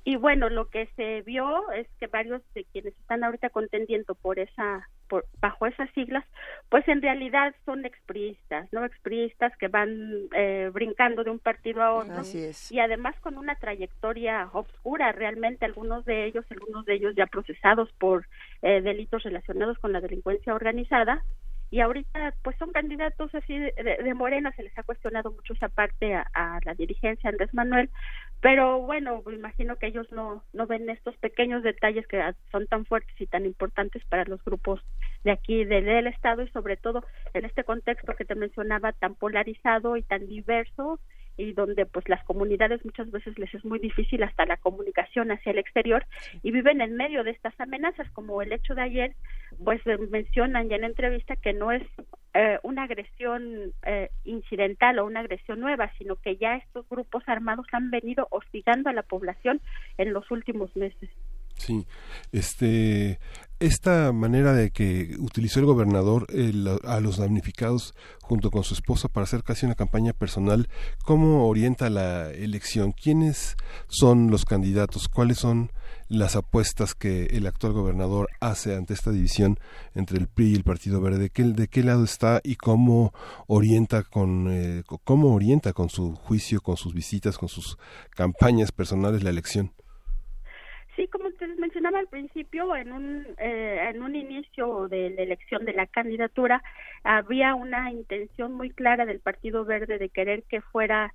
Y 0.04 0.16
bueno, 0.16 0.48
lo 0.48 0.68
que 0.68 0.88
se 0.96 1.22
vio 1.22 1.70
es 1.70 1.86
que 2.00 2.08
varios 2.08 2.42
de 2.54 2.64
quienes 2.72 2.92
están 2.98 3.22
ahorita 3.22 3.50
contendiendo 3.50 4.16
por 4.16 4.40
esa, 4.40 4.88
por, 5.12 5.26
bajo 5.42 5.66
esas 5.66 5.90
siglas, 5.90 6.24
pues 6.70 6.88
en 6.88 7.02
realidad 7.02 7.54
son 7.66 7.84
expriistas, 7.84 8.66
¿no? 8.72 8.82
Expriistas 8.82 9.54
que 9.58 9.68
van 9.68 9.90
eh, 10.34 10.70
brincando 10.72 11.22
de 11.22 11.28
un 11.28 11.38
partido 11.38 11.82
a 11.82 11.92
otro. 11.92 12.22
Y 12.70 12.78
además 12.78 13.14
con 13.20 13.36
una 13.36 13.56
trayectoria 13.56 14.48
obscura, 14.54 15.12
realmente 15.12 15.66
algunos 15.66 16.06
de 16.06 16.24
ellos, 16.24 16.46
algunos 16.48 16.86
de 16.86 16.94
ellos 16.94 17.14
ya 17.14 17.26
procesados 17.26 17.92
por 17.98 18.26
eh, 18.62 18.80
delitos 18.80 19.22
relacionados 19.22 19.78
con 19.80 19.92
la 19.92 20.00
delincuencia 20.00 20.54
organizada 20.54 21.22
y 21.72 21.80
ahorita 21.80 22.34
pues 22.42 22.54
son 22.58 22.70
candidatos 22.70 23.34
así 23.34 23.58
de, 23.58 24.14
Morena, 24.14 24.52
se 24.54 24.62
les 24.62 24.76
ha 24.78 24.82
cuestionado 24.82 25.30
mucho 25.30 25.54
esa 25.54 25.70
parte 25.70 26.14
a, 26.14 26.60
la 26.66 26.74
dirigencia 26.74 27.30
Andrés 27.30 27.48
Manuel, 27.54 27.88
pero 28.42 28.80
bueno, 28.80 29.22
imagino 29.32 29.76
que 29.76 29.86
ellos 29.86 30.06
no, 30.12 30.44
no 30.52 30.66
ven 30.66 30.90
estos 30.90 31.16
pequeños 31.16 31.62
detalles 31.62 32.06
que 32.08 32.22
son 32.50 32.66
tan 32.66 32.84
fuertes 32.84 33.18
y 33.18 33.26
tan 33.26 33.46
importantes 33.46 34.04
para 34.04 34.26
los 34.26 34.44
grupos 34.44 34.84
de 35.24 35.30
aquí 35.30 35.64
del 35.64 36.06
Estado 36.08 36.42
y 36.42 36.50
sobre 36.50 36.76
todo 36.76 37.06
en 37.32 37.46
este 37.46 37.64
contexto 37.64 38.14
que 38.16 38.26
te 38.26 38.34
mencionaba 38.34 38.92
tan 38.92 39.14
polarizado 39.14 39.96
y 39.96 40.02
tan 40.02 40.26
diverso 40.26 41.00
y 41.36 41.52
donde 41.52 41.86
pues 41.86 42.08
las 42.08 42.22
comunidades 42.24 42.84
muchas 42.84 43.10
veces 43.10 43.38
les 43.38 43.52
es 43.54 43.64
muy 43.64 43.78
difícil 43.78 44.22
hasta 44.22 44.46
la 44.46 44.56
comunicación 44.56 45.30
hacia 45.30 45.52
el 45.52 45.58
exterior 45.58 46.06
y 46.42 46.50
viven 46.50 46.80
en 46.80 46.96
medio 46.96 47.24
de 47.24 47.30
estas 47.30 47.58
amenazas 47.60 48.10
como 48.10 48.42
el 48.42 48.52
hecho 48.52 48.74
de 48.74 48.82
ayer 48.82 49.14
pues 49.64 49.80
eh, 49.86 49.98
mencionan 50.10 50.68
ya 50.68 50.76
en 50.76 50.82
la 50.82 50.88
entrevista 50.88 51.36
que 51.36 51.52
no 51.52 51.72
es 51.72 51.82
eh, 52.34 52.58
una 52.62 52.84
agresión 52.84 53.72
eh, 53.84 54.10
incidental 54.24 54.98
o 54.98 55.06
una 55.06 55.20
agresión 55.20 55.60
nueva 55.60 55.90
sino 55.98 56.16
que 56.16 56.36
ya 56.36 56.56
estos 56.56 56.88
grupos 56.88 57.22
armados 57.26 57.66
han 57.72 57.90
venido 57.90 58.28
hostigando 58.30 58.90
a 58.90 58.94
la 58.94 59.02
población 59.02 59.60
en 59.98 60.12
los 60.12 60.30
últimos 60.30 60.74
meses 60.76 61.10
Sí, 61.64 61.86
este, 62.32 63.20
esta 63.60 64.10
manera 64.10 64.52
de 64.52 64.72
que 64.72 65.14
utilizó 65.20 65.60
el 65.60 65.66
gobernador 65.66 66.26
a 66.82 66.98
los 66.98 67.18
damnificados 67.18 67.94
junto 68.20 68.50
con 68.50 68.64
su 68.64 68.74
esposa 68.74 69.06
para 69.06 69.22
hacer 69.22 69.44
casi 69.44 69.64
una 69.64 69.76
campaña 69.76 70.12
personal, 70.12 70.66
¿cómo 71.04 71.46
orienta 71.46 71.88
la 71.88 72.32
elección? 72.32 72.90
¿Quiénes 72.90 73.54
son 73.86 74.28
los 74.32 74.44
candidatos? 74.44 75.06
¿Cuáles 75.06 75.38
son 75.38 75.70
las 76.08 76.34
apuestas 76.34 76.96
que 76.96 77.26
el 77.26 77.46
actual 77.46 77.74
gobernador 77.74 78.28
hace 78.40 78.74
ante 78.74 78.92
esta 78.92 79.12
división 79.12 79.60
entre 79.94 80.18
el 80.18 80.26
PRI 80.26 80.50
y 80.50 80.54
el 80.56 80.64
Partido 80.64 81.00
Verde? 81.00 81.20
¿De 81.20 81.30
qué, 81.30 81.44
de 81.44 81.68
qué 81.68 81.84
lado 81.84 82.02
está 82.02 82.40
y 82.42 82.56
cómo 82.56 83.12
orienta 83.46 84.02
con 84.02 84.48
eh, 84.50 84.82
cómo 85.04 85.32
orienta 85.32 85.72
con 85.72 85.90
su 85.90 86.16
juicio, 86.16 86.60
con 86.60 86.76
sus 86.76 86.92
visitas, 86.92 87.38
con 87.38 87.48
sus 87.48 87.78
campañas 88.16 88.72
personales 88.72 89.22
la 89.22 89.30
elección? 89.30 89.72
Sí, 90.96 91.08
como 91.08 91.31
ustedes 91.42 91.58
mencionaba 91.58 91.98
al 91.98 92.06
principio, 92.06 92.76
en 92.76 92.92
un, 92.92 93.26
eh, 93.38 93.90
en 93.90 94.02
un 94.02 94.14
inicio 94.14 94.88
de 94.88 95.10
la 95.10 95.22
elección 95.22 95.64
de 95.64 95.72
la 95.72 95.86
candidatura, 95.86 96.62
había 97.02 97.54
una 97.54 97.90
intención 97.90 98.52
muy 98.52 98.70
clara 98.70 99.06
del 99.06 99.20
Partido 99.20 99.64
Verde 99.64 99.98
de 99.98 100.08
querer 100.08 100.44
que 100.44 100.60
fuera 100.60 101.12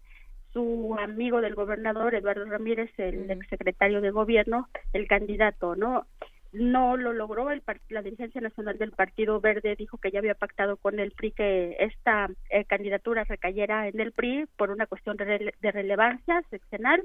su 0.51 0.95
amigo 0.99 1.39
del 1.39 1.55
gobernador, 1.55 2.13
Eduardo 2.15 2.45
Ramírez, 2.45 2.91
el 2.97 3.29
exsecretario 3.31 4.01
de 4.01 4.11
gobierno, 4.11 4.67
el 4.93 5.07
candidato, 5.07 5.75
¿no? 5.75 6.05
No 6.51 6.97
lo 6.97 7.13
logró, 7.13 7.51
el 7.51 7.61
la 7.89 8.01
dirigencia 8.01 8.41
nacional 8.41 8.77
del 8.77 8.91
Partido 8.91 9.39
Verde 9.39 9.75
dijo 9.75 9.97
que 9.97 10.11
ya 10.11 10.19
había 10.19 10.33
pactado 10.33 10.77
con 10.77 10.99
el 10.99 11.11
PRI 11.11 11.31
que 11.31 11.77
esta 11.79 12.29
eh, 12.49 12.65
candidatura 12.65 13.25
recayera 13.25 13.87
en 13.87 13.99
el 13.99 14.13
PRI 14.13 14.45
por 14.57 14.71
una 14.71 14.87
cuestión 14.87 15.17
de, 15.17 15.53
de 15.61 15.71
relevancia 15.71 16.41
seccional 16.49 17.03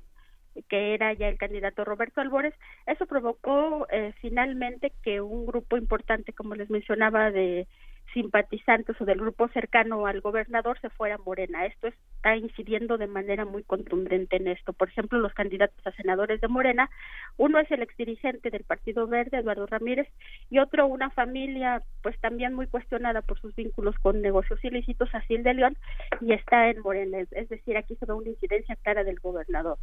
que 0.68 0.94
era 0.94 1.12
ya 1.12 1.28
el 1.28 1.38
candidato 1.38 1.84
Roberto 1.84 2.20
Albores, 2.20 2.54
eso 2.86 3.06
provocó 3.06 3.86
eh, 3.90 4.12
finalmente 4.20 4.92
que 5.02 5.20
un 5.20 5.46
grupo 5.46 5.76
importante, 5.76 6.32
como 6.32 6.54
les 6.54 6.70
mencionaba, 6.70 7.30
de 7.30 7.66
simpatizantes 8.12 9.00
o 9.00 9.04
del 9.04 9.20
grupo 9.20 9.48
cercano 9.48 10.06
al 10.06 10.20
gobernador 10.20 10.78
se 10.80 10.90
fuera 10.90 11.18
Morena. 11.18 11.66
Esto 11.66 11.88
está 11.88 12.36
incidiendo 12.36 12.98
de 12.98 13.06
manera 13.06 13.44
muy 13.44 13.62
contundente 13.62 14.36
en 14.36 14.48
esto. 14.48 14.72
Por 14.72 14.88
ejemplo, 14.88 15.18
los 15.18 15.34
candidatos 15.34 15.86
a 15.86 15.92
senadores 15.92 16.40
de 16.40 16.48
Morena, 16.48 16.90
uno 17.36 17.58
es 17.58 17.70
el 17.70 17.82
exdirigente 17.82 18.50
del 18.50 18.64
Partido 18.64 19.06
Verde, 19.06 19.38
Eduardo 19.38 19.66
Ramírez, 19.66 20.08
y 20.50 20.58
otro 20.58 20.86
una 20.86 21.10
familia 21.10 21.82
pues 22.02 22.18
también 22.20 22.54
muy 22.54 22.66
cuestionada 22.66 23.22
por 23.22 23.40
sus 23.40 23.54
vínculos 23.54 23.96
con 24.00 24.20
negocios 24.20 24.62
ilícitos, 24.64 25.14
Asil 25.14 25.42
de 25.42 25.54
León, 25.54 25.76
y 26.20 26.32
está 26.32 26.68
en 26.68 26.80
Morena. 26.80 27.18
Es 27.30 27.48
decir, 27.48 27.76
aquí 27.76 27.96
se 27.96 28.06
ve 28.06 28.12
una 28.12 28.28
incidencia 28.28 28.76
clara 28.76 29.04
del 29.04 29.20
gobernador. 29.20 29.78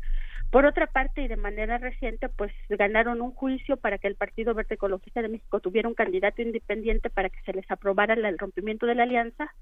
Por 0.52 0.66
otra 0.66 0.88
parte, 0.88 1.22
y 1.22 1.28
de 1.28 1.38
manera 1.38 1.78
reciente, 1.78 2.30
pues 2.30 2.52
ganaron 2.70 3.22
un 3.22 3.32
juicio 3.32 3.78
para 3.78 3.98
que 3.98 4.08
el 4.08 4.16
Partido 4.16 4.54
Verde 4.54 4.76
Ecologista 4.76 5.22
de 5.22 5.30
México 5.30 5.60
tuviera 5.60 5.88
un 5.88 5.96
candidato 5.96 6.42
independiente 6.42 7.10
para 7.10 7.30
que 7.30 7.42
se 7.42 7.54
les 7.54 7.70
aprobara 7.70 8.16
el 8.26 8.38
rompimiento 8.38 8.86
de 8.86 8.96
la 8.96 9.04
alianza 9.04 9.54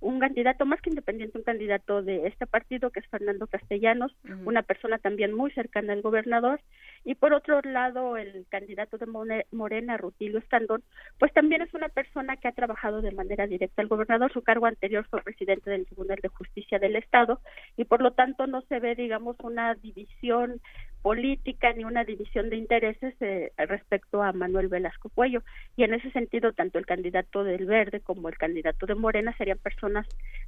un 0.00 0.20
candidato 0.20 0.64
más 0.64 0.80
que 0.80 0.90
independiente, 0.90 1.38
un 1.38 1.44
candidato 1.44 2.02
de 2.02 2.26
este 2.28 2.46
partido 2.46 2.90
que 2.90 3.00
es 3.00 3.08
Fernando 3.08 3.46
Castellanos, 3.48 4.14
una 4.44 4.62
persona 4.62 4.98
también 4.98 5.34
muy 5.34 5.50
cercana 5.52 5.92
al 5.92 6.02
gobernador, 6.02 6.60
y 7.04 7.16
por 7.16 7.32
otro 7.32 7.60
lado 7.62 8.16
el 8.16 8.46
candidato 8.48 8.98
de 8.98 9.06
Morena, 9.50 9.96
Rutilio 9.96 10.38
Estandón, 10.38 10.84
pues 11.18 11.32
también 11.32 11.62
es 11.62 11.74
una 11.74 11.88
persona 11.88 12.36
que 12.36 12.48
ha 12.48 12.52
trabajado 12.52 13.02
de 13.02 13.10
manera 13.10 13.46
directa 13.46 13.82
al 13.82 13.88
gobernador, 13.88 14.32
su 14.32 14.42
cargo 14.42 14.66
anterior 14.66 15.04
fue 15.10 15.22
presidente 15.22 15.70
del 15.70 15.86
Tribunal 15.86 16.18
de 16.22 16.28
Justicia 16.28 16.78
del 16.78 16.94
Estado, 16.94 17.40
y 17.76 17.84
por 17.84 18.00
lo 18.00 18.12
tanto 18.12 18.46
no 18.46 18.62
se 18.62 18.78
ve, 18.78 18.94
digamos, 18.94 19.36
una 19.42 19.74
división 19.74 20.60
política 21.02 21.72
ni 21.72 21.84
una 21.84 22.04
división 22.04 22.50
de 22.50 22.56
intereses 22.56 23.14
eh, 23.20 23.52
respecto 23.56 24.22
a 24.22 24.32
Manuel 24.32 24.68
Velasco 24.68 25.08
Cuello. 25.08 25.42
Y 25.76 25.84
en 25.84 25.94
ese 25.94 26.10
sentido, 26.10 26.52
tanto 26.52 26.78
el 26.78 26.86
candidato 26.86 27.44
del 27.44 27.66
Verde 27.66 28.00
como 28.00 28.28
el 28.28 28.36
candidato 28.36 28.86
de 28.86 28.94
Morena 28.94 29.36
serían 29.36 29.58
personas 29.58 30.06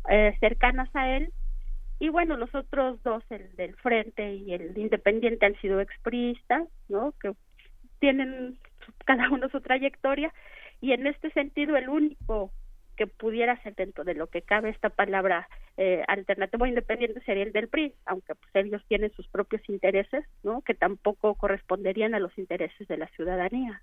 eh, 0.09 0.37
cercanas 0.41 0.89
a 0.95 1.17
él. 1.17 1.33
Y 1.99 2.09
bueno, 2.09 2.37
los 2.37 2.55
otros 2.55 3.03
dos, 3.03 3.23
el 3.31 3.55
del 3.57 3.75
Frente 3.77 4.35
y 4.35 4.55
el 4.55 4.77
Independiente, 4.77 5.47
han 5.47 5.61
sido 5.61 5.81
expristas, 5.81 6.67
¿no? 6.89 7.13
Que 7.21 7.33
tienen 7.99 8.59
cada 9.05 9.31
uno 9.31 9.49
su 9.51 9.61
trayectoria. 9.61 10.33
Y 10.81 10.93
en 10.93 11.07
este 11.07 11.31
sentido, 11.31 11.77
el 11.77 11.89
único 11.89 12.51
que 13.01 13.07
pudiera 13.07 13.57
ser 13.63 13.75
dentro 13.77 14.05
de 14.05 14.13
lo 14.13 14.27
que 14.27 14.43
cabe 14.43 14.69
esta 14.69 14.91
palabra 14.91 15.49
eh, 15.79 16.05
alternativo 16.07 16.67
independiente 16.67 17.23
sería 17.23 17.45
el 17.45 17.53
del 17.53 17.69
PRI, 17.69 17.95
aunque 18.05 18.35
pues, 18.35 18.67
ellos 18.67 18.83
tienen 18.89 19.11
sus 19.13 19.27
propios 19.29 19.67
intereses, 19.71 20.23
¿no? 20.43 20.61
Que 20.61 20.75
tampoco 20.75 21.35
corresponderían 21.35 22.15
a 22.15 22.19
los 22.19 22.37
intereses 22.37 22.87
de 22.89 22.99
la 22.99 23.07
ciudadanía. 23.17 23.81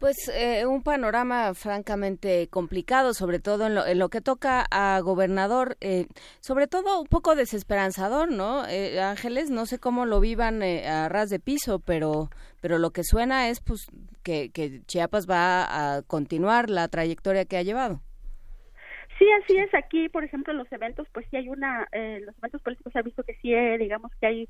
Pues 0.00 0.16
eh, 0.34 0.66
un 0.66 0.82
panorama 0.82 1.54
francamente 1.54 2.48
complicado, 2.48 3.14
sobre 3.14 3.38
todo 3.38 3.66
en 3.86 3.98
lo, 4.00 4.08
que 4.08 4.20
toca 4.20 4.66
a 4.72 4.98
gobernador, 4.98 5.76
eh, 5.80 6.08
sobre 6.40 6.66
todo 6.66 7.00
un 7.00 7.06
poco 7.06 7.36
desesperanzador, 7.36 8.32
¿no? 8.32 8.66
Eh, 8.66 9.00
Ángeles, 9.00 9.50
no 9.50 9.64
sé 9.64 9.78
cómo 9.78 10.06
lo 10.06 10.18
vivan 10.18 10.60
a 10.64 11.08
ras 11.08 11.30
de 11.30 11.38
piso, 11.38 11.78
pero, 11.78 12.30
pero 12.60 12.78
lo 12.78 12.90
que 12.90 13.04
suena 13.04 13.48
es 13.48 13.60
pues 13.60 13.86
que, 14.24 14.50
que 14.50 14.82
Chiapas 14.86 15.28
va 15.30 15.96
a 15.96 16.02
continuar 16.02 16.68
la 16.68 16.88
trayectoria 16.88 17.44
que 17.44 17.58
ha 17.58 17.62
llevado. 17.62 18.00
Sí, 19.18 19.26
así 19.42 19.56
es. 19.58 19.74
Aquí, 19.74 20.08
por 20.08 20.22
ejemplo, 20.24 20.52
en 20.52 20.58
los 20.58 20.70
eventos, 20.72 21.08
pues 21.12 21.26
sí 21.30 21.36
hay 21.36 21.48
una, 21.48 21.88
los 21.92 22.38
eventos 22.38 22.62
políticos 22.62 22.92
se 22.92 22.98
ha 23.00 23.02
visto 23.02 23.24
que 23.24 23.34
sí, 23.42 23.52
digamos 23.78 24.12
que 24.20 24.26
hay 24.26 24.48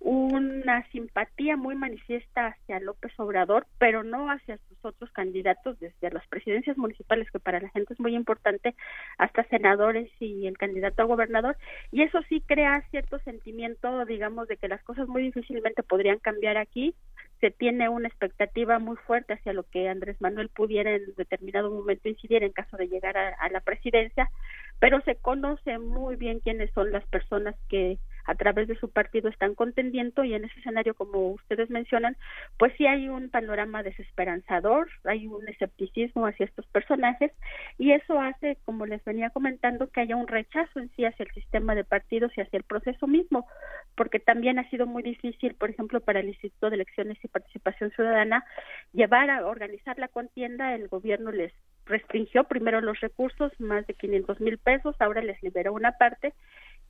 una 0.00 0.86
simpatía 0.92 1.56
muy 1.58 1.74
manifiesta 1.74 2.48
hacia 2.48 2.80
López 2.80 3.12
Obrador, 3.18 3.66
pero 3.78 4.02
no 4.02 4.30
hacia 4.30 4.58
sus 4.68 4.78
otros 4.82 5.10
candidatos, 5.12 5.78
desde 5.78 6.10
las 6.10 6.26
presidencias 6.28 6.78
municipales, 6.78 7.30
que 7.30 7.38
para 7.38 7.60
la 7.60 7.68
gente 7.68 7.92
es 7.92 8.00
muy 8.00 8.14
importante, 8.14 8.74
hasta 9.18 9.44
senadores 9.44 10.10
y 10.18 10.46
el 10.46 10.56
candidato 10.56 11.02
a 11.02 11.06
gobernador. 11.06 11.56
Y 11.92 12.02
eso 12.02 12.20
sí 12.28 12.42
crea 12.46 12.82
cierto 12.90 13.18
sentimiento, 13.20 14.04
digamos, 14.06 14.48
de 14.48 14.56
que 14.56 14.68
las 14.68 14.82
cosas 14.84 15.06
muy 15.06 15.22
difícilmente 15.22 15.82
podrían 15.82 16.18
cambiar 16.18 16.56
aquí. 16.56 16.94
Se 17.40 17.50
tiene 17.50 17.88
una 17.88 18.08
expectativa 18.08 18.78
muy 18.78 18.96
fuerte 18.96 19.32
hacia 19.34 19.52
lo 19.52 19.64
que 19.64 19.88
Andrés 19.88 20.20
Manuel 20.20 20.50
pudiera 20.50 20.92
en 20.94 21.14
determinado 21.16 21.70
momento 21.70 22.08
incidir 22.08 22.42
en 22.42 22.52
caso 22.52 22.76
de 22.76 22.88
llegar 22.88 23.16
a, 23.16 23.30
a 23.30 23.48
la 23.50 23.60
presidencia, 23.60 24.30
pero 24.78 25.00
se 25.02 25.16
conoce 25.16 25.78
muy 25.78 26.16
bien 26.16 26.40
quiénes 26.40 26.70
son 26.72 26.92
las 26.92 27.06
personas 27.06 27.54
que 27.68 27.98
a 28.24 28.34
través 28.34 28.68
de 28.68 28.76
su 28.76 28.90
partido 28.90 29.28
están 29.28 29.54
contendiendo 29.54 30.24
y 30.24 30.34
en 30.34 30.44
ese 30.44 30.58
escenario, 30.60 30.94
como 30.94 31.30
ustedes 31.30 31.70
mencionan, 31.70 32.16
pues 32.58 32.72
sí 32.76 32.86
hay 32.86 33.08
un 33.08 33.30
panorama 33.30 33.82
desesperanzador, 33.82 34.88
hay 35.04 35.26
un 35.26 35.48
escepticismo 35.48 36.26
hacia 36.26 36.46
estos 36.46 36.66
personajes 36.66 37.32
y 37.78 37.92
eso 37.92 38.20
hace, 38.20 38.58
como 38.64 38.86
les 38.86 39.04
venía 39.04 39.30
comentando, 39.30 39.88
que 39.88 40.00
haya 40.00 40.16
un 40.16 40.28
rechazo 40.28 40.80
en 40.80 40.90
sí 40.96 41.04
hacia 41.04 41.24
el 41.24 41.32
sistema 41.32 41.74
de 41.74 41.84
partidos 41.84 42.32
y 42.36 42.40
hacia 42.40 42.56
el 42.56 42.64
proceso 42.64 43.06
mismo, 43.06 43.46
porque 43.94 44.20
también 44.20 44.58
ha 44.58 44.68
sido 44.70 44.86
muy 44.86 45.02
difícil, 45.02 45.54
por 45.54 45.70
ejemplo, 45.70 46.00
para 46.00 46.20
el 46.20 46.28
Instituto 46.28 46.70
de 46.70 46.76
Elecciones 46.76 47.18
y 47.22 47.28
Participación 47.28 47.90
Ciudadana 47.90 48.44
llevar 48.92 49.30
a 49.30 49.46
organizar 49.46 49.98
la 49.98 50.08
contienda, 50.08 50.74
el 50.74 50.88
gobierno 50.88 51.32
les 51.32 51.52
restringió 51.86 52.44
primero 52.44 52.80
los 52.80 53.00
recursos, 53.00 53.52
más 53.58 53.86
de 53.86 53.94
500 53.94 54.40
mil 54.40 54.58
pesos, 54.58 54.96
ahora 55.00 55.22
les 55.22 55.42
liberó 55.42 55.72
una 55.72 55.92
parte 55.92 56.34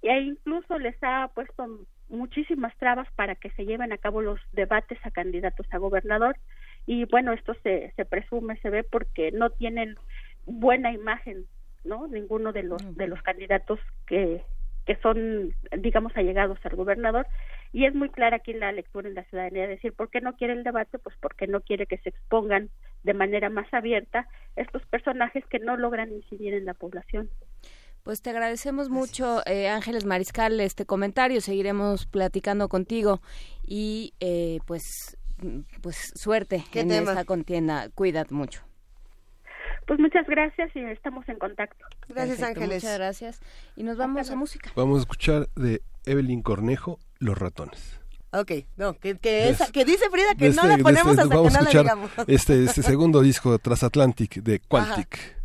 e 0.03 0.21
incluso 0.21 0.79
les 0.79 0.97
ha 1.03 1.29
puesto 1.35 1.87
muchísimas 2.09 2.77
trabas 2.79 3.09
para 3.15 3.35
que 3.35 3.51
se 3.51 3.65
lleven 3.65 3.93
a 3.93 3.99
cabo 3.99 4.21
los 4.23 4.41
debates 4.53 4.99
a 5.05 5.11
candidatos 5.11 5.67
a 5.71 5.79
gobernador. 5.79 6.37
Y 6.87 7.05
bueno 7.05 7.33
esto 7.33 7.55
se, 7.63 7.93
se 7.97 8.05
presume 8.05 8.57
se 8.59 8.71
ve 8.71 8.83
porque 8.85 9.31
no 9.33 9.51
tienen 9.51 9.97
buena 10.47 10.93
imagen 10.93 11.47
no 11.85 12.09
ninguno 12.09 12.53
de 12.53 12.63
los 12.63 12.97
de 12.97 13.07
los 13.07 13.23
candidatos 13.23 13.79
que 14.07 14.43
que 14.87 14.97
son 14.97 15.55
digamos 15.79 16.17
allegados 16.17 16.59
al 16.65 16.75
gobernador. 16.75 17.27
Y 17.73 17.85
es 17.85 17.95
muy 17.95 18.09
clara 18.09 18.37
aquí 18.37 18.53
la 18.53 18.73
lectura 18.73 19.09
en 19.09 19.15
la 19.15 19.23
ciudadanía 19.25 19.69
decir 19.69 19.93
por 19.93 20.11
qué 20.11 20.21
no 20.21 20.37
quiere 20.37 20.55
el 20.55 20.65
debate 20.65 20.99
pues 20.99 21.15
porque 21.21 21.47
no 21.47 21.61
quiere 21.61 21.87
que 21.87 21.99
se 21.99 22.09
expongan 22.09 22.71
de 23.05 23.15
manera 23.15 23.51
más 23.51 23.73
abierta 23.73 24.27
estos 24.57 24.85
personajes 24.87 25.47
que 25.47 25.61
no 25.61 25.77
logran 25.77 26.11
incidir 26.11 26.55
en 26.55 26.65
la 26.65 26.75
población 26.75 27.31
pues 28.03 28.23
te 28.23 28.31
agradecemos 28.31 28.89
mucho, 28.89 29.43
eh, 29.47 29.69
Ángeles 29.69 30.05
Mariscal, 30.05 30.59
este 30.61 30.87
comentario. 30.87 31.41
Seguiremos 31.41 32.07
platicando 32.07 32.69
contigo 32.69 33.21
y 33.65 34.15
eh, 34.21 34.59
pues, 34.67 35.17
pues 35.81 36.13
suerte 36.15 36.65
en 36.75 36.91
esta 36.91 37.25
contienda. 37.25 37.89
Cuídate 37.95 38.35
mucho. 38.35 38.63
Pues 39.87 39.99
muchas 39.99 40.27
gracias 40.27 40.71
y 40.77 40.81
estamos 40.81 41.29
en 41.29 41.39
contacto. 41.39 41.85
Gracias, 42.09 42.43
Ángeles. 42.43 42.83
Muchas 42.83 42.99
gracias. 42.99 43.41
Y 43.77 43.83
nos 43.83 43.97
vamos 43.97 44.31
a 44.31 44.37
música. 44.37 44.71
Vamos 44.77 44.99
a 44.99 45.01
escuchar 45.01 45.49
de 45.57 45.83
Evelyn 46.07 46.43
Cornejo, 46.43 46.99
Los 47.19 47.37
ratones. 47.37 48.01
Ok, 48.33 48.53
no, 48.77 48.95
que, 48.95 49.19
que, 49.19 49.57
que 49.73 49.85
dice 49.85 50.09
Frida 50.09 50.37
que 50.39 50.51
no 50.51 50.63
la 50.63 50.75
este, 50.75 50.83
ponemos 50.85 51.19
hasta 51.19 51.29
que 51.29 51.51
no 51.51 51.51
la 51.51 51.71
digamos. 51.71 52.11
Este, 52.29 52.63
este 52.63 52.83
segundo 52.83 53.21
disco 53.23 53.59
Transatlantic 53.59 54.37
de 54.37 54.61
Quantic. 54.61 55.40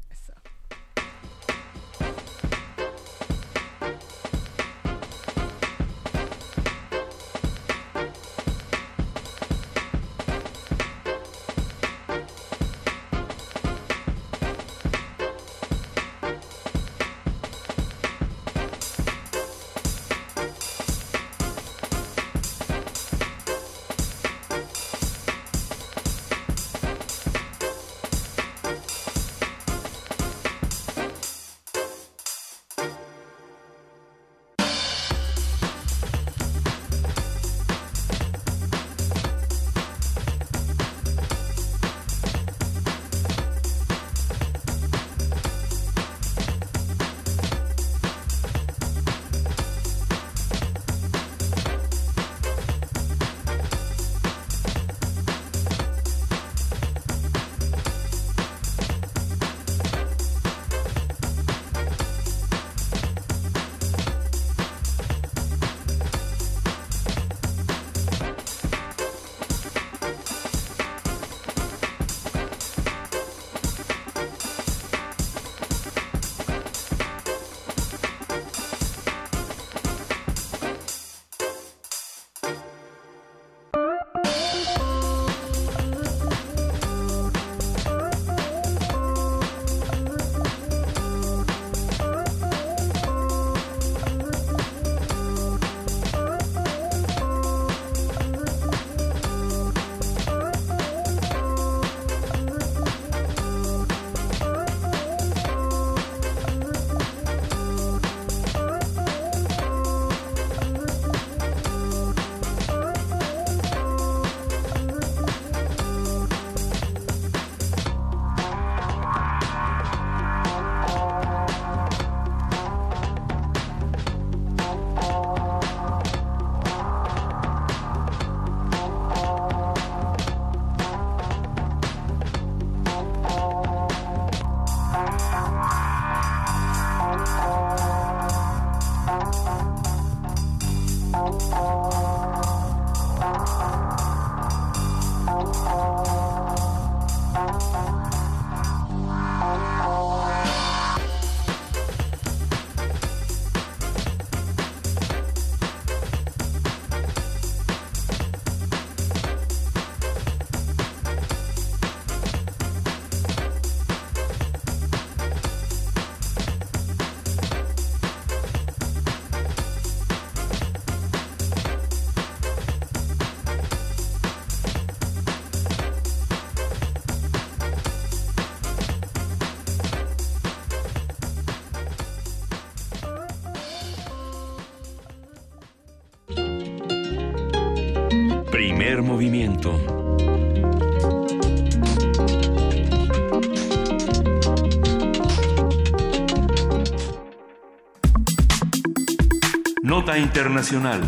Internacional. 200.17 201.01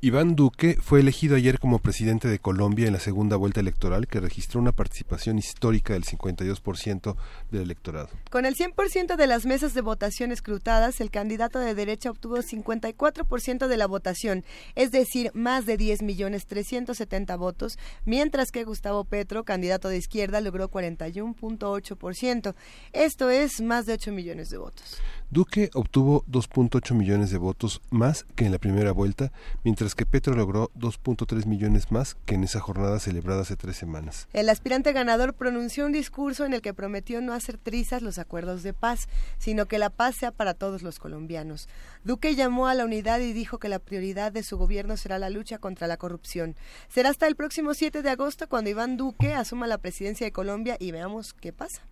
Iván 0.00 0.36
Duque 0.36 0.78
fue 0.80 1.00
elegido 1.00 1.36
ayer 1.36 1.55
como 1.66 1.80
presidente 1.80 2.28
de 2.28 2.38
Colombia 2.38 2.86
en 2.86 2.92
la 2.92 3.00
segunda 3.00 3.34
vuelta 3.34 3.58
electoral 3.58 4.06
que 4.06 4.20
registró 4.20 4.60
una 4.60 4.70
participación 4.70 5.36
histórica 5.36 5.94
del 5.94 6.04
52% 6.04 7.16
del 7.50 7.62
electorado. 7.62 8.08
Con 8.30 8.46
el 8.46 8.54
100% 8.54 9.16
de 9.16 9.26
las 9.26 9.46
mesas 9.46 9.74
de 9.74 9.80
votación 9.80 10.30
escrutadas, 10.30 11.00
el 11.00 11.10
candidato 11.10 11.58
de 11.58 11.74
derecha 11.74 12.12
obtuvo 12.12 12.36
54% 12.36 13.66
de 13.66 13.76
la 13.76 13.88
votación, 13.88 14.44
es 14.76 14.92
decir, 14.92 15.32
más 15.34 15.66
de 15.66 15.76
10 15.76 16.02
millones 16.02 16.46
370 16.46 17.34
votos, 17.34 17.80
mientras 18.04 18.52
que 18.52 18.62
Gustavo 18.62 19.02
Petro, 19.02 19.42
candidato 19.42 19.88
de 19.88 19.96
izquierda, 19.96 20.40
logró 20.40 20.70
41.8%. 20.70 22.54
Esto 22.92 23.28
es 23.28 23.60
más 23.60 23.86
de 23.86 23.94
8 23.94 24.12
millones 24.12 24.50
de 24.50 24.58
votos. 24.58 24.98
Duque 25.30 25.70
obtuvo 25.74 26.24
2.8 26.30 26.94
millones 26.94 27.32
de 27.32 27.38
votos 27.38 27.82
más 27.90 28.24
que 28.36 28.46
en 28.46 28.52
la 28.52 28.58
primera 28.58 28.92
vuelta, 28.92 29.32
mientras 29.64 29.96
que 29.96 30.06
Petro 30.06 30.36
logró 30.36 30.70
2.3 30.78 31.44
millones 31.46 31.55
más 31.90 32.14
que 32.26 32.34
en 32.34 32.44
esa 32.44 32.60
jornada 32.60 32.98
celebrada 33.00 33.42
hace 33.42 33.56
tres 33.56 33.76
semanas. 33.76 34.28
El 34.32 34.48
aspirante 34.48 34.92
ganador 34.92 35.34
pronunció 35.34 35.86
un 35.86 35.92
discurso 35.92 36.44
en 36.44 36.52
el 36.52 36.60
que 36.60 36.74
prometió 36.74 37.20
no 37.20 37.32
hacer 37.32 37.58
trizas 37.58 38.02
los 38.02 38.18
acuerdos 38.18 38.62
de 38.62 38.72
paz, 38.72 39.08
sino 39.38 39.66
que 39.66 39.78
la 39.78 39.90
paz 39.90 40.16
sea 40.16 40.32
para 40.32 40.54
todos 40.54 40.82
los 40.82 40.98
colombianos. 40.98 41.68
Duque 42.04 42.34
llamó 42.34 42.66
a 42.66 42.74
la 42.74 42.84
unidad 42.84 43.20
y 43.20 43.32
dijo 43.32 43.58
que 43.58 43.68
la 43.68 43.78
prioridad 43.78 44.32
de 44.32 44.42
su 44.42 44.58
gobierno 44.58 44.96
será 44.96 45.18
la 45.18 45.30
lucha 45.30 45.58
contra 45.58 45.86
la 45.86 45.96
corrupción. 45.96 46.56
Será 46.88 47.10
hasta 47.10 47.26
el 47.26 47.36
próximo 47.36 47.74
7 47.74 48.02
de 48.02 48.10
agosto 48.10 48.48
cuando 48.48 48.70
Iván 48.70 48.96
Duque 48.96 49.34
asuma 49.34 49.66
la 49.66 49.78
presidencia 49.78 50.26
de 50.26 50.32
Colombia 50.32 50.76
y 50.78 50.92
veamos 50.92 51.32
qué 51.34 51.52
pasa. 51.52 51.82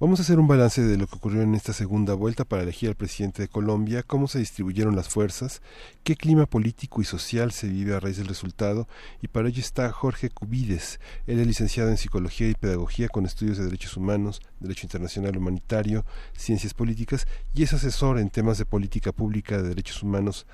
Vamos 0.00 0.18
a 0.18 0.22
hacer 0.24 0.40
un 0.40 0.48
balance 0.48 0.82
de 0.82 0.96
lo 0.96 1.06
que 1.06 1.14
ocurrió 1.14 1.42
en 1.42 1.54
esta 1.54 1.72
segunda 1.72 2.14
vuelta 2.14 2.44
para 2.44 2.64
elegir 2.64 2.88
al 2.88 2.96
presidente 2.96 3.42
de 3.42 3.48
Colombia, 3.48 4.02
cómo 4.02 4.26
se 4.26 4.40
distribuyeron 4.40 4.96
las 4.96 5.08
fuerzas, 5.08 5.62
qué 6.02 6.16
clima 6.16 6.46
político 6.46 7.00
y 7.00 7.04
social 7.04 7.52
se 7.52 7.68
vive 7.68 7.94
a 7.94 8.00
raíz 8.00 8.16
del 8.16 8.26
resultado, 8.26 8.88
y 9.20 9.28
para 9.28 9.48
ello 9.48 9.60
está 9.60 9.92
Jorge 9.92 10.28
Cubides. 10.28 10.98
Él 11.28 11.38
es 11.38 11.46
licenciado 11.46 11.88
en 11.88 11.98
Psicología 11.98 12.48
y 12.48 12.54
Pedagogía 12.54 13.08
con 13.08 13.26
estudios 13.26 13.58
de 13.58 13.64
Derechos 13.66 13.96
Humanos, 13.96 14.42
Derecho 14.58 14.86
Internacional 14.86 15.36
Humanitario, 15.36 16.04
Ciencias 16.36 16.74
Políticas, 16.74 17.28
y 17.54 17.62
es 17.62 17.72
asesor 17.72 18.18
en 18.18 18.30
temas 18.30 18.58
de 18.58 18.64
política 18.64 19.12
pública 19.12 19.62
de 19.62 19.68
derechos 19.68 20.02
humanos 20.02 20.48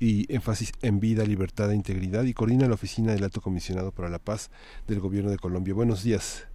y 0.00 0.32
énfasis 0.32 0.72
en 0.80 1.00
vida, 1.00 1.24
libertad 1.24 1.70
e 1.72 1.74
integridad, 1.74 2.24
y 2.24 2.32
coordina 2.32 2.68
la 2.68 2.74
oficina 2.74 3.12
del 3.12 3.24
Alto 3.24 3.42
Comisionado 3.42 3.92
para 3.92 4.08
la 4.08 4.18
Paz 4.18 4.50
del 4.86 5.00
Gobierno 5.00 5.30
de 5.30 5.36
Colombia. 5.36 5.74
Buenos 5.74 6.02
días. 6.02 6.46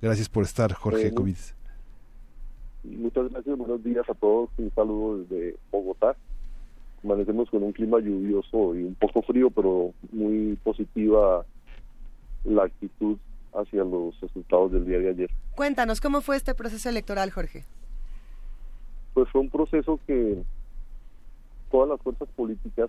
Gracias 0.00 0.28
por 0.28 0.44
estar, 0.44 0.72
Jorge 0.72 1.10
Cubides. 1.12 1.59
Muchas 2.82 3.30
gracias, 3.30 3.58
buenos 3.58 3.84
días 3.84 4.08
a 4.08 4.14
todos. 4.14 4.50
Un 4.56 4.72
saludo 4.74 5.18
desde 5.18 5.56
Bogotá. 5.70 6.16
Amanecemos 7.04 7.50
con 7.50 7.62
un 7.62 7.72
clima 7.72 7.98
lluvioso 7.98 8.74
y 8.74 8.84
un 8.84 8.94
poco 8.94 9.22
frío, 9.22 9.50
pero 9.50 9.92
muy 10.12 10.58
positiva 10.62 11.44
la 12.44 12.64
actitud 12.64 13.16
hacia 13.54 13.84
los 13.84 14.18
resultados 14.20 14.72
del 14.72 14.86
día 14.86 14.98
de 14.98 15.10
ayer. 15.10 15.30
Cuéntanos, 15.56 16.00
¿cómo 16.00 16.20
fue 16.20 16.36
este 16.36 16.54
proceso 16.54 16.88
electoral, 16.88 17.30
Jorge? 17.30 17.64
Pues 19.14 19.28
fue 19.30 19.40
un 19.40 19.50
proceso 19.50 19.98
que 20.06 20.42
todas 21.70 21.88
las 21.88 22.00
fuerzas 22.00 22.28
políticas 22.36 22.88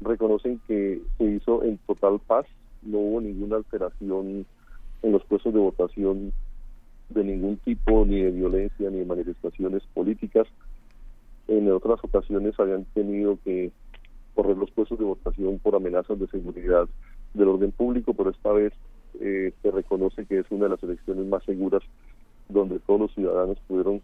reconocen 0.00 0.60
que 0.66 1.02
se 1.18 1.24
hizo 1.24 1.62
en 1.62 1.78
total 1.86 2.20
paz, 2.20 2.46
no 2.82 2.98
hubo 2.98 3.20
ninguna 3.20 3.56
alteración 3.56 4.46
en 5.02 5.12
los 5.12 5.24
puestos 5.24 5.52
de 5.52 5.60
votación 5.60 6.32
de 7.10 7.24
ningún 7.24 7.56
tipo, 7.58 8.04
ni 8.04 8.20
de 8.20 8.30
violencia, 8.30 8.90
ni 8.90 8.98
de 8.98 9.04
manifestaciones 9.04 9.82
políticas. 9.94 10.46
En 11.48 11.70
otras 11.70 12.02
ocasiones 12.02 12.58
habían 12.58 12.84
tenido 12.94 13.38
que 13.44 13.70
correr 14.34 14.56
los 14.56 14.70
puestos 14.70 14.98
de 14.98 15.04
votación 15.04 15.58
por 15.58 15.74
amenazas 15.74 16.18
de 16.18 16.28
seguridad 16.28 16.88
del 17.34 17.48
orden 17.48 17.72
público, 17.72 18.14
pero 18.14 18.30
esta 18.30 18.52
vez 18.52 18.72
eh, 19.20 19.52
se 19.62 19.70
reconoce 19.70 20.24
que 20.26 20.38
es 20.38 20.46
una 20.50 20.64
de 20.64 20.70
las 20.70 20.82
elecciones 20.82 21.26
más 21.26 21.42
seguras 21.44 21.82
donde 22.48 22.78
todos 22.80 23.00
los 23.00 23.14
ciudadanos 23.14 23.58
pudieron 23.66 24.00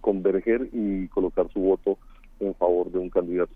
converger 0.00 0.68
y 0.72 1.08
colocar 1.08 1.48
su 1.52 1.60
voto 1.60 1.98
en 2.40 2.54
favor 2.54 2.90
de 2.90 2.98
un 2.98 3.10
candidato. 3.10 3.52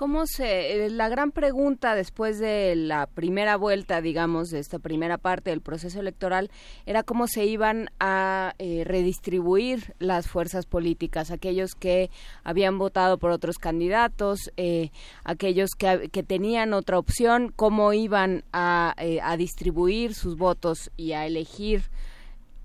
¿Cómo 0.00 0.24
se, 0.26 0.86
eh, 0.86 0.88
la 0.88 1.10
gran 1.10 1.30
pregunta 1.30 1.94
después 1.94 2.38
de 2.38 2.74
la 2.74 3.06
primera 3.06 3.56
vuelta, 3.56 4.00
digamos, 4.00 4.48
de 4.48 4.58
esta 4.58 4.78
primera 4.78 5.18
parte 5.18 5.50
del 5.50 5.60
proceso 5.60 6.00
electoral, 6.00 6.50
era 6.86 7.02
cómo 7.02 7.26
se 7.26 7.44
iban 7.44 7.90
a 8.00 8.54
eh, 8.58 8.84
redistribuir 8.86 9.94
las 9.98 10.26
fuerzas 10.26 10.64
políticas, 10.64 11.30
aquellos 11.30 11.74
que 11.74 12.08
habían 12.44 12.78
votado 12.78 13.18
por 13.18 13.30
otros 13.30 13.58
candidatos, 13.58 14.50
eh, 14.56 14.90
aquellos 15.22 15.72
que, 15.76 16.08
que, 16.10 16.22
tenían 16.22 16.72
otra 16.72 16.98
opción, 16.98 17.52
cómo 17.54 17.92
iban 17.92 18.42
a, 18.54 18.94
a 19.22 19.36
distribuir 19.36 20.14
sus 20.14 20.38
votos 20.38 20.90
y 20.96 21.12
a 21.12 21.26
elegir 21.26 21.82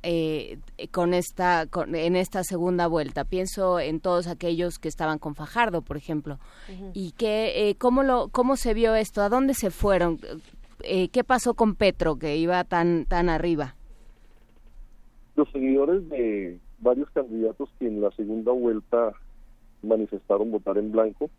eh, 0.05 0.59
con 0.91 1.13
esta 1.13 1.67
en 1.93 2.15
esta 2.15 2.43
segunda 2.43 2.87
vuelta. 2.87 3.25
Pienso 3.25 3.79
en 3.79 3.99
todos 3.99 4.27
aquellos 4.27 4.77
que 4.77 4.87
estaban 4.87 5.17
con 5.17 5.33
Fajardo 5.33 5.81
por 5.81 5.97
ejemplo. 5.97 6.39
Y 6.93 7.11
que 7.13 7.69
eh, 7.69 7.75
cómo 7.75 8.03
lo 8.03 8.29
cómo 8.29 8.55
se 8.55 8.73
vio 8.73 8.93
esto 8.95 9.21
a 9.21 9.29
dónde 9.29 9.55
se 9.55 9.71
fueron 9.71 10.19
eh, 10.83 11.09
qué 11.09 11.23
pasó 11.23 11.55
con 11.55 11.75
Petro 11.75 12.17
que 12.17 12.37
iba 12.37 12.63
tan 12.63 13.05
tan 13.05 13.29
arriba 13.29 13.75
los 15.35 15.51
seguidores 15.51 16.07
de 16.09 16.59
varios 16.79 17.09
candidatos 17.11 17.69
que 17.79 17.87
en 17.87 18.01
la 18.01 18.11
segunda 18.11 18.51
vuelta 18.51 19.13
manifestaron 19.81 20.51
votar 20.51 20.77
en 20.77 20.91
blanco 20.91 21.29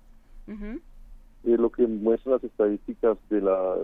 eh, 1.47 1.57
lo 1.57 1.71
que 1.71 1.87
muestran 1.87 2.35
las 2.35 2.45
estadísticas 2.45 3.17
de 3.31 3.41
la 3.41 3.77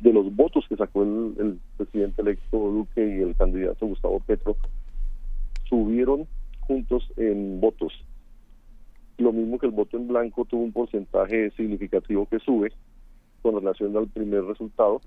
de, 0.00 0.12
los 0.12 0.34
votos 0.36 0.64
que 0.68 0.76
sacó 0.76 1.02
el, 1.02 1.58
presidente 1.76 2.22
electo 2.22 2.56
Duque 2.56 3.04
y 3.04 3.22
el 3.22 3.34
candidato 3.34 3.86
Gustavo 3.86 4.20
Petro 4.20 4.56
subieron 5.68 6.28
juntos 6.60 7.10
en 7.16 7.60
votos. 7.60 7.92
Lo 9.18 9.32
mismo 9.32 9.58
que 9.58 9.66
el 9.66 9.72
voto 9.72 9.96
en 9.96 10.06
blanco 10.06 10.44
tuvo 10.44 10.62
un 10.62 10.72
porcentaje 10.72 11.50
significativo 11.52 12.26
que 12.26 12.38
sube 12.38 12.72
con 13.42 13.56
relación 13.56 13.96
al 13.96 14.06
primer 14.06 14.44
resultado 14.44 15.00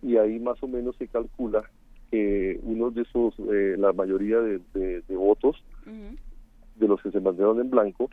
y 0.00 0.16
ahí 0.16 0.38
más 0.38 0.62
o 0.62 0.68
menos 0.68 0.94
se 0.96 1.08
calcula 1.08 1.64
que 2.12 2.60
uno 2.62 2.90
de 2.90 3.02
esos 3.02 3.34
eh, 3.52 3.74
la 3.78 3.92
mayoría 3.92 4.38
de, 4.38 5.02
votos 5.08 5.56
de 6.76 6.88
los 6.88 7.02
que 7.02 7.10
se 7.10 7.20
mandaron 7.20 7.58
en 7.60 7.70
blanco 7.70 8.08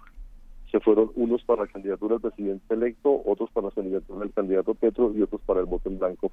se 0.72 0.80
fueron 0.80 1.12
unos 1.16 1.44
para 1.44 1.64
la 1.64 1.72
candidatura 1.72 2.16
del 2.16 2.22
presidente 2.22 2.74
electo, 2.74 3.22
otros 3.26 3.50
para 3.52 3.68
la 3.68 3.72
candidatura 3.72 4.20
del 4.20 4.34
candidato 4.34 4.76
Petro 4.76 5.12
y 5.16 5.22
otros 5.22 5.42
para 5.42 5.60
el 5.60 5.66
voto 5.66 5.90
en 5.90 6.00
blanco. 6.00 6.32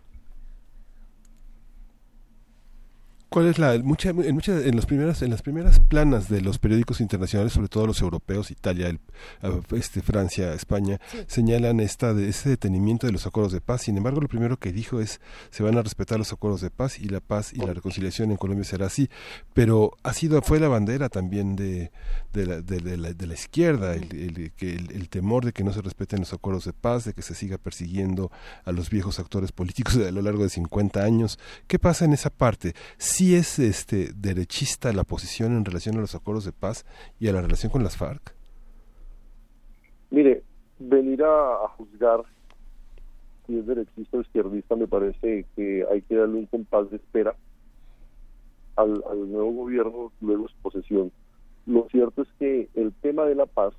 ¿Cuál 3.28 3.48
es 3.48 3.58
la 3.58 3.76
mucha, 3.78 4.10
en 4.10 4.34
muchas 4.34 4.64
en 4.64 4.76
las 4.76 4.86
primeras 4.86 5.20
en 5.20 5.30
las 5.30 5.42
primeras 5.42 5.80
planas 5.80 6.28
de 6.28 6.40
los 6.40 6.58
periódicos 6.58 7.00
internacionales, 7.00 7.52
sobre 7.52 7.68
todo 7.68 7.86
los 7.86 8.00
europeos, 8.00 8.52
Italia, 8.52 8.86
el, 8.86 9.00
este 9.76 10.00
Francia, 10.00 10.54
España, 10.54 11.00
señalan 11.26 11.80
esta 11.80 12.14
de 12.14 12.28
ese 12.28 12.50
detenimiento 12.50 13.06
de 13.08 13.12
los 13.12 13.26
acuerdos 13.26 13.52
de 13.52 13.60
paz. 13.60 13.82
Sin 13.82 13.96
embargo, 13.96 14.20
lo 14.20 14.28
primero 14.28 14.58
que 14.58 14.72
dijo 14.72 15.00
es 15.00 15.20
se 15.50 15.64
van 15.64 15.76
a 15.76 15.82
respetar 15.82 16.18
los 16.18 16.32
acuerdos 16.32 16.60
de 16.60 16.70
paz 16.70 17.00
y 17.00 17.08
la 17.08 17.20
paz 17.20 17.52
y 17.52 17.58
la 17.58 17.74
reconciliación 17.74 18.30
en 18.30 18.36
Colombia 18.36 18.64
será 18.64 18.86
así. 18.86 19.10
Pero 19.54 19.96
ha 20.04 20.12
sido 20.12 20.40
fue 20.40 20.60
la 20.60 20.68
bandera 20.68 21.08
también 21.08 21.56
de, 21.56 21.90
de, 22.32 22.46
la, 22.46 22.60
de, 22.60 22.96
la, 22.96 23.12
de 23.12 23.26
la, 23.26 23.34
izquierda 23.34 23.94
el, 23.94 24.04
el, 24.12 24.52
el, 24.92 25.08
temor 25.08 25.44
de 25.44 25.52
que 25.52 25.64
no 25.64 25.72
se 25.72 25.82
respeten 25.82 26.20
los 26.20 26.32
acuerdos 26.32 26.64
de 26.64 26.72
paz, 26.72 27.04
de 27.04 27.12
que 27.12 27.22
se 27.22 27.34
siga 27.34 27.58
persiguiendo 27.58 28.30
a 28.64 28.70
los 28.70 28.88
viejos 28.88 29.18
actores 29.18 29.50
políticos 29.50 29.96
a 30.08 30.12
lo 30.12 30.22
largo 30.22 30.44
de 30.44 30.50
50 30.50 31.02
años. 31.02 31.40
¿Qué 31.66 31.80
pasa 31.80 32.04
en 32.04 32.12
esa 32.12 32.30
parte? 32.30 32.74
sí 33.16 33.25
es 33.34 33.58
este 33.58 34.10
derechista 34.14 34.92
la 34.92 35.04
posición 35.04 35.56
en 35.56 35.64
relación 35.64 35.96
a 35.96 36.00
los 36.00 36.14
acuerdos 36.14 36.44
de 36.44 36.52
paz 36.52 36.84
y 37.18 37.28
a 37.28 37.32
la 37.32 37.42
relación 37.42 37.72
con 37.72 37.82
las 37.82 37.96
FARC? 37.96 38.34
Mire, 40.10 40.42
venir 40.78 41.22
a, 41.24 41.68
juzgar 41.76 42.22
si 43.46 43.58
es 43.58 43.66
derechista 43.66 44.18
o 44.18 44.20
izquierdista 44.20 44.76
me 44.76 44.86
parece 44.86 45.46
que 45.54 45.84
hay 45.90 46.02
que 46.02 46.16
darle 46.16 46.38
un 46.38 46.46
compás 46.46 46.90
de 46.90 46.96
espera 46.96 47.34
al, 48.76 49.02
al 49.10 49.30
nuevo 49.30 49.52
gobierno 49.52 50.12
luego 50.20 50.48
su 50.48 50.56
posesión. 50.62 51.12
Lo 51.66 51.88
cierto 51.90 52.22
es 52.22 52.28
que 52.38 52.68
el 52.74 52.92
tema 53.02 53.24
de 53.24 53.34
la 53.34 53.46
paz 53.46 53.74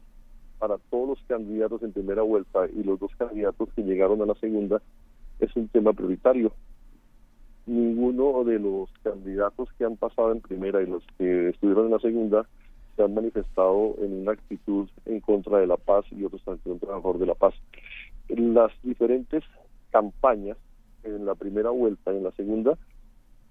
para 0.60 0.78
todos 0.90 1.10
los 1.10 1.20
candidatos 1.28 1.84
en 1.84 1.94
primera 1.94 2.22
vuelta 2.22 2.68
y 2.68 2.84
los 2.84 3.00
dos 3.00 3.12
candidatos 3.18 3.70
que 3.76 3.84
llegaron 3.84 4.22
a 4.22 4.26
la 4.26 4.36
segunda 4.36 4.82
es 5.40 5.56
un 5.56 5.68
tema 5.68 5.94
prioritario 5.94 6.52
ninguno 7.68 8.44
de 8.44 8.60
los 8.60 8.90
candidatos 9.04 9.70
que 9.78 9.86
han 9.86 9.98
pasado 9.98 10.32
en 10.32 10.42
primera 10.42 10.82
y 10.82 10.88
los 10.88 11.04
que 11.18 11.50
estuvieron 11.50 11.86
en 11.86 11.92
la 11.92 12.00
segunda 12.00 12.46
se 12.96 13.04
han 13.04 13.14
manifestado 13.14 13.96
en 14.00 14.22
una 14.22 14.32
actitud 14.32 14.90
en 15.06 15.20
contra 15.20 15.60
de 15.60 15.68
la 15.68 15.78
paz 15.78 16.06
y 16.12 16.24
otros 16.24 16.42
en 16.48 16.58
contra 16.58 16.90
a 16.90 17.02
favor 17.02 17.20
de 17.20 17.28
la 17.28 17.36
paz. 17.36 17.54
Las 18.30 18.72
diferentes 18.84 19.44
campañas 19.92 20.58
en 21.04 21.26
la 21.26 21.36
primera 21.36 21.70
vuelta 21.70 22.12
y 22.12 22.18
en 22.18 22.24
la 22.24 22.32
segunda 22.32 22.78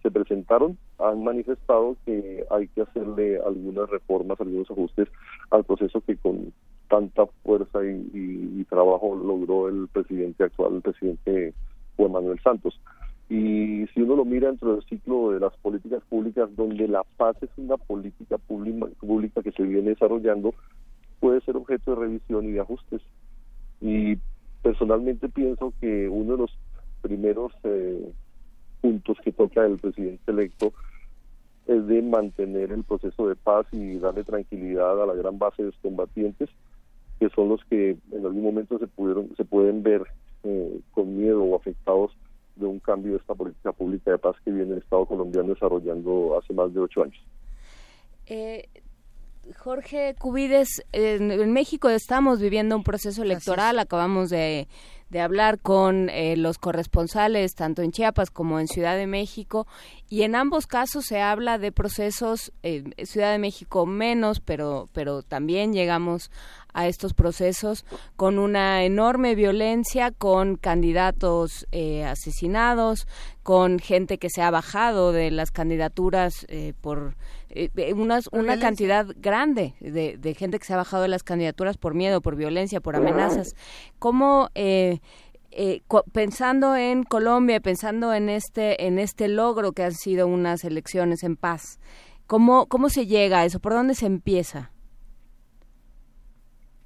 se 0.03 0.11
presentaron, 0.11 0.79
han 0.99 1.25
manifestado 1.25 1.97
que 2.05 2.45
hay 2.51 2.69
que 2.69 2.83
hacerle 2.83 3.41
algunas 3.41 3.89
reformas, 3.91 4.41
algunos 4.41 4.71
ajustes 4.71 5.09
al 5.51 5.65
proceso 5.65 6.01
que 6.01 6.17
con 6.17 6.53
tanta 6.89 7.27
fuerza 7.43 7.85
y, 7.85 8.65
trabajo 8.69 9.15
logró 9.15 9.69
el 9.69 9.89
presidente 9.89 10.43
actual, 10.45 10.75
el 10.75 10.83
presidente 10.83 11.55
Juan 11.97 12.13
Manuel 12.13 12.41
Santos. 12.43 12.79
Y 13.29 13.87
si 13.93 14.03
uno 14.03 14.17
lo 14.17 14.25
mira 14.25 14.49
dentro 14.49 14.75
del 14.75 14.85
ciclo 14.85 15.33
de 15.33 15.41
las 15.41 15.57
políticas 15.57 16.03
públicas, 16.09 16.49
donde 16.55 16.87
la 16.87 17.03
paz 17.17 17.37
es 17.43 17.51
una 17.57 17.77
política 17.77 18.39
pública 18.39 19.43
que 19.43 19.51
se 19.51 19.65
viene 19.65 19.91
desarrollando, 19.91 20.55
puede 21.19 21.41
ser 21.41 21.57
objeto 21.57 21.93
de 21.93 22.01
revisión 22.03 22.45
y 22.45 22.53
de 22.53 22.61
ajustes. 22.61 23.03
Y 23.81 24.17
personalmente 24.63 25.29
pienso 25.29 25.73
que 25.81 26.09
uno 26.09 26.33
de 26.33 26.39
los 26.39 26.59
primeros 27.03 27.53
eh, 27.65 28.13
puntos 28.81 29.19
que 29.25 29.33
toca 29.33 29.67
el 29.67 29.79
presidente 29.79 30.31
electo 30.31 30.73
es 31.67 31.85
de 31.89 32.03
mantener 32.03 32.71
el 32.71 32.85
proceso 32.85 33.29
de 33.29 33.35
paz 33.35 33.67
y 33.73 33.99
darle 33.99 34.23
tranquilidad 34.23 35.03
a 35.03 35.07
la 35.07 35.15
gran 35.15 35.39
base 35.39 35.63
de 35.63 35.71
los 35.71 35.79
combatientes, 35.79 36.49
que 37.19 37.29
son 37.31 37.49
los 37.49 37.65
que 37.65 37.97
en 38.13 38.25
algún 38.25 38.45
momento 38.45 38.79
se 38.79 38.87
pudieron 38.87 39.35
se 39.37 39.45
pueden 39.45 39.83
ver 39.83 40.03
eh, 40.45 40.81
con 40.93 41.17
miedo 41.17 41.43
o 41.43 41.57
afectados 41.57 42.13
de 42.57 42.67
un 42.67 42.81
cambio 42.81 43.13
de 43.13 43.19
esta 43.19 43.35
política 43.35 43.73
pública 43.73 44.11
de 44.11 44.19
paz 44.19 44.37
que 44.45 44.51
viene 44.51 44.73
el 44.73 44.79
Estado 44.79 45.07
colombiano 45.07 45.55
desarrollando 45.55 46.39
hace 46.39 46.53
más 46.53 46.73
de 46.73 46.81
ocho 46.81 47.03
años. 47.03 47.23
Eh, 48.27 48.69
Jorge 49.57 50.15
Cubides, 50.19 50.83
en, 50.93 51.53
México 51.53 51.89
estamos 51.89 52.41
viviendo 52.41 52.77
un 52.77 52.83
proceso 52.83 53.23
electoral, 53.23 53.79
acabamos 53.79 54.31
de, 54.31 54.67
hablar 55.15 55.61
con 55.61 56.11
eh, 56.11 56.37
los 56.37 56.59
corresponsales 56.59 57.55
tanto 57.55 57.83
en 57.83 57.93
Chiapas 57.93 58.31
como 58.31 58.61
en 58.61 58.69
Ciudad 58.69 58.97
de 58.97 59.07
México 59.07 59.67
y 60.09 60.23
en 60.23 60.35
ambos 60.35 60.67
casos 60.67 61.07
se 61.07 61.21
habla 61.21 61.59
de 61.59 61.73
procesos, 61.73 62.53
en 62.63 62.95
Ciudad 63.05 63.33
de 63.33 63.39
México 63.39 63.87
menos, 63.87 64.41
pero, 64.41 64.89
pero 64.93 65.23
también 65.23 65.73
llegamos 65.73 66.31
a 66.77 66.87
estos 66.87 67.15
procesos 67.15 67.87
con 68.17 68.39
una 68.39 68.85
enorme 68.85 69.35
violencia, 69.35 70.11
con 70.11 70.57
candidatos 70.57 71.67
eh, 71.73 72.05
asesinados, 72.05 73.09
con 73.43 73.79
gente 73.79 74.19
que 74.19 74.29
se 74.29 74.43
ha 74.43 74.51
bajado 74.51 75.13
de 75.13 75.31
las 75.31 75.51
candidaturas 75.51 76.45
eh, 76.49 76.75
por 76.81 77.17
eh, 77.57 77.95
una 77.95 78.59
cantidad 78.59 79.07
grande 79.17 79.75
de, 79.81 80.35
gente 80.35 80.59
que 80.59 80.65
se 80.65 80.75
ha 80.75 80.77
bajado 80.77 81.03
de 81.03 81.09
las 81.09 81.23
candidaturas 81.23 81.77
por 81.77 81.95
miedo, 81.95 82.21
por 82.21 82.37
violencia, 82.37 82.81
por 82.81 82.97
amenazas. 82.97 83.55
¿Cómo 83.99 84.49
pensando 86.13 86.77
en 86.77 87.05
Colombia, 87.05 87.61
pensando 87.61 88.13
en 88.13 88.29
este 88.29 88.87
en 88.87 88.99
este 88.99 89.29
logro 89.29 89.73
que 89.73 89.85
han 89.85 89.95
sido 89.95 90.27
unas 90.27 90.65
elecciones 90.65 91.23
en 91.23 91.37
paz, 91.37 91.81
cómo 92.27 92.67
cómo 92.67 92.89
se 92.91 93.07
llega 93.07 93.41
a 93.41 93.45
eso, 93.45 93.61
por 93.61 93.73
dónde 93.73 93.95
se 93.95 94.07
empieza? 94.07 94.71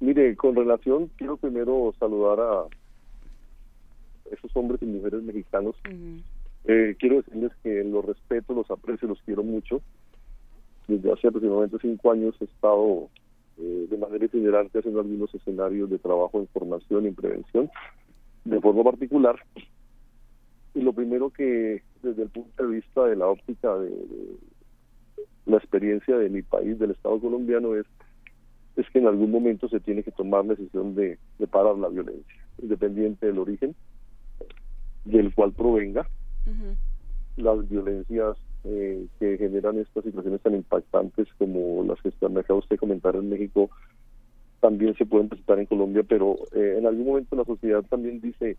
Mire, 0.01 0.35
con 0.35 0.55
relación, 0.55 1.11
quiero 1.15 1.37
primero 1.37 1.93
saludar 1.99 2.39
a 2.39 2.65
esos 4.31 4.49
hombres 4.55 4.81
y 4.81 4.85
mujeres 4.85 5.21
mexicanos. 5.21 5.75
Eh, 6.65 6.95
quiero 6.99 7.17
decirles 7.17 7.51
que 7.61 7.83
los 7.83 8.03
respeto, 8.03 8.53
los 8.53 8.69
aprecio, 8.71 9.07
los 9.07 9.21
quiero 9.21 9.43
mucho. 9.43 9.81
Desde 10.87 11.11
hace 11.11 11.27
aproximadamente 11.27 11.77
cinco 11.81 12.11
años 12.11 12.35
he 12.39 12.45
estado 12.45 13.09
eh, 13.57 13.87
de 13.89 13.97
manera 13.97 14.25
itinerante 14.25 14.79
haciendo 14.79 14.99
algunos 14.99 15.33
escenarios 15.33 15.89
de 15.89 15.99
trabajo 15.99 16.39
en 16.39 16.47
formación 16.47 17.05
y 17.05 17.07
en 17.09 17.15
prevención, 17.15 17.69
de 18.45 18.59
forma 18.59 18.83
particular. 18.83 19.35
Y 20.73 20.81
lo 20.81 20.93
primero 20.93 21.29
que, 21.29 21.83
desde 22.01 22.23
el 22.23 22.29
punto 22.29 22.63
de 22.63 22.75
vista 22.75 23.05
de 23.05 23.15
la 23.15 23.27
óptica 23.27 23.75
de 23.77 23.91
la 25.45 25.57
experiencia 25.57 26.17
de 26.17 26.29
mi 26.29 26.41
país, 26.41 26.79
del 26.79 26.91
Estado 26.91 27.19
colombiano, 27.19 27.75
es 27.75 27.85
es 28.75 28.89
que 28.89 28.99
en 28.99 29.07
algún 29.07 29.31
momento 29.31 29.67
se 29.67 29.79
tiene 29.79 30.03
que 30.03 30.11
tomar 30.11 30.45
la 30.45 30.55
decisión 30.55 30.95
de, 30.95 31.17
parar 31.49 31.77
la 31.77 31.89
violencia, 31.89 32.35
independiente 32.61 33.25
del 33.25 33.39
origen 33.39 33.75
del 35.05 35.33
cual 35.33 35.51
provenga. 35.51 36.07
Las 37.37 37.67
violencias 37.69 38.37
eh, 38.63 39.07
que 39.19 39.37
generan 39.37 39.79
estas 39.79 40.03
situaciones 40.03 40.41
tan 40.41 40.55
impactantes 40.55 41.27
como 41.37 41.83
las 41.83 42.01
que 42.01 42.11
me 42.29 42.41
acaba 42.41 42.59
usted 42.59 42.77
comentar 42.77 43.15
en 43.15 43.29
México 43.29 43.69
también 44.59 44.95
se 44.95 45.05
pueden 45.05 45.27
presentar 45.27 45.57
en 45.59 45.65
Colombia, 45.65 46.03
pero 46.07 46.37
eh, 46.53 46.75
en 46.77 46.85
algún 46.85 47.07
momento 47.07 47.35
la 47.35 47.45
sociedad 47.45 47.83
también 47.83 48.21
dice 48.21 48.57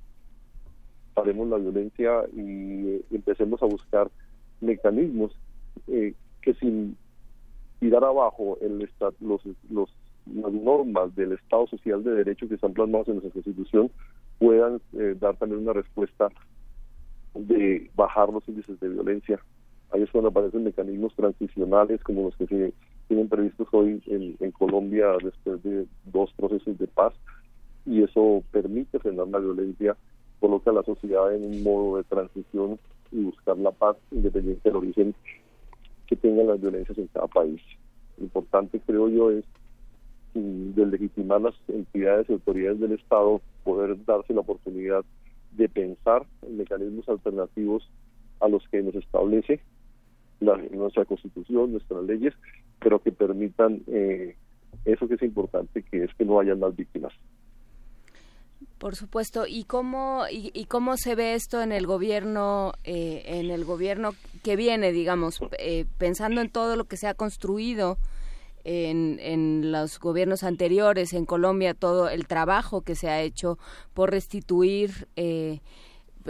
paremos 1.14 1.48
la 1.48 1.58
violencia 1.58 2.24
y 2.34 2.88
eh, 2.88 3.02
empecemos 3.12 3.62
a 3.62 3.66
buscar 3.66 4.10
mecanismos 4.60 5.32
que 5.86 6.54
sin 6.60 6.96
tirar 7.80 8.04
abajo 8.04 8.58
el 8.60 8.88
los, 9.20 9.42
los 9.70 9.90
las 10.26 10.52
normas 10.52 11.14
del 11.16 11.32
Estado 11.32 11.66
Social 11.66 12.02
de 12.04 12.12
Derecho 12.12 12.48
que 12.48 12.54
están 12.54 12.72
plasmadas 12.72 13.08
en 13.08 13.14
nuestra 13.14 13.32
Constitución 13.32 13.90
puedan 14.38 14.80
eh, 14.98 15.16
dar 15.18 15.36
también 15.36 15.62
una 15.62 15.72
respuesta 15.72 16.28
de 17.34 17.90
bajar 17.94 18.28
los 18.28 18.46
índices 18.48 18.78
de 18.80 18.88
violencia. 18.88 19.40
Ahí 19.92 20.02
es 20.02 20.10
cuando 20.10 20.30
aparecen 20.30 20.64
mecanismos 20.64 21.14
transicionales 21.14 22.02
como 22.02 22.24
los 22.24 22.36
que 22.36 22.46
se 22.46 22.72
tienen 23.08 23.28
previstos 23.28 23.68
hoy 23.72 24.02
en, 24.06 24.50
Colombia 24.52 25.16
después 25.22 25.62
de 25.62 25.86
dos 26.06 26.32
procesos 26.34 26.78
de 26.78 26.86
paz 26.86 27.12
y 27.84 28.02
eso 28.02 28.42
permite 28.52 28.98
frenar 28.98 29.28
la 29.28 29.38
violencia, 29.38 29.96
coloca 30.40 30.70
a 30.70 30.74
la 30.74 30.82
sociedad 30.82 31.34
en 31.34 31.44
un 31.44 31.62
modo 31.62 31.98
de 31.98 32.04
transición 32.04 32.78
y 33.10 33.22
buscar 33.22 33.58
la 33.58 33.70
paz 33.70 33.96
independiente 34.12 34.66
del 34.66 34.76
origen 34.76 35.14
que 36.06 36.16
tengan 36.16 36.46
las 36.46 36.60
violencias 36.60 36.96
en 36.96 37.08
cada 37.08 37.26
país. 37.26 37.60
Lo 38.16 38.24
importante 38.24 38.80
creo 38.86 39.08
yo 39.08 39.30
es 39.30 39.44
de 40.32 40.86
legitimar 40.86 41.42
las 41.42 41.54
entidades 41.68 42.30
y 42.30 42.32
autoridades 42.32 42.80
del 42.80 42.92
Estado, 42.92 43.42
poder 43.62 44.02
darse 44.06 44.32
la 44.32 44.40
oportunidad 44.40 45.04
de 45.50 45.68
pensar 45.68 46.24
en 46.40 46.56
mecanismos 46.56 47.06
alternativos 47.10 47.86
a 48.40 48.48
los 48.48 48.66
que 48.68 48.82
nos 48.82 48.94
establece 48.94 49.60
la, 50.42 50.56
nuestra 50.56 51.04
constitución, 51.04 51.72
nuestras 51.72 52.04
leyes, 52.04 52.34
pero 52.80 53.00
que 53.00 53.12
permitan 53.12 53.82
eh, 53.86 54.36
eso 54.84 55.08
que 55.08 55.14
es 55.14 55.22
importante, 55.22 55.82
que 55.82 56.04
es 56.04 56.14
que 56.14 56.24
no 56.24 56.40
haya 56.40 56.54
más 56.54 56.74
víctimas. 56.76 57.12
Por 58.78 58.96
supuesto. 58.96 59.46
¿Y 59.46 59.64
cómo 59.64 60.24
y, 60.28 60.64
cómo 60.64 60.96
se 60.96 61.14
ve 61.14 61.34
esto 61.34 61.62
en 61.62 61.70
el 61.70 61.86
gobierno 61.86 62.72
eh, 62.82 63.22
en 63.26 63.50
el 63.50 63.64
gobierno 63.64 64.10
que 64.42 64.56
viene, 64.56 64.90
digamos, 64.90 65.40
eh, 65.58 65.84
pensando 65.98 66.40
en 66.40 66.50
todo 66.50 66.74
lo 66.74 66.84
que 66.86 66.96
se 66.96 67.06
ha 67.06 67.14
construido 67.14 67.98
en, 68.64 69.18
en 69.20 69.72
los 69.72 69.98
gobiernos 69.98 70.42
anteriores 70.42 71.12
en 71.12 71.26
Colombia 71.26 71.74
todo 71.74 72.08
el 72.08 72.26
trabajo 72.26 72.82
que 72.82 72.94
se 72.94 73.08
ha 73.08 73.20
hecho 73.20 73.58
por 73.94 74.10
restituir 74.10 75.08
eh, 75.16 75.60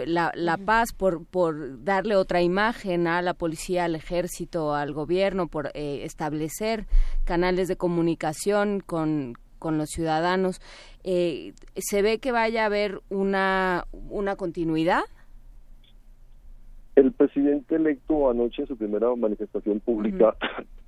la, 0.05 0.31
la 0.35 0.57
paz, 0.57 0.93
por, 0.93 1.25
por 1.25 1.83
darle 1.83 2.15
otra 2.15 2.41
imagen 2.41 3.07
a 3.07 3.21
la 3.21 3.33
policía, 3.33 3.85
al 3.85 3.95
ejército, 3.95 4.73
al 4.73 4.93
gobierno, 4.93 5.47
por 5.47 5.67
eh, 5.73 6.03
establecer 6.03 6.85
canales 7.25 7.67
de 7.67 7.75
comunicación 7.75 8.79
con, 8.79 9.33
con 9.59 9.77
los 9.77 9.89
ciudadanos. 9.89 10.61
Eh, 11.03 11.53
¿Se 11.75 12.01
ve 12.01 12.19
que 12.19 12.31
vaya 12.31 12.63
a 12.63 12.65
haber 12.67 13.01
una, 13.09 13.85
una 14.09 14.35
continuidad? 14.35 15.03
El 16.95 17.11
presidente 17.11 17.75
electo 17.75 18.29
anoche 18.29 18.61
en 18.61 18.67
su 18.67 18.77
primera 18.77 19.15
manifestación 19.15 19.79
pública 19.79 20.35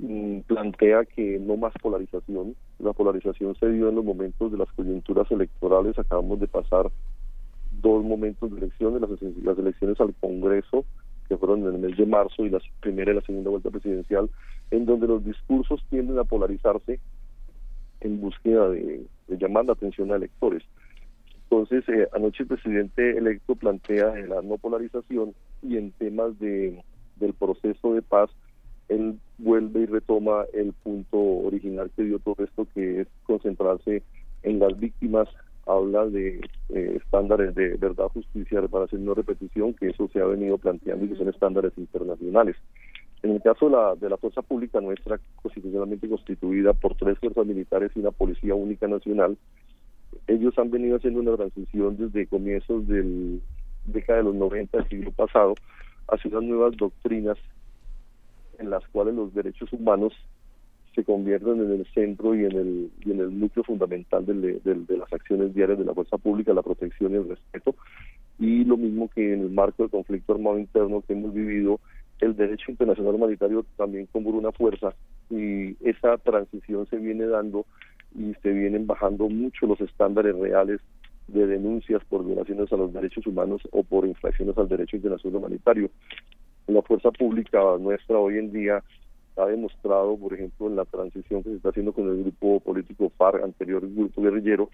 Mm, 0.00 0.40
plantea 0.46 1.04
que 1.04 1.38
no 1.38 1.56
más 1.56 1.74
polarización. 1.82 2.56
La 2.78 2.92
polarización 2.94 3.54
se 3.56 3.68
dio 3.68 3.90
en 3.90 3.96
los 3.96 4.04
momentos 4.04 4.50
de 4.50 4.56
las 4.56 4.72
coyunturas 4.72 5.30
electorales. 5.30 5.98
Acabamos 5.98 6.40
de 6.40 6.48
pasar 6.48 6.90
dos 7.80 8.04
momentos 8.04 8.50
de 8.50 8.58
elecciones, 8.58 9.02
las, 9.42 9.58
elecciones 9.58 10.00
al 10.00 10.14
Congreso, 10.20 10.84
que 11.28 11.36
fueron 11.36 11.60
en 11.60 11.74
el 11.74 11.80
mes 11.80 11.96
de 11.96 12.06
marzo, 12.06 12.44
y 12.44 12.50
la 12.50 12.60
primera 12.80 13.12
y 13.12 13.14
la 13.16 13.20
segunda 13.22 13.50
vuelta 13.50 13.70
presidencial, 13.70 14.30
en 14.70 14.86
donde 14.86 15.06
los 15.06 15.24
discursos 15.24 15.84
tienden 15.90 16.18
a 16.18 16.24
polarizarse 16.24 17.00
en 18.00 18.20
búsqueda 18.20 18.68
de, 18.70 19.06
llamar 19.28 19.66
la 19.66 19.72
atención 19.72 20.12
a 20.12 20.16
electores. 20.16 20.62
Entonces, 21.44 21.88
eh, 21.88 22.08
anoche 22.14 22.44
el 22.44 22.48
presidente 22.48 23.18
electo 23.18 23.54
plantea 23.56 24.14
la 24.28 24.42
no 24.42 24.56
polarización 24.58 25.34
y 25.62 25.76
en 25.76 25.90
temas 25.92 26.38
de 26.38 26.82
del 27.20 27.34
proceso 27.34 27.94
de 27.94 28.02
paz 28.02 28.30
él 28.88 29.20
vuelve 29.38 29.82
y 29.82 29.86
retoma 29.86 30.46
el 30.52 30.72
punto 30.72 31.16
original 31.18 31.90
que 31.94 32.02
dio 32.02 32.18
todo 32.18 32.44
esto, 32.44 32.66
que 32.74 33.02
es 33.02 33.08
concentrarse 33.22 34.02
en 34.42 34.58
las 34.58 34.78
víctimas, 34.80 35.28
habla 35.66 36.06
de 36.06 36.40
eh, 36.70 36.98
estándares 37.02 37.54
de 37.54 37.76
verdad, 37.76 38.08
justicia, 38.08 38.60
reparación 38.60 39.02
y 39.02 39.04
no 39.04 39.14
repetición, 39.14 39.74
que 39.74 39.88
eso 39.88 40.08
se 40.12 40.20
ha 40.20 40.26
venido 40.26 40.58
planteando 40.58 41.04
y 41.04 41.08
que 41.08 41.16
son 41.16 41.28
estándares 41.28 41.72
internacionales. 41.76 42.56
En 43.22 43.32
el 43.32 43.42
caso 43.42 43.66
de 43.66 43.72
la, 43.72 43.94
de 43.96 44.08
la 44.08 44.16
fuerza 44.16 44.42
pública 44.42 44.80
nuestra, 44.80 45.20
constitucionalmente 45.42 46.08
constituida 46.08 46.72
por 46.72 46.94
tres 46.96 47.18
fuerzas 47.18 47.46
militares 47.46 47.92
y 47.94 48.00
una 48.00 48.10
policía 48.10 48.54
única 48.54 48.88
nacional, 48.88 49.36
ellos 50.26 50.58
han 50.58 50.70
venido 50.70 50.96
haciendo 50.96 51.20
una 51.20 51.36
transición 51.36 51.96
desde 51.96 52.26
comienzos 52.26 52.86
del 52.88 53.42
década 53.86 54.18
de 54.18 54.24
los 54.24 54.34
90 54.34 54.78
del 54.78 54.88
siglo 54.88 55.12
pasado 55.12 55.54
hacia 56.08 56.30
unas 56.30 56.44
nuevas 56.44 56.76
doctrinas 56.76 57.38
en 58.58 58.70
las 58.70 58.86
cuales 58.88 59.14
los 59.14 59.32
derechos 59.34 59.72
humanos 59.72 60.12
se 61.00 61.04
convierten 61.04 61.60
en 61.60 61.72
el 61.72 61.86
centro 61.94 62.34
y 62.34 62.44
en 62.44 62.52
el, 62.52 62.90
y 63.04 63.12
en 63.12 63.20
el 63.20 63.40
núcleo 63.40 63.64
fundamental 63.64 64.26
de, 64.26 64.60
de 64.62 64.96
las 64.98 65.12
acciones 65.12 65.54
diarias 65.54 65.78
de 65.78 65.84
la 65.84 65.94
fuerza 65.94 66.18
pública, 66.18 66.52
la 66.52 66.62
protección 66.62 67.12
y 67.12 67.16
el 67.16 67.28
respeto. 67.28 67.74
Y 68.38 68.64
lo 68.64 68.76
mismo 68.76 69.08
que 69.08 69.32
en 69.32 69.40
el 69.40 69.50
marco 69.50 69.82
del 69.82 69.90
conflicto 69.90 70.34
armado 70.34 70.58
interno 70.58 71.02
que 71.06 71.14
hemos 71.14 71.32
vivido, 71.32 71.80
el 72.20 72.36
derecho 72.36 72.70
internacional 72.70 73.14
humanitario 73.14 73.64
también 73.76 74.06
como 74.12 74.30
una 74.30 74.52
fuerza 74.52 74.94
y 75.30 75.76
esa 75.88 76.18
transición 76.18 76.86
se 76.86 76.96
viene 76.96 77.26
dando 77.26 77.64
y 78.14 78.34
se 78.42 78.50
vienen 78.50 78.86
bajando 78.86 79.28
mucho 79.28 79.66
los 79.66 79.80
estándares 79.80 80.36
reales 80.36 80.80
de 81.28 81.46
denuncias 81.46 82.02
por 82.06 82.24
violaciones 82.26 82.70
a 82.72 82.76
los 82.76 82.92
derechos 82.92 83.26
humanos 83.26 83.62
o 83.70 83.84
por 83.84 84.06
infracciones 84.06 84.58
al 84.58 84.68
derecho 84.68 84.96
internacional 84.96 85.38
humanitario. 85.38 85.90
La 86.66 86.82
fuerza 86.82 87.10
pública 87.10 87.58
nuestra 87.78 88.18
hoy 88.18 88.38
en 88.38 88.52
día 88.52 88.82
ha 89.40 89.46
demostrado, 89.46 90.16
por 90.16 90.34
ejemplo, 90.34 90.66
en 90.66 90.76
la 90.76 90.84
transición 90.84 91.42
que 91.42 91.50
se 91.50 91.56
está 91.56 91.70
haciendo 91.70 91.92
con 91.92 92.08
el 92.08 92.22
grupo 92.22 92.60
político 92.60 93.10
FARC, 93.16 93.42
anterior 93.42 93.82
grupo 93.88 94.22
guerrillero, 94.22 94.70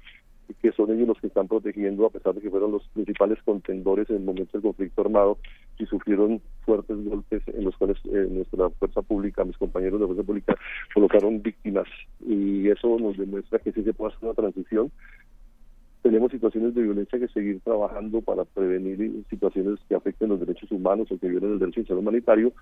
que 0.63 0.73
son 0.73 0.91
ellos 0.91 1.09
los 1.09 1.21
que 1.21 1.27
están 1.27 1.49
protegiendo, 1.49 2.07
a 2.07 2.11
pesar 2.11 2.35
de 2.35 2.41
que 2.41 2.51
fueron 2.51 2.73
los 2.73 2.87
principales 2.89 3.39
contendores 3.45 4.09
en 4.11 4.17
el 4.17 4.23
momento 4.23 4.53
del 4.53 4.63
conflicto 4.63 5.01
armado 5.03 5.39
y 5.79 5.87
sufrieron 5.87 6.41
fuertes 6.65 6.97
golpes 7.05 7.43
en 7.49 7.65
los 7.65 7.77
cuales 7.77 7.99
eh, 8.07 8.29
nuestra 8.31 8.71
fuerza 8.71 9.03
pública, 9.03 9.45
mis 9.45 9.57
compañeros 9.57 10.01
de 10.01 10.07
fuerza 10.07 10.23
pública, 10.23 10.57
colocaron 10.95 11.43
víctimas. 11.43 11.89
Y 12.25 12.69
eso 12.69 12.99
nos 12.99 13.17
demuestra 13.17 13.59
que 13.59 13.73
sí 13.73 13.83
se 13.83 13.93
puede 13.93 14.15
hacer 14.15 14.29
una 14.29 14.35
transición 14.35 14.91
tenemos 16.07 16.31
situaciones 16.31 16.73
de 16.73 16.83
violencia 16.83 17.19
que 17.19 17.27
seguir 17.27 17.59
trabajando 17.65 18.21
para 18.21 18.45
prevenir 18.45 19.25
situaciones 19.29 19.81
que 19.89 19.97
afecten 19.97 20.29
los 20.29 20.39
derechos 20.39 20.71
humanos 20.71 21.11
o 21.11 21.19
que 21.19 21.29
violen 21.29 21.55
el 21.55 21.59
derecho 21.59 21.81
internacional 21.81 22.03
humanitario, 22.03 22.53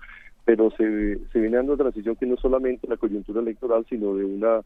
pero 0.45 0.71
se, 0.71 1.19
se 1.31 1.39
viene 1.39 1.57
dando 1.57 1.73
una 1.73 1.83
transición 1.83 2.15
que 2.15 2.25
no 2.25 2.37
solamente 2.37 2.87
la 2.87 2.97
coyuntura 2.97 3.41
electoral, 3.41 3.85
sino 3.87 4.15
de 4.15 4.25
una, 4.25 4.61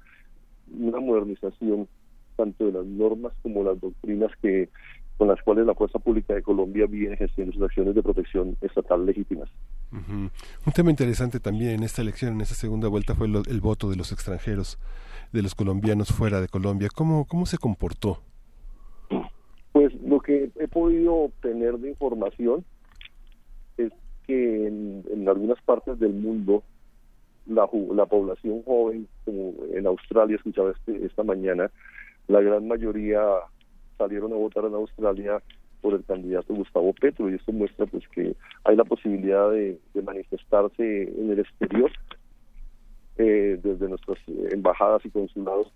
una 0.79 0.99
modernización 1.01 1.89
tanto 2.37 2.67
de 2.67 2.71
las 2.71 2.85
normas 2.85 3.33
como 3.41 3.65
las 3.65 3.81
doctrinas 3.81 4.31
que 4.41 4.69
con 5.17 5.27
las 5.27 5.41
cuales 5.41 5.65
la 5.65 5.75
Fuerza 5.75 5.99
Pública 5.99 6.33
de 6.33 6.41
Colombia 6.41 6.85
viene 6.85 7.15
ejerciendo 7.15 7.51
sus 7.51 7.63
acciones 7.63 7.95
de 7.95 8.01
protección 8.01 8.55
estatal 8.61 9.05
legítimas. 9.05 9.49
Un 9.91 10.31
tema 10.73 10.89
interesante 10.89 11.41
también 11.41 11.71
en 11.71 11.83
esta 11.83 12.01
elección, 12.01 12.35
en 12.35 12.41
esta 12.41 12.55
segunda 12.55 12.87
vuelta, 12.87 13.13
fue 13.13 13.27
el 13.27 13.59
voto 13.59 13.89
de 13.89 13.97
los 13.97 14.13
extranjeros, 14.13 14.79
de 15.33 15.41
los 15.41 15.53
colombianos 15.53 16.13
fuera 16.13 16.39
de 16.39 16.47
Colombia. 16.47 16.87
¿Cómo, 16.95 17.25
cómo 17.25 17.45
se 17.45 17.57
comportó? 17.57 18.21
He 20.59 20.67
podido 20.67 21.15
obtener 21.15 21.77
de 21.79 21.89
información 21.89 22.63
es 23.77 23.91
que 24.25 24.67
en, 24.67 25.27
algunas 25.27 25.61
partes 25.63 25.99
del 25.99 26.13
mundo 26.13 26.63
la, 27.45 27.67
la 27.93 28.05
población 28.05 28.63
joven, 28.63 29.07
como 29.25 29.53
en 29.73 29.87
Australia, 29.87 30.35
escuchaba 30.35 30.71
este, 30.71 31.05
esta 31.05 31.23
mañana, 31.23 31.71
la 32.27 32.41
gran 32.41 32.67
mayoría 32.67 33.21
salieron 33.97 34.31
a 34.33 34.35
votar 34.35 34.65
en 34.65 34.75
Australia 34.75 35.41
por 35.81 35.93
el 35.93 36.03
candidato 36.03 36.53
Gustavo 36.53 36.93
Petro 36.93 37.29
y 37.29 37.35
esto 37.35 37.51
muestra 37.51 37.85
pues 37.85 38.07
que 38.09 38.35
hay 38.63 38.75
la 38.75 38.83
posibilidad 38.83 39.49
de, 39.51 39.79
manifestarse 40.03 41.03
en 41.03 41.31
el 41.31 41.39
exterior 41.39 41.91
eh, 43.17 43.59
desde 43.61 43.87
nuestras 43.87 44.17
embajadas 44.51 45.05
y 45.05 45.09
consulados 45.09 45.71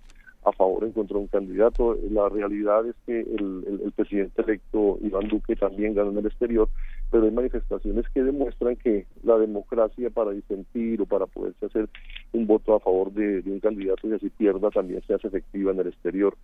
a 0.45 0.52
favor 0.52 0.84
encontró 0.84 1.20
un 1.20 1.28
candidato. 1.28 1.98
La 2.10 2.30
realidad 2.30 2.86
es 2.88 2.95
que 3.06 3.22
el, 3.22 3.94
presidente 3.95 4.41
electo 4.41 4.98
Iván 5.02 5.28
Duque 5.28 5.56
también 5.56 5.94
ganó 5.94 6.11
en 6.11 6.18
el 6.18 6.26
exterior, 6.26 6.68
pero 7.11 7.26
hay 7.26 7.32
manifestaciones 7.32 8.06
que 8.10 8.24
demuestran 8.24 8.76
que 8.76 9.06
la 9.24 9.38
democracia 9.38 10.10
para 10.10 10.32
disentir 10.32 11.02
o 11.02 11.06
para 11.06 11.28
poderse 11.28 11.65
hacer 11.65 11.90
un 12.32 12.48
voto 12.48 12.76
a 12.76 12.80
favor 12.80 13.11
de, 13.14 13.44
un 13.45 13.60
candidato 13.60 14.07
y 14.07 14.14
así 14.14 14.30
pierda 14.30 14.70
también 14.72 15.02
se 15.06 15.14
hace 15.14 15.28
efectiva 15.28 15.72
en 15.72 15.80
el 15.80 15.88
exterior. 15.88 16.36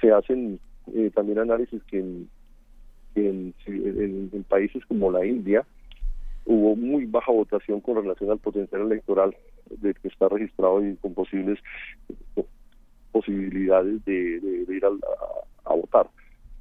Se 0.00 0.12
hacen 0.12 0.60
eh, 0.94 1.10
también 1.14 1.38
análisis 1.40 1.82
que 1.84 1.98
en, 1.98 2.28
en 3.14 4.44
países 4.48 4.84
como 4.86 5.10
la 5.10 5.26
India, 5.26 5.66
hubo 6.46 6.74
muy 6.76 7.06
baja 7.06 7.32
votación 7.32 7.80
con 7.80 7.96
relación 7.96 8.30
al 8.30 8.38
potencial 8.38 8.82
electoral 8.82 9.36
de 9.70 9.94
que 9.94 10.08
está 10.08 10.28
registrado 10.28 10.84
y 10.84 10.96
con 10.96 11.14
posibles 11.14 11.58
posibilidades 13.12 14.04
de, 14.04 14.66
ir 14.68 14.84
a, 14.84 15.74
votar. 15.74 16.08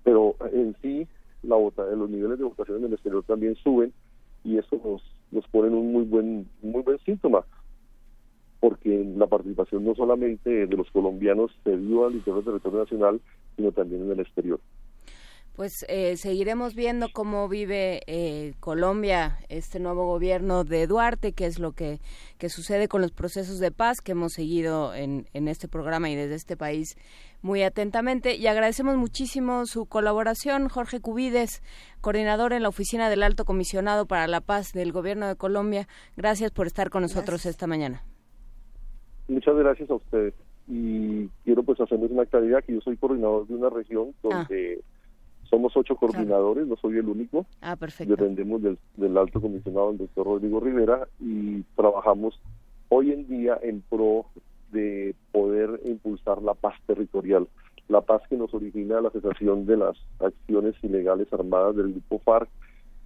Pero 0.03 0.35
en 0.51 0.76
sí, 0.81 1.07
la 1.43 1.55
vota, 1.55 1.84
los 1.85 2.09
niveles 2.09 2.38
de 2.38 2.45
votación 2.45 2.80
en 2.80 2.85
el 2.85 2.93
exterior 2.93 3.23
también 3.23 3.55
suben 3.55 3.93
y 4.43 4.57
eso 4.57 4.80
nos, 4.84 5.01
nos 5.31 5.47
pone 5.47 5.67
en 5.67 5.76
un 5.76 5.91
muy 5.91 6.03
buen, 6.03 6.47
muy 6.61 6.81
buen 6.81 6.99
síntoma, 6.99 7.43
porque 8.59 9.05
la 9.15 9.27
participación 9.27 9.84
no 9.84 9.95
solamente 9.95 10.67
de 10.67 10.77
los 10.77 10.89
colombianos 10.91 11.51
se 11.63 11.77
dio 11.77 12.05
al 12.05 12.15
interior 12.15 12.43
del 12.43 12.53
territorio 12.53 12.80
nacional, 12.80 13.21
sino 13.55 13.71
también 13.71 14.03
en 14.03 14.11
el 14.11 14.19
exterior 14.19 14.59
pues 15.60 15.86
eh, 15.90 16.15
seguiremos 16.15 16.73
viendo 16.73 17.07
cómo 17.11 17.49
vive 17.49 17.99
eh, 18.07 18.53
Colombia 18.61 19.40
este 19.49 19.81
nuevo 19.81 20.06
gobierno 20.06 20.64
de 20.64 20.88
Duarte, 20.88 21.34
qué 21.34 21.48
es 21.48 21.60
lo 21.60 21.73
que, 21.73 21.99
que 22.38 22.48
sucede 22.48 22.88
con 22.88 23.02
los 23.02 23.11
procesos 23.11 23.60
de 23.60 23.69
paz 23.69 23.99
que 23.99 24.14
hemos 24.14 24.31
seguido 24.31 24.95
en, 24.95 25.26
en 25.34 25.49
este 25.49 25.68
programa 25.68 26.10
y 26.10 26.15
desde 26.15 26.36
este 26.36 26.56
país 26.56 26.95
muy 27.41 27.61
atentamente. 27.64 28.38
Y 28.38 28.48
agradecemos 28.48 28.95
muchísimo 28.95 29.65
su 29.65 29.86
colaboración, 29.86 30.69
Jorge 30.69 31.02
Cubides, 31.02 31.61
coordinador 31.99 32.53
en 32.53 32.64
la 32.64 32.69
Oficina 32.69 33.10
del 33.10 33.22
Alto 33.22 33.44
Comisionado 33.44 34.06
para 34.06 34.27
la 34.27 34.40
Paz 34.40 34.72
del 34.72 34.94
Gobierno 34.94 35.27
de 35.27 35.36
Colombia. 35.36 35.90
Gracias 36.15 36.52
por 36.52 36.68
estar 36.68 36.90
con 36.90 37.02
nosotros 37.02 37.45
esta 37.45 37.68
mañana. 37.68 38.02
Muchas 39.27 39.57
gracias 39.57 39.90
a 39.90 39.95
ustedes. 39.95 40.36
Y 40.69 41.27
quiero 41.44 41.64
pues 41.64 41.81
hacerles 41.81 42.11
una 42.11 42.26
claridad 42.27 42.64
que 42.64 42.76
yo 42.76 42.80
soy 42.80 42.95
coordinador 42.95 43.45
de 43.45 43.56
una 43.56 43.69
región 43.69 44.15
ah. 44.31 44.48
Somos 45.49 45.76
ocho 45.76 45.95
coordinadores, 45.95 46.67
no 46.67 46.76
soy 46.77 46.97
el 46.97 47.07
único. 47.07 47.45
Ah, 47.61 47.76
perfecto. 47.76 48.15
Dependemos 48.15 48.61
del, 48.61 49.17
alto 49.17 49.41
comisionado, 49.41 49.91
el 49.91 49.97
doctor 49.97 50.26
Rodrigo 50.27 50.59
Rivera, 50.59 51.07
y 51.19 51.63
trabajamos 51.76 52.39
hoy 52.89 53.11
en 53.11 53.27
día 53.27 53.57
en 53.61 53.81
pro 53.81 54.26
de 54.71 55.15
poder 55.31 55.81
impulsar 55.85 56.41
la 56.43 56.53
paz 56.53 56.76
territorial, 56.85 57.47
la 57.88 58.01
paz 58.01 58.21
que 58.30 58.38
nos 58.38 58.53
origina 58.53 59.01
la 59.01 59.09
cesación 59.09 59.65
de 59.65 59.77
las 59.77 59.97
acciones 60.19 60.76
ilegales 60.84 61.31
armadas 61.34 61.76
del 61.76 61.93
grupo 61.93 62.19
FARC 62.19 62.49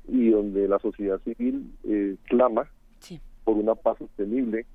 y 0.10 0.30
donde 0.32 0.68
la 0.68 0.80
sociedad 0.80 1.22
civil 1.24 1.72
eh, 1.86 2.18
clama 2.24 2.70
por 3.46 3.58
una 3.58 3.76
paz 3.76 3.98
sostenible 4.00 4.66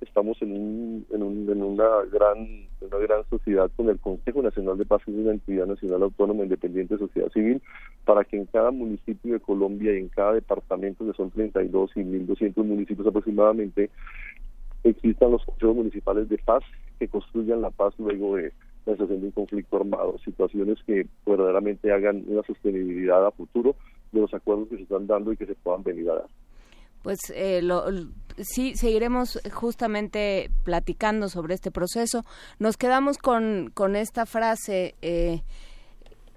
estamos 0.00 0.40
en, 0.42 0.52
un, 0.52 1.06
en, 1.10 1.22
un, 1.22 1.50
en 1.50 1.62
una 1.62 1.88
gran 2.12 2.66
una 2.80 2.98
gran 2.98 3.24
sociedad 3.28 3.70
con 3.76 3.88
el 3.88 3.98
Consejo 3.98 4.42
Nacional 4.42 4.78
de 4.78 4.84
Paz 4.84 5.02
y 5.06 5.10
una 5.10 5.32
entidad 5.32 5.66
nacional 5.66 6.02
autónoma 6.02 6.44
independiente 6.44 6.94
de 6.94 7.00
sociedad 7.00 7.30
civil 7.32 7.62
para 8.04 8.24
que 8.24 8.36
en 8.36 8.46
cada 8.46 8.70
municipio 8.70 9.32
de 9.32 9.40
Colombia 9.40 9.94
y 9.94 9.98
en 9.98 10.08
cada 10.08 10.34
departamento 10.34 11.04
que 11.04 11.12
son 11.14 11.30
32 11.30 11.90
y 11.96 12.00
1.200 12.00 12.64
municipios 12.64 13.06
aproximadamente 13.06 13.90
existan 14.84 15.32
los 15.32 15.44
consejos 15.44 15.76
municipales 15.76 16.28
de 16.28 16.38
paz 16.38 16.62
que 16.98 17.08
construyan 17.08 17.62
la 17.62 17.70
paz 17.70 17.94
luego 17.98 18.36
de 18.36 18.52
la 18.84 18.92
situación 18.92 19.20
de 19.20 19.26
un 19.26 19.32
conflicto 19.32 19.76
armado, 19.76 20.16
situaciones 20.24 20.78
que 20.86 21.06
verdaderamente 21.26 21.92
hagan 21.92 22.24
una 22.28 22.42
sostenibilidad 22.44 23.26
a 23.26 23.32
futuro 23.32 23.74
de 24.12 24.20
los 24.20 24.32
acuerdos 24.32 24.68
que 24.68 24.76
se 24.76 24.82
están 24.84 25.06
dando 25.06 25.32
y 25.32 25.36
que 25.36 25.46
se 25.46 25.54
puedan 25.56 25.82
venir 25.82 26.08
a 26.10 26.14
dar. 26.14 26.26
Pues 27.02 27.18
eh, 27.34 27.60
sí, 28.38 28.76
seguiremos 28.76 29.40
justamente 29.52 30.50
platicando 30.64 31.28
sobre 31.28 31.54
este 31.54 31.70
proceso. 31.70 32.24
Nos 32.58 32.76
quedamos 32.76 33.18
con, 33.18 33.70
con 33.74 33.96
esta 33.96 34.26
frase, 34.26 34.94
eh, 35.02 35.42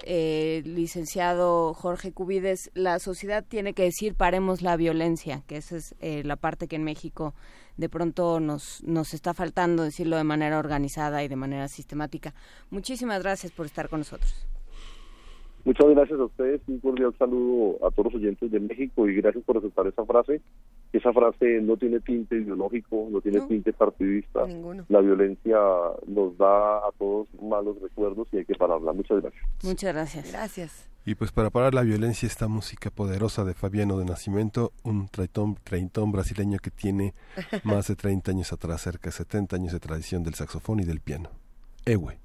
eh, 0.04 0.62
licenciado 0.66 1.74
Jorge 1.74 2.12
Cubides, 2.12 2.72
la 2.74 3.00
sociedad 3.00 3.44
tiene 3.48 3.74
que 3.74 3.84
decir 3.84 4.16
paremos 4.16 4.62
la 4.62 4.78
violencia, 4.78 5.44
que 5.48 5.58
esa 5.58 5.78
es 5.78 5.94
la 6.00 6.38
parte 6.38 6.68
que 6.68 6.78
en 6.78 6.84
México 6.84 7.34
de 7.80 7.88
pronto 7.88 8.42
nos, 8.42 8.84
nos 8.84 9.14
está 9.14 9.34
faltando 9.34 9.84
decirlo 9.84 10.18
de 10.18 10.26
manera 10.26 10.60
organizada 10.60 11.24
y 11.24 11.30
de 11.30 11.38
manera 11.38 11.70
sistemática. 11.70 12.34
Muchísimas 12.70 13.24
gracias 13.24 13.54
por 13.54 13.66
estar 13.66 13.88
con 13.88 14.02
nosotros. 14.02 14.46
Muchas 15.64 15.90
gracias 15.90 16.20
a 16.20 16.26
ustedes, 16.26 16.62
un 16.68 16.80
cordial 16.80 17.14
saludo 17.18 17.86
a 17.86 17.92
todos 17.92 18.12
los 18.12 18.22
oyentes 18.22 18.52
de 18.52 18.60
México 18.60 19.08
y 19.08 19.16
gracias 19.16 19.44
por 19.44 19.58
aceptar 19.58 19.88
esa 19.88 20.06
frase 20.06 20.42
esa 20.91 21.14
frase 21.14 21.61
no 21.61 21.78
tiene 21.78 21.99
tinte 21.99 22.36
ideológico, 22.36 23.07
no 23.11 23.22
tiene 23.22 23.41
tinte 23.41 23.74
partidista. 23.74 24.45
La 24.88 25.02
violencia 25.02 25.57
nos 26.07 26.38
da 26.38 26.78
a 26.78 26.91
todos 26.98 27.28
malos 27.41 27.80
recuerdos 27.82 28.28
y 28.32 28.38
hay 28.38 28.45
que 28.45 28.56
pararla. 28.56 28.91
Muchas 28.94 29.22
gracias. 29.22 29.44
Muchas 29.64 29.94
gracias. 29.94 30.32
Gracias. 30.32 30.90
Y 31.06 31.16
pues 31.16 31.32
para 31.32 31.49
parar 31.49 31.74
la 31.74 31.84
violencia, 31.84 32.28
esta 32.28 32.48
música 32.48 32.90
poderosa 32.90 33.44
de 33.44 33.53
Fabiano 33.53 33.98
de 33.98 34.06
Nacimiento, 34.06 34.74
un 34.84 35.07
traitón, 35.07 35.56
treintón 35.64 36.11
brasileño 36.11 36.60
que 36.60 36.72
tiene 36.72 37.14
más 37.64 37.88
de 37.88 37.95
30 37.95 38.32
años 38.32 38.52
atrás, 38.52 38.82
cerca 38.82 39.10
de 39.10 39.14
70 39.14 39.56
años 39.56 39.74
de 39.74 39.80
tradición 39.80 40.24
del 40.24 40.36
saxofón 40.36 40.80
y 40.80 40.84
del 40.84 40.99
piano. 40.99 41.30
Ewe. 41.86 42.20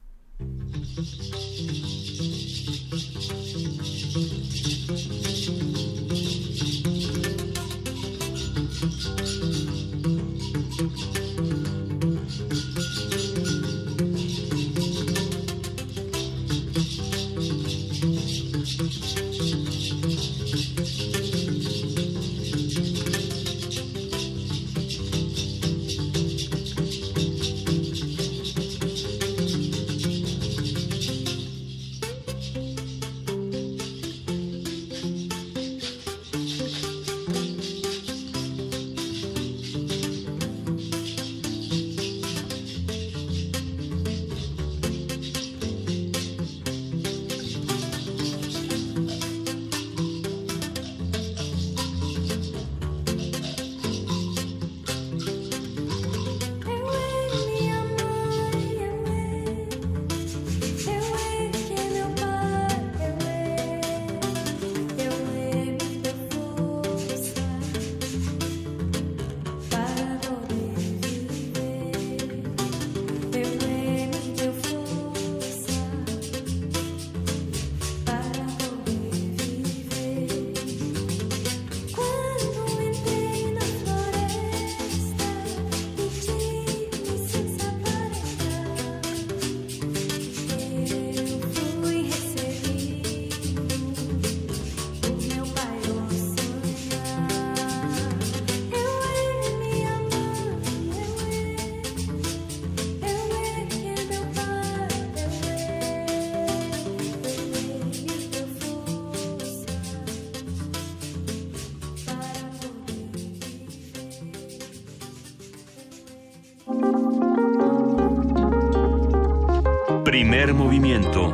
Movimiento. 120.65 121.31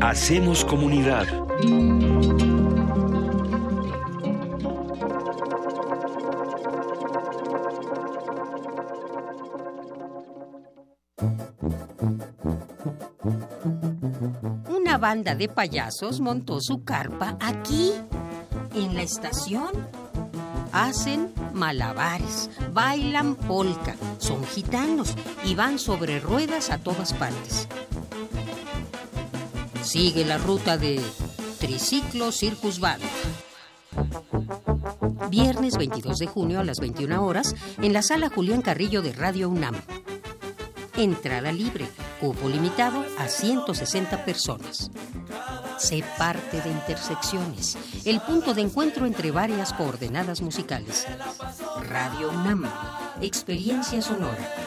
Hacemos 0.00 0.64
comunidad. 0.64 1.24
Una 14.68 14.98
banda 14.98 15.36
de 15.36 15.48
payasos 15.48 16.20
montó 16.20 16.60
su 16.60 16.82
carpa 16.82 17.36
aquí, 17.40 17.92
en 18.74 18.96
la 18.96 19.02
estación. 19.02 19.70
Hacen 20.72 21.32
malabares, 21.54 22.50
bailan 22.74 23.34
polka, 23.34 23.96
son 24.18 24.44
gitanos 24.44 25.14
y 25.44 25.54
van 25.54 25.78
sobre 25.78 26.20
ruedas 26.20 26.68
a 26.70 26.78
todas 26.78 27.14
partes. 27.14 27.66
Sigue 29.86 30.24
la 30.24 30.36
ruta 30.36 30.76
de 30.76 31.00
Triciclo 31.60 32.32
Circus 32.32 32.80
Band. 32.80 33.04
Viernes 35.30 35.76
22 35.76 36.18
de 36.18 36.26
junio 36.26 36.58
a 36.58 36.64
las 36.64 36.80
21 36.80 37.24
horas 37.24 37.54
en 37.80 37.92
la 37.92 38.02
sala 38.02 38.28
Julián 38.28 38.62
Carrillo 38.62 39.00
de 39.00 39.12
Radio 39.12 39.48
UNAM. 39.48 39.76
Entrada 40.96 41.52
libre, 41.52 41.86
cupo 42.20 42.48
limitado 42.48 43.06
a 43.16 43.28
160 43.28 44.24
personas. 44.24 44.90
Sé 45.78 46.02
parte 46.18 46.60
de 46.60 46.70
Intersecciones, 46.70 47.78
el 48.04 48.20
punto 48.20 48.54
de 48.54 48.62
encuentro 48.62 49.06
entre 49.06 49.30
varias 49.30 49.72
coordenadas 49.72 50.42
musicales. 50.42 51.06
Radio 51.88 52.30
UNAM, 52.30 52.64
experiencia 53.20 54.02
sonora. 54.02 54.65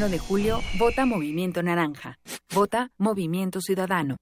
31 0.00 0.08
de 0.08 0.18
julio, 0.18 0.62
vota 0.78 1.04
Movimiento 1.04 1.62
Naranja. 1.62 2.18
Vota 2.54 2.90
Movimiento 2.96 3.60
Ciudadano. 3.60 4.16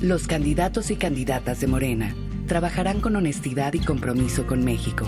Los 0.00 0.26
candidatos 0.26 0.90
y 0.90 0.96
candidatas 0.96 1.60
de 1.60 1.66
Morena 1.66 2.14
trabajarán 2.46 3.02
con 3.02 3.14
honestidad 3.14 3.74
y 3.74 3.80
compromiso 3.80 4.46
con 4.46 4.64
México. 4.64 5.06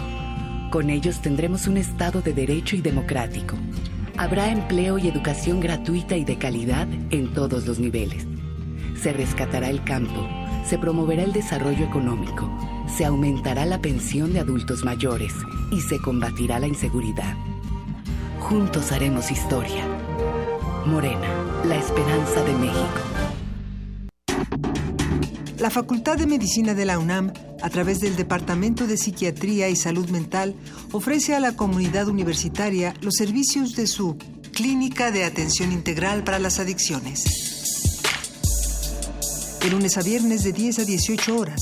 Con 0.71 0.91
ellos 0.91 1.23
tendremos 1.23 1.67
un 1.67 1.79
Estado 1.79 2.21
de 2.21 2.35
derecho 2.35 2.77
y 2.77 2.83
democrático. 2.83 3.57
Habrá 4.19 4.51
empleo 4.51 4.99
y 4.99 5.09
educación 5.09 5.61
gratuita 5.61 6.15
y 6.15 6.25
de 6.27 6.37
calidad 6.37 6.87
en 7.11 7.33
todos 7.33 7.67
los 7.67 7.79
niveles. 7.79 8.27
Se 9.01 9.15
rescatará 9.15 9.71
el 9.71 9.83
campo, 9.83 10.29
se 10.67 10.77
promoverá 10.77 11.23
el 11.23 11.33
desarrollo 11.33 11.87
económico, 11.87 12.51
se 12.87 13.07
aumentará 13.07 13.65
la 13.65 13.81
pensión 13.81 14.35
de 14.35 14.41
adultos 14.41 14.85
mayores 14.85 15.33
y 15.73 15.81
se 15.81 15.99
combatirá 16.03 16.59
la 16.59 16.67
inseguridad. 16.67 17.35
Juntos 18.41 18.91
haremos 18.91 19.31
historia. 19.31 19.87
Morena, 20.87 21.29
la 21.65 21.77
esperanza 21.77 22.43
de 22.43 22.53
México. 22.55 23.01
La 25.59 25.71
Facultad 25.71 26.17
de 26.17 26.27
Medicina 26.27 26.75
de 26.75 26.85
la 26.85 26.99
UNAM, 26.99 27.33
a 27.63 27.71
través 27.71 28.01
del 28.01 28.17
Departamento 28.17 28.87
de 28.87 28.97
Psiquiatría 28.97 29.69
y 29.69 29.77
Salud 29.77 30.09
Mental, 30.09 30.57
ofrece 30.91 31.37
a 31.37 31.41
la 31.41 31.55
comunidad 31.55 32.09
universitaria 32.09 32.95
los 33.03 33.15
servicios 33.15 33.77
de 33.77 33.87
su 33.87 34.17
Clínica 34.53 35.13
de 35.13 35.25
Atención 35.25 35.71
Integral 35.71 36.25
para 36.25 36.39
las 36.39 36.59
Adicciones. 36.59 37.25
De 39.61 39.71
lunes 39.71 39.97
a 39.97 40.03
viernes 40.03 40.43
de 40.43 40.53
10 40.53 40.81
a 40.81 40.85
18 40.85 41.37
horas. 41.37 41.61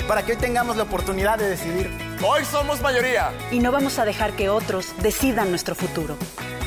Para 0.06 0.24
que 0.24 0.32
hoy 0.32 0.38
tengamos 0.38 0.76
la 0.76 0.84
oportunidad 0.84 1.38
de 1.38 1.48
decidir. 1.48 1.90
Hoy 2.24 2.44
somos 2.44 2.80
mayoría. 2.80 3.32
Y 3.50 3.58
no 3.58 3.72
vamos 3.72 3.98
a 3.98 4.04
dejar 4.04 4.34
que 4.34 4.48
otros 4.48 4.94
decidan 5.02 5.50
nuestro 5.50 5.74
futuro. 5.74 6.16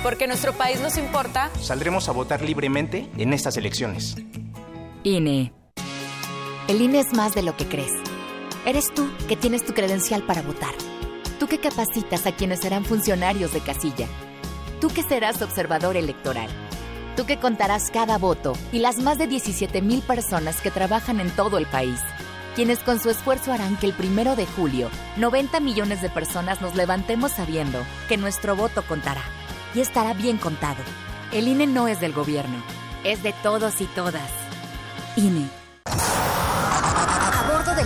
Porque 0.02 0.28
nuestro 0.28 0.52
país 0.54 0.82
nos 0.82 0.98
importa. 0.98 1.50
Saldremos 1.62 2.10
a 2.10 2.12
votar 2.12 2.42
libremente 2.42 3.10
en 3.18 3.34
estas 3.34 3.56
elecciones. 3.56 4.16
INE. 5.04 5.54
El 6.68 6.82
INE 6.82 7.00
es 7.00 7.14
más 7.14 7.34
de 7.36 7.44
lo 7.44 7.56
que 7.56 7.68
crees. 7.68 7.92
Eres 8.66 8.94
tú 8.94 9.10
que 9.28 9.38
tienes 9.38 9.66
tu 9.66 9.74
credencial 9.74 10.24
para 10.24 10.42
votar. 10.42 10.74
Tú 11.40 11.48
que 11.48 11.60
capacitas 11.60 12.26
a 12.26 12.34
quienes 12.34 12.60
serán 12.60 12.86
funcionarios 12.86 13.54
de 13.54 13.60
casilla. 13.60 14.08
Tú 14.84 14.90
que 14.90 15.02
serás 15.02 15.42
observador 15.42 15.96
electoral. 15.96 16.50
Tú 17.16 17.26
que 17.26 17.40
contarás 17.40 17.90
cada 17.90 18.18
voto 18.18 18.52
y 18.74 18.80
las 18.80 18.98
más 18.98 19.18
de 19.18 19.28
17 19.28 19.82
mil 19.82 20.02
personas 20.02 20.60
que 20.60 20.72
trabajan 20.72 21.22
en 21.22 21.30
todo 21.30 21.58
el 21.58 21.66
país. 21.68 22.02
Quienes 22.54 22.80
con 22.80 23.00
su 23.00 23.10
esfuerzo 23.10 23.54
harán 23.54 23.78
que 23.78 23.86
el 23.86 23.94
primero 23.94 24.36
de 24.36 24.46
julio 24.46 24.90
90 25.16 25.62
millones 25.62 26.02
de 26.02 26.10
personas 26.10 26.60
nos 26.60 26.76
levantemos 26.76 27.32
sabiendo 27.32 27.80
que 28.10 28.18
nuestro 28.18 28.58
voto 28.58 28.84
contará. 28.86 29.24
Y 29.74 29.80
estará 29.80 30.14
bien 30.14 30.38
contado. 30.38 30.84
El 31.32 31.48
INE 31.48 31.66
no 31.66 31.88
es 31.88 32.02
del 32.02 32.12
gobierno, 32.12 32.62
es 33.06 33.24
de 33.24 33.32
todos 33.42 33.80
y 33.80 33.86
todas. 33.86 34.32
INE. 35.16 35.63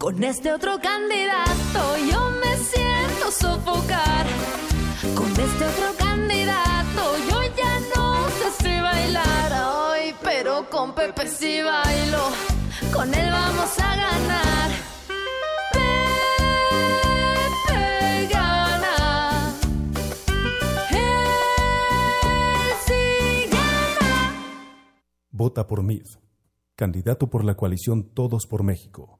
Con 0.00 0.24
este 0.24 0.50
otro 0.50 0.80
candidato 0.80 1.96
yo 2.10 2.30
me 2.40 2.56
siento 2.56 3.30
sofocar. 3.30 4.26
Con 5.14 5.28
este 5.28 5.66
otro 5.66 5.94
candidato 5.98 7.18
yo 7.28 7.42
ya 7.54 7.78
no 7.94 8.26
sé 8.30 8.50
si 8.62 8.80
bailar. 8.80 9.52
Ay, 9.52 10.14
pero 10.22 10.70
con 10.70 10.94
Pepe 10.94 11.28
sí 11.28 11.60
bailo. 11.60 12.30
Con 12.90 13.12
él 13.12 13.30
vamos 13.30 13.78
a 13.78 13.96
ganar. 13.96 14.70
Pepe 17.70 18.28
gana. 18.32 19.54
Él 20.92 21.04
gana. 23.50 24.34
Vota 25.30 25.66
por 25.66 25.82
MID. 25.82 26.06
Candidato 26.74 27.28
por 27.28 27.44
la 27.44 27.54
coalición 27.54 28.14
Todos 28.14 28.46
por 28.46 28.62
México. 28.62 29.19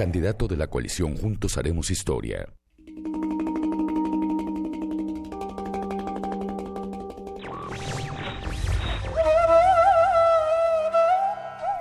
Candidato 0.00 0.48
de 0.48 0.56
la 0.56 0.68
coalición 0.68 1.14
Juntos 1.14 1.58
Haremos 1.58 1.90
Historia. 1.90 2.54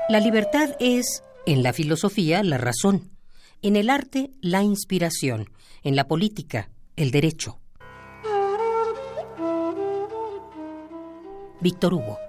La 0.10 0.20
libertad 0.20 0.72
es, 0.82 1.24
en 1.46 1.64
la 1.64 1.72
filosofía, 1.72 2.44
la 2.44 2.58
razón, 2.58 3.10
en 3.62 3.78
el 3.78 3.90
arte, 3.90 4.32
la 4.42 4.64
inspiración, 4.64 5.50
en 5.82 5.96
la 5.96 6.10
política, 6.10 6.70
el 6.98 7.12
derecho. 7.12 7.58
Víctor 11.62 11.94
Hugo. 11.94 12.29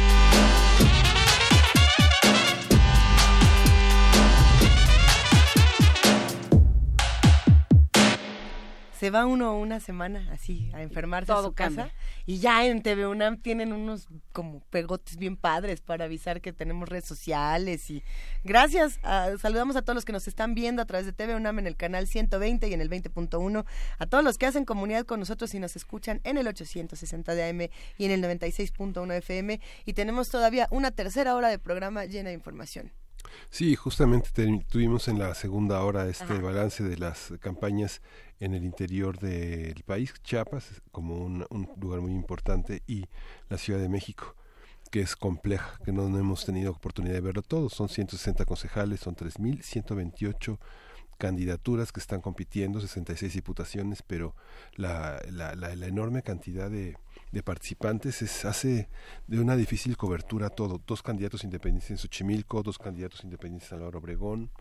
se 9.01 9.09
va 9.09 9.25
uno 9.25 9.57
una 9.57 9.79
semana 9.79 10.29
así 10.31 10.69
a 10.75 10.83
enfermarse 10.83 11.25
Todo 11.25 11.39
a 11.39 11.43
su 11.45 11.53
casa 11.53 11.89
y 12.27 12.37
ya 12.37 12.67
en 12.67 12.83
TV 12.83 13.07
UNAM 13.07 13.37
tienen 13.41 13.73
unos 13.73 14.07
como 14.31 14.59
pegotes 14.69 15.17
bien 15.17 15.37
padres 15.37 15.81
para 15.81 16.05
avisar 16.05 16.39
que 16.39 16.53
tenemos 16.53 16.87
redes 16.87 17.05
sociales 17.05 17.89
y 17.89 18.03
gracias, 18.43 18.99
saludamos 19.39 19.75
a 19.75 19.81
todos 19.81 19.95
los 19.95 20.05
que 20.05 20.11
nos 20.13 20.27
están 20.27 20.53
viendo 20.53 20.83
a 20.83 20.85
través 20.85 21.07
de 21.07 21.13
TV 21.13 21.35
UNAM 21.35 21.57
en 21.57 21.65
el 21.65 21.75
canal 21.77 22.05
120 22.05 22.67
y 22.67 22.73
en 22.75 22.79
el 22.79 22.91
20.1, 22.91 23.65
a 23.97 24.05
todos 24.05 24.23
los 24.23 24.37
que 24.37 24.45
hacen 24.45 24.65
comunidad 24.65 25.03
con 25.07 25.19
nosotros 25.19 25.51
y 25.55 25.59
nos 25.59 25.75
escuchan 25.75 26.21
en 26.23 26.37
el 26.37 26.47
860 26.47 27.33
de 27.33 27.49
AM 27.49 27.61
y 27.97 28.05
en 28.05 28.11
el 28.11 28.21
96.1 28.23 29.13
FM 29.15 29.59
y 29.83 29.93
tenemos 29.93 30.29
todavía 30.29 30.67
una 30.69 30.91
tercera 30.91 31.33
hora 31.35 31.47
de 31.47 31.57
programa 31.57 32.05
llena 32.05 32.29
de 32.29 32.35
información. 32.35 32.91
Sí, 33.49 33.75
justamente 33.75 34.29
te- 34.33 34.65
tuvimos 34.69 35.07
en 35.07 35.17
la 35.17 35.33
segunda 35.35 35.81
hora 35.83 36.07
este 36.07 36.23
Ajá. 36.25 36.39
balance 36.39 36.83
de 36.83 36.97
las 36.97 37.33
campañas 37.39 38.01
en 38.41 38.53
el 38.53 38.65
interior 38.65 39.17
del 39.19 39.81
país, 39.83 40.13
Chiapas 40.23 40.81
como 40.91 41.15
un, 41.15 41.45
un 41.49 41.69
lugar 41.79 42.01
muy 42.01 42.11
importante 42.11 42.83
y 42.87 43.05
la 43.49 43.57
Ciudad 43.57 43.79
de 43.79 43.87
México 43.87 44.35
que 44.91 44.99
es 44.99 45.15
compleja, 45.15 45.79
que 45.85 45.93
no, 45.93 46.05
hemos 46.05 46.45
tenido 46.45 46.71
oportunidad 46.71 47.13
de 47.13 47.21
verlo 47.21 47.41
todo. 47.41 47.69
Son 47.69 47.87
160 47.87 48.43
concejales, 48.45 48.99
son 48.99 49.15
3.128 49.15 50.59
candidaturas 51.17 51.93
que 51.93 52.01
están 52.01 52.19
compitiendo, 52.19 52.81
66 52.81 53.33
diputaciones, 53.33 54.03
pero 54.05 54.35
la, 54.75 55.21
enorme 55.87 56.23
cantidad 56.23 56.69
de, 56.69 56.97
de 57.31 57.43
participantes 57.43 58.21
es, 58.21 58.43
hace 58.43 58.89
de 59.27 59.39
una 59.39 59.55
difícil 59.55 59.95
cobertura 59.95 60.49
todo. 60.49 60.81
Dos 60.85 61.01
candidatos 61.01 61.45
independientes 61.45 61.91
en 61.91 61.97
Xochimilco, 61.97 62.61
dos 62.61 62.77
candidatos 62.77 63.23
independientes 63.23 63.71
en 63.71 63.77
Álvaro 63.77 63.99
Obregón. 63.99 64.51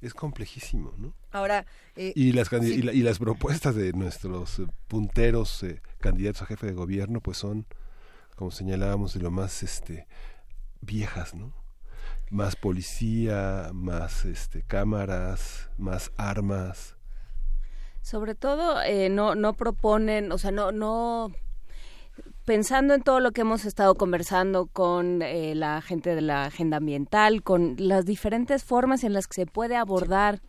Es 0.00 0.14
complejísimo, 0.14 0.94
¿no? 0.98 1.12
Ahora, 1.30 1.66
eh, 1.96 2.12
Y 2.16 2.32
las, 2.32 2.48
sí. 2.48 2.56
y, 2.78 2.82
la- 2.82 2.92
y 2.92 3.02
las 3.02 3.18
propuestas 3.18 3.74
de 3.74 3.92
nuestros 3.92 4.58
eh, 4.60 4.66
punteros 4.88 5.62
eh, 5.62 5.82
candidatos 6.00 6.42
a 6.42 6.46
jefe 6.46 6.66
de 6.68 6.72
gobierno, 6.72 7.20
pues 7.20 7.36
son, 7.36 7.66
como 8.36 8.50
señalábamos, 8.50 9.12
de 9.14 9.20
lo 9.20 9.30
más 9.30 9.62
este 9.62 10.06
viejas, 10.80 11.34
¿no? 11.34 11.52
Más 12.30 12.56
policía, 12.56 13.70
más 13.74 14.24
este 14.24 14.62
cámaras, 14.62 15.68
más 15.76 16.12
armas. 16.16 16.96
Sobre 18.02 18.34
todo, 18.34 18.80
eh, 18.82 19.10
no, 19.10 19.34
no 19.34 19.52
proponen, 19.52 20.32
o 20.32 20.38
sea, 20.38 20.50
no, 20.52 20.72
no 20.72 21.32
pensando 22.50 22.94
en 22.94 23.02
todo 23.02 23.20
lo 23.20 23.30
que 23.30 23.42
hemos 23.42 23.64
estado 23.64 23.94
conversando 23.94 24.66
con 24.66 25.22
eh, 25.22 25.54
la 25.54 25.80
gente 25.80 26.16
de 26.16 26.20
la 26.20 26.46
agenda 26.46 26.78
ambiental, 26.78 27.44
con 27.44 27.76
las 27.78 28.04
diferentes 28.04 28.64
formas 28.64 29.04
en 29.04 29.12
las 29.12 29.28
que 29.28 29.34
se 29.42 29.46
puede 29.46 29.76
abordar 29.76 30.40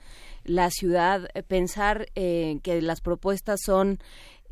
la 0.43 0.71
ciudad, 0.71 1.29
eh, 1.35 1.43
pensar 1.43 2.07
eh, 2.15 2.57
que 2.63 2.81
las 2.81 3.01
propuestas 3.01 3.59
son 3.63 3.99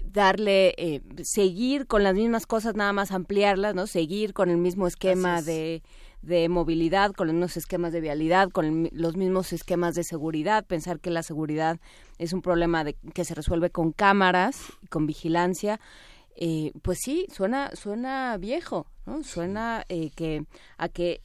darle, 0.04 0.76
eh, 0.78 1.02
seguir 1.24 1.88
con 1.88 2.04
las 2.04 2.14
mismas 2.14 2.46
cosas, 2.46 2.76
nada 2.76 2.94
más 2.94 3.12
ampliarlas, 3.12 3.74
¿no? 3.74 3.88
Seguir 3.88 4.34
con 4.34 4.52
el 4.52 4.58
mismo 4.58 4.86
esquema 4.86 5.42
de, 5.42 5.82
de 6.22 6.50
movilidad, 6.50 7.14
con 7.14 7.26
los 7.26 7.34
mismos 7.34 7.58
esquemas 7.58 7.94
de 7.94 8.02
vialidad, 8.02 8.50
con 8.50 8.66
el 8.66 8.90
los 8.94 9.16
mismos 9.16 9.54
esquemas 9.54 9.96
de 9.96 10.04
seguridad, 10.04 10.66
pensar 10.66 11.00
que 11.00 11.10
la 11.10 11.24
seguridad 11.24 11.80
es 12.20 12.32
un 12.32 12.44
problema 12.44 12.84
de, 12.84 12.94
que 13.16 13.26
se 13.26 13.34
resuelve 13.34 13.72
con 13.72 13.92
cámaras 13.92 14.62
y 14.84 14.88
con 14.88 15.08
vigilancia. 15.08 15.80
Eh, 16.42 16.72
pues 16.84 17.00
sí, 17.04 17.28
suena, 17.34 17.76
suena 17.76 18.38
viejo, 18.38 18.88
¿no? 19.06 19.24
Suena 19.26 19.84
eh, 19.90 20.10
que 20.16 20.46
a 20.78 20.88
que 20.88 21.22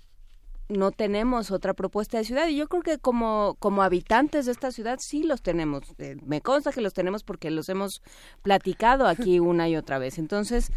no 0.69 0.91
tenemos 0.91 1.53
otra 1.53 1.73
propuesta 1.73 2.19
de 2.19 2.25
ciudad. 2.25 2.49
Y 2.49 2.57
yo 2.57 2.67
creo 2.67 2.83
que 2.83 2.99
como 2.99 3.55
como 3.61 3.85
habitantes 3.85 4.47
de 4.47 4.53
esta 4.53 4.73
ciudad 4.73 4.99
sí 5.01 5.23
los 5.23 5.41
tenemos. 5.41 5.85
Eh, 5.99 6.17
me 6.27 6.41
consta 6.41 6.73
que 6.73 6.81
los 6.81 6.95
tenemos 6.95 7.23
porque 7.23 7.53
los 7.53 7.69
hemos 7.69 8.03
platicado 8.43 9.07
aquí 9.07 9.39
una 9.39 9.69
y 9.69 9.77
otra 9.77 9.99
vez. 9.99 10.19
Entonces 10.19 10.73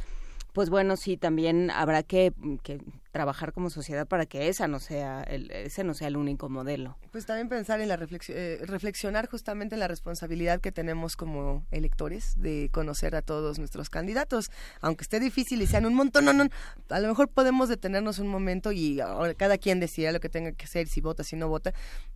pues 0.54 0.70
bueno 0.70 0.98
sí 0.98 1.18
también 1.18 1.72
habrá 1.72 2.04
que, 2.04 2.34
que 2.62 2.80
trabajar 3.12 3.54
como 3.54 3.70
sociedad 3.70 4.08
para 4.08 4.26
que 4.26 4.48
esa 4.48 4.68
no 4.68 4.80
sea 4.80 5.24
el, 5.24 5.52
ese 5.52 5.84
no 5.84 5.94
sea 5.94 6.08
el 6.08 6.18
único 6.18 6.50
modelo. 6.50 6.98
Pues 7.12 7.26
también 7.26 7.50
pensar 7.50 7.82
en 7.82 7.88
la 7.88 7.96
reflexión, 7.96 8.38
reflexionar 8.64 9.28
justamente 9.30 9.76
en 9.76 9.80
la 9.80 9.88
responsabilidad 9.88 10.62
que 10.62 10.72
tenemos 10.72 11.16
como 11.16 11.66
electores 11.72 12.34
de 12.38 12.70
conocer 12.72 13.16
a 13.16 13.22
todos 13.22 13.60
nuestros 13.60 13.90
candidatos, 13.90 14.52
aunque 14.82 15.04
esté 15.04 15.20
difícil 15.20 15.62
y 15.62 15.68
sean 15.68 15.86
un 15.86 15.94
montón, 15.94 16.26
no, 16.26 16.34
no, 16.34 16.46
a 16.90 17.00
lo 17.00 17.08
mejor 17.08 17.30
podemos 17.30 17.70
detenernos 17.70 18.20
un 18.20 18.28
momento 18.28 18.72
y 18.72 19.00
ahora 19.00 19.34
cada 19.34 19.58
quien 19.58 19.80
decida 19.80 20.12
lo 20.12 20.20
que 20.20 20.30
tenga 20.30 20.52
que 20.52 20.66
hacer, 20.66 20.88
si 20.88 21.02
vota, 21.02 21.24
si 21.24 21.36
no 21.36 21.48
vota, 21.48 21.74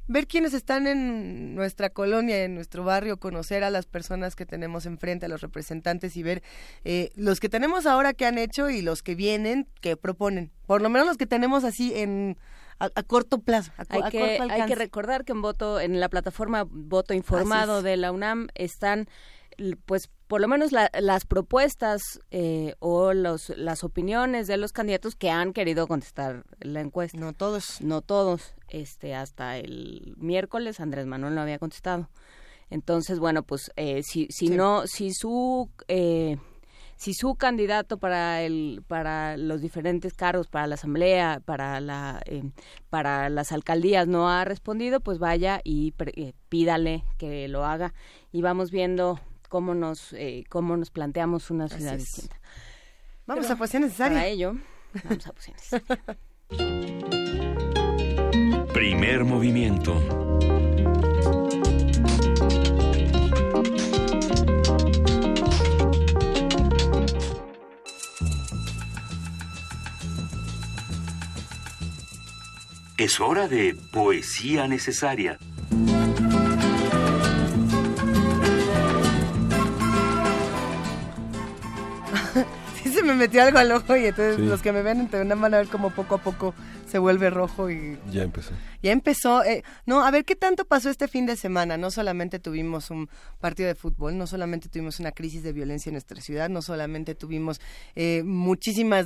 ver 0.08 0.28
quiénes 0.28 0.54
están 0.54 0.88
en 0.88 1.56
nuestra 1.56 1.90
colonia, 1.90 2.44
en 2.44 2.56
nuestro 2.56 2.84
barrio, 2.84 3.18
conocer 3.18 3.64
a 3.64 3.70
las 3.70 3.86
personas 3.86 4.36
que 4.36 4.46
tenemos 4.46 4.86
enfrente, 4.86 5.26
a 5.26 5.30
los 5.30 5.42
representantes 5.42 6.18
y 6.18 6.24
ver 6.24 6.44
eh, 6.84 7.10
los 7.16 7.40
que 7.40 7.50
tenemos 7.50 7.86
ahora 7.86 8.14
que 8.14 8.26
han 8.26 8.38
hecho 8.38 8.70
y 8.70 8.82
los 8.82 9.04
que 9.04 9.16
vienen 9.16 9.68
que 9.82 9.98
proponen, 9.98 10.52
por 10.66 10.81
lo 10.84 10.90
menos 10.90 11.08
los 11.08 11.18
que 11.18 11.28
tenemos 11.28 11.64
así 11.64 11.94
en 11.96 12.38
a, 12.80 12.90
a 12.96 13.04
corto 13.04 13.40
plazo, 13.40 13.72
a, 13.78 13.84
hay 13.90 14.02
a 14.04 14.10
que, 14.10 14.38
corto 14.38 14.54
hay 14.54 14.66
que 14.66 14.76
recordar 14.76 15.24
que 15.26 15.32
en 15.34 15.42
voto 15.42 15.80
en 15.80 16.00
la 16.00 16.10
plataforma 16.10 16.66
voto 16.70 17.14
informado 17.14 17.82
de 17.82 17.98
la 17.98 18.12
UNAM 18.12 18.48
están 18.56 19.08
pues 19.86 20.10
por 20.28 20.42
lo 20.42 20.48
menos 20.48 20.72
la- 20.72 20.90
las 21.00 21.26
propuestas 21.26 22.02
eh, 22.32 22.74
o 22.80 23.14
los 23.14 23.50
las 23.50 23.84
opiniones 23.84 24.48
de 24.48 24.58
los 24.58 24.72
candidatos 24.72 25.16
que 25.16 25.30
han 25.30 25.54
querido 25.54 25.88
contestar 25.88 26.46
la 26.62 26.80
encuesta. 26.82 27.18
No 27.20 27.34
todos. 27.34 27.80
No 27.82 28.02
todos. 28.02 28.56
Este 28.70 29.14
hasta 29.14 29.58
el 29.58 30.16
miércoles 30.18 30.80
Andrés 30.80 31.06
Manuel 31.06 31.36
no 31.36 31.42
había 31.42 31.60
contestado. 31.60 32.10
Entonces 32.72 33.20
bueno 33.20 33.44
pues 33.44 33.72
eh, 33.76 34.02
si 34.04 34.28
si 34.32 34.48
Sí. 34.48 34.56
no 34.56 34.88
si 34.88 35.14
su 35.14 35.70
eh, 35.90 36.38
si 37.02 37.16
su 37.16 37.34
candidato 37.34 37.98
para 37.98 38.44
el 38.44 38.84
para 38.88 39.36
los 39.36 39.60
diferentes 39.60 40.14
cargos 40.14 40.48
para 40.48 40.68
la 40.68 40.76
asamblea 40.76 41.42
para 41.44 41.80
la 41.80 42.22
eh, 42.26 42.44
para 42.92 43.28
las 43.30 43.52
alcaldías 43.52 44.08
no 44.08 44.30
ha 44.30 44.46
respondido 44.46 45.00
pues 45.00 45.18
vaya 45.18 45.62
y 45.64 45.94
pre- 45.94 46.14
eh, 46.16 46.34
pídale 46.48 47.04
que 47.18 47.48
lo 47.48 47.66
haga 47.66 47.96
y 48.32 48.44
vamos 48.44 48.70
viendo 48.70 49.20
cómo 49.50 49.74
nos 49.74 50.14
eh, 50.14 50.44
cómo 50.48 50.78
nos 50.78 50.92
planteamos 50.92 51.50
una 51.50 51.66
Así 51.66 51.78
ciudad 51.78 51.96
es. 51.96 52.06
distinta 52.06 52.40
Vamos 53.26 53.46
Pero 53.46 53.56
a 53.56 53.58
poesía 53.58 53.80
necesaria. 53.80 54.18
para 54.20 54.28
ello 54.28 54.54
vamos 55.04 55.26
a 55.26 55.32
poesía 55.34 55.56
necesaria 55.56 56.18
Primer 58.74 59.24
movimiento. 59.26 59.94
Es 73.06 73.20
hora 73.20 73.48
de 73.48 73.76
poesía 73.92 74.68
necesaria. 74.68 75.40
Sí 82.84 82.90
se 82.92 83.04
me 83.04 83.14
metió 83.14 83.44
algo 83.44 83.60
al 83.60 83.72
ojo 83.72 83.96
y 83.96 84.06
entonces 84.08 84.38
Sí. 84.38 84.42
los 84.46 84.62
que 84.64 84.72
me 84.72 84.82
ven 84.82 85.08
te 85.08 85.24
van 85.24 85.32
a 85.54 85.58
ver 85.58 85.68
como 85.68 85.92
poco 85.92 86.16
a 86.16 86.18
poco 86.18 86.56
se 86.88 86.98
vuelve 86.98 87.30
rojo 87.30 87.70
y 87.70 87.98
Ya 88.12 88.24
empezó. 88.24 88.52
ya 88.82 88.92
empezó. 88.92 89.44
eh, 89.44 89.64
no, 89.86 90.04
a 90.04 90.10
ver 90.12 90.26
qué 90.26 90.36
tanto 90.36 90.66
pasó 90.66 90.90
este 90.90 91.08
fin 91.08 91.26
de 91.28 91.36
semana. 91.36 91.78
No 91.78 91.92
solamente 91.92 92.40
tuvimos 92.40 92.90
un 92.90 93.08
partido 93.40 93.68
de 93.68 93.76
fútbol, 93.76 94.18
no 94.18 94.26
solamente 94.28 94.68
tuvimos 94.68 95.00
una 95.00 95.12
crisis 95.12 95.44
de 95.44 95.54
violencia 95.54 95.90
en 95.90 95.94
nuestra 95.94 96.20
ciudad, 96.22 96.50
no 96.50 96.62
solamente 96.64 97.14
tuvimos 97.16 97.62
eh, 97.96 98.24
muchísimas 98.26 99.06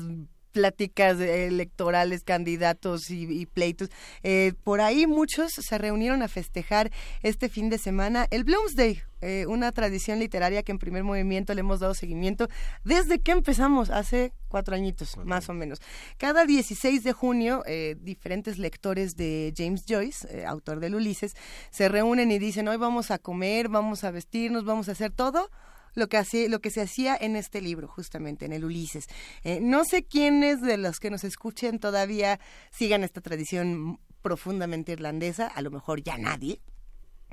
pláticas 0.55 1.19
electorales, 1.19 2.23
candidatos 2.23 3.11
y, 3.11 3.25
y 3.41 3.45
pleitos. 3.45 3.89
Eh, 4.23 4.53
por 4.63 4.79
ahí 4.79 5.05
muchos 5.05 5.51
se 5.51 5.77
reunieron 5.77 6.23
a 6.23 6.29
festejar 6.29 6.93
este 7.23 7.49
fin 7.49 7.69
de 7.69 7.77
semana 7.77 8.25
el 8.31 8.45
Bloomsday, 8.45 9.03
eh, 9.21 9.45
una 9.47 9.73
tradición 9.73 10.19
literaria 10.19 10.63
que 10.63 10.71
en 10.71 10.79
primer 10.79 11.03
movimiento 11.03 11.53
le 11.53 11.61
hemos 11.61 11.81
dado 11.81 11.93
seguimiento 11.93 12.47
desde 12.83 13.19
que 13.19 13.31
empezamos, 13.31 13.89
hace 13.89 14.31
cuatro 14.49 14.75
añitos, 14.75 15.17
más 15.17 15.49
o 15.49 15.53
menos. 15.53 15.79
Cada 16.17 16.45
16 16.45 17.03
de 17.03 17.11
junio, 17.11 17.63
eh, 17.65 17.97
diferentes 17.99 18.57
lectores 18.57 19.17
de 19.17 19.53
James 19.57 19.83
Joyce, 19.89 20.27
eh, 20.29 20.45
autor 20.45 20.79
del 20.79 20.95
Ulises, 20.95 21.35
se 21.69 21.89
reúnen 21.89 22.31
y 22.31 22.39
dicen, 22.39 22.69
hoy 22.69 22.77
vamos 22.77 23.11
a 23.11 23.17
comer, 23.17 23.67
vamos 23.67 24.05
a 24.05 24.11
vestirnos, 24.11 24.63
vamos 24.63 24.87
a 24.87 24.93
hacer 24.93 25.11
todo 25.11 25.49
lo 25.95 26.07
que 26.07 26.17
hacía, 26.17 26.47
lo 26.49 26.59
que 26.59 26.69
se 26.69 26.81
hacía 26.81 27.17
en 27.19 27.35
este 27.35 27.61
libro, 27.61 27.87
justamente, 27.87 28.45
en 28.45 28.53
el 28.53 28.65
Ulises. 28.65 29.07
Eh, 29.43 29.59
no 29.61 29.83
sé 29.85 30.03
quiénes 30.03 30.61
de 30.61 30.77
los 30.77 30.99
que 30.99 31.09
nos 31.09 31.23
escuchen 31.23 31.79
todavía 31.79 32.39
sigan 32.71 33.03
esta 33.03 33.21
tradición 33.21 33.99
profundamente 34.21 34.91
irlandesa, 34.91 35.47
a 35.47 35.61
lo 35.61 35.71
mejor 35.71 36.03
ya 36.03 36.17
nadie, 36.17 36.59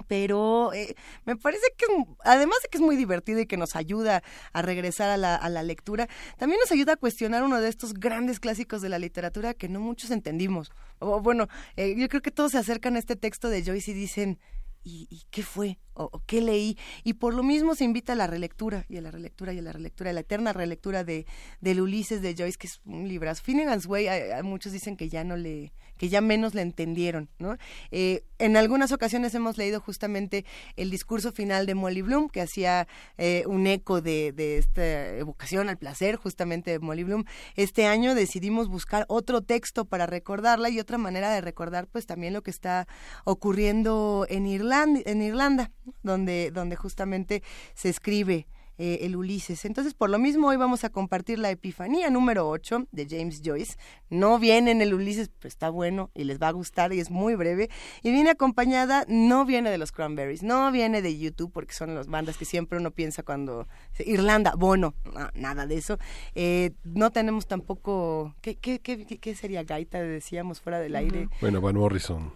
pero 0.08 0.72
eh, 0.72 0.94
me 1.24 1.36
parece 1.36 1.66
que 1.76 1.86
además 2.24 2.58
de 2.62 2.68
que 2.68 2.78
es 2.78 2.82
muy 2.82 2.96
divertido 2.96 3.40
y 3.40 3.46
que 3.46 3.56
nos 3.56 3.76
ayuda 3.76 4.22
a 4.52 4.62
regresar 4.62 5.10
a 5.10 5.16
la, 5.16 5.34
a 5.34 5.48
la 5.48 5.62
lectura, 5.62 6.08
también 6.38 6.60
nos 6.60 6.72
ayuda 6.72 6.94
a 6.94 6.96
cuestionar 6.96 7.42
uno 7.42 7.60
de 7.60 7.68
estos 7.68 7.94
grandes 7.94 8.40
clásicos 8.40 8.82
de 8.82 8.88
la 8.88 8.98
literatura 8.98 9.54
que 9.54 9.68
no 9.68 9.80
muchos 9.80 10.10
entendimos. 10.10 10.70
O, 10.98 11.20
bueno, 11.20 11.48
eh, 11.76 11.94
yo 11.96 12.08
creo 12.08 12.22
que 12.22 12.30
todos 12.30 12.52
se 12.52 12.58
acercan 12.58 12.96
a 12.96 12.98
este 12.98 13.16
texto 13.16 13.48
de 13.48 13.64
Joyce 13.64 13.90
y 13.92 13.94
dicen, 13.94 14.38
¿y, 14.82 15.06
y 15.10 15.22
qué 15.30 15.42
fue? 15.42 15.78
O, 15.94 16.22
qué 16.26 16.40
leí? 16.40 16.78
Y 17.04 17.14
por 17.14 17.34
lo 17.34 17.42
mismo 17.42 17.74
se 17.74 17.84
invita 17.84 18.14
a 18.14 18.16
la 18.16 18.26
relectura, 18.26 18.84
y 18.88 18.96
a 18.96 19.00
la 19.00 19.10
relectura, 19.10 19.52
y 19.52 19.58
a 19.58 19.62
la 19.62 19.72
relectura, 19.72 20.10
a 20.10 20.12
la 20.12 20.20
eterna 20.20 20.52
relectura 20.52 21.04
de 21.04 21.26
del 21.60 21.80
Ulises 21.80 22.22
de 22.22 22.34
Joyce, 22.34 22.58
que 22.58 22.66
es 22.66 22.80
un 22.84 23.08
librazo. 23.08 23.42
Finnegan's 23.42 23.86
Way, 23.86 24.42
muchos 24.42 24.72
dicen 24.72 24.96
que 24.96 25.08
ya 25.08 25.24
no 25.24 25.36
le, 25.36 25.72
que 25.96 26.08
ya 26.08 26.20
menos 26.20 26.54
le 26.54 26.62
entendieron, 26.62 27.28
¿no? 27.38 27.56
Eh, 27.90 28.24
en 28.38 28.56
algunas 28.56 28.90
ocasiones 28.90 29.34
hemos 29.34 29.56
leído 29.56 29.80
justamente 29.80 30.44
el 30.76 30.90
discurso 30.90 31.30
final 31.32 31.64
de 31.66 31.74
Molly 31.74 32.02
Bloom, 32.02 32.28
que 32.28 32.40
hacía 32.40 32.88
eh, 33.18 33.44
un 33.46 33.66
eco 33.66 34.00
de, 34.00 34.32
de 34.32 34.58
esta 34.58 35.16
evocación 35.16 35.68
al 35.68 35.78
placer, 35.78 36.16
justamente 36.16 36.72
de 36.72 36.78
Molly 36.80 37.04
Bloom. 37.04 37.24
Este 37.54 37.86
año 37.86 38.14
decidimos 38.14 38.68
buscar 38.68 39.04
otro 39.08 39.42
texto 39.42 39.84
para 39.84 40.06
recordarla 40.06 40.70
y 40.70 40.80
otra 40.80 40.98
manera 40.98 41.32
de 41.32 41.40
recordar, 41.40 41.86
pues 41.86 42.06
también 42.06 42.32
lo 42.32 42.42
que 42.42 42.50
está 42.50 42.88
ocurriendo 43.24 44.26
en 44.28 44.46
Irlanda, 44.46 45.00
en 45.04 45.22
Irlanda, 45.22 45.70
donde, 46.02 46.50
donde 46.50 46.76
justamente 46.76 47.42
se 47.74 47.88
escribe 47.88 48.46
eh, 48.78 49.00
el 49.02 49.16
Ulises. 49.16 49.66
Entonces, 49.66 49.92
por 49.92 50.08
lo 50.08 50.18
mismo, 50.18 50.48
hoy 50.48 50.56
vamos 50.56 50.82
a 50.82 50.88
compartir 50.88 51.38
la 51.38 51.50
Epifanía 51.50 52.08
número 52.08 52.48
8 52.48 52.86
de 52.90 53.06
James 53.08 53.42
Joyce. 53.44 53.76
No 54.08 54.38
viene 54.38 54.70
en 54.70 54.80
el 54.80 54.94
Ulises, 54.94 55.28
pero 55.28 55.48
está 55.48 55.68
bueno 55.68 56.10
y 56.14 56.24
les 56.24 56.40
va 56.40 56.48
a 56.48 56.52
gustar 56.52 56.92
y 56.94 56.98
es 56.98 57.10
muy 57.10 57.34
breve. 57.34 57.68
Y 58.02 58.10
viene 58.10 58.30
acompañada, 58.30 59.04
no 59.08 59.44
viene 59.44 59.70
de 59.70 59.76
los 59.76 59.92
Cranberries, 59.92 60.42
no 60.42 60.72
viene 60.72 61.02
de 61.02 61.16
YouTube, 61.18 61.52
porque 61.52 61.74
son 61.74 61.94
las 61.94 62.06
bandas 62.06 62.38
que 62.38 62.46
siempre 62.46 62.78
uno 62.78 62.90
piensa 62.90 63.22
cuando... 63.22 63.68
Irlanda, 63.98 64.54
Bono, 64.56 64.94
no, 65.04 65.28
nada 65.34 65.66
de 65.66 65.76
eso. 65.76 65.98
Eh, 66.34 66.70
no 66.82 67.10
tenemos 67.12 67.46
tampoco... 67.46 68.34
¿qué, 68.40 68.56
qué, 68.56 68.80
qué, 68.80 69.04
qué- 69.04 69.18
qué 69.18 69.34
sería 69.36 69.64
gaita? 69.64 70.00
Decíamos 70.00 70.62
fuera 70.62 70.80
del 70.80 70.96
aire. 70.96 71.28
Bueno, 71.42 71.60
Van 71.60 71.76
Morrison. 71.76 72.32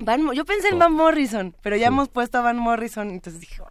Van 0.00 0.28
yo 0.32 0.44
pensé 0.44 0.68
en 0.68 0.78
Van 0.80 0.92
Morrison, 0.92 1.54
pero 1.62 1.76
ya 1.76 1.86
hemos 1.86 2.08
puesto 2.08 2.38
a 2.38 2.40
Van 2.40 2.58
Morrison, 2.58 3.10
entonces 3.10 3.40
dije. 3.40 3.62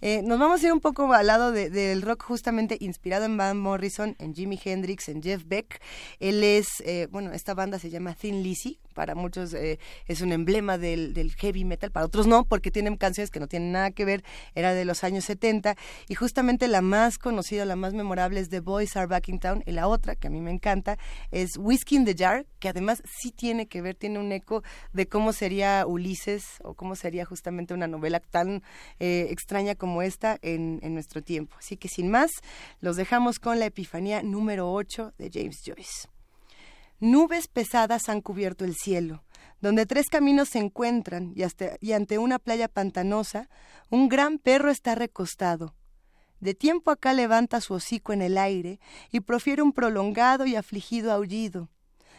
Eh, 0.00 0.22
nos 0.24 0.38
vamos 0.38 0.62
a 0.62 0.66
ir 0.66 0.72
un 0.72 0.80
poco 0.80 1.12
al 1.12 1.26
lado 1.26 1.52
de- 1.52 1.68
del 1.68 2.00
rock 2.02 2.22
justamente 2.24 2.78
inspirado 2.80 3.26
en 3.26 3.36
Van 3.36 3.58
Morrison, 3.58 4.16
en 4.18 4.34
Jimi 4.34 4.58
Hendrix, 4.62 5.08
en 5.08 5.22
Jeff 5.22 5.42
Beck. 5.46 5.82
Él 6.18 6.42
es, 6.42 6.80
eh, 6.86 7.08
bueno, 7.10 7.32
esta 7.32 7.52
banda 7.52 7.78
se 7.78 7.90
llama 7.90 8.14
Thin 8.14 8.42
Lizzy. 8.42 8.78
Para 8.94 9.16
muchos 9.16 9.52
eh, 9.54 9.80
es 10.06 10.20
un 10.20 10.30
emblema 10.32 10.78
del, 10.78 11.14
del 11.14 11.32
heavy 11.34 11.64
metal, 11.64 11.90
para 11.90 12.06
otros 12.06 12.26
no, 12.28 12.44
porque 12.44 12.70
tienen 12.70 12.96
canciones 12.96 13.30
que 13.30 13.40
no 13.40 13.48
tienen 13.48 13.72
nada 13.72 13.90
que 13.90 14.04
ver. 14.04 14.24
Era 14.54 14.72
de 14.72 14.84
los 14.84 15.02
años 15.04 15.24
70 15.24 15.74
y 16.08 16.14
justamente 16.14 16.68
la 16.68 16.80
más 16.80 17.18
conocida, 17.18 17.64
la 17.64 17.74
más 17.76 17.92
memorable 17.92 18.38
es 18.40 18.48
The 18.50 18.60
Boys 18.60 18.96
Are 18.96 19.06
Back 19.08 19.28
in 19.28 19.40
Town 19.40 19.62
y 19.66 19.72
la 19.72 19.88
otra, 19.88 20.14
que 20.14 20.28
a 20.28 20.30
mí 20.30 20.40
me 20.40 20.52
encanta, 20.52 20.96
es 21.32 21.56
Whiskey 21.58 21.98
in 21.98 22.04
the 22.04 22.14
Jar, 22.16 22.46
que 22.60 22.68
además 22.68 23.02
sí 23.04 23.32
tiene 23.32 23.66
que 23.66 23.82
ver, 23.82 23.96
tiene 23.96 24.20
un 24.20 24.30
eco 24.32 24.62
de 24.92 25.06
cómo 25.08 25.32
sería 25.34 25.84
Ulises 25.86 26.44
o 26.62 26.74
cómo 26.74 26.96
sería 26.96 27.24
justamente 27.24 27.74
una 27.74 27.86
novela 27.86 28.20
tan 28.20 28.62
eh, 28.98 29.26
extraña 29.30 29.74
como 29.74 30.00
esta 30.02 30.38
en, 30.42 30.80
nuestro 30.94 31.22
tiempo. 31.22 31.56
Así 31.58 31.76
que 31.76 31.88
sin 31.88 32.10
más, 32.10 32.30
los 32.80 32.96
dejamos 32.96 33.38
con 33.38 33.58
la 33.58 33.66
Epifanía 33.66 34.22
número 34.22 34.72
8 34.72 35.12
de 35.18 35.30
James 35.32 35.62
Joyce. 35.64 36.08
Nubes 37.00 37.48
pesadas 37.48 38.08
han 38.08 38.20
cubierto 38.22 38.64
el 38.64 38.76
cielo, 38.76 39.24
donde 39.60 39.84
tres 39.84 40.06
caminos 40.08 40.48
se 40.48 40.58
encuentran 40.58 41.34
y 41.80 41.92
ante 41.92 42.18
una 42.18 42.38
playa 42.38 42.68
pantanosa, 42.68 43.50
un 43.90 44.08
gran 44.08 44.38
perro 44.38 44.70
está 44.70 44.94
recostado. 44.94 45.74
De 46.40 46.54
tiempo 46.54 46.90
acá 46.90 47.12
levanta 47.12 47.60
su 47.60 47.74
hocico 47.74 48.12
en 48.12 48.22
el 48.22 48.38
aire 48.38 48.78
y 49.10 49.20
profiere 49.20 49.62
un 49.62 49.72
prolongado 49.72 50.46
y 50.46 50.56
afligido 50.56 51.10
aullido. 51.12 51.70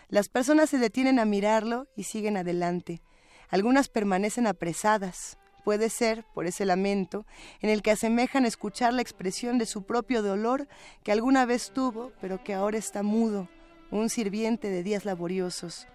Las 0.09 0.29
personas 0.29 0.69
se 0.69 0.77
detienen 0.77 1.19
a 1.19 1.25
mirarlo 1.25 1.87
y 1.95 2.03
siguen 2.03 2.37
adelante. 2.37 3.01
Algunas 3.49 3.89
permanecen 3.89 4.47
apresadas. 4.47 5.37
Puede 5.63 5.89
ser, 5.89 6.23
por 6.33 6.45
ese 6.45 6.65
lamento, 6.65 7.25
en 7.61 7.69
el 7.69 7.81
que 7.81 7.91
asemejan 7.91 8.45
escuchar 8.45 8.93
la 8.93 9.01
expresión 9.01 9.57
de 9.57 9.65
su 9.65 9.83
propio 9.83 10.21
dolor 10.21 10.67
que 11.03 11.11
alguna 11.11 11.45
vez 11.45 11.71
tuvo, 11.71 12.11
pero 12.21 12.43
que 12.43 12.53
ahora 12.53 12.77
está 12.77 13.01
mudo, 13.01 13.49
un 13.89 14.09
sirviente 14.09 14.69
de 14.69 14.83
días 14.83 15.05
laboriosos. 15.05 15.87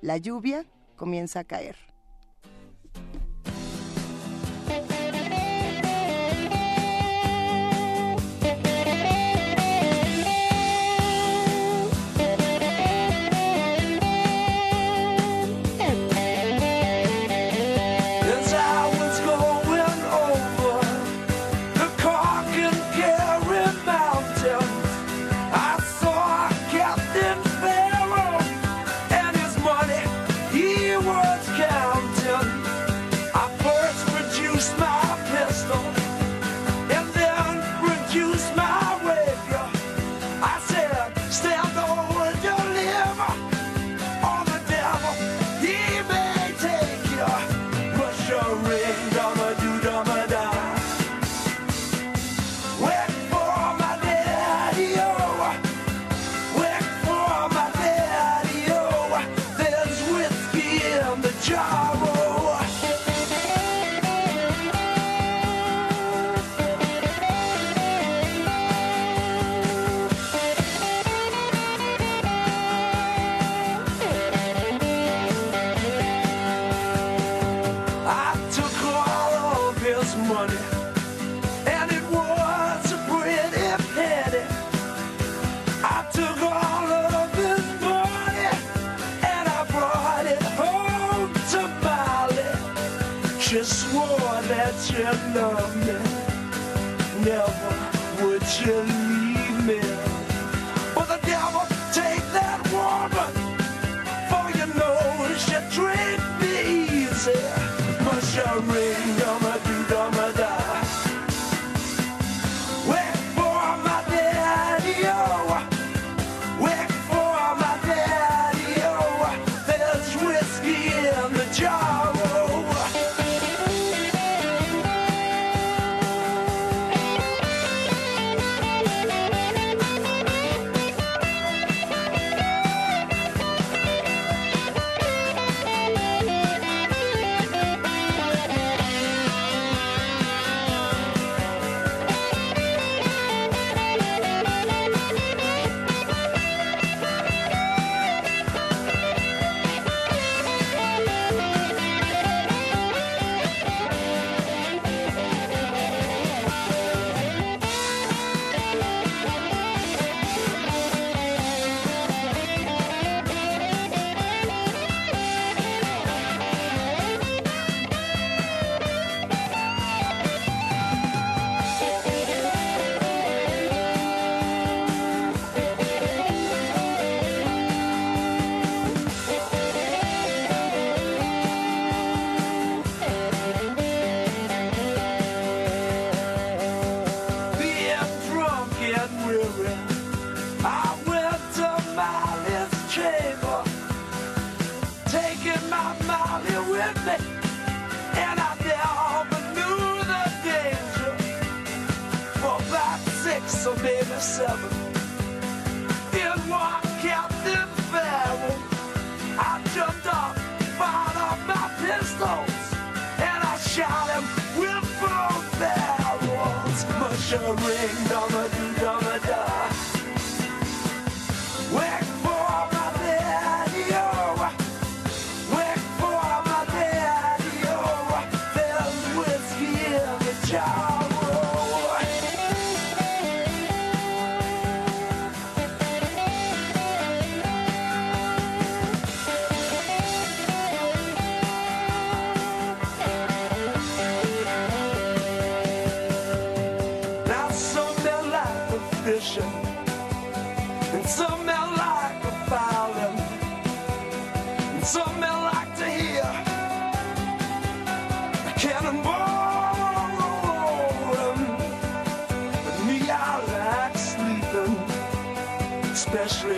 La 0.00 0.16
lluvia 0.16 0.64
comienza 0.96 1.40
a 1.40 1.44
caer. 1.44 1.87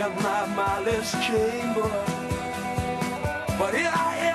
In 0.00 0.22
my 0.22 0.46
mindless 0.46 1.12
chamber. 1.26 1.90
But 3.58 3.74
here 3.74 3.92
I 3.92 4.16
am 4.16 4.29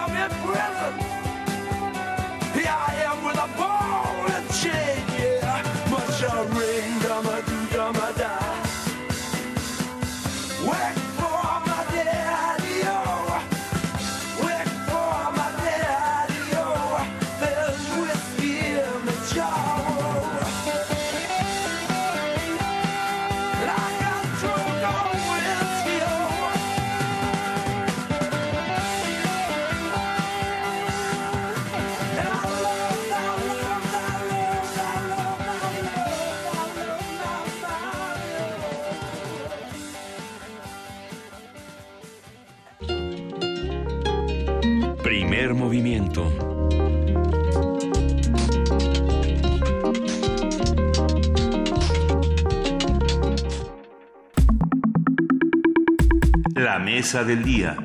mesa 57.06 57.24
del 57.24 57.44
día. 57.44 57.85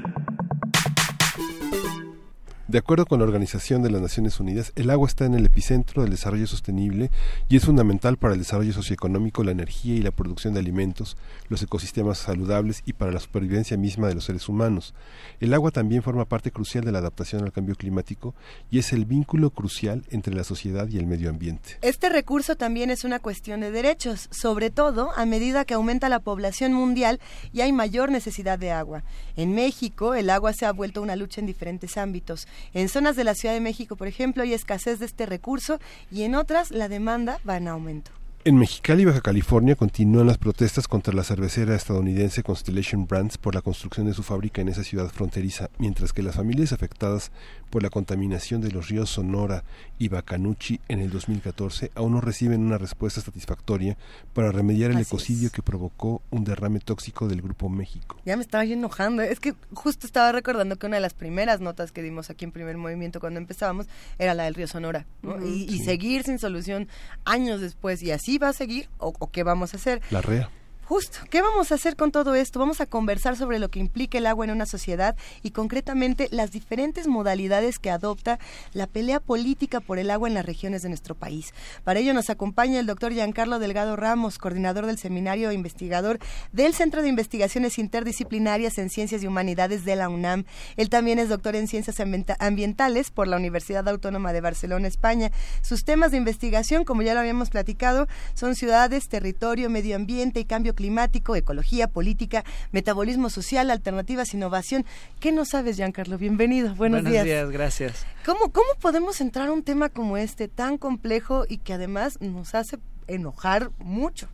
De 2.70 2.78
acuerdo 2.78 3.04
con 3.04 3.18
la 3.18 3.24
Organización 3.24 3.82
de 3.82 3.90
las 3.90 4.00
Naciones 4.00 4.38
Unidas, 4.38 4.72
el 4.76 4.90
agua 4.90 5.08
está 5.08 5.24
en 5.24 5.34
el 5.34 5.44
epicentro 5.44 6.02
del 6.02 6.12
desarrollo 6.12 6.46
sostenible 6.46 7.10
y 7.48 7.56
es 7.56 7.64
fundamental 7.64 8.16
para 8.16 8.34
el 8.34 8.38
desarrollo 8.38 8.72
socioeconómico, 8.72 9.42
la 9.42 9.50
energía 9.50 9.96
y 9.96 10.02
la 10.02 10.12
producción 10.12 10.54
de 10.54 10.60
alimentos, 10.60 11.16
los 11.48 11.60
ecosistemas 11.64 12.18
saludables 12.18 12.84
y 12.86 12.92
para 12.92 13.10
la 13.10 13.18
supervivencia 13.18 13.76
misma 13.76 14.06
de 14.06 14.14
los 14.14 14.26
seres 14.26 14.48
humanos. 14.48 14.94
El 15.40 15.52
agua 15.52 15.72
también 15.72 16.04
forma 16.04 16.26
parte 16.26 16.52
crucial 16.52 16.84
de 16.84 16.92
la 16.92 16.98
adaptación 16.98 17.42
al 17.42 17.50
cambio 17.50 17.74
climático 17.74 18.36
y 18.70 18.78
es 18.78 18.92
el 18.92 19.04
vínculo 19.04 19.50
crucial 19.50 20.04
entre 20.10 20.32
la 20.32 20.44
sociedad 20.44 20.86
y 20.86 20.98
el 20.98 21.08
medio 21.08 21.28
ambiente. 21.28 21.76
Este 21.82 22.08
recurso 22.08 22.54
también 22.54 22.90
es 22.90 23.02
una 23.02 23.18
cuestión 23.18 23.62
de 23.62 23.72
derechos, 23.72 24.28
sobre 24.30 24.70
todo 24.70 25.10
a 25.16 25.26
medida 25.26 25.64
que 25.64 25.74
aumenta 25.74 26.08
la 26.08 26.20
población 26.20 26.72
mundial 26.72 27.18
y 27.52 27.62
hay 27.62 27.72
mayor 27.72 28.12
necesidad 28.12 28.60
de 28.60 28.70
agua. 28.70 29.02
En 29.34 29.56
México, 29.56 30.14
el 30.14 30.30
agua 30.30 30.52
se 30.52 30.66
ha 30.66 30.72
vuelto 30.72 31.02
una 31.02 31.16
lucha 31.16 31.40
en 31.40 31.48
diferentes 31.48 31.96
ámbitos. 31.96 32.46
En 32.74 32.88
zonas 32.88 33.16
de 33.16 33.24
la 33.24 33.34
Ciudad 33.34 33.54
de 33.54 33.60
México, 33.60 33.96
por 33.96 34.08
ejemplo, 34.08 34.42
hay 34.42 34.54
escasez 34.54 34.98
de 34.98 35.06
este 35.06 35.26
recurso 35.26 35.78
y 36.10 36.22
en 36.22 36.34
otras 36.34 36.70
la 36.70 36.88
demanda 36.88 37.38
va 37.48 37.56
en 37.56 37.68
aumento. 37.68 38.10
En 38.42 38.56
Mexicali, 38.56 39.04
Baja 39.04 39.20
California, 39.20 39.76
continúan 39.76 40.26
las 40.26 40.38
protestas 40.38 40.88
contra 40.88 41.12
la 41.12 41.24
cervecera 41.24 41.76
estadounidense 41.76 42.42
Constellation 42.42 43.06
Brands 43.06 43.36
por 43.36 43.54
la 43.54 43.60
construcción 43.60 44.06
de 44.06 44.14
su 44.14 44.22
fábrica 44.22 44.62
en 44.62 44.70
esa 44.70 44.82
ciudad 44.82 45.10
fronteriza, 45.10 45.68
mientras 45.76 46.14
que 46.14 46.22
las 46.22 46.36
familias 46.36 46.72
afectadas 46.72 47.32
por 47.70 47.82
la 47.82 47.90
contaminación 47.90 48.60
de 48.60 48.70
los 48.72 48.88
ríos 48.88 49.08
Sonora 49.10 49.64
y 49.98 50.08
Bacanuchi 50.08 50.80
en 50.88 50.98
el 51.00 51.10
2014 51.10 51.92
aún 51.94 52.12
no 52.12 52.20
reciben 52.20 52.60
una 52.62 52.78
respuesta 52.78 53.20
satisfactoria 53.20 53.96
para 54.34 54.50
remediar 54.52 54.90
el 54.90 54.96
Así 54.96 55.02
es. 55.02 55.08
ecocidio 55.08 55.50
que 55.50 55.62
provocó 55.62 56.20
un 56.30 56.44
derrame 56.44 56.80
tóxico 56.80 57.28
del 57.28 57.42
Grupo 57.42 57.68
México. 57.68 58.16
Ya 58.24 58.36
me 58.36 58.42
estaba 58.42 58.64
yo 58.64 58.74
enojando. 58.74 59.22
Es 59.22 59.40
que 59.40 59.54
justo 59.72 60.06
estaba 60.06 60.32
recordando 60.32 60.76
que 60.76 60.86
una 60.86 60.96
de 60.96 61.02
las 61.02 61.14
primeras 61.14 61.60
notas 61.60 61.92
que 61.92 62.02
dimos 62.02 62.28
aquí 62.30 62.44
en 62.44 62.52
Primer 62.52 62.76
Movimiento 62.76 63.20
cuando 63.20 63.38
empezábamos 63.38 63.86
era 64.18 64.34
la 64.34 64.44
del 64.44 64.54
río 64.54 64.66
Sonora. 64.66 65.06
y, 65.44 65.64
y 65.72 65.78
Sí. 65.78 65.84
seguir 65.84 66.24
sin 66.24 66.38
solución 66.38 66.88
años 67.24 67.60
después. 67.60 68.02
¿Y 68.02 68.10
así 68.10 68.38
va 68.38 68.48
a 68.48 68.52
seguir? 68.52 68.88
¿O, 68.98 69.12
o 69.18 69.30
qué 69.30 69.42
vamos 69.44 69.74
a 69.74 69.76
hacer? 69.76 70.02
La 70.10 70.20
REA. 70.20 70.50
Justo, 70.90 71.20
¿qué 71.30 71.40
vamos 71.40 71.70
a 71.70 71.76
hacer 71.76 71.94
con 71.94 72.10
todo 72.10 72.34
esto? 72.34 72.58
Vamos 72.58 72.80
a 72.80 72.86
conversar 72.86 73.36
sobre 73.36 73.60
lo 73.60 73.68
que 73.68 73.78
implica 73.78 74.18
el 74.18 74.26
agua 74.26 74.44
en 74.44 74.50
una 74.50 74.66
sociedad 74.66 75.14
y 75.40 75.52
concretamente 75.52 76.26
las 76.32 76.50
diferentes 76.50 77.06
modalidades 77.06 77.78
que 77.78 77.92
adopta 77.92 78.40
la 78.72 78.88
pelea 78.88 79.20
política 79.20 79.78
por 79.78 80.00
el 80.00 80.10
agua 80.10 80.26
en 80.26 80.34
las 80.34 80.44
regiones 80.44 80.82
de 80.82 80.88
nuestro 80.88 81.14
país. 81.14 81.54
Para 81.84 82.00
ello 82.00 82.12
nos 82.12 82.28
acompaña 82.28 82.80
el 82.80 82.86
doctor 82.86 83.12
Giancarlo 83.12 83.60
Delgado 83.60 83.94
Ramos, 83.94 84.38
coordinador 84.38 84.86
del 84.86 84.98
seminario 84.98 85.50
e 85.50 85.54
investigador 85.54 86.18
del 86.50 86.74
Centro 86.74 87.02
de 87.02 87.08
Investigaciones 87.08 87.78
Interdisciplinarias 87.78 88.76
en 88.78 88.90
Ciencias 88.90 89.22
y 89.22 89.28
Humanidades 89.28 89.84
de 89.84 89.94
la 89.94 90.08
UNAM. 90.08 90.44
Él 90.76 90.90
también 90.90 91.20
es 91.20 91.28
doctor 91.28 91.54
en 91.54 91.68
Ciencias 91.68 92.00
Ambienta- 92.00 92.36
Ambientales 92.40 93.12
por 93.12 93.28
la 93.28 93.36
Universidad 93.36 93.88
Autónoma 93.88 94.32
de 94.32 94.40
Barcelona, 94.40 94.88
España. 94.88 95.30
Sus 95.62 95.84
temas 95.84 96.10
de 96.10 96.16
investigación, 96.16 96.82
como 96.84 97.02
ya 97.02 97.14
lo 97.14 97.20
habíamos 97.20 97.48
platicado, 97.48 98.08
son 98.34 98.56
ciudades, 98.56 99.08
territorio, 99.08 99.70
medio 99.70 99.94
ambiente 99.94 100.40
y 100.40 100.44
cambio 100.44 100.74
climático, 100.80 101.36
ecología, 101.36 101.88
política, 101.88 102.42
metabolismo 102.72 103.28
social, 103.28 103.70
alternativas, 103.70 104.32
innovación. 104.32 104.86
¿Qué 105.20 105.30
no 105.30 105.44
sabes, 105.44 105.76
Giancarlo? 105.76 106.16
Bienvenido. 106.16 106.74
Buenos, 106.74 107.02
Buenos 107.02 107.22
días, 107.22 107.50
gracias. 107.50 108.06
¿Cómo, 108.24 108.50
¿Cómo 108.50 108.68
podemos 108.80 109.20
entrar 109.20 109.48
a 109.48 109.52
un 109.52 109.62
tema 109.62 109.90
como 109.90 110.16
este, 110.16 110.48
tan 110.48 110.78
complejo 110.78 111.44
y 111.46 111.58
que 111.58 111.74
además 111.74 112.18
nos 112.22 112.54
hace 112.54 112.78
enojar 113.08 113.72
mucho? 113.78 114.28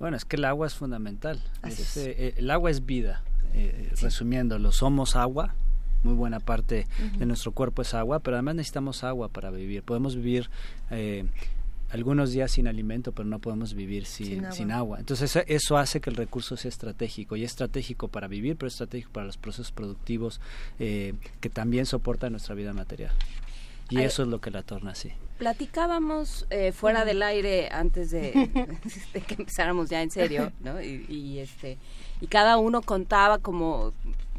Bueno, 0.00 0.16
es 0.16 0.24
que 0.24 0.34
el 0.34 0.46
agua 0.46 0.66
es 0.66 0.74
fundamental. 0.74 1.40
Es, 1.62 1.96
eh, 1.96 2.16
eh, 2.18 2.34
el 2.38 2.50
agua 2.50 2.72
es 2.72 2.84
vida. 2.84 3.22
Eh, 3.54 3.92
Resumiéndolo, 4.02 4.72
somos 4.72 5.14
agua. 5.14 5.54
Muy 6.02 6.14
buena 6.14 6.40
parte 6.40 6.88
de 7.18 7.26
nuestro 7.26 7.52
cuerpo 7.52 7.82
es 7.82 7.94
agua, 7.94 8.18
pero 8.18 8.36
además 8.36 8.56
necesitamos 8.56 9.04
agua 9.04 9.28
para 9.28 9.50
vivir. 9.50 9.84
Podemos 9.84 10.16
vivir 10.16 10.50
eh, 10.90 11.24
algunos 11.90 12.32
días 12.32 12.50
sin 12.50 12.68
alimento, 12.68 13.12
pero 13.12 13.28
no 13.28 13.38
podemos 13.38 13.74
vivir 13.74 14.04
sin, 14.06 14.26
Sin 14.26 14.44
agua. 14.44 14.52
sin 14.52 14.70
agua. 14.72 14.98
Entonces 14.98 15.30
eso, 15.34 15.44
eso 15.46 15.76
hace 15.78 16.00
que 16.00 16.10
el 16.10 16.16
recurso 16.16 16.56
sea 16.56 16.68
estratégico 16.68 17.36
y 17.36 17.44
es 17.44 17.52
estratégico 17.52 18.08
para 18.08 18.28
vivir, 18.28 18.56
pero 18.56 18.68
es 18.68 18.74
estratégico 18.74 19.12
para 19.12 19.26
los 19.26 19.38
procesos 19.38 19.72
productivos 19.72 20.40
eh, 20.78 21.14
que 21.40 21.48
también 21.50 21.86
soportan 21.86 22.32
nuestra 22.32 22.54
vida 22.54 22.72
material. 22.72 23.12
Y 23.90 23.98
Ay. 23.98 24.04
eso 24.04 24.22
es 24.22 24.28
lo 24.28 24.40
que 24.40 24.50
la 24.50 24.62
torna 24.62 24.90
así. 24.90 25.12
Platicábamos 25.38 26.46
eh, 26.50 26.72
fuera 26.72 27.06
del 27.06 27.22
aire 27.22 27.68
antes 27.70 28.10
de, 28.10 28.32
de 29.14 29.20
que 29.20 29.34
empezáramos 29.34 29.88
ya 29.88 30.02
en 30.02 30.10
serio, 30.10 30.52
¿no? 30.60 30.82
Y, 30.82 31.06
y, 31.08 31.38
este 31.38 31.78
y 32.20 32.26
cada 32.26 32.58
uno 32.58 32.82
contaba 32.82 33.38
como 33.38 33.94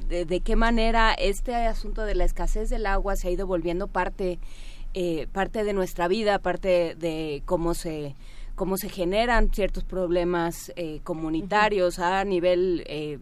de, 0.08 0.26
de 0.26 0.42
qué 0.42 0.56
manera 0.56 1.14
este 1.14 1.56
asunto 1.56 2.04
de 2.04 2.14
la 2.14 2.26
escasez 2.26 2.70
del 2.70 2.86
agua 2.86 3.16
se 3.16 3.30
ha 3.30 3.32
ido 3.32 3.48
volviendo 3.48 3.88
parte 3.88 4.38
eh, 4.94 5.28
parte 5.32 5.64
de 5.64 5.74
nuestra 5.74 6.07
vida, 6.07 6.40
parte 6.40 6.95
de 6.95 7.44
cómo 7.45 7.74
se 7.74 8.16
cómo 8.56 8.76
se 8.76 8.90
generan 8.90 9.53
ciertos 9.53 9.86
problemas 9.86 10.74
eh, 10.76 10.99
comunitarios 11.03 11.98
a 11.99 12.26
nivel 12.26 12.84
eh, 12.88 13.18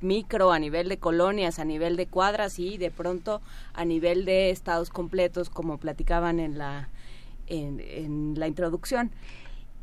micro, 0.00 0.50
a 0.50 0.58
nivel 0.58 0.88
de 0.88 0.96
colonias, 0.96 1.60
a 1.60 1.64
nivel 1.64 1.96
de 1.96 2.08
cuadras 2.08 2.58
y 2.58 2.78
de 2.78 2.90
pronto 2.90 3.40
a 3.74 3.84
nivel 3.84 4.24
de 4.24 4.50
estados 4.50 4.90
completos, 4.90 5.50
como 5.50 5.78
platicaban 5.78 6.40
en 6.40 6.58
la 6.58 6.88
en, 7.46 7.78
en 7.78 8.34
la 8.38 8.48
introducción. 8.48 9.12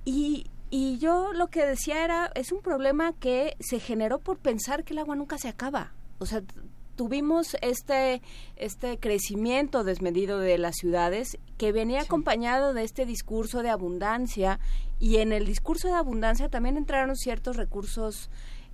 Y, 0.03 0.47
y 0.69 0.97
yo 0.97 1.33
lo 1.33 1.47
que 1.47 1.65
decía 1.65 2.03
era, 2.03 2.31
es 2.35 2.51
un 2.51 2.61
problema 2.61 3.13
que 3.13 3.55
se 3.59 3.79
generó 3.79 4.19
por 4.19 4.37
pensar 4.37 4.83
que 4.83 4.93
el 4.93 4.99
agua 4.99 5.15
nunca 5.15 5.37
se 5.37 5.47
acaba. 5.47 5.93
O 6.19 6.25
sea, 6.25 6.41
tuvimos 6.99 7.55
este, 7.61 8.21
este 8.57 8.99
crecimiento 8.99 9.85
desmedido 9.85 10.37
de 10.37 10.57
las 10.57 10.75
ciudades 10.75 11.37
que 11.57 11.71
venía 11.71 12.01
acompañado 12.01 12.73
de 12.73 12.83
este 12.83 13.05
discurso 13.05 13.63
de 13.63 13.69
abundancia 13.69 14.59
y 14.99 15.19
en 15.19 15.31
el 15.31 15.45
discurso 15.45 15.87
de 15.87 15.93
abundancia 15.93 16.49
también 16.49 16.75
entraron 16.75 17.15
ciertos 17.15 17.55
recursos 17.55 18.29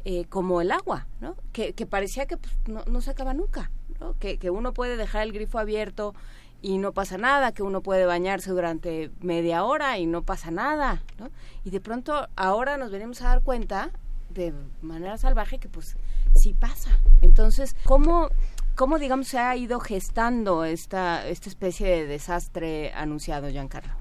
eh, 0.05 0.25
como 0.25 0.59
el 0.59 0.71
agua, 0.71 1.05
¿no? 1.21 1.35
Que, 1.53 1.73
que 1.73 1.85
parecía 1.85 2.25
que 2.25 2.37
pues, 2.37 2.51
no, 2.67 2.83
no 2.85 2.99
se 2.99 3.11
acaba 3.11 3.35
nunca, 3.35 3.69
¿no? 3.99 4.17
Que, 4.17 4.39
que 4.39 4.49
uno 4.49 4.73
puede 4.73 4.97
dejar 4.97 5.21
el 5.21 5.31
grifo 5.31 5.59
abierto 5.59 6.15
y 6.63 6.79
no 6.79 6.93
pasa 6.93 7.19
nada, 7.19 7.51
que 7.51 7.61
uno 7.61 7.81
puede 7.81 8.07
bañarse 8.07 8.49
durante 8.49 9.11
media 9.21 9.63
hora 9.63 9.99
y 9.99 10.07
no 10.07 10.23
pasa 10.23 10.49
nada, 10.49 11.03
¿no? 11.19 11.29
Y 11.63 11.69
de 11.69 11.79
pronto 11.79 12.27
ahora 12.35 12.77
nos 12.77 12.89
venimos 12.89 13.21
a 13.21 13.27
dar 13.27 13.43
cuenta 13.43 13.91
de 14.35 14.53
manera 14.81 15.17
salvaje 15.17 15.57
que 15.57 15.69
pues 15.69 15.95
sí 16.35 16.53
pasa. 16.53 16.99
Entonces, 17.21 17.75
¿cómo, 17.85 18.29
cómo 18.75 18.99
digamos 18.99 19.27
se 19.27 19.39
ha 19.39 19.55
ido 19.55 19.79
gestando 19.79 20.65
esta, 20.65 21.27
esta 21.27 21.49
especie 21.49 21.87
de 21.87 22.05
desastre 22.05 22.93
anunciado, 22.93 23.49
Giancarlo? 23.49 23.93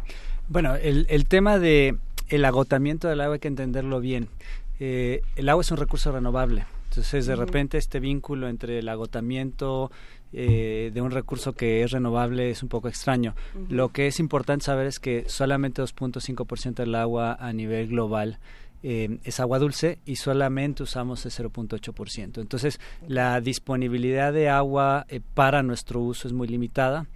Bueno, 0.48 0.74
el, 0.74 1.06
el 1.08 1.26
tema 1.26 1.58
de 1.58 1.96
el 2.28 2.44
agotamiento 2.44 3.08
del 3.08 3.20
agua 3.20 3.34
hay 3.34 3.40
que 3.40 3.48
entenderlo 3.48 4.00
bien. 4.00 4.28
Eh, 4.80 5.22
el 5.36 5.48
agua 5.48 5.62
es 5.62 5.70
un 5.70 5.76
recurso 5.76 6.12
renovable. 6.12 6.66
Entonces, 6.90 7.26
de 7.26 7.34
repente, 7.34 7.76
este 7.76 7.98
vínculo 7.98 8.48
entre 8.48 8.78
el 8.78 8.88
agotamiento 8.88 9.90
eh, 10.32 10.90
de 10.94 11.00
un 11.00 11.10
recurso 11.10 11.52
que 11.52 11.82
es 11.82 11.90
renovable 11.90 12.50
es 12.50 12.62
un 12.62 12.68
poco 12.68 12.88
extraño. 12.88 13.34
Lo 13.68 13.88
que 13.88 14.06
es 14.06 14.20
importante 14.20 14.64
saber 14.64 14.86
es 14.86 15.00
que 15.00 15.24
solamente 15.28 15.82
2.5% 15.82 16.74
del 16.74 16.94
agua 16.94 17.36
a 17.40 17.52
nivel 17.52 17.88
global 17.88 18.38
eh, 18.86 19.18
es 19.24 19.40
agua 19.40 19.58
dulce 19.58 19.98
y 20.04 20.16
solamente 20.16 20.82
usamos 20.82 21.24
el 21.24 21.32
0.8%. 21.32 22.40
Entonces, 22.40 22.78
la 23.08 23.40
disponibilidad 23.40 24.30
de 24.30 24.50
agua 24.50 25.06
eh, 25.08 25.20
para 25.34 25.62
nuestro 25.62 26.00
uso 26.00 26.28
es 26.28 26.34
muy 26.34 26.46
limitada. 26.46 27.06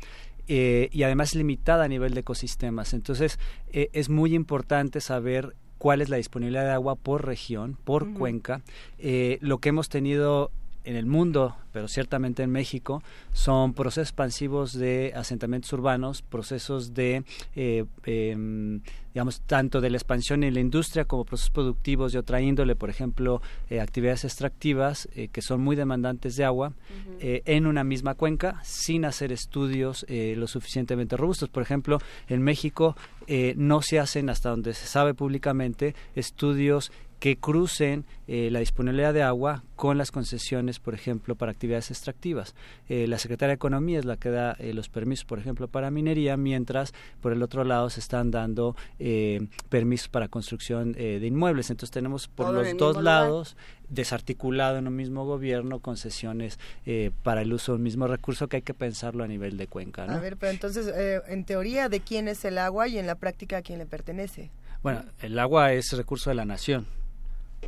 eh, 0.51 0.89
y 0.93 1.03
además 1.03 1.35
limitada 1.35 1.85
a 1.85 1.89
nivel 1.89 2.15
de 2.15 2.21
ecosistemas. 2.21 2.95
Entonces, 2.95 3.39
es 3.71 4.09
muy 4.09 4.35
importante 4.35 5.03
saber 5.03 5.55
cuál 5.79 6.03
es 6.03 6.09
la 6.09 6.17
disponibilidad 6.17 6.65
de 6.65 6.73
agua 6.73 6.97
por 6.97 7.25
región, 7.25 7.79
por 7.85 8.13
cuenca. 8.13 8.63
Eh, 8.99 9.39
lo 9.41 9.59
que 9.59 9.71
hemos 9.71 9.89
tenido 9.89 10.51
en 10.85 10.97
el 10.97 11.07
mundo, 11.07 11.57
pero 11.73 11.89
ciertamente 11.89 12.43
en 12.43 12.51
México, 12.51 13.03
son 13.33 13.75
procesos 13.75 14.09
expansivos 14.09 14.73
de 14.73 15.13
asentamientos 15.15 15.73
urbanos, 15.73 16.23
procesos 16.23 16.95
de, 16.95 17.25
eh, 17.57 17.85
em, 18.05 18.81
digamos, 19.13 19.41
tanto 19.43 19.81
de 19.81 19.91
la 19.91 19.97
expansión 19.97 20.45
en 20.45 20.55
la 20.55 20.61
industria 20.61 21.05
como 21.05 21.25
procesos 21.25 21.51
productivos 21.51 22.13
de 22.13 22.19
otra 22.19 22.41
índole, 22.41 22.77
por 22.77 22.91
ejemplo, 22.91 23.43
eh, 23.69 23.81
actividades 23.81 24.25
extractivas 24.25 25.09
eh, 25.15 25.29
que 25.29 25.43
son 25.43 25.61
muy 25.61 25.77
demandantes 25.77 26.37
de 26.37 26.45
agua 26.45 26.73
eh, 27.21 27.43
en 27.47 27.67
una 27.67 27.83
misma 27.83 28.15
cuenca 28.15 28.61
sin 28.63 29.05
hacer 29.05 29.33
estudios 29.33 30.07
eh, 30.09 30.35
lo 30.37 30.47
suficientemente 30.47 31.17
robustos. 31.17 31.49
Por 31.49 31.63
ejemplo, 31.63 31.99
en 32.29 32.43
México 32.43 32.97
eh, 33.27 33.55
no 33.57 33.83
se 33.83 33.99
hacen, 33.99 34.31
hasta 34.31 34.51
donde 34.51 34.73
se 34.73 34.87
sabe 34.87 35.15
públicamente, 35.15 35.95
estudios 36.15 36.93
que 37.19 37.37
crucen 37.37 38.05
eh, 38.27 38.51
la 38.51 38.61
disponibilidad 38.61 39.15
de 39.15 39.23
agua 39.23 39.65
con 39.77 39.99
las 39.99 40.11
concesiones, 40.11 40.79
por 40.79 40.95
ejemplo, 40.95 41.35
para 41.35 41.53
actividades 41.53 41.91
extractivas. 41.91 42.55
Eh, 42.89 43.07
la 43.07 43.19
Secretaría 43.19 43.51
de 43.51 43.55
Economía 43.55 43.99
es 43.99 44.05
la 44.05 44.17
que 44.17 44.31
da 44.31 44.53
eh, 44.59 44.73
los 44.75 44.89
permisos, 44.89 45.25
por 45.25 45.39
ejemplo, 45.39 45.69
para 45.69 45.91
minería, 45.91 46.37
mientras 46.37 46.93
por 47.21 47.33
el 47.33 47.43
otro 47.43 47.65
lado 47.65 47.91
se 47.91 48.01
están 48.01 48.31
dando 48.31 48.77
eh, 48.99 49.47
permisos 49.69 50.09
para 50.09 50.29
construcción 50.29 50.95
eh, 50.99 51.19
de 51.21 51.27
inmuebles. 51.27 51.71
Entonces 51.71 51.93
tenemos 51.93 52.29
por 52.29 52.47
Todo 52.47 52.63
los 52.63 52.77
dos 52.77 53.03
lados 53.03 53.57
desarticulado 53.89 54.79
en 54.79 54.87
un 54.87 54.97
mismo 54.97 55.25
gobierno 55.25 55.81
concesiones 55.81 56.59
eh, 56.87 57.11
para 57.23 57.43
el 57.43 57.53
uso 57.53 57.73
del 57.73 57.81
mismo 57.81 58.07
recurso 58.07 58.49
que 58.49 58.57
hay 58.57 58.63
que 58.63 58.75
pensarlo 58.75 59.25
a 59.25 59.29
nivel 59.29 59.57
de 59.57 59.67
cuenca. 59.67 60.07
¿no? 60.07 60.15
A 60.15 60.19
ver, 60.19 60.37
pero 60.37 60.53
entonces, 60.53 60.91
eh, 60.95 61.21
en 61.29 61.45
teoría, 61.45 61.89
¿de 61.89 62.01
quién 62.01 62.29
es 62.29 62.45
el 62.45 62.59
agua 62.59 62.89
y 62.89 62.99
en 62.99 63.07
la 63.07 63.15
práctica 63.15 63.59
a 63.59 63.63
quién 63.63 63.79
le 63.79 63.87
pertenece? 63.87 64.51
Bueno, 64.83 65.05
el 65.21 65.39
agua 65.39 65.73
es 65.73 65.93
recurso 65.93 66.31
de 66.31 66.37
la 66.37 66.45
nación. 66.45 66.87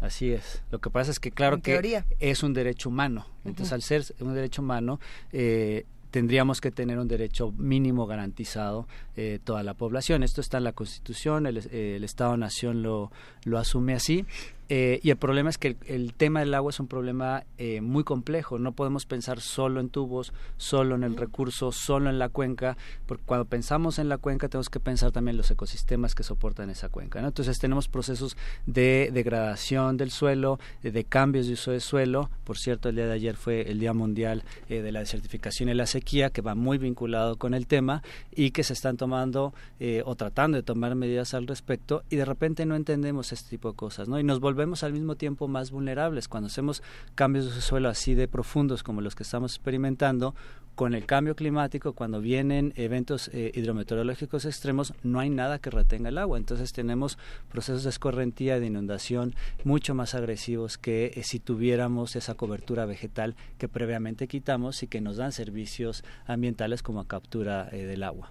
Así 0.01 0.33
es. 0.33 0.63
Lo 0.71 0.79
que 0.81 0.91
pasa 0.91 1.11
es 1.11 1.21
que 1.21 1.31
claro 1.31 1.57
En 1.57 1.63
que 1.63 1.73
teoría. 1.73 2.07
es 2.21 2.43
un 2.43 2.55
derecho 2.55 2.89
humano. 2.89 3.27
Entonces, 3.45 3.73
al 3.73 3.83
ser 3.83 4.05
un 4.21 4.35
derecho 4.35 4.63
humano, 4.63 4.99
eh, 5.33 5.85
tendríamos 6.11 6.61
que 6.61 6.71
tener 6.71 6.99
un 6.99 7.07
derecho 7.07 7.53
mínimo 7.53 8.07
garantizado 8.07 8.89
eh, 9.17 9.39
toda 9.45 9.63
la 9.63 9.75
población. 9.75 10.23
Esto 10.23 10.41
está 10.41 10.59
en 10.59 10.65
la 10.65 10.73
Constitución, 10.73 11.47
el, 11.47 11.59
eh, 11.71 11.97
el 11.97 12.05
Estado-Nación 12.05 12.83
lo, 12.83 13.13
lo 13.45 13.59
asume 13.59 13.95
así. 13.95 14.25
Eh, 14.73 15.01
y 15.03 15.11
el 15.11 15.17
problema 15.17 15.51
es 15.51 15.59
que 15.59 15.69
el, 15.69 15.77
el 15.87 16.15
tema 16.15 16.41
del 16.41 16.55
agua 16.55 16.71
es 16.71 16.79
un 16.79 16.87
problema 16.87 17.43
eh, 17.59 17.81
muy 17.81 18.05
complejo. 18.05 18.59
No 18.61 18.73
podemos 18.73 19.05
pensar 19.05 19.41
solo 19.41 19.81
en 19.81 19.91
tubos, 19.91 20.33
solo 20.59 20.95
en 20.95 21.03
el 21.03 21.17
recurso, 21.17 21.73
solo 21.73 22.09
en 22.09 22.21
la 22.21 22.29
cuenca, 22.29 22.77
porque 23.07 23.25
cuando 23.27 23.47
pensamos 23.47 23.99
en 23.99 24.09
la 24.09 24.17
cuenca 24.17 24.49
tenemos 24.49 24.71
que 24.71 24.79
pensar 24.79 25.11
también 25.11 25.35
en 25.35 25.39
los 25.39 25.51
ecosistemas 25.51 26.15
que 26.15 26.23
soportan 26.23 26.71
esa 26.71 26.89
cuenca. 26.89 27.21
¿no? 27.21 27.27
Entonces 27.27 27.59
tenemos 27.59 27.89
procesos 27.89 28.37
de 28.67 29.11
degradación 29.13 29.97
del 29.97 30.13
suelo, 30.13 30.61
eh, 30.85 30.93
de 30.93 31.03
cambios 31.03 31.49
de 31.49 31.55
uso 31.55 31.73
de 31.73 31.81
suelo. 31.81 32.31
Por 32.45 32.57
cierto, 32.57 32.91
el 32.91 32.95
día 32.95 33.07
de 33.07 33.15
ayer 33.15 33.35
fue 33.35 33.69
el 33.71 33.81
Día 33.81 33.93
Mundial 33.93 34.45
eh, 34.69 34.83
de 34.83 34.93
la 34.93 35.01
Desertificación 35.01 35.69
y 35.69 35.75
la 35.75 35.87
Sequía, 35.87 36.31
que 36.31 36.43
va 36.43 36.55
muy 36.55 36.79
vinculado 36.79 37.39
con 37.39 37.55
el 37.55 37.67
tema 37.67 38.05
y 38.31 38.53
que 38.53 38.63
se 38.63 38.73
están 38.73 38.97
tomando 38.97 39.53
eh, 39.81 40.05
o 40.07 40.15
tratando 40.15 40.57
de 40.57 40.63
tomar 40.63 40.95
medidas 40.95 41.35
al 41.35 41.49
respecto 41.49 42.05
y 42.09 42.15
de 42.15 42.25
repente 42.25 42.67
no 42.67 42.77
entendemos 42.77 43.33
este 43.33 43.51
tipo 43.51 43.71
de 43.71 43.77
cosas, 43.77 44.09
¿no? 44.09 44.21
Y 44.21 44.23
nos 44.23 44.39
volvemos 44.39 44.60
al 44.61 44.93
mismo 44.93 45.17
tiempo 45.17 45.49
más 45.49 45.71
vulnerables 45.71 46.29
cuando 46.29 46.49
hacemos 46.49 46.83
cambios 47.15 47.55
de 47.55 47.61
suelo 47.63 47.89
así 47.89 48.15
de 48.15 48.29
profundos 48.29 48.83
como 48.83 49.01
los 49.01 49.15
que 49.15 49.23
estamos 49.23 49.55
experimentando 49.55 50.35
con 50.75 50.95
el 50.95 51.05
cambio 51.05 51.35
climático, 51.35 51.93
cuando 51.93 52.21
vienen 52.21 52.73
eventos 52.77 53.29
eh, 53.35 53.53
hidrometeorológicos 53.55 54.45
extremos, 54.45 54.95
no 55.03 55.21
hay 55.21 55.29
nada 55.29 55.59
que 55.59 55.69
retenga 55.69 56.09
el 56.09 56.19
agua. 56.19 56.39
Entonces 56.39 56.73
tenemos 56.73 57.19
procesos 57.51 57.85
de 57.85 57.91
escorrentía 57.91 58.59
de 58.61 58.67
inundación 58.67 59.35
mucho 59.65 59.95
más 59.95 60.15
agresivos 60.15 60.79
que 60.79 61.13
eh, 61.15 61.23
si 61.23 61.39
tuviéramos 61.39 62.17
esa 62.17 62.35
cobertura 62.35 62.87
vegetal 62.87 63.37
que 63.59 63.69
previamente 63.69 64.27
quitamos 64.27 64.83
y 64.83 64.87
que 64.87 65.01
nos 65.01 65.17
dan 65.17 65.33
servicios 65.33 66.03
ambientales 66.27 66.83
como 66.83 67.05
captura 67.05 67.69
eh, 67.73 67.85
del 67.85 68.03
agua. 68.03 68.31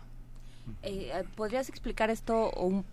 ¿Podrías 1.35 1.69
explicar 1.69 2.09
esto 2.09 2.51
un, 2.51 2.85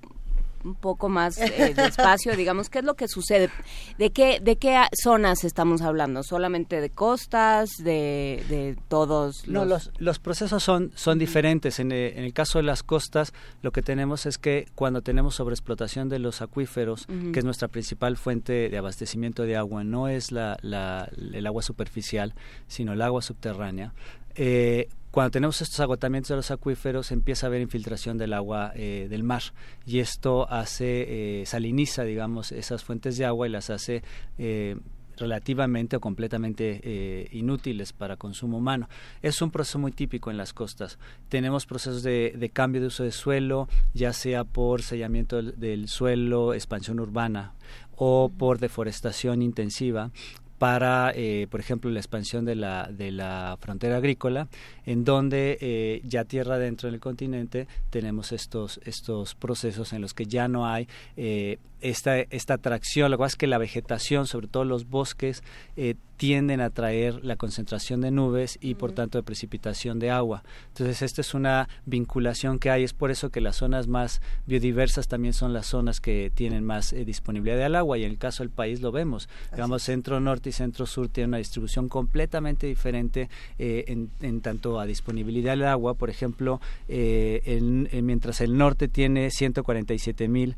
un 0.67 0.75
poco 0.75 1.09
más 1.09 1.39
eh, 1.39 1.73
despacio? 1.75 2.37
digamos, 2.37 2.69
¿qué 2.71 2.81
es 2.81 2.85
lo 2.85 2.95
que 2.95 3.09
sucede? 3.09 3.51
¿De 3.99 4.11
qué, 4.11 4.41
¿De 4.41 4.57
qué 4.57 4.83
zonas 5.03 5.45
estamos 5.45 5.83
hablando? 5.83 6.23
¿Solamente 6.23 6.81
de 6.81 6.91
costas? 6.91 7.71
¿De, 7.79 8.45
de 8.49 8.77
todos 8.89 9.47
No, 9.49 9.65
los...? 9.65 9.87
los, 9.87 10.01
los 10.01 10.19
procesos 10.19 10.63
son, 10.63 10.93
son 10.95 11.19
diferentes. 11.19 11.79
En, 11.81 11.93
eh, 11.93 12.15
en 12.19 12.25
el 12.25 12.33
caso 12.33 12.59
de 12.59 12.65
las 12.65 12.83
costas, 12.83 13.33
lo 13.63 13.71
que 13.73 13.83
tenemos 13.83 14.27
es 14.27 14.39
que 14.39 14.67
cuando 14.75 15.03
tenemos 15.03 15.35
sobreexplotación 15.37 16.09
de 16.09 16.19
los 16.19 16.43
acuíferos, 16.43 17.07
que 17.33 17.39
es 17.39 17.45
nuestra 17.45 17.69
principal 17.69 18.17
fuente 18.17 18.69
de 18.69 18.79
abastecimiento 18.79 19.43
de 19.45 19.57
agua, 19.57 19.85
no 19.85 20.09
es 20.09 20.33
la, 20.33 20.57
la- 20.63 21.09
el 21.33 21.47
agua 21.47 21.63
superficial, 21.63 22.35
sino 22.67 22.93
el 22.93 23.03
agua 23.03 23.23
subterránea. 23.23 23.93
eh, 24.35 24.89
cuando 25.17 25.31
tenemos 25.31 25.63
estos 25.63 25.81
agotamientos 25.81 26.29
de 26.29 26.37
los 26.37 26.51
acuíferos 26.51 27.11
empieza 27.11 27.47
a 27.47 27.49
haber 27.49 27.63
infiltración 27.63 28.19
del 28.19 28.35
agua 28.35 28.73
eh, 28.75 29.07
del 29.09 29.23
mar 29.23 29.41
y 29.87 30.01
esto 30.01 30.47
hace 30.53 31.41
eh, 31.41 31.47
saliniza 31.47 32.05
digamos 32.05 32.53
esas 32.53 32.85
fuentes 32.85 33.17
de 33.17 33.25
agua 33.25 33.47
y 33.47 33.51
las 33.51 33.71
hace 33.71 34.03
eh, 34.37 34.77
relativamente 35.17 35.97
o 35.97 36.01
completamente 36.01 36.83
eh, 36.85 37.29
inútiles 37.33 37.95
para 37.95 38.19
consumo 38.19 38.59
humano. 38.59 38.91
Es 39.23 39.41
un 39.41 39.51
proceso 39.51 39.79
muy 39.79 39.91
típico 39.91 40.31
en 40.31 40.37
las 40.37 40.53
costas. 40.53 40.99
Tenemos 41.31 41.65
procesos 41.65 42.03
de, 42.03 42.35
de 42.37 42.51
cambio 42.51 42.83
de 42.83 42.89
uso 42.89 43.03
de 43.03 43.11
suelo, 43.11 43.71
ya 43.95 44.13
sea 44.13 44.45
por 44.45 44.83
sellamiento 44.83 45.37
del, 45.37 45.59
del 45.59 45.89
suelo, 45.89 46.53
expansión 46.53 47.01
urbana 47.01 47.55
o 47.97 48.31
por 48.37 48.59
deforestación 48.59 49.41
intensiva 49.41 50.11
para, 50.59 51.13
eh, 51.15 51.47
por 51.51 51.61
ejemplo, 51.61 51.91
la 51.91 52.01
expansión 52.01 52.45
de 52.45 52.55
la, 52.55 52.89
de 52.91 53.11
la 53.11 53.57
frontera 53.61 53.97
agrícola, 53.97 54.49
en 54.87 55.05
donde 55.05 55.59
eh, 55.61 56.01
ya 56.05 56.25
tierra 56.25 56.59
dentro 56.59 56.91
del 56.91 57.01
continente 57.01 57.67
tenemos 57.91 58.33
estos, 58.33 58.81
estos 58.85 59.35
procesos 59.35 59.93
en 59.93 60.01
los 60.01 60.15
que 60.15 60.27
ya 60.27 60.49
no 60.49 60.67
hay 60.67 60.89
eh, 61.17 61.59
esta, 61.81 62.19
esta 62.19 62.55
atracción. 62.55 63.11
Lo 63.11 63.19
que 63.19 63.23
pasa 63.23 63.35
es 63.35 63.37
que 63.37 63.47
la 63.47 63.59
vegetación, 63.59 64.27
sobre 64.27 64.49
todo 64.49 64.65
los 64.65 64.89
bosques, 64.89 65.43
eh, 65.77 65.95
tienden 66.17 66.61
a 66.61 66.71
traer 66.71 67.25
la 67.25 67.37
concentración 67.37 68.01
de 68.01 68.11
nubes 68.11 68.59
y 68.63 68.75
por 68.75 68.93
tanto 68.93 69.19
de 69.19 69.23
precipitación 69.23 69.99
de 69.99 70.11
agua. 70.11 70.43
Entonces 70.69 71.03
esta 71.03 71.21
es 71.21 71.35
una 71.35 71.69
vinculación 71.85 72.59
que 72.59 72.71
hay, 72.71 72.85
es 72.85 72.95
por 72.95 73.11
eso 73.11 73.31
que 73.31 73.41
las 73.43 73.57
zonas 73.57 73.87
más 73.87 74.23
biodiversas 74.47 75.09
también 75.09 75.35
son 75.35 75.53
las 75.53 75.67
zonas 75.67 76.01
que 76.01 76.33
tienen 76.35 76.65
más 76.65 76.93
eh, 76.93 77.05
disponibilidad 77.05 77.59
del 77.59 77.75
agua 77.75 77.99
y 77.99 78.05
en 78.05 78.13
el 78.13 78.19
caso 78.19 78.43
del 78.43 78.51
país 78.51 78.81
lo 78.81 78.93
vemos. 78.93 79.29
Digamos, 79.53 79.83
centro 79.83 80.19
norte 80.21 80.49
y 80.49 80.53
centro 80.53 80.87
sur 80.87 81.09
tienen 81.09 81.31
una 81.31 81.39
distribución 81.39 81.89
completamente 81.89 82.67
diferente 82.67 83.29
eh, 83.59 83.85
en, 83.89 84.11
en 84.23 84.41
tanto 84.41 84.76
a 84.81 84.87
disponibilidad 84.87 85.53
del 85.53 85.65
agua. 85.65 85.95
Por 85.95 86.11
ejemplo, 86.11 86.61
eh, 86.89 87.43
en- 87.45 87.89
en- 87.93 88.07
mientras 88.07 88.41
el 88.41 88.57
norte 88.57 88.89
tiene 88.89 89.31
147 89.31 90.29
mil 90.29 90.57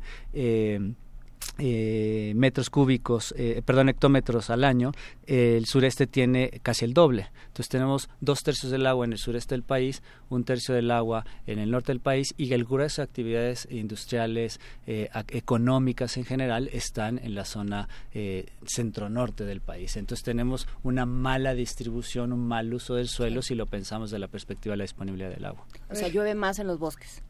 eh, 1.59 2.33
metros 2.35 2.69
cúbicos, 2.69 3.33
eh, 3.37 3.61
perdón, 3.65 3.89
hectómetros 3.89 4.49
al 4.49 4.63
año, 4.63 4.91
eh, 5.27 5.55
el 5.57 5.65
sureste 5.65 6.07
tiene 6.07 6.59
casi 6.63 6.85
el 6.85 6.93
doble. 6.93 7.29
Entonces 7.47 7.69
tenemos 7.69 8.09
dos 8.21 8.39
tercios 8.39 8.71
del 8.71 8.87
agua 8.87 9.05
en 9.05 9.13
el 9.13 9.19
sureste 9.19 9.53
del 9.53 9.63
país, 9.63 10.01
un 10.29 10.43
tercio 10.43 10.73
del 10.73 10.91
agua 10.91 11.25
en 11.45 11.59
el 11.59 11.71
norte 11.71 11.91
del 11.91 11.99
país 11.99 12.33
y 12.37 12.53
el 12.53 12.65
grueso 12.65 13.01
de 13.01 13.03
actividades 13.03 13.67
industriales, 13.69 14.59
eh, 14.87 15.09
económicas 15.29 16.17
en 16.17 16.25
general, 16.25 16.69
están 16.71 17.19
en 17.19 17.35
la 17.35 17.45
zona 17.45 17.89
eh, 18.13 18.47
centro-norte 18.65 19.45
del 19.45 19.61
país. 19.61 19.97
Entonces 19.97 20.23
tenemos 20.23 20.67
una 20.83 21.05
mala 21.05 21.53
distribución, 21.53 22.33
un 22.33 22.47
mal 22.47 22.73
uso 22.73 22.95
del 22.95 23.07
suelo 23.07 23.41
si 23.41 23.55
lo 23.55 23.65
pensamos 23.65 24.11
de 24.11 24.19
la 24.19 24.27
perspectiva 24.27 24.73
de 24.73 24.77
la 24.77 24.83
disponibilidad 24.83 25.29
del 25.29 25.45
agua. 25.45 25.65
O 25.89 25.95
sea, 25.95 26.07
llueve 26.07 26.35
más 26.35 26.59
en 26.59 26.67
los 26.67 26.79
bosques. 26.79 27.23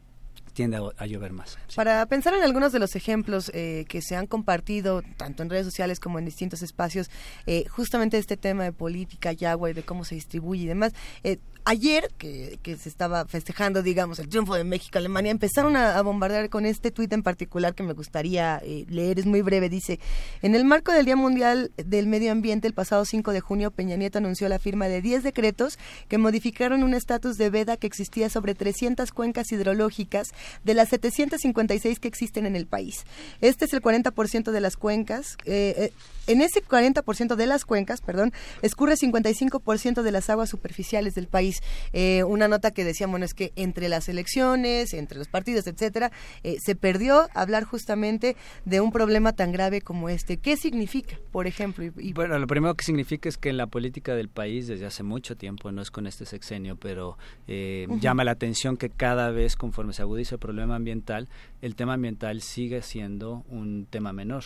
Tiende 0.52 0.78
a, 0.96 1.06
llover 1.06 1.32
más. 1.32 1.58
Para 1.74 2.04
pensar 2.06 2.34
en 2.34 2.42
algunos 2.42 2.72
de 2.72 2.78
los 2.78 2.96
ejemplos 2.96 3.50
eh, 3.54 3.84
que 3.88 4.02
se 4.02 4.16
han 4.16 4.26
compartido 4.26 5.02
tanto 5.16 5.42
en 5.42 5.50
redes 5.50 5.66
sociales 5.66 6.00
como 6.00 6.18
en 6.18 6.24
distintos 6.24 6.62
espacios, 6.62 7.10
eh, 7.46 7.64
justamente 7.68 8.18
este 8.18 8.36
tema 8.36 8.64
de 8.64 8.72
política 8.72 9.32
y 9.36 9.44
agua 9.44 9.70
y 9.70 9.72
de 9.72 9.82
cómo 9.82 10.04
se 10.04 10.14
distribuye 10.14 10.64
y 10.64 10.66
demás, 10.66 10.92
eh, 11.24 11.38
ayer 11.64 12.10
que, 12.18 12.58
se 12.80 12.88
estaba 12.88 13.26
festejando, 13.26 13.82
digamos, 13.82 14.18
el 14.18 14.28
triunfo 14.28 14.54
de 14.54 14.64
México-Alemania, 14.64 15.30
empezaron 15.30 15.76
a, 15.76 15.96
a 15.96 16.02
bombardear 16.02 16.48
con 16.48 16.66
este 16.66 16.90
tuit 16.90 17.12
en 17.12 17.22
particular 17.22 17.74
que 17.74 17.82
me 17.82 17.92
gustaría 17.92 18.60
eh, 18.64 18.86
leer, 18.88 19.18
es 19.18 19.26
muy 19.26 19.42
breve, 19.42 19.68
dice, 19.68 19.98
en 20.42 20.54
el 20.54 20.64
marco 20.64 20.92
del 20.92 21.04
Día 21.04 21.16
Mundial 21.16 21.72
del 21.76 22.06
Medio 22.06 22.32
Ambiente, 22.32 22.66
el 22.66 22.74
pasado 22.74 23.04
5 23.04 23.32
de 23.32 23.40
junio, 23.40 23.70
Peña 23.70 23.96
Nieto 23.96 24.18
anunció 24.18 24.48
la 24.48 24.58
firma 24.58 24.88
de 24.88 25.02
10 25.02 25.22
decretos 25.22 25.78
que 26.08 26.18
modificaron 26.18 26.82
un 26.82 26.94
estatus 26.94 27.36
de 27.36 27.50
veda 27.50 27.76
que 27.76 27.86
existía 27.86 28.30
sobre 28.30 28.54
300 28.54 29.10
cuencas 29.12 29.50
hidrológicas 29.52 30.28
de 30.64 30.74
las 30.74 30.88
756 30.90 31.98
que 31.98 32.08
existen 32.08 32.46
en 32.46 32.56
el 32.56 32.66
país. 32.66 33.04
Este 33.40 33.64
es 33.64 33.72
el 33.72 33.82
40% 33.82 34.50
de 34.50 34.60
las 34.60 34.76
cuencas. 34.76 35.36
eh, 35.44 35.74
eh, 35.76 35.92
en 36.26 36.42
ese 36.42 36.62
40% 36.62 37.34
de 37.34 37.46
las 37.46 37.64
cuencas, 37.64 38.00
perdón, 38.00 38.32
escurre 38.62 38.94
55% 38.94 40.02
de 40.02 40.12
las 40.12 40.30
aguas 40.30 40.48
superficiales 40.48 41.14
del 41.14 41.26
país. 41.26 41.59
Eh, 41.92 42.24
una 42.24 42.48
nota 42.48 42.70
que 42.70 42.84
decíamos 42.84 43.10
bueno, 43.12 43.24
es 43.26 43.34
que 43.34 43.52
entre 43.56 43.88
las 43.88 44.08
elecciones, 44.08 44.94
entre 44.94 45.18
los 45.18 45.28
partidos, 45.28 45.66
etcétera, 45.66 46.12
eh, 46.44 46.56
se 46.60 46.76
perdió 46.76 47.28
hablar 47.34 47.64
justamente 47.64 48.36
de 48.64 48.80
un 48.80 48.92
problema 48.92 49.32
tan 49.32 49.52
grave 49.52 49.80
como 49.80 50.08
este. 50.08 50.36
¿Qué 50.36 50.56
significa, 50.56 51.16
por 51.32 51.46
ejemplo? 51.46 51.84
Y, 51.84 51.92
y- 51.98 52.12
Bueno, 52.12 52.38
lo 52.38 52.46
primero 52.46 52.74
que 52.74 52.84
significa 52.84 53.28
es 53.28 53.36
que 53.36 53.48
en 53.50 53.56
la 53.56 53.66
política 53.66 54.14
del 54.14 54.28
país 54.28 54.68
desde 54.68 54.86
hace 54.86 55.02
mucho 55.02 55.36
tiempo, 55.36 55.72
no 55.72 55.82
es 55.82 55.90
con 55.90 56.06
este 56.06 56.24
sexenio, 56.26 56.76
pero 56.76 57.18
eh, 57.48 57.86
llama 58.00 58.22
la 58.24 58.30
atención 58.32 58.76
que 58.76 58.90
cada 58.90 59.30
vez 59.30 59.56
conforme 59.56 59.92
se 59.92 60.02
agudiza 60.02 60.36
el 60.36 60.38
problema 60.40 60.76
ambiental, 60.76 61.28
el 61.62 61.74
tema 61.74 61.94
ambiental 61.94 62.40
sigue 62.42 62.82
siendo 62.82 63.44
un 63.48 63.86
tema 63.90 64.12
menor. 64.12 64.44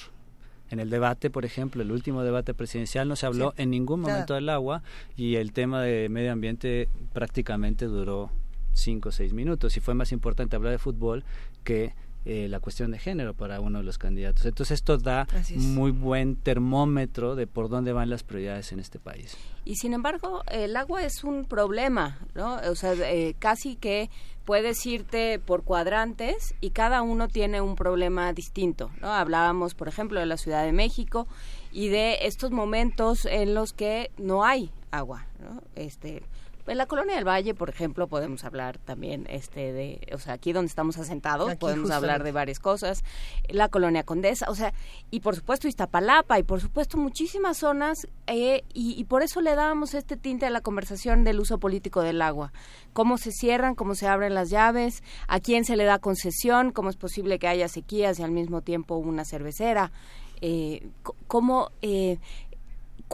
En 0.74 0.80
el 0.80 0.90
debate, 0.90 1.30
por 1.30 1.44
ejemplo, 1.44 1.82
el 1.82 1.92
último 1.92 2.24
debate 2.24 2.52
presidencial 2.52 3.06
no 3.06 3.14
se 3.14 3.26
habló 3.26 3.52
Sí. 3.56 3.62
en 3.62 3.70
ningún 3.70 4.00
momento 4.00 4.34
del 4.34 4.48
agua 4.48 4.82
y 5.16 5.36
el 5.36 5.52
tema 5.52 5.80
de 5.80 6.08
medio 6.08 6.32
ambiente 6.32 6.88
prácticamente 7.12 7.84
duró 7.86 8.30
cinco 8.72 9.10
o 9.10 9.12
seis 9.12 9.32
minutos 9.32 9.76
y 9.76 9.80
fue 9.80 9.94
más 9.94 10.10
importante 10.10 10.56
hablar 10.56 10.72
de 10.72 10.78
fútbol 10.78 11.22
que 11.62 11.94
eh, 12.24 12.48
la 12.48 12.60
cuestión 12.60 12.90
de 12.90 12.98
género 12.98 13.34
para 13.34 13.60
uno 13.60 13.78
de 13.78 13.84
los 13.84 13.98
candidatos. 13.98 14.46
Entonces 14.46 14.76
esto 14.76 14.96
da 14.96 15.26
es. 15.34 15.56
muy 15.56 15.90
buen 15.90 16.36
termómetro 16.36 17.34
de 17.34 17.46
por 17.46 17.68
dónde 17.68 17.92
van 17.92 18.08
las 18.08 18.22
prioridades 18.22 18.72
en 18.72 18.80
este 18.80 18.98
país. 18.98 19.36
Y 19.64 19.76
sin 19.76 19.92
embargo, 19.92 20.42
el 20.50 20.76
agua 20.76 21.04
es 21.04 21.24
un 21.24 21.44
problema, 21.44 22.18
¿no? 22.34 22.56
O 22.70 22.74
sea, 22.74 22.94
eh, 22.94 23.34
casi 23.38 23.76
que 23.76 24.10
puedes 24.44 24.84
irte 24.86 25.38
por 25.38 25.64
cuadrantes 25.64 26.54
y 26.60 26.70
cada 26.70 27.02
uno 27.02 27.28
tiene 27.28 27.60
un 27.60 27.76
problema 27.76 28.32
distinto, 28.32 28.90
¿no? 29.00 29.12
Hablábamos, 29.12 29.74
por 29.74 29.88
ejemplo, 29.88 30.20
de 30.20 30.26
la 30.26 30.36
Ciudad 30.36 30.64
de 30.64 30.72
México 30.72 31.26
y 31.72 31.88
de 31.88 32.18
estos 32.22 32.50
momentos 32.50 33.26
en 33.26 33.54
los 33.54 33.72
que 33.72 34.10
no 34.18 34.44
hay 34.44 34.70
agua, 34.90 35.26
¿no? 35.40 35.62
Este, 35.74 36.22
en 36.66 36.78
la 36.78 36.86
colonia 36.86 37.16
del 37.16 37.26
Valle, 37.26 37.54
por 37.54 37.68
ejemplo, 37.68 38.08
podemos 38.08 38.44
hablar 38.44 38.78
también 38.78 39.26
este 39.28 39.72
de, 39.72 40.08
o 40.12 40.18
sea, 40.18 40.34
aquí 40.34 40.52
donde 40.52 40.68
estamos 40.68 40.98
asentados, 40.98 41.50
Aquí 41.50 41.58
podemos 41.58 41.90
hablar 41.90 42.22
de 42.22 42.32
varias 42.32 42.58
cosas, 42.58 43.04
la 43.48 43.68
colonia 43.68 44.04
Condesa, 44.04 44.46
o 44.48 44.54
sea, 44.54 44.72
y 45.10 45.20
por 45.20 45.36
supuesto 45.36 45.68
Iztapalapa 45.68 46.38
y 46.38 46.42
por 46.42 46.60
supuesto 46.60 46.96
muchísimas 46.96 47.58
zonas 47.58 48.08
eh, 48.26 48.64
y, 48.72 48.98
y 48.98 49.04
por 49.04 49.22
eso 49.22 49.40
le 49.40 49.54
dábamos 49.54 49.94
este 49.94 50.16
tinte 50.16 50.46
a 50.46 50.50
la 50.50 50.60
conversación 50.60 51.24
del 51.24 51.40
uso 51.40 51.58
político 51.58 52.00
del 52.02 52.22
agua, 52.22 52.52
cómo 52.92 53.18
se 53.18 53.30
cierran, 53.30 53.74
cómo 53.74 53.94
se 53.94 54.08
abren 54.08 54.34
las 54.34 54.50
llaves, 54.50 55.02
a 55.28 55.40
quién 55.40 55.64
se 55.64 55.76
le 55.76 55.84
da 55.84 55.98
concesión, 55.98 56.70
cómo 56.72 56.90
es 56.90 56.96
posible 56.96 57.38
que 57.38 57.48
haya 57.48 57.68
sequías 57.68 58.18
y 58.18 58.22
al 58.22 58.30
mismo 58.30 58.62
tiempo 58.62 58.96
una 58.96 59.24
cervecera, 59.24 59.92
eh, 60.40 60.88
cómo 61.26 61.70
eh, 61.80 62.18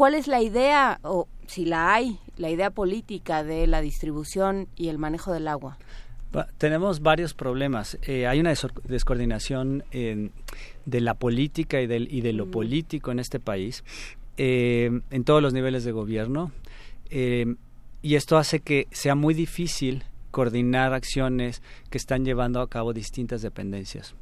¿Cuál 0.01 0.15
es 0.15 0.29
la 0.29 0.41
idea, 0.41 0.99
o 1.03 1.29
si 1.47 1.67
la 1.67 1.93
hay, 1.93 2.19
la 2.39 2.49
idea 2.49 2.71
política 2.71 3.45
de 3.45 3.67
la 3.67 3.83
distribución 3.83 4.67
y 4.75 4.89
el 4.89 4.97
manejo 4.97 5.31
del 5.31 5.47
agua? 5.47 5.77
Tenemos 6.57 7.01
varios 7.01 7.35
problemas. 7.35 7.99
Eh, 8.07 8.27
hay 8.27 8.41
una 8.41 8.55
descoordinación 8.85 9.85
en- 9.91 10.33
de 10.87 11.03
la 11.03 11.13
política 11.13 11.83
y, 11.83 11.87
del, 11.87 12.09
y 12.11 12.23
de 12.23 12.33
lo 12.33 12.47
Mm. 12.47 12.51
político 12.51 13.11
en 13.13 13.19
este 13.19 13.41
país, 13.41 13.85
eh, 14.39 15.03
en 15.11 15.25
todos 15.25 15.43
los 15.43 15.53
niveles 15.53 15.85
de 15.85 15.93
gobierno, 15.93 16.51
eh, 17.11 17.57
y 18.01 18.15
esto 18.15 18.39
hace 18.39 18.61
que 18.61 18.87
sea 18.93 19.15
muy 19.15 19.35
difícil 19.35 20.05
coordinar 20.31 20.93
acciones 20.95 21.63
que 21.91 21.99
están 21.99 22.25
llevando 22.25 22.61
a 22.61 22.69
cabo 22.69 22.93
distintas 22.93 23.43
dependencias. 23.43 24.15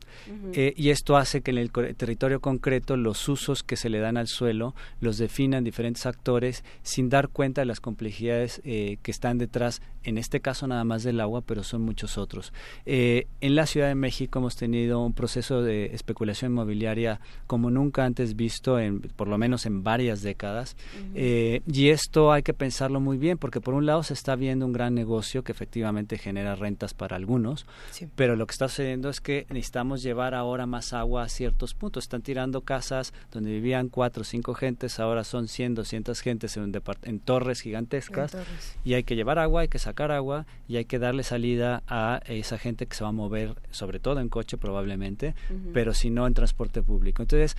Eh, 0.53 0.75
y 0.77 0.91
esto 0.91 1.17
hace 1.17 1.43
que 1.43 1.51
en 1.51 1.59
el 1.59 1.71
territorio 1.71 2.41
concreto 2.41 2.97
los 2.97 3.29
usos 3.29 3.63
que 3.63 3.77
se 3.77 3.89
le 3.89 4.01
dan 4.01 4.17
al 4.17 4.27
suelo 4.27 4.75
los 5.01 5.19
definan 5.19 5.65
diferentes 5.65 6.07
actores 6.07 6.65
sin 6.83 7.09
dar 7.09 7.29
cuenta 7.29 7.61
de 7.61 7.67
las 7.67 7.81
complejidades 7.81 8.61
eh, 8.65 8.99
que 9.03 9.11
están 9.11 9.39
detrás, 9.39 9.83
en 10.09 10.19
este 10.19 10.41
caso 10.41 10.67
nada 10.67 10.85
más 10.85 11.03
del 11.03 11.21
agua, 11.21 11.43
pero 11.43 11.63
son 11.63 11.83
muchos 11.83 12.19
otros. 12.19 12.53
Eh, 12.87 13.27
en 13.41 13.55
la 13.55 13.67
Ciudad 13.67 13.89
de 13.89 13.95
México 13.95 14.39
hemos 14.39 14.57
tenido 14.57 15.05
un 15.05 15.13
proceso 15.13 15.63
de 15.63 15.87
especulación 15.95 16.53
inmobiliaria 16.53 17.21
como 17.47 17.71
nunca 17.71 18.05
antes 18.05 18.37
visto, 18.37 18.79
en, 18.79 19.01
por 19.01 19.29
lo 19.29 19.39
menos 19.39 19.67
en 19.67 19.83
varias 19.85 20.23
décadas. 20.23 20.77
Eh, 21.15 21.61
y 21.71 21.89
esto 21.89 22.33
hay 22.33 22.43
que 22.43 22.55
pensarlo 22.55 23.01
muy 23.01 23.19
bien, 23.19 23.39
porque 23.39 23.61
por 23.61 23.75
un 23.75 23.87
lado 23.87 24.03
se 24.03 24.15
está 24.15 24.37
viendo 24.37 24.65
un 24.67 24.73
gran 24.73 24.95
negocio 24.95 25.45
que 25.45 25.53
efectivamente 25.53 26.17
genera 26.19 26.55
rentas 26.55 26.95
para 26.95 27.17
algunos, 27.17 27.67
Sí. 27.91 28.07
pero 28.17 28.37
lo 28.37 28.47
que 28.47 28.53
está 28.53 28.69
sucediendo 28.69 29.09
es 29.11 29.21
que 29.21 29.47
necesitamos 29.51 30.03
llevar 30.03 30.35
ahora 30.35 30.67
más 30.67 30.93
agua 30.93 31.25
a 31.25 31.29
ciertos 31.29 31.75
puntos. 31.75 32.05
Están 32.05 32.23
tirando 32.23 32.63
casas 32.63 33.13
donde 33.33 33.51
vivían 33.51 33.89
cuatro 33.89 34.23
o 34.23 34.25
cinco 34.25 34.55
gentes, 34.55 35.01
ahora 35.01 35.25
son 35.25 35.49
100, 35.49 35.75
200 35.75 36.21
gentes 36.21 36.57
en, 36.57 36.63
un 36.65 36.73
depart- 36.73 36.99
en 37.07 37.19
torres 37.21 37.61
gigantescas. 37.61 38.33
En 38.35 38.41
torres. 38.41 38.77
Y 38.85 38.95
hay 38.95 39.03
que 39.05 39.17
llevar 39.17 39.39
agua, 39.39 39.63
hay 39.63 39.69
que 39.69 39.79
sacar 39.79 39.98
agua 40.03 40.47
y 40.67 40.77
hay 40.77 40.85
que 40.85 40.99
darle 40.99 41.23
salida 41.23 41.83
a 41.87 42.21
esa 42.27 42.59
gente 42.59 42.87
que 42.87 42.97
se 42.97 43.05
va 43.05 43.11
a 43.11 43.13
mover, 43.13 43.55
sobre 43.71 44.01
todo 44.01 44.21
en 44.21 44.29
coche 44.29 44.57
probablemente, 44.57 45.35
pero 45.73 45.95
si 45.95 46.11
no 46.11 46.27
en 46.27 46.35
transporte 46.35 46.83
público. 46.83 47.23
Entonces, 47.23 47.57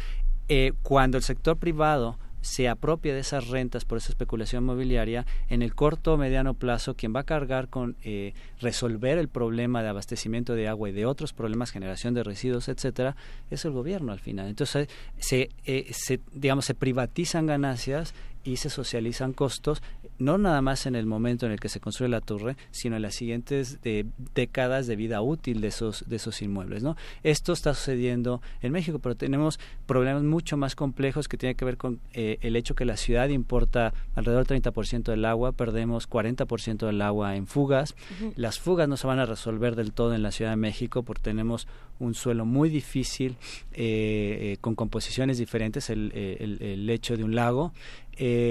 eh, 0.48 0.74
cuando 0.82 1.18
el 1.18 1.24
sector 1.24 1.58
privado 1.58 2.18
se 2.42 2.70
apropia 2.70 3.14
de 3.14 3.20
esas 3.20 3.48
rentas 3.48 3.86
por 3.86 3.98
esa 3.98 4.10
especulación 4.10 4.64
inmobiliaria, 4.64 5.26
en 5.50 5.62
el 5.62 5.76
corto 5.76 6.14
o 6.14 6.18
mediano 6.18 6.54
plazo, 6.54 6.96
quien 6.96 7.14
va 7.14 7.22
a 7.22 7.26
cargar 7.26 7.68
con 7.68 7.98
eh, 8.04 8.34
resolver 8.60 9.18
el 9.18 9.28
problema 9.28 9.84
de 9.84 9.90
abastecimiento 9.90 10.56
de 10.56 10.68
agua 10.68 10.90
y 10.90 10.94
de 10.94 11.06
otros 11.06 11.34
problemas, 11.34 11.72
generación 11.72 12.14
de 12.14 12.24
residuos, 12.24 12.70
etcétera, 12.70 13.16
es 13.50 13.66
el 13.66 13.72
gobierno 13.72 14.12
al 14.12 14.20
final. 14.20 14.48
Entonces, 14.48 14.88
se, 15.18 15.50
eh, 15.66 15.90
se, 15.92 16.22
digamos, 16.34 16.66
se 16.66 16.76
privatizan 16.76 17.46
ganancias 17.46 18.14
y 18.44 18.58
se 18.58 18.70
socializan 18.70 19.34
costos, 19.34 19.82
no 20.20 20.38
nada 20.38 20.62
más 20.62 20.86
en 20.86 20.96
el 20.96 21.06
momento 21.06 21.46
en 21.46 21.52
el 21.52 21.60
que 21.60 21.70
se 21.70 21.80
construye 21.80 22.10
la 22.10 22.22
torre, 22.22 22.56
sino 22.72 22.96
en 22.98 23.02
las 23.02 23.16
siguientes 23.16 23.80
eh, 23.84 24.06
décadas 24.36 24.86
de 24.88 24.96
vida 24.96 25.22
útil 25.22 25.62
de 25.62 25.70
esos, 25.70 26.04
de 26.08 26.18
esos 26.18 26.42
inmuebles. 26.42 26.84
¿no? 26.84 26.96
Esto 27.24 27.54
está 27.54 27.74
sucediendo 27.74 28.42
en 28.62 28.72
México, 28.72 29.00
pero 29.00 29.16
tenemos 29.16 29.60
problemas 29.86 30.24
mucho 30.24 30.58
más 30.58 30.76
complejos 30.76 31.28
que 31.28 31.38
tienen 31.38 31.56
que 31.56 31.66
ver 31.66 31.78
con 31.78 32.00
eh, 32.14 32.38
el 32.42 32.56
hecho 32.56 32.76
que 32.76 32.86
la 32.86 32.98
ciudad 32.98 33.30
importa 33.30 33.94
alrededor 34.16 34.46
del 34.46 34.62
30% 34.62 35.04
del 35.04 35.26
agua, 35.26 35.54
perdemos 35.54 36.10
40% 36.10 36.86
del 36.86 37.02
agua 37.02 37.36
en 37.36 37.48
fugas. 37.48 37.96
Las 38.36 38.60
fugas 38.60 38.88
no 38.90 38.98
se 38.98 39.08
van 39.08 39.20
a 39.20 39.26
resolver 39.26 39.76
del 39.76 39.94
todo 39.94 40.14
en 40.14 40.22
la 40.22 40.32
Ciudad 40.32 40.52
de 40.52 40.58
México 40.58 41.04
porque 41.04 41.24
tenemos 41.24 41.68
un 42.00 42.14
suelo 42.14 42.46
muy 42.46 42.70
difícil 42.70 43.36
eh, 43.74 44.58
con 44.62 44.76
composiciones 44.76 45.38
diferentes, 45.38 45.90
el, 45.90 46.12
el- 46.14 46.62
el 46.62 46.86
lecho 46.86 47.16
de 47.18 47.24
un 47.24 47.36
lago. 47.36 47.74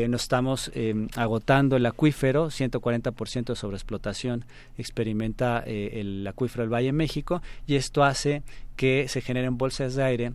Nos 0.09 0.23
estamos 0.23 0.71
eh, 0.75 0.95
agotando 1.59 1.77
el 1.77 1.87
acuífero, 1.87 2.47
140% 2.51 3.45
de 3.47 3.57
sobreexplotación 3.57 4.45
experimenta 4.77 5.63
eh, 5.67 6.01
el 6.01 6.27
acuífero 6.27 6.63
del 6.63 6.73
Valle 6.73 6.87
de 6.87 6.93
México 6.93 7.43
y 7.67 7.75
esto 7.75 8.05
hace 8.05 8.43
que 8.77 9.09
se 9.09 9.21
generen 9.21 9.59
bolsas 9.59 9.95
de 9.97 10.05
aire 10.05 10.33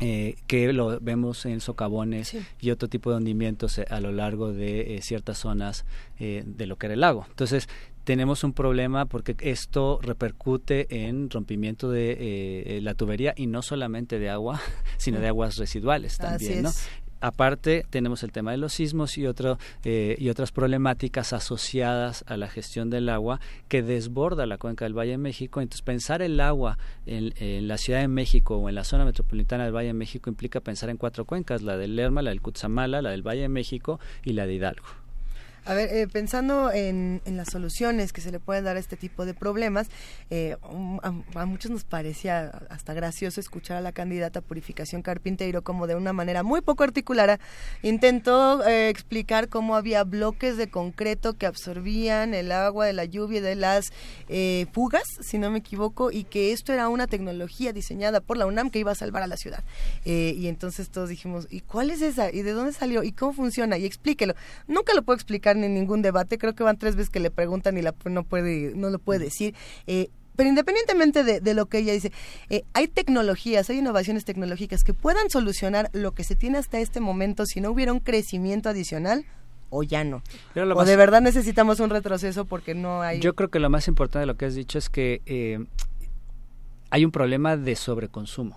eh, 0.00 0.36
que 0.46 0.72
lo 0.72 0.98
vemos 1.00 1.44
en 1.46 1.60
socavones 1.60 2.28
Sí. 2.28 2.40
y 2.60 2.70
otro 2.70 2.88
tipo 2.88 3.10
de 3.10 3.16
hundimientos 3.18 3.78
eh, 3.78 3.86
a 3.90 4.00
lo 4.00 4.10
largo 4.12 4.52
de 4.52 4.96
eh, 4.96 5.02
ciertas 5.02 5.38
zonas 5.38 5.84
eh, 6.18 6.42
de 6.46 6.66
lo 6.66 6.76
que 6.76 6.86
era 6.86 6.94
el 6.94 7.00
lago. 7.00 7.26
Entonces, 7.28 7.68
tenemos 8.04 8.42
un 8.42 8.52
problema 8.52 9.06
porque 9.06 9.36
esto 9.40 10.00
repercute 10.02 11.06
en 11.06 11.30
rompimiento 11.30 11.88
de 11.88 12.80
la 12.82 12.94
tubería 12.94 13.32
y 13.36 13.46
no 13.46 13.62
solamente 13.62 14.18
de 14.18 14.28
agua, 14.28 14.60
sino 14.96 15.20
de 15.20 15.28
aguas 15.28 15.56
residuales 15.56 16.16
también, 16.18 16.62
¿no? 16.64 16.70
Aparte, 17.22 17.86
tenemos 17.88 18.24
el 18.24 18.32
tema 18.32 18.50
de 18.50 18.56
los 18.56 18.72
sismos 18.72 19.16
y, 19.16 19.28
otro, 19.28 19.56
eh, 19.84 20.16
y 20.18 20.28
otras 20.28 20.50
problemáticas 20.50 21.32
asociadas 21.32 22.24
a 22.26 22.36
la 22.36 22.48
gestión 22.48 22.90
del 22.90 23.08
agua 23.08 23.38
que 23.68 23.84
desborda 23.84 24.44
la 24.44 24.58
cuenca 24.58 24.84
del 24.84 24.98
Valle 24.98 25.12
de 25.12 25.18
México. 25.18 25.60
Entonces, 25.60 25.82
pensar 25.82 26.20
el 26.20 26.40
agua 26.40 26.78
en, 27.06 27.32
en 27.36 27.68
la 27.68 27.78
Ciudad 27.78 28.00
de 28.00 28.08
México 28.08 28.56
o 28.56 28.68
en 28.68 28.74
la 28.74 28.82
zona 28.82 29.04
metropolitana 29.04 29.62
del 29.62 29.72
Valle 29.72 29.86
de 29.88 29.94
México 29.94 30.30
implica 30.30 30.60
pensar 30.60 30.90
en 30.90 30.96
cuatro 30.96 31.24
cuencas, 31.24 31.62
la 31.62 31.76
del 31.76 31.94
Lerma, 31.94 32.22
la 32.22 32.30
del 32.30 32.42
Cutzamala, 32.42 33.00
la 33.02 33.10
del 33.10 33.22
Valle 33.22 33.42
de 33.42 33.48
México 33.48 34.00
y 34.24 34.32
la 34.32 34.44
de 34.44 34.54
Hidalgo. 34.54 35.01
A 35.64 35.74
ver, 35.74 35.94
eh, 35.94 36.08
pensando 36.08 36.72
en, 36.72 37.22
en, 37.24 37.36
las 37.36 37.50
soluciones 37.50 38.12
que 38.12 38.20
se 38.20 38.32
le 38.32 38.40
pueden 38.40 38.64
dar 38.64 38.76
a 38.76 38.80
este 38.80 38.96
tipo 38.96 39.24
de 39.24 39.34
problemas, 39.34 39.88
eh, 40.30 40.56
a, 41.02 41.46
muchos 41.46 41.70
nos 41.70 41.84
parecía 41.84 42.48
hasta 42.68 42.94
gracioso 42.94 43.40
escuchar 43.40 43.76
a 43.76 43.80
la 43.80 43.92
candidata 43.92 44.40
Purificación 44.40 45.02
Carpinteiro 45.02 45.62
como 45.62 45.86
de 45.86 45.94
una 45.94 46.12
manera 46.12 46.42
muy 46.42 46.60
poco 46.62 46.84
articulada 46.84 47.38
intentó 47.82 48.64
eh, 48.66 48.88
explicar 48.88 49.48
cómo 49.48 49.76
había 49.76 50.04
bloques 50.04 50.56
de 50.56 50.68
concreto 50.68 51.34
que 51.34 51.46
absorbían 51.46 52.34
el 52.34 52.52
agua 52.52 52.86
de 52.86 52.92
la 52.92 53.04
lluvia 53.04 53.38
y 53.38 53.42
de 53.42 53.56
las 53.56 53.92
eh, 54.28 54.66
fugas, 54.72 55.04
si 55.20 55.38
no 55.38 55.50
me 55.50 55.58
equivoco, 55.58 56.10
y 56.10 56.24
que 56.24 56.52
esto 56.52 56.72
era 56.72 56.88
una 56.88 57.06
tecnología 57.06 57.72
diseñada 57.72 58.20
por 58.20 58.36
la 58.36 58.46
UNAM 58.46 58.70
que 58.70 58.78
iba 58.78 58.92
a 58.92 58.96
salvar 58.96 59.22
a 59.22 59.26
la 59.26 59.36
ciudad. 59.36 59.62
Eh, 60.04 60.34
y 60.36 60.48
entonces 60.48 60.90
todos 60.90 61.08
dijimos, 61.08 61.46
¿y 61.50 61.60
cuál 61.60 61.90
es 61.90 62.02
esa? 62.02 62.30
¿Y 62.30 62.42
de 62.42 62.52
dónde 62.52 62.72
salió? 62.72 63.02
¿Y 63.02 63.12
cómo 63.12 63.32
funciona? 63.32 63.78
Y 63.78 63.86
explíquelo. 63.86 64.34
Nunca 64.66 64.94
lo 64.94 65.02
puedo 65.02 65.16
explicar 65.16 65.51
ni 65.56 65.66
en 65.66 65.74
ningún 65.74 66.02
debate, 66.02 66.38
creo 66.38 66.54
que 66.54 66.64
van 66.64 66.78
tres 66.78 66.96
veces 66.96 67.10
que 67.10 67.20
le 67.20 67.30
preguntan 67.30 67.76
y 67.78 67.82
la, 67.82 67.94
no, 68.04 68.24
puede, 68.24 68.72
no 68.74 68.90
lo 68.90 68.98
puede 68.98 69.20
decir. 69.20 69.54
Eh, 69.86 70.08
pero 70.36 70.48
independientemente 70.48 71.24
de, 71.24 71.54
lo 71.54 71.66
que 71.66 71.78
ella 71.78 71.92
dice, 71.92 72.10
eh, 72.48 72.64
hay 72.72 72.88
tecnologías, 72.88 73.68
hay 73.68 73.78
innovaciones 73.78 74.24
tecnológicas 74.24 74.82
que 74.82 74.94
puedan 74.94 75.28
solucionar 75.28 75.90
lo 75.92 76.12
que 76.12 76.24
se 76.24 76.36
tiene 76.36 76.58
hasta 76.58 76.78
este 76.78 77.00
momento 77.00 77.44
si 77.44 77.60
no 77.60 77.70
hubiera 77.70 77.92
un 77.92 78.00
crecimiento 78.00 78.70
adicional 78.70 79.26
o 79.68 79.82
ya 79.82 80.04
no. 80.04 80.22
O 80.54 80.84
de 80.84 80.96
verdad 80.96 81.22
necesitamos 81.22 81.80
un 81.80 81.88
retroceso 81.88 82.44
porque 82.44 82.74
no 82.74 83.00
hay... 83.00 83.20
Yo 83.20 83.34
creo 83.34 83.50
que 83.50 83.58
lo 83.58 83.70
más 83.70 83.88
importante 83.88 84.20
de 84.20 84.26
lo 84.26 84.36
que 84.36 84.44
has 84.44 84.54
dicho 84.54 84.78
es 84.78 84.90
que 84.90 85.22
eh, 85.24 85.64
hay 86.90 87.04
un 87.06 87.10
problema 87.10 87.56
de 87.56 87.74
sobreconsumo. 87.74 88.56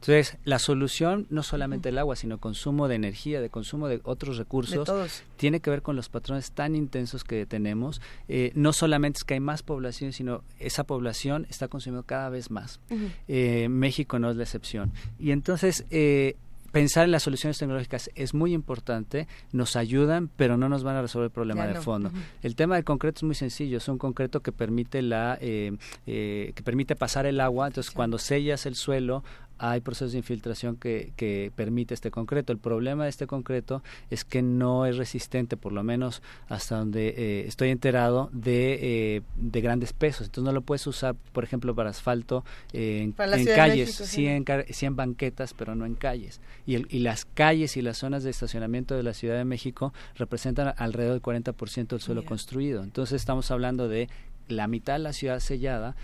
Entonces, 0.00 0.38
la 0.44 0.58
solución 0.58 1.26
no 1.30 1.42
solamente 1.42 1.88
el 1.88 1.98
agua, 1.98 2.16
sino 2.16 2.38
consumo 2.38 2.86
de 2.86 2.94
energía, 2.94 3.40
de 3.40 3.50
consumo 3.50 3.88
de 3.88 4.00
otros 4.04 4.36
recursos, 4.36 4.88
tiene 5.36 5.60
que 5.60 5.70
ver 5.70 5.82
con 5.82 5.96
los 5.96 6.08
patrones 6.08 6.52
tan 6.52 6.76
intensos 6.76 7.24
que 7.24 7.44
tenemos. 7.46 8.00
Eh, 8.28 8.52
no 8.54 8.72
solamente 8.72 9.18
es 9.18 9.24
que 9.24 9.34
hay 9.34 9.40
más 9.40 9.62
población, 9.62 10.12
sino 10.12 10.44
esa 10.58 10.84
población 10.84 11.46
está 11.50 11.68
consumiendo 11.68 12.04
cada 12.04 12.28
vez 12.28 12.50
más. 12.50 12.80
Eh, 13.26 13.68
México 13.68 14.18
no 14.18 14.30
es 14.30 14.36
la 14.36 14.44
excepción. 14.44 14.92
Y 15.18 15.32
entonces, 15.32 15.84
eh, 15.90 16.36
pensar 16.72 17.06
en 17.06 17.10
las 17.10 17.22
soluciones 17.22 17.58
tecnológicas 17.58 18.10
es 18.14 18.34
muy 18.34 18.52
importante, 18.52 19.26
nos 19.50 19.76
ayudan, 19.76 20.28
pero 20.36 20.58
no 20.58 20.68
nos 20.68 20.84
van 20.84 20.96
a 20.96 21.02
resolver 21.02 21.26
el 21.26 21.32
problema 21.32 21.66
de 21.66 21.80
fondo. 21.80 22.10
El 22.42 22.54
tema 22.54 22.74
del 22.74 22.84
concreto 22.84 23.20
es 23.20 23.22
muy 23.22 23.34
sencillo, 23.34 23.78
es 23.78 23.88
un 23.88 23.96
concreto 23.96 24.40
que 24.40 24.52
permite 24.52 25.00
la 25.00 25.38
que 25.40 26.62
permite 26.64 26.94
pasar 26.94 27.24
el 27.24 27.40
agua, 27.40 27.66
entonces 27.66 27.90
cuando 27.90 28.18
sellas 28.18 28.66
el 28.66 28.74
suelo 28.74 29.24
hay 29.58 29.80
procesos 29.80 30.12
de 30.12 30.18
infiltración 30.18 30.76
que, 30.76 31.12
que, 31.16 31.50
permite 31.54 31.94
este 31.94 32.10
concreto. 32.10 32.52
El 32.52 32.58
problema 32.58 33.04
de 33.04 33.10
este 33.10 33.26
concreto 33.26 33.82
es 34.10 34.24
que 34.24 34.42
no 34.42 34.86
es 34.86 34.96
resistente, 34.96 35.56
por 35.56 35.72
lo 35.72 35.82
menos 35.82 36.22
hasta 36.48 36.76
donde 36.78 37.08
eh, 37.16 37.44
estoy 37.46 37.70
enterado, 37.70 38.28
de, 38.32 39.16
eh, 39.16 39.22
de, 39.36 39.60
grandes 39.60 39.92
pesos. 39.92 40.26
Entonces 40.26 40.44
no 40.44 40.52
lo 40.52 40.62
puedes 40.62 40.86
usar, 40.86 41.14
por 41.32 41.44
ejemplo, 41.44 41.74
para 41.74 41.90
asfalto 41.90 42.44
eh, 42.72 43.00
en, 43.02 43.12
calles, 43.12 43.94
sí, 43.94 44.26
en, 44.26 44.44
sí, 44.70 44.86
en, 44.86 44.96
banquetas, 44.96 45.54
pero 45.54 45.74
no 45.74 45.86
en 45.86 45.94
calles. 45.94 46.40
Y, 46.66 46.74
el, 46.74 46.86
y 46.90 46.98
las 47.00 47.24
calles 47.24 47.76
y 47.76 47.82
las 47.82 47.98
zonas 47.98 48.24
de 48.24 48.30
estacionamiento 48.30 48.94
de 48.94 49.02
la 49.02 49.14
Ciudad 49.14 49.36
de 49.36 49.44
México 49.44 49.92
representan 50.16 50.74
alrededor 50.76 51.14
del 51.14 51.22
40% 51.22 51.88
del 51.88 52.00
suelo 52.00 52.24
construido. 52.24 52.82
Entonces 52.82 53.20
estamos 53.20 53.50
hablando 53.50 53.88
de 53.88 54.08
la 54.48 54.68
mitad 54.68 54.94
de 54.94 54.98
la 55.00 55.12
ciudad 55.12 55.40
sellada 55.40 55.96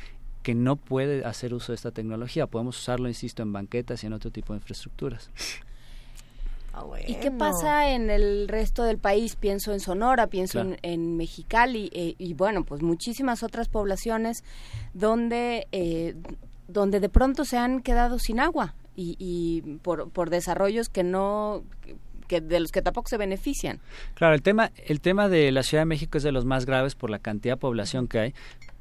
que 0.43 0.55
no 0.55 0.77
puede 0.77 1.25
hacer 1.25 1.55
uso 1.55 1.73
de 1.73 1.77
esta 1.77 1.91
tecnología. 1.91 2.47
Podemos 2.47 2.79
usarlo, 2.79 3.09
insisto, 3.09 3.43
en 3.43 3.53
banquetas 3.53 4.03
y 4.03 4.07
en 4.07 4.13
otro 4.13 4.31
tipo 4.31 4.53
de 4.53 4.59
infraestructuras. 4.59 5.31
Ah, 6.75 6.85
¿Y 7.07 7.17
qué 7.17 7.31
pasa 7.31 7.93
en 7.93 8.09
el 8.09 8.49
resto 8.49 8.83
del 8.83 8.97
país? 8.97 9.37
Pienso 9.37 9.73
en 9.73 9.81
Sonora, 9.81 10.29
pienso 10.29 10.65
en, 10.83 11.17
Mexicali 11.17 11.91
eh, 11.93 12.15
y 12.17 12.33
bueno, 12.33 12.65
pues 12.65 12.83
muchísimas 12.83 13.43
otras 13.43 13.69
poblaciones 13.69 14.43
donde, 14.95 15.67
eh, 15.73 16.15
donde 16.69 17.01
de 17.01 17.11
pronto 17.11 17.45
se 17.45 17.59
han 17.59 17.83
quedado 17.83 18.19
sin 18.19 18.41
agua 18.41 18.75
y, 18.97 19.17
y 19.19 19.61
por, 19.83 20.11
por 20.11 20.31
desarrollos 20.31 20.89
que 20.89 21.03
no 21.03 21.63
que 22.27 22.41
de 22.41 22.61
los 22.61 22.73
que 22.73 22.81
tampoco 22.81 23.09
se 23.09 23.19
benefician. 23.19 23.81
Claro, 24.15 24.35
el 24.35 24.41
tema 24.41 24.73
el 24.87 25.03
tema 25.03 25.29
de 25.29 25.53
la 25.53 25.63
Ciudad 25.63 25.83
de 25.83 25.87
México 25.87 26.17
es 26.17 26.25
de 26.25 26.33
los 26.33 26.47
más 26.47 26.65
graves 26.65 26.95
por 26.95 27.11
la 27.11 27.19
cantidad 27.19 27.55
de 27.55 27.61
población 27.61 28.09
que 28.09 28.19
hay, 28.19 28.35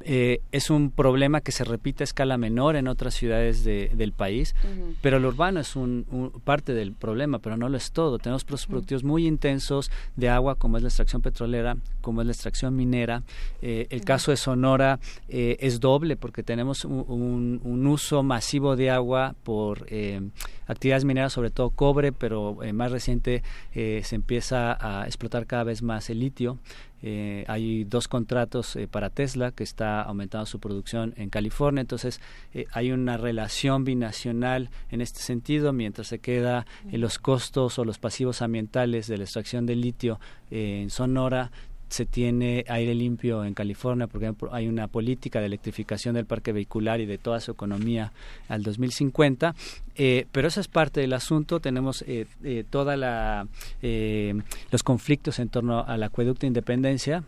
eh, 0.05 0.41
es 0.51 0.69
un 0.69 0.91
problema 0.91 1.41
que 1.41 1.51
se 1.51 1.63
repite 1.63 2.03
a 2.03 2.05
escala 2.05 2.37
menor 2.37 2.75
en 2.75 2.87
otras 2.87 3.13
ciudades 3.13 3.63
del 3.63 4.13
país, 4.13 4.55
pero 5.01 5.19
lo 5.19 5.29
urbano 5.29 5.59
es 5.59 5.75
un, 5.75 6.31
parte 6.43 6.73
del 6.73 6.93
problema, 6.93 7.39
pero 7.39 7.57
no 7.57 7.69
lo 7.69 7.77
es 7.77 7.91
todo. 7.91 8.17
Tenemos 8.17 8.43
procesos 8.43 8.67
productivos 8.67 9.03
muy 9.03 9.27
intensos 9.27 9.91
de 10.15 10.29
agua, 10.29 10.55
como 10.55 10.77
es 10.77 10.83
la 10.83 10.89
extracción 10.89 11.21
petrolera, 11.21 11.77
como 12.01 12.21
es 12.21 12.27
la 12.27 12.33
extracción 12.33 12.75
minera. 12.75 13.23
Eh, 13.61 13.87
el 13.89 14.01
caso 14.01 14.31
de 14.31 14.37
Sonora 14.37 14.99
eh, 15.27 15.57
es 15.59 15.79
doble 15.79 16.15
porque 16.15 16.43
tenemos 16.43 16.85
un, 16.85 17.61
uso 17.91 18.23
masivo 18.23 18.75
de 18.75 18.89
agua 18.89 19.35
por 19.43 19.87
actividades 20.67 21.03
mineras, 21.03 21.33
sobre 21.33 21.49
todo 21.49 21.71
cobre, 21.71 22.11
pero 22.11 22.57
más 22.73 22.91
reciente 22.91 23.43
se 23.73 24.15
empieza 24.15 24.77
a 24.79 25.05
explotar 25.05 25.45
cada 25.45 25.63
vez 25.63 25.81
más 25.81 26.09
el 26.09 26.19
litio. 26.19 26.59
Eh, 27.03 27.45
hay 27.47 27.83
dos 27.83 28.07
contratos 28.07 28.75
eh, 28.75 28.87
para 28.87 29.09
Tesla 29.09 29.51
que 29.51 29.63
está 29.63 30.01
aumentando 30.01 30.45
su 30.45 30.59
producción 30.59 31.13
en 31.17 31.29
California, 31.29 31.81
entonces 31.81 32.21
eh, 32.53 32.65
hay 32.71 32.91
una 32.91 33.17
relación 33.17 33.83
binacional 33.83 34.69
en 34.89 35.01
este 35.01 35.21
sentido, 35.21 35.73
mientras 35.73 36.07
se 36.07 36.19
queda 36.19 36.65
los 36.91 37.17
costos 37.17 37.79
o 37.79 37.85
los 37.85 37.97
pasivos 37.97 38.41
ambientales 38.41 39.07
de 39.07 39.17
la 39.17 39.23
extracción 39.23 39.65
de 39.65 39.75
litio 39.75 40.19
en 40.51 40.89
Sonora 40.89 41.51
se 41.91 42.05
tiene 42.05 42.63
aire 42.69 42.95
limpio 42.95 43.43
en 43.43 43.53
California 43.53 44.07
porque 44.07 44.33
hay 44.51 44.67
una 44.67 44.87
política 44.87 45.39
de 45.39 45.47
electrificación 45.47 46.15
del 46.15 46.25
parque 46.25 46.53
vehicular 46.53 47.01
y 47.01 47.05
de 47.05 47.17
toda 47.17 47.41
su 47.41 47.51
economía 47.51 48.13
al 48.47 48.63
2050 48.63 49.53
eh, 49.95 50.25
pero 50.31 50.47
eso 50.47 50.59
es 50.61 50.67
parte 50.67 51.01
del 51.01 51.13
asunto. 51.13 51.59
Tenemos 51.59 52.03
eh, 52.07 52.25
eh, 52.43 52.63
toda 52.69 52.95
la 52.97 53.47
los 54.71 54.83
conflictos 54.83 55.39
en 55.39 55.49
torno 55.49 55.83
al 55.85 56.03
acueducto 56.03 56.41
de 56.41 56.47
Independencia 56.47 57.23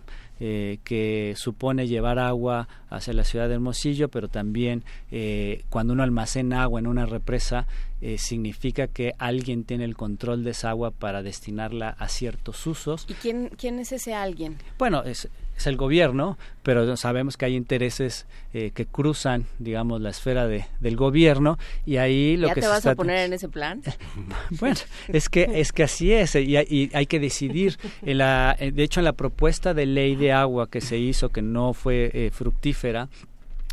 eh, 0.45 0.79
que 0.83 1.35
supone 1.37 1.87
llevar 1.87 2.19
agua 2.19 2.67
hacia 2.89 3.13
la 3.13 3.23
ciudad 3.23 3.47
de 3.47 3.53
Hermosillo, 3.53 4.09
pero 4.09 4.27
también 4.27 4.83
eh, 5.09 5.63
cuando 5.69 5.93
uno 5.93 6.03
almacena 6.03 6.63
agua 6.63 6.81
en 6.81 6.87
una 6.87 7.05
represa, 7.05 7.65
eh, 8.01 8.17
significa 8.17 8.87
que 8.87 9.13
alguien 9.19 9.63
tiene 9.63 9.85
el 9.85 9.95
control 9.95 10.43
de 10.43 10.51
esa 10.51 10.71
agua 10.71 10.91
para 10.91 11.23
destinarla 11.23 11.95
a 11.97 12.09
ciertos 12.09 12.67
usos. 12.67 13.05
¿Y 13.07 13.13
quién, 13.13 13.51
quién 13.55 13.79
es 13.79 13.93
ese 13.93 14.15
alguien? 14.15 14.57
Bueno, 14.77 15.03
es, 15.03 15.29
es 15.57 15.67
el 15.67 15.77
gobierno, 15.77 16.37
pero 16.63 16.97
sabemos 16.97 17.37
que 17.37 17.45
hay 17.45 17.55
intereses 17.55 18.25
eh, 18.53 18.71
que 18.73 18.85
cruzan, 18.85 19.45
digamos, 19.59 20.01
la 20.01 20.09
esfera 20.09 20.47
de, 20.47 20.65
del 20.79 20.95
gobierno 20.95 21.57
y 21.85 21.97
ahí 21.97 22.37
lo 22.37 22.47
¿Ya 22.47 22.53
que 22.55 22.61
te 22.61 22.67
se 22.67 22.71
vas 22.71 22.85
a 22.85 22.95
poner 22.95 23.25
en 23.25 23.33
ese 23.33 23.49
plan? 23.49 23.81
bueno, 24.59 24.75
es 25.07 25.29
que 25.29 25.47
es 25.53 25.71
que 25.71 25.83
así 25.83 26.11
es 26.11 26.35
y, 26.35 26.57
hay 26.57 27.05
que 27.05 27.19
decidir. 27.19 27.77
En 28.01 28.19
la, 28.19 28.55
eh, 28.59 28.71
de 28.71 28.83
hecho, 28.83 28.99
en 28.99 29.05
la 29.05 29.13
propuesta 29.13 29.73
de 29.73 29.85
ley 29.85 30.15
de 30.15 30.31
agua 30.31 30.69
que 30.69 30.81
se 30.81 30.97
hizo, 30.97 31.29
que 31.29 31.41
no 31.41 31.73
fue 31.73 32.11
eh, 32.13 32.31
fructífera, 32.31 33.09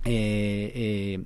eh, 0.04 1.22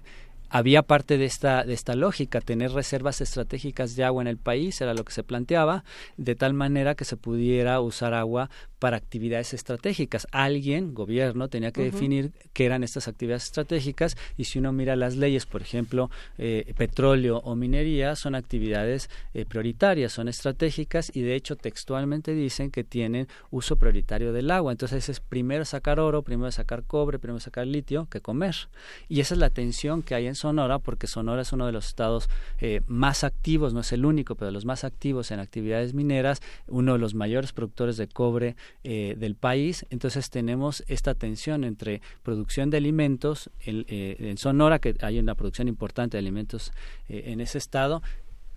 había 0.55 0.83
parte 0.83 1.19
de 1.19 1.25
esta, 1.25 1.65
de 1.65 1.75
esta 1.75 1.97
lógica, 1.97 2.41
tener 2.41 2.71
reservas 2.71 3.21
estratégicas 3.21 3.97
de 3.97 4.05
agua 4.05 4.23
en 4.23 4.29
el 4.29 4.37
país, 4.37 4.81
era 4.81 4.95
lo 4.95 5.05
que 5.05 5.13
se 5.13 5.25
planteaba, 5.25 5.83
de 6.17 6.37
tal 6.37 6.55
manera 6.55 6.95
que 6.95 7.05
se 7.05 7.17
pudiera 7.17 7.81
usar 7.81 8.15
agua 8.15 8.51
para 8.79 8.97
actividades 8.97 9.53
estratégicas. 9.53 10.29
Alguien, 10.31 10.95
gobierno, 10.95 11.49
tenía 11.49 11.73
que 11.73 11.83
definir 11.83 12.31
qué 12.53 12.67
eran 12.67 12.85
estas 12.85 13.09
actividades 13.09 13.45
estratégicas 13.45 14.17
y 14.37 14.45
si 14.45 14.61
uno 14.61 14.73
mira 14.73 14.95
las 14.95 15.17
leyes, 15.17 15.45
por 15.45 15.61
ejemplo, 15.61 16.09
eh, 16.39 16.73
petróleo 16.77 17.39
o 17.39 17.57
minería, 17.57 18.15
son 18.15 18.37
actividades 18.37 19.11
eh, 19.33 19.47
prioritarias, 19.47 20.13
son 20.13 20.29
estratégicas 20.29 21.11
y 21.17 21.23
de 21.23 21.35
hecho 21.35 21.57
textualmente 21.57 22.33
dicen 22.33 22.71
que 22.71 22.85
tienen 22.85 23.27
uso 23.51 23.75
prioritario 23.75 24.33
del 24.33 24.53
agua. 24.53 24.71
Entonces 24.71 25.09
es 25.09 25.19
primero 25.19 25.65
sacar 25.65 25.99
oro, 25.99 26.23
primero 26.23 26.53
sacar 26.53 26.85
cobre, 26.85 27.19
primero 27.19 27.41
sacar 27.41 27.67
litio 27.67 28.07
que 28.09 28.21
comer. 28.21 28.55
Y 29.09 29.19
esa 29.19 29.35
es 29.35 29.41
la 29.41 29.51
tensión 29.51 30.03
que 30.03 30.15
hay 30.15 30.29
en 30.29 30.44
Sonora 30.45 30.79
porque 30.79 31.07
Sonora 31.07 31.41
es 31.41 31.53
uno 31.53 31.65
de 31.65 31.73
los 31.73 31.87
estados 31.87 32.29
eh, 32.59 32.83
más 32.87 33.25
activos, 33.25 33.73
no 33.73 33.81
es 33.81 33.93
el 33.93 34.05
único, 34.05 34.35
pero 34.35 34.47
de 34.47 34.53
los 34.53 34.67
más 34.67 34.85
activos 34.85 35.31
en 35.31 35.41
actividades 35.41 35.95
mineras, 35.95 36.43
uno 36.69 36.93
de 36.93 36.99
los 36.99 37.15
mayores 37.15 37.53
productores 37.53 37.97
de 37.97 38.09
cobre 38.09 38.57
eh, 38.83 39.17
del 39.19 39.37
país. 39.37 39.87
Entonces 39.89 40.29
tenemos 40.29 40.85
esta 40.87 41.15
tensión 41.15 41.65
entre 41.65 42.03
producción 42.23 42.69
de 42.69 42.77
alimentos 42.77 43.51
eh, 43.65 44.17
en 44.19 44.37
Sonora, 44.37 44.81
que 44.81 44.95
hay 45.01 45.19
una 45.19 45.35
producción 45.35 45.67
importante 45.67 46.17
de 46.17 46.19
alimentos 46.19 46.73
eh, 47.09 47.25
en 47.27 47.41
ese 47.41 47.57
estado, 47.57 48.03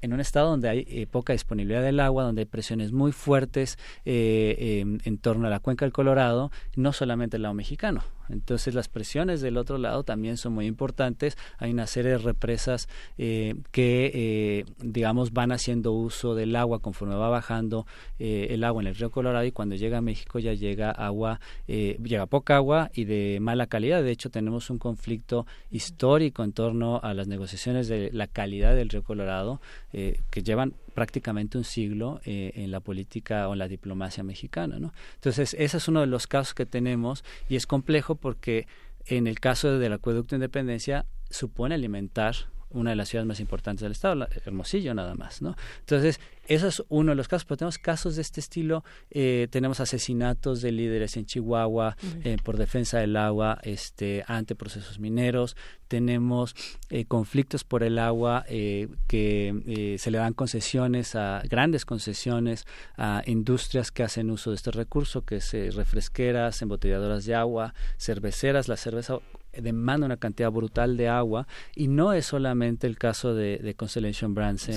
en 0.01 0.13
un 0.13 0.19
estado 0.19 0.49
donde 0.49 0.69
hay 0.69 0.85
eh, 0.89 1.07
poca 1.07 1.33
disponibilidad 1.33 1.81
del 1.81 1.99
agua, 1.99 2.23
donde 2.23 2.41
hay 2.41 2.45
presiones 2.45 2.91
muy 2.91 3.11
fuertes 3.11 3.77
eh, 4.05 4.79
em, 4.81 4.99
en 5.03 5.17
torno 5.17 5.47
a 5.47 5.49
la 5.49 5.59
cuenca 5.59 5.85
del 5.85 5.93
Colorado, 5.93 6.51
no 6.75 6.93
solamente 6.93 7.37
el 7.37 7.43
lado 7.43 7.53
mexicano. 7.53 8.03
Entonces 8.29 8.73
las 8.73 8.87
presiones 8.87 9.41
del 9.41 9.57
otro 9.57 9.77
lado 9.77 10.03
también 10.03 10.37
son 10.37 10.53
muy 10.53 10.65
importantes. 10.65 11.37
Hay 11.57 11.71
una 11.71 11.87
serie 11.87 12.11
de 12.11 12.17
represas 12.17 12.87
eh, 13.17 13.55
que, 13.71 14.65
digamos, 14.79 15.33
van 15.33 15.51
haciendo 15.51 15.93
uso 15.93 16.35
del 16.35 16.55
agua 16.55 16.79
conforme 16.79 17.15
va 17.15 17.29
bajando 17.29 17.85
el 18.19 18.63
agua 18.63 18.81
en 18.81 18.87
el 18.87 18.95
río 18.95 19.11
Colorado 19.11 19.45
y 19.45 19.51
cuando 19.51 19.75
llega 19.75 19.99
a 19.99 20.01
México 20.01 20.39
ya 20.39 20.53
llega 20.53 20.91
agua, 20.91 21.39
llega 21.67 22.25
poca 22.25 22.55
agua 22.55 22.91
y 22.93 23.05
de 23.05 23.39
mala 23.41 23.67
calidad. 23.67 24.03
De 24.03 24.11
hecho, 24.11 24.29
tenemos 24.29 24.69
un 24.69 24.77
conflicto 24.77 25.45
histórico 25.71 26.43
en 26.43 26.53
torno 26.53 26.99
a 27.03 27.13
las 27.13 27.27
negociaciones 27.27 27.87
de 27.87 28.09
la 28.11 28.27
calidad 28.27 28.75
del 28.75 28.89
río 28.89 29.03
Colorado 29.03 29.61
eh, 29.93 30.21
que 30.29 30.43
llevan 30.43 30.73
prácticamente 30.97 31.59
un 31.59 31.63
siglo 31.63 32.21
eh, 32.25 32.53
en 32.55 32.71
la 32.71 32.79
política 32.79 33.47
o 33.47 33.53
en 33.53 33.59
la 33.59 33.67
diplomacia 33.67 34.23
mexicana. 34.23 34.79
¿no? 34.79 34.93
Entonces, 35.13 35.55
ese 35.59 35.77
es 35.77 35.87
uno 35.87 36.01
de 36.01 36.07
los 36.07 36.25
casos 36.25 36.55
que 36.55 36.65
tenemos 36.65 37.23
y 37.47 37.55
es 37.55 37.67
complejo 37.67 38.15
porque 38.15 38.65
en 39.05 39.27
el 39.27 39.39
caso 39.39 39.77
del 39.77 39.93
acueducto 39.93 40.31
de 40.31 40.37
independencia 40.37 41.05
supone 41.29 41.75
alimentar 41.75 42.33
una 42.71 42.91
de 42.91 42.95
las 42.95 43.09
ciudades 43.09 43.27
más 43.27 43.39
importantes 43.39 43.81
del 43.81 43.91
estado, 43.91 44.27
Hermosillo 44.45 44.93
nada 44.93 45.15
más, 45.15 45.41
¿no? 45.41 45.55
Entonces, 45.79 46.19
eso 46.47 46.67
es 46.67 46.83
uno 46.87 47.11
de 47.11 47.15
los 47.15 47.27
casos, 47.27 47.45
pero 47.45 47.57
tenemos 47.57 47.77
casos 47.77 48.15
de 48.15 48.21
este 48.21 48.39
estilo, 48.39 48.85
eh, 49.11 49.47
tenemos 49.51 49.81
asesinatos 49.81 50.61
de 50.61 50.71
líderes 50.71 51.17
en 51.17 51.25
Chihuahua 51.25 51.97
eh, 52.23 52.37
por 52.41 52.57
defensa 52.57 52.99
del 52.99 53.17
agua 53.17 53.59
este, 53.63 54.23
ante 54.27 54.55
procesos 54.55 54.97
mineros, 54.99 55.57
tenemos 55.89 56.55
eh, 56.89 57.05
conflictos 57.05 57.63
por 57.65 57.83
el 57.83 57.99
agua 57.99 58.45
que 58.47 59.95
se 59.99 60.11
le 60.11 60.17
dan 60.17 60.33
concesiones 60.33 61.15
a 61.15 61.41
grandes 61.49 61.85
concesiones 61.85 62.65
a 62.97 63.23
industrias 63.25 63.91
que 63.91 64.03
hacen 64.03 64.31
uso 64.31 64.51
de 64.51 64.55
este 64.55 64.71
recurso, 64.71 65.25
que 65.25 65.37
es 65.37 65.53
refresqueras, 65.75 66.61
embotelladoras 66.61 67.25
de 67.25 67.35
agua, 67.35 67.73
cerveceras, 67.97 68.67
la 68.67 68.77
cerveza 68.77 69.19
demanda 69.61 70.05
una 70.05 70.17
cantidad 70.17 70.51
brutal 70.51 70.97
de 70.97 71.07
agua 71.07 71.47
y 71.75 71.87
no 71.87 72.13
es 72.13 72.25
solamente 72.25 72.87
el 72.87 72.97
caso 72.97 73.33
de, 73.33 73.75
Constellation 73.77 74.33
Brands 74.33 74.69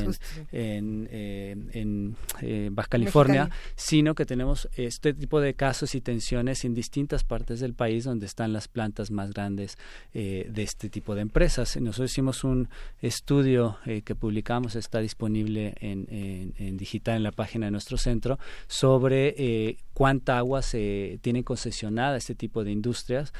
en, 0.53 1.09
en, 1.13 2.17
eh, 2.43 2.69
Baja 2.73 2.89
California, 2.89 3.51
sino 3.77 4.15
que 4.15 4.27
tenemos 4.27 4.69
este 4.75 5.15
tipo 5.15 5.41
de 5.41 5.55
casos 5.55 5.95
y 5.95 6.01
tensiones 6.01 6.65
en 6.65 6.75
distintas 6.75 7.25
partes 7.25 7.61
del 7.61 7.75
país 7.75 8.05
donde 8.05 8.27
están 8.27 8.53
las 8.53 8.69
plantas 8.69 9.11
más 9.11 9.33
grandes 9.33 9.79
eh, 10.13 10.49
de 10.51 10.63
este 10.63 10.91
tipo 10.91 11.15
de 11.15 11.23
empresas. 11.23 11.77
Nosotros 11.77 12.11
hicimos 12.11 12.45
un 12.45 12.69
estudio 13.01 13.79
eh, 13.87 14.03
que 14.03 14.15
publicamos, 14.15 14.77
está 14.77 15.01
disponible 15.01 15.75
en, 15.81 16.07
en, 16.11 16.77
digital 16.77 17.17
en 17.17 17.23
la 17.23 17.33
página 17.33 17.67
de 17.67 17.73
nuestro 17.73 17.97
centro, 17.97 18.39
sobre 18.67 19.77
cuánta 19.95 20.39
agua 20.39 20.63
se 20.63 21.19
tiene 21.23 21.45
concesionada 21.45 22.17
este 22.17 22.35
tipo 22.35 22.65
de 22.65 22.73
industrias 22.73 23.33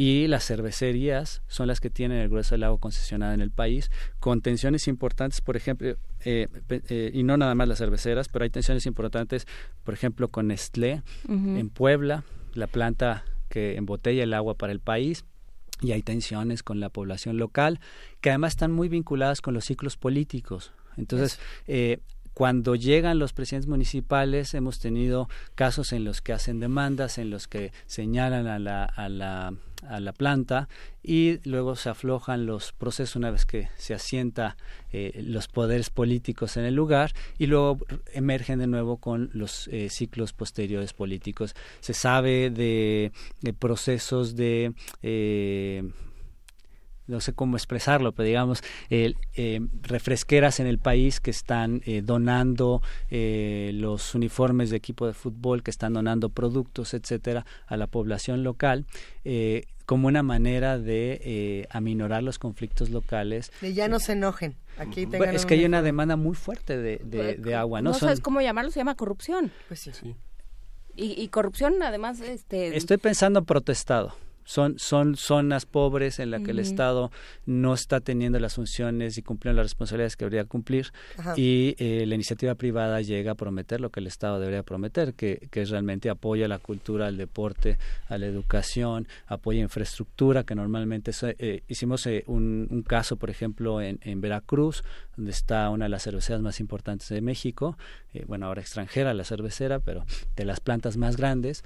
y 0.00 0.28
las 0.28 0.46
cervecerías 0.46 1.42
son 1.46 1.68
las 1.68 1.78
que 1.78 1.90
tienen 1.90 2.20
el 2.20 2.30
grueso 2.30 2.54
del 2.54 2.64
agua 2.64 2.80
concesionada 2.80 3.34
en 3.34 3.42
el 3.42 3.50
país, 3.50 3.90
con 4.18 4.40
tensiones 4.40 4.88
importantes, 4.88 5.42
por 5.42 5.58
ejemplo, 5.58 5.94
eh, 6.24 6.48
eh, 6.70 7.10
y 7.12 7.22
no 7.22 7.36
nada 7.36 7.54
más 7.54 7.68
las 7.68 7.76
cerveceras, 7.76 8.28
pero 8.30 8.44
hay 8.44 8.48
tensiones 8.48 8.86
importantes, 8.86 9.46
por 9.84 9.92
ejemplo, 9.92 10.28
con 10.28 10.46
Nestlé 10.46 11.02
en 11.28 11.68
Puebla, 11.68 12.24
la 12.54 12.66
planta 12.66 13.26
que 13.50 13.76
embotella 13.76 14.22
el 14.22 14.32
agua 14.32 14.54
para 14.54 14.72
el 14.72 14.80
país, 14.80 15.26
y 15.82 15.92
hay 15.92 16.00
tensiones 16.00 16.62
con 16.62 16.80
la 16.80 16.88
población 16.88 17.36
local, 17.36 17.78
que 18.22 18.30
además 18.30 18.52
están 18.52 18.72
muy 18.72 18.88
vinculadas 18.88 19.42
con 19.42 19.52
los 19.52 19.66
ciclos 19.66 19.98
políticos. 19.98 20.72
Entonces, 20.96 21.38
eh, 21.66 21.98
cuando 22.32 22.74
llegan 22.74 23.18
los 23.18 23.34
presidentes 23.34 23.68
municipales 23.68 24.54
hemos 24.54 24.78
tenido 24.78 25.28
casos 25.54 25.92
en 25.92 26.04
los 26.04 26.22
que 26.22 26.32
hacen 26.32 26.58
demandas, 26.58 27.18
en 27.18 27.28
los 27.28 27.48
que 27.48 27.72
señalan 27.84 28.46
a 28.46 28.58
la, 28.58 28.84
a 28.84 29.10
la, 29.10 29.52
a 29.88 30.00
la 30.00 30.12
planta 30.12 30.68
y 31.02 31.38
luego 31.48 31.76
se 31.76 31.88
aflojan 31.88 32.46
los 32.46 32.72
procesos 32.72 33.16
una 33.16 33.30
vez 33.30 33.46
que 33.46 33.68
se 33.76 33.94
asienta 33.94 34.56
eh, 34.92 35.22
los 35.24 35.48
poderes 35.48 35.90
políticos 35.90 36.56
en 36.56 36.64
el 36.64 36.74
lugar 36.74 37.12
y 37.38 37.46
luego 37.46 37.78
emergen 38.12 38.58
de 38.58 38.66
nuevo 38.66 38.98
con 38.98 39.30
los 39.32 39.68
eh, 39.68 39.88
ciclos 39.88 40.32
posteriores 40.32 40.92
políticos. 40.92 41.54
Se 41.80 41.94
sabe 41.94 42.50
de, 42.50 43.12
procesos 43.58 44.36
de 44.36 44.74
eh, 45.02 45.90
no 47.10 47.20
sé 47.20 47.32
cómo 47.32 47.56
expresarlo, 47.56 48.12
pero 48.12 48.26
digamos, 48.26 48.62
eh, 48.88 49.14
refresqueras 49.82 50.60
en 50.60 50.66
el 50.66 50.78
país 50.78 51.20
que 51.20 51.30
están 51.30 51.82
eh, 51.84 52.02
donando 52.02 52.82
eh, 53.10 53.72
los 53.74 54.14
uniformes 54.14 54.70
de 54.70 54.76
equipo 54.76 55.06
de 55.06 55.12
fútbol, 55.12 55.62
que 55.62 55.70
están 55.70 55.92
donando 55.92 56.30
productos, 56.30 56.94
etcétera, 56.94 57.44
a 57.66 57.76
la 57.76 57.86
población 57.86 58.42
local, 58.44 58.86
como 59.84 60.06
una 60.06 60.22
manera 60.22 60.78
de 60.78 61.66
aminorar 61.70 62.22
los 62.22 62.38
conflictos 62.38 62.90
locales. 62.90 63.50
De 63.60 63.74
ya 63.74 63.88
no 63.88 63.98
se 63.98 64.12
enojen. 64.12 64.56
Aquí 64.78 65.06
es 65.32 65.46
que 65.46 65.54
hay 65.54 65.64
una 65.64 65.82
demanda 65.82 66.16
muy 66.16 66.36
fuerte 66.36 66.78
de, 66.78 66.98
de, 66.98 67.54
agua, 67.54 67.82
¿no? 67.82 67.90
No 67.90 67.98
sabes 67.98 68.20
cómo 68.20 68.40
llamarlo, 68.40 68.70
se 68.70 68.80
llama 68.80 68.94
corrupción. 68.94 69.50
Pues 69.68 69.80
sí. 69.80 70.14
Y, 70.96 71.20
y 71.20 71.28
corrupción, 71.28 71.82
además, 71.82 72.20
este... 72.20 72.76
Estoy 72.76 72.98
pensando 72.98 73.44
protestado 73.44 74.14
son, 74.50 74.80
son 74.80 75.14
zonas 75.14 75.64
pobres 75.64 76.18
en 76.18 76.32
las 76.32 76.42
que 76.42 76.50
el 76.50 76.58
Estado 76.58 77.12
no 77.46 77.72
está 77.72 78.00
teniendo 78.00 78.40
las 78.40 78.54
funciones 78.54 79.16
y 79.16 79.22
cumpliendo 79.22 79.58
las 79.58 79.66
responsabilidades 79.66 80.16
que 80.16 80.24
debería 80.24 80.44
cumplir 80.44 80.90
y 81.36 81.76
eh, 81.78 82.04
la 82.04 82.16
iniciativa 82.16 82.56
privada 82.56 83.00
llega 83.00 83.30
a 83.30 83.34
prometer 83.36 83.80
lo 83.80 83.90
que 83.90 84.00
el 84.00 84.08
Estado 84.08 84.40
debería 84.40 84.64
prometer, 84.64 85.14
que, 85.14 85.46
que 85.52 85.64
realmente 85.66 86.10
apoya 86.10 86.48
la 86.48 86.58
cultura, 86.58 87.06
al 87.06 87.16
deporte, 87.16 87.78
a 88.08 88.18
la 88.18 88.26
educación, 88.26 89.06
apoya 89.28 89.60
infraestructura, 89.60 90.42
que 90.42 90.56
normalmente 90.56 91.12
eh, 91.38 91.62
hicimos 91.68 92.04
eh, 92.08 92.24
un, 92.26 92.66
un, 92.72 92.82
caso, 92.82 93.14
por 93.14 93.30
ejemplo, 93.30 93.80
en, 93.80 94.00
en, 94.02 94.20
Veracruz, 94.20 94.82
donde 95.16 95.30
está 95.30 95.70
una 95.70 95.84
de 95.84 95.90
las 95.90 96.02
cerveceras 96.02 96.42
más 96.42 96.58
importantes 96.58 97.08
de 97.08 97.20
México, 97.20 97.78
bueno, 98.26 98.46
ahora 98.46 98.60
extranjera 98.60 99.14
la 99.14 99.22
cervecera, 99.22 99.78
pero 99.78 100.04
de 100.34 100.44
las 100.44 100.58
plantas 100.58 100.96
más 100.96 101.16
grandes, 101.16 101.62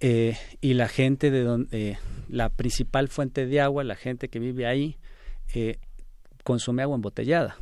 eh, 0.00 0.36
y 0.60 0.74
la 0.74 0.88
gente 0.88 1.30
de 1.30 1.42
donde 1.42 1.90
eh, 1.90 1.98
la 2.28 2.50
principal 2.50 3.08
fuente 3.08 3.46
de 3.46 3.60
agua, 3.60 3.84
la 3.84 3.96
gente 3.96 4.28
que 4.28 4.38
vive 4.38 4.66
ahí, 4.66 4.96
eh, 5.54 5.78
consume 6.44 6.82
agua 6.82 6.96
embotellada. 6.96 7.56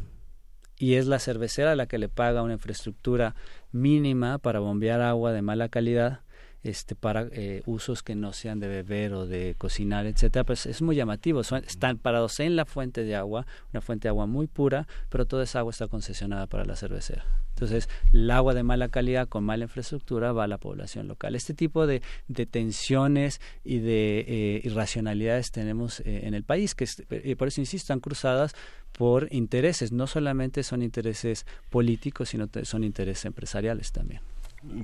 Y 0.78 0.94
es 0.94 1.06
la 1.06 1.18
cervecera 1.18 1.74
la 1.74 1.86
que 1.86 1.98
le 1.98 2.08
paga 2.08 2.42
una 2.42 2.54
infraestructura 2.54 3.34
mínima 3.72 4.38
para 4.38 4.60
bombear 4.60 5.00
agua 5.00 5.32
de 5.32 5.40
mala 5.40 5.68
calidad 5.68 6.20
este, 6.66 6.94
para 6.94 7.28
eh, 7.32 7.62
usos 7.66 8.02
que 8.02 8.14
no 8.14 8.32
sean 8.32 8.58
de 8.60 8.68
beber 8.68 9.12
o 9.14 9.26
de 9.26 9.54
cocinar, 9.56 10.06
etcétera, 10.06 10.44
pues 10.44 10.66
es 10.66 10.82
muy 10.82 10.96
llamativo. 10.96 11.40
están 11.40 11.98
parados 11.98 12.40
en 12.40 12.56
la 12.56 12.64
fuente 12.64 13.04
de 13.04 13.14
agua, 13.14 13.46
una 13.72 13.80
fuente 13.80 14.06
de 14.06 14.10
agua 14.10 14.26
muy 14.26 14.46
pura, 14.46 14.88
pero 15.08 15.26
toda 15.26 15.44
esa 15.44 15.60
agua 15.60 15.70
está 15.70 15.86
concesionada 15.86 16.46
para 16.46 16.64
la 16.64 16.76
cervecera. 16.76 17.24
Entonces, 17.50 17.88
el 18.12 18.30
agua 18.30 18.52
de 18.52 18.62
mala 18.62 18.88
calidad 18.88 19.28
con 19.28 19.44
mala 19.44 19.64
infraestructura 19.64 20.32
va 20.32 20.44
a 20.44 20.46
la 20.46 20.58
población 20.58 21.08
local. 21.08 21.34
Este 21.34 21.54
tipo 21.54 21.86
de, 21.86 22.02
tensiones 22.50 23.40
y 23.64 23.78
de 23.78 24.24
eh, 24.28 24.60
irracionalidades 24.64 25.52
tenemos 25.52 26.00
eh, 26.00 26.22
en 26.24 26.34
el 26.34 26.42
país, 26.42 26.74
que 26.74 26.86
y 27.24 27.34
por 27.34 27.48
eso 27.48 27.60
insisto, 27.60 27.84
están 27.84 28.00
cruzadas 28.00 28.54
por 28.92 29.28
intereses. 29.32 29.92
No 29.92 30.06
solamente 30.06 30.62
son 30.64 30.82
intereses 30.82 31.46
políticos, 31.70 32.28
sino 32.30 32.48
son 32.64 32.84
intereses 32.84 33.24
empresariales 33.24 33.90
también 33.92 34.20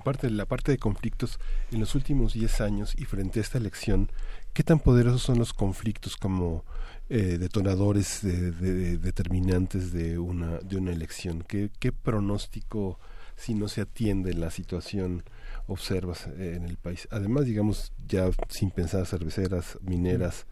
parte 0.04 0.28
de 0.28 0.32
la 0.32 0.46
parte 0.46 0.72
de 0.72 0.78
conflictos 0.78 1.38
en 1.70 1.80
los 1.80 1.94
últimos 1.94 2.34
10 2.34 2.60
años 2.60 2.94
y 2.96 3.04
frente 3.04 3.40
a 3.40 3.42
esta 3.42 3.58
elección, 3.58 4.10
¿qué 4.52 4.62
tan 4.62 4.80
poderosos 4.80 5.22
son 5.22 5.38
los 5.38 5.52
conflictos 5.52 6.16
como 6.16 6.64
eh, 7.08 7.38
detonadores 7.38 8.22
de, 8.22 8.98
determinantes 8.98 9.92
de 9.92 10.18
una, 10.18 10.58
de 10.58 10.76
una 10.76 10.92
elección? 10.92 11.44
¿Qué, 11.46 11.70
¿Qué 11.78 11.92
pronóstico, 11.92 12.98
si 13.36 13.54
no 13.54 13.68
se 13.68 13.82
atiende 13.82 14.34
la 14.34 14.50
situación, 14.50 15.24
observas 15.66 16.26
eh, 16.26 16.54
en 16.56 16.64
el 16.64 16.76
país? 16.76 17.08
Además, 17.10 17.46
digamos, 17.46 17.92
ya 18.06 18.30
sin 18.48 18.70
pensar 18.70 19.06
cerveceras, 19.06 19.78
mineras, 19.82 20.46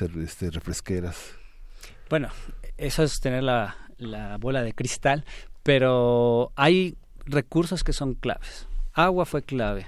este, 0.00 0.50
refresqueras. 0.50 1.32
Bueno, 2.08 2.28
eso 2.76 3.02
es 3.02 3.18
tener 3.20 3.42
la, 3.42 3.76
la 3.98 4.36
bola 4.38 4.62
de 4.62 4.74
cristal, 4.74 5.24
pero 5.62 6.52
hay 6.54 6.96
recursos 7.26 7.84
que 7.84 7.92
son 7.92 8.14
claves. 8.14 8.66
Agua 8.92 9.26
fue 9.26 9.42
clave. 9.42 9.86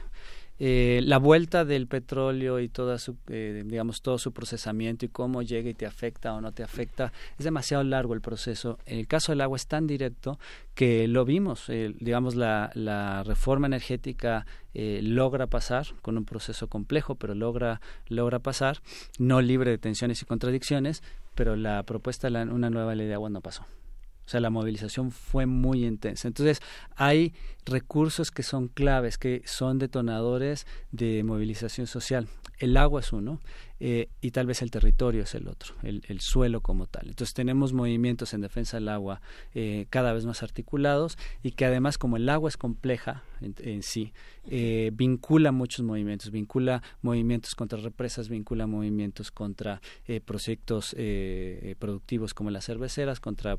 Eh, 0.60 1.02
la 1.04 1.18
vuelta 1.18 1.64
del 1.64 1.86
petróleo 1.86 2.58
y 2.58 2.68
toda 2.68 2.98
su, 2.98 3.16
eh, 3.28 3.62
digamos, 3.64 4.02
todo 4.02 4.18
su 4.18 4.32
procesamiento 4.32 5.04
y 5.04 5.08
cómo 5.08 5.42
llega 5.42 5.70
y 5.70 5.74
te 5.74 5.86
afecta 5.86 6.34
o 6.34 6.40
no 6.40 6.50
te 6.50 6.64
afecta, 6.64 7.12
es 7.38 7.44
demasiado 7.44 7.84
largo 7.84 8.12
el 8.12 8.20
proceso. 8.20 8.78
En 8.84 8.98
el 8.98 9.06
caso 9.06 9.30
del 9.30 9.40
agua 9.40 9.56
es 9.56 9.68
tan 9.68 9.86
directo 9.86 10.38
que 10.74 11.06
lo 11.06 11.24
vimos, 11.24 11.68
eh, 11.68 11.94
digamos, 12.00 12.34
la, 12.34 12.72
la, 12.74 13.22
reforma 13.22 13.66
energética 13.66 14.46
logra 14.74 15.48
pasar 15.48 15.86
con 16.02 16.16
un 16.16 16.24
proceso 16.24 16.68
complejo, 16.68 17.16
pero 17.16 17.34
logra, 17.34 17.80
logra 18.08 18.38
pasar, 18.38 18.78
no 19.18 19.40
libre 19.40 19.72
de 19.72 19.78
tensiones 19.78 20.22
y 20.22 20.24
contradicciones, 20.24 21.02
pero 21.34 21.56
la 21.56 21.82
propuesta 21.82 22.30
de 22.30 22.42
una 22.44 22.70
nueva 22.70 22.94
ley 22.94 23.08
de 23.08 23.14
agua 23.14 23.28
no 23.28 23.40
pasó. 23.40 23.66
O 24.28 24.30
sea, 24.30 24.40
la 24.40 24.50
movilización 24.50 25.10
fue 25.10 25.46
muy 25.46 25.86
intensa. 25.86 26.28
Entonces, 26.28 26.60
hay 26.96 27.32
recursos 27.68 28.30
que 28.30 28.42
son 28.42 28.68
claves, 28.68 29.18
que 29.18 29.42
son 29.46 29.78
detonadores 29.78 30.66
de 30.92 31.22
movilización 31.24 31.86
social. 31.86 32.28
El 32.58 32.76
agua 32.76 33.00
es 33.00 33.12
uno, 33.12 33.40
eh, 33.80 34.08
y 34.20 34.32
tal 34.32 34.46
vez 34.46 34.60
el 34.62 34.72
territorio 34.72 35.22
es 35.22 35.36
el 35.36 35.46
otro, 35.46 35.74
el, 35.84 36.20
suelo 36.20 36.60
como 36.60 36.86
tal. 36.86 37.08
Entonces 37.08 37.32
tenemos 37.32 37.72
movimientos 37.72 38.34
en 38.34 38.40
defensa 38.40 38.76
del 38.76 38.88
agua 38.88 39.20
eh, 39.54 39.86
cada 39.88 40.12
vez 40.12 40.26
más 40.26 40.42
articulados 40.42 41.16
y 41.44 41.52
que 41.52 41.64
además 41.64 41.96
como 41.96 42.16
el 42.16 42.28
agua 42.28 42.48
es 42.48 42.56
compleja 42.56 43.22
en, 43.40 43.84
sí, 43.84 44.12
eh, 44.50 44.90
vincula 44.92 45.52
muchos 45.52 45.84
movimientos, 45.84 46.32
vincula 46.32 46.82
movimientos 47.02 47.54
contra 47.54 47.78
represas, 47.78 48.28
vincula 48.28 48.66
movimientos 48.66 49.30
contra 49.30 49.80
proyectos 50.24 50.96
productivos 51.78 52.34
como 52.34 52.50
las 52.50 52.64
cerveceras, 52.64 53.20
contra 53.20 53.58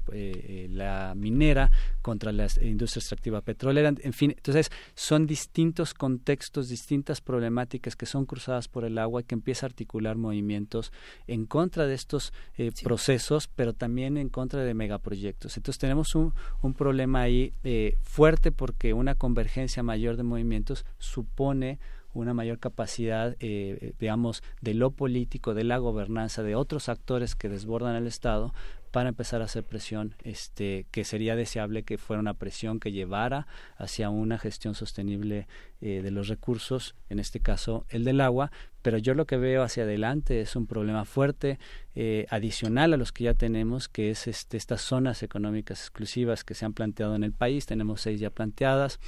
la 0.69 1.13
minera, 1.15 1.71
contra 2.01 2.33
la 2.33 2.47
industria 2.61 2.99
extractiva 2.99 3.39
petrolera, 3.39 3.93
en 4.03 4.13
fin, 4.13 4.31
entonces 4.31 4.71
son 4.95 5.27
distintos 5.27 5.93
contextos, 5.93 6.69
distintas 6.69 7.21
problemáticas 7.21 7.95
que 7.95 8.05
son 8.05 8.25
cruzadas 8.25 8.67
por 8.67 8.85
el 8.85 8.97
agua 8.97 9.21
y 9.21 9.23
que 9.23 9.35
empieza 9.35 9.65
a 9.65 9.69
articular 9.69 10.17
movimientos 10.17 10.91
en 11.27 11.45
contra 11.45 11.87
de 11.87 11.95
estos 11.95 12.33
eh, 12.57 12.71
procesos, 12.83 13.47
pero 13.47 13.73
también 13.73 14.17
en 14.17 14.29
contra 14.29 14.63
de 14.63 14.73
megaproyectos. 14.73 15.57
Entonces 15.57 15.79
tenemos 15.79 16.15
un, 16.15 16.33
un 16.61 16.73
problema 16.73 17.21
ahí 17.21 17.53
eh, 17.63 17.95
fuerte 18.01 18.51
porque 18.51 18.93
una 18.93 19.15
convergencia 19.15 19.83
mayor 19.83 20.17
de 20.17 20.23
movimientos 20.23 20.85
supone 20.97 21.79
una 22.13 22.33
mayor 22.33 22.59
capacidad, 22.59 23.35
eh, 23.39 23.93
digamos, 23.99 24.43
de 24.61 24.73
lo 24.73 24.91
político, 24.91 25.53
de 25.53 25.63
la 25.63 25.77
gobernanza, 25.77 26.43
de 26.43 26.55
otros 26.55 26.89
actores 26.89 27.35
que 27.35 27.49
desbordan 27.49 27.95
el 27.95 28.07
Estado 28.07 28.53
para 28.91 29.09
empezar 29.09 29.41
a 29.41 29.45
hacer 29.45 29.63
presión, 29.63 30.15
este, 30.23 30.85
que 30.91 31.03
sería 31.03 31.35
deseable 31.35 31.83
que 31.83 31.97
fuera 31.97 32.19
una 32.19 32.33
presión 32.33 32.79
que 32.79 32.91
llevara 32.91 33.47
hacia 33.77 34.09
una 34.09 34.37
gestión 34.37 34.75
sostenible 34.75 35.47
eh, 35.81 36.01
de 36.01 36.11
los 36.11 36.27
recursos, 36.27 36.95
en 37.09 37.19
este 37.19 37.39
caso 37.39 37.85
el 37.89 38.03
del 38.03 38.21
agua, 38.21 38.51
pero 38.81 38.97
yo 38.97 39.13
lo 39.13 39.25
que 39.25 39.37
veo 39.37 39.63
hacia 39.63 39.83
adelante 39.83 40.41
es 40.41 40.55
un 40.55 40.67
problema 40.67 41.05
fuerte 41.05 41.59
eh, 41.95 42.25
adicional 42.29 42.93
a 42.93 42.97
los 42.97 43.11
que 43.11 43.25
ya 43.25 43.33
tenemos, 43.33 43.89
que 43.89 44.09
es 44.09 44.27
este, 44.27 44.57
estas 44.57 44.81
zonas 44.81 45.23
económicas 45.23 45.81
exclusivas 45.81 46.43
que 46.43 46.55
se 46.55 46.65
han 46.65 46.73
planteado 46.73 47.15
en 47.15 47.23
el 47.23 47.33
país, 47.33 47.65
tenemos 47.65 48.01
seis 48.01 48.19
ya 48.19 48.29
planteadas, 48.29 48.99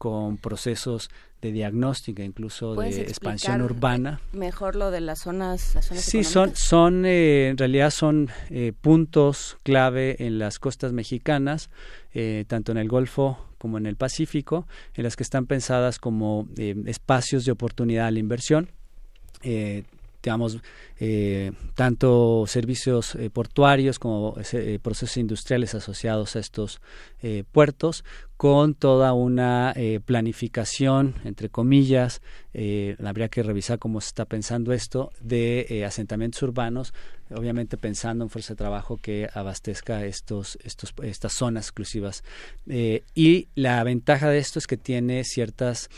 con 0.00 0.38
procesos 0.38 1.10
de 1.42 1.52
diagnóstica, 1.52 2.24
incluso 2.24 2.74
de 2.74 3.02
expansión 3.02 3.60
urbana. 3.60 4.18
Mejor 4.32 4.74
lo 4.74 4.90
de 4.90 5.02
las 5.02 5.18
zonas. 5.20 5.74
Las 5.74 5.88
zonas 5.88 6.02
sí, 6.02 6.24
son, 6.24 6.56
son 6.56 7.04
eh, 7.04 7.48
en 7.48 7.58
realidad 7.58 7.90
son 7.90 8.30
eh, 8.48 8.72
puntos 8.80 9.58
clave 9.62 10.16
en 10.26 10.38
las 10.38 10.58
costas 10.58 10.94
mexicanas, 10.94 11.68
eh, 12.14 12.46
tanto 12.48 12.72
en 12.72 12.78
el 12.78 12.88
Golfo 12.88 13.46
como 13.58 13.76
en 13.76 13.84
el 13.84 13.96
Pacífico, 13.96 14.66
en 14.94 15.04
las 15.04 15.16
que 15.16 15.22
están 15.22 15.44
pensadas 15.44 15.98
como 15.98 16.48
espacios 16.86 17.44
de 17.44 17.52
oportunidad 17.52 18.06
a 18.06 18.10
la 18.10 18.20
inversión 18.20 18.70
digamos, 20.22 20.58
eh, 20.98 21.52
tanto 21.74 22.44
servicios 22.46 23.14
eh, 23.14 23.30
portuarios 23.30 23.98
como 23.98 24.34
eh, 24.52 24.78
procesos 24.82 25.16
industriales 25.16 25.74
asociados 25.74 26.36
a 26.36 26.40
estos 26.40 26.80
puertos, 27.52 28.04
con 28.40 28.72
toda 28.72 29.12
una 29.12 29.74
planificación, 30.06 31.14
entre 31.24 31.50
comillas, 31.50 32.22
habría 33.04 33.28
que 33.28 33.42
revisar 33.42 33.78
cómo 33.78 34.00
se 34.00 34.06
está 34.06 34.24
pensando 34.24 34.72
esto, 34.72 35.12
de 35.20 35.84
asentamientos 35.86 36.42
urbanos, 36.42 36.94
obviamente 37.28 37.76
pensando 37.76 38.24
en 38.24 38.30
fuerza 38.30 38.54
de 38.54 38.56
trabajo 38.56 38.96
que 38.96 39.28
abastezca 39.34 40.06
estos, 40.06 40.56
estos, 40.64 40.94
estas 41.02 41.34
zonas 41.34 41.66
exclusivas. 41.66 42.24
y 42.66 43.48
la 43.54 43.84
ventaja 43.84 44.30
de 44.30 44.38
esto 44.38 44.58
es 44.58 44.66
que 44.66 44.78
tiene 44.78 45.22
ciertas 45.24 45.90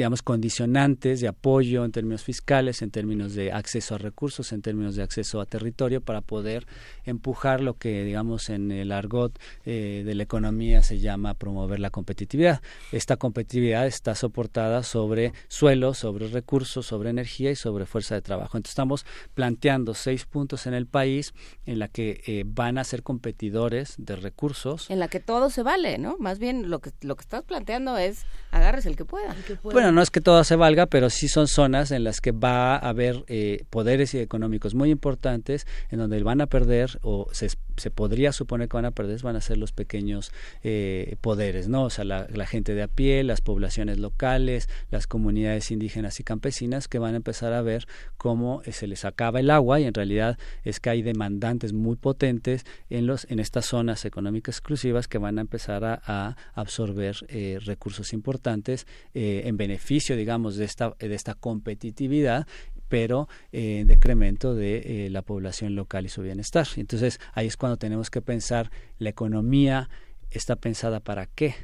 digamos, 0.00 0.22
condicionantes 0.22 1.20
de 1.20 1.28
apoyo 1.28 1.84
en 1.84 1.92
términos 1.92 2.22
fiscales, 2.22 2.80
en 2.80 2.90
términos 2.90 3.34
de 3.34 3.52
acceso 3.52 3.96
a 3.96 3.98
recursos, 3.98 4.50
en 4.52 4.62
términos 4.62 4.96
de 4.96 5.02
acceso 5.02 5.42
a 5.42 5.44
territorio, 5.44 6.00
para 6.00 6.22
poder 6.22 6.66
empujar 7.04 7.60
lo 7.60 7.76
que, 7.76 8.02
digamos, 8.02 8.48
en 8.48 8.72
el 8.72 8.92
argot 8.92 9.38
eh, 9.66 10.02
de 10.06 10.14
la 10.14 10.22
economía 10.22 10.82
se 10.82 11.00
llama 11.00 11.34
promover 11.34 11.80
la 11.80 11.90
competitividad. 11.90 12.62
Esta 12.92 13.18
competitividad 13.18 13.86
está 13.86 14.14
soportada 14.14 14.84
sobre 14.84 15.34
suelo, 15.48 15.92
sobre 15.92 16.28
recursos, 16.28 16.86
sobre 16.86 17.10
energía 17.10 17.50
y 17.50 17.56
sobre 17.56 17.84
fuerza 17.84 18.14
de 18.14 18.22
trabajo. 18.22 18.56
Entonces 18.56 18.72
estamos 18.72 19.04
planteando 19.34 19.92
seis 19.92 20.24
puntos 20.24 20.66
en 20.66 20.72
el 20.72 20.86
país 20.86 21.34
en 21.66 21.78
la 21.78 21.88
que 21.88 22.22
eh, 22.26 22.44
van 22.46 22.78
a 22.78 22.84
ser 22.84 23.02
competidores 23.02 23.96
de 23.98 24.16
recursos. 24.16 24.88
En 24.88 24.98
la 24.98 25.08
que 25.08 25.20
todo 25.20 25.50
se 25.50 25.62
vale, 25.62 25.98
¿no? 25.98 26.16
Más 26.18 26.38
bien 26.38 26.70
lo 26.70 26.78
que, 26.78 26.90
lo 27.02 27.16
que 27.16 27.22
estás 27.22 27.42
planteando 27.42 27.98
es 27.98 28.24
agarres 28.50 28.86
el 28.86 28.96
que 28.96 29.04
pueda. 29.04 29.34
El 29.34 29.44
que 29.44 29.56
pueda 29.56 29.74
bueno, 29.74 29.89
no 29.92 30.02
es 30.02 30.10
que 30.10 30.20
todo 30.20 30.42
se 30.44 30.56
valga, 30.56 30.86
pero 30.86 31.10
sí 31.10 31.28
son 31.28 31.48
zonas 31.48 31.90
en 31.90 32.04
las 32.04 32.20
que 32.20 32.32
va 32.32 32.76
a 32.76 32.88
haber 32.88 33.24
eh, 33.28 33.64
poderes 33.70 34.14
económicos 34.14 34.74
muy 34.74 34.90
importantes, 34.90 35.66
en 35.90 35.98
donde 35.98 36.22
van 36.22 36.40
a 36.40 36.46
perder, 36.46 36.98
o 37.02 37.28
se, 37.32 37.48
se, 37.80 37.90
podría 37.90 38.32
suponer 38.32 38.68
que 38.68 38.76
van 38.76 38.84
a 38.84 38.90
perder, 38.92 39.20
van 39.22 39.36
a 39.36 39.40
ser 39.40 39.58
los 39.58 39.72
pequeños 39.72 40.32
eh, 40.62 41.16
poderes, 41.20 41.68
¿no? 41.68 41.84
O 41.84 41.90
sea, 41.90 42.04
la, 42.04 42.46
gente 42.46 42.74
de 42.74 42.82
a 42.82 42.88
pie, 42.88 43.24
las 43.24 43.40
poblaciones 43.40 43.98
locales, 43.98 44.68
las 44.90 45.06
comunidades 45.06 45.70
indígenas 45.70 46.20
y 46.20 46.24
campesinas 46.24 46.88
que 46.88 46.98
van 46.98 47.14
a 47.14 47.16
empezar 47.16 47.52
a 47.52 47.62
ver 47.62 47.86
cómo 48.16 48.62
eh, 48.64 48.72
se 48.72 48.86
les 48.86 49.04
acaba 49.04 49.40
el 49.40 49.50
agua 49.50 49.80
y 49.80 49.84
en 49.84 49.94
realidad 49.94 50.38
es 50.64 50.80
que 50.80 50.90
hay 50.90 51.02
demandantes 51.02 51.72
muy 51.72 51.96
potentes 51.96 52.64
en, 52.88 53.06
los, 53.06 53.26
en 53.30 53.38
estas 53.40 53.66
zonas 53.66 54.04
económicas 54.04 54.56
exclusivas 54.56 55.08
que 55.08 55.18
van 55.18 55.38
a 55.38 55.40
empezar 55.40 55.84
a, 55.84 56.36
absorber 56.54 57.16
recursos 57.64 58.12
importantes 58.12 58.86
en 59.14 59.56
beneficio 59.56 59.70
beneficio, 59.70 60.16
digamos, 60.16 60.56
de 60.56 60.64
esta, 60.64 60.94
de 60.98 61.14
esta 61.14 61.34
competitividad 61.34 62.46
pero 62.90 63.28
eh, 63.52 63.78
en 63.78 63.86
decremento 63.86 64.54
de 64.54 65.06
eh, 65.06 65.10
la 65.10 65.22
población 65.22 65.76
local 65.76 66.04
y 66.04 66.10
su 66.10 66.20
bienestar. 66.20 66.66
Entonces 66.76 67.20
ahí 67.32 67.46
es 67.46 67.56
cuando 67.56 67.78
tenemos 67.78 68.10
que 68.10 68.20
pensar 68.20 68.70
la 68.98 69.08
economía 69.08 69.88
está 70.30 70.56
pensada 70.56 71.00
para 71.00 71.26
qué, 71.26 71.54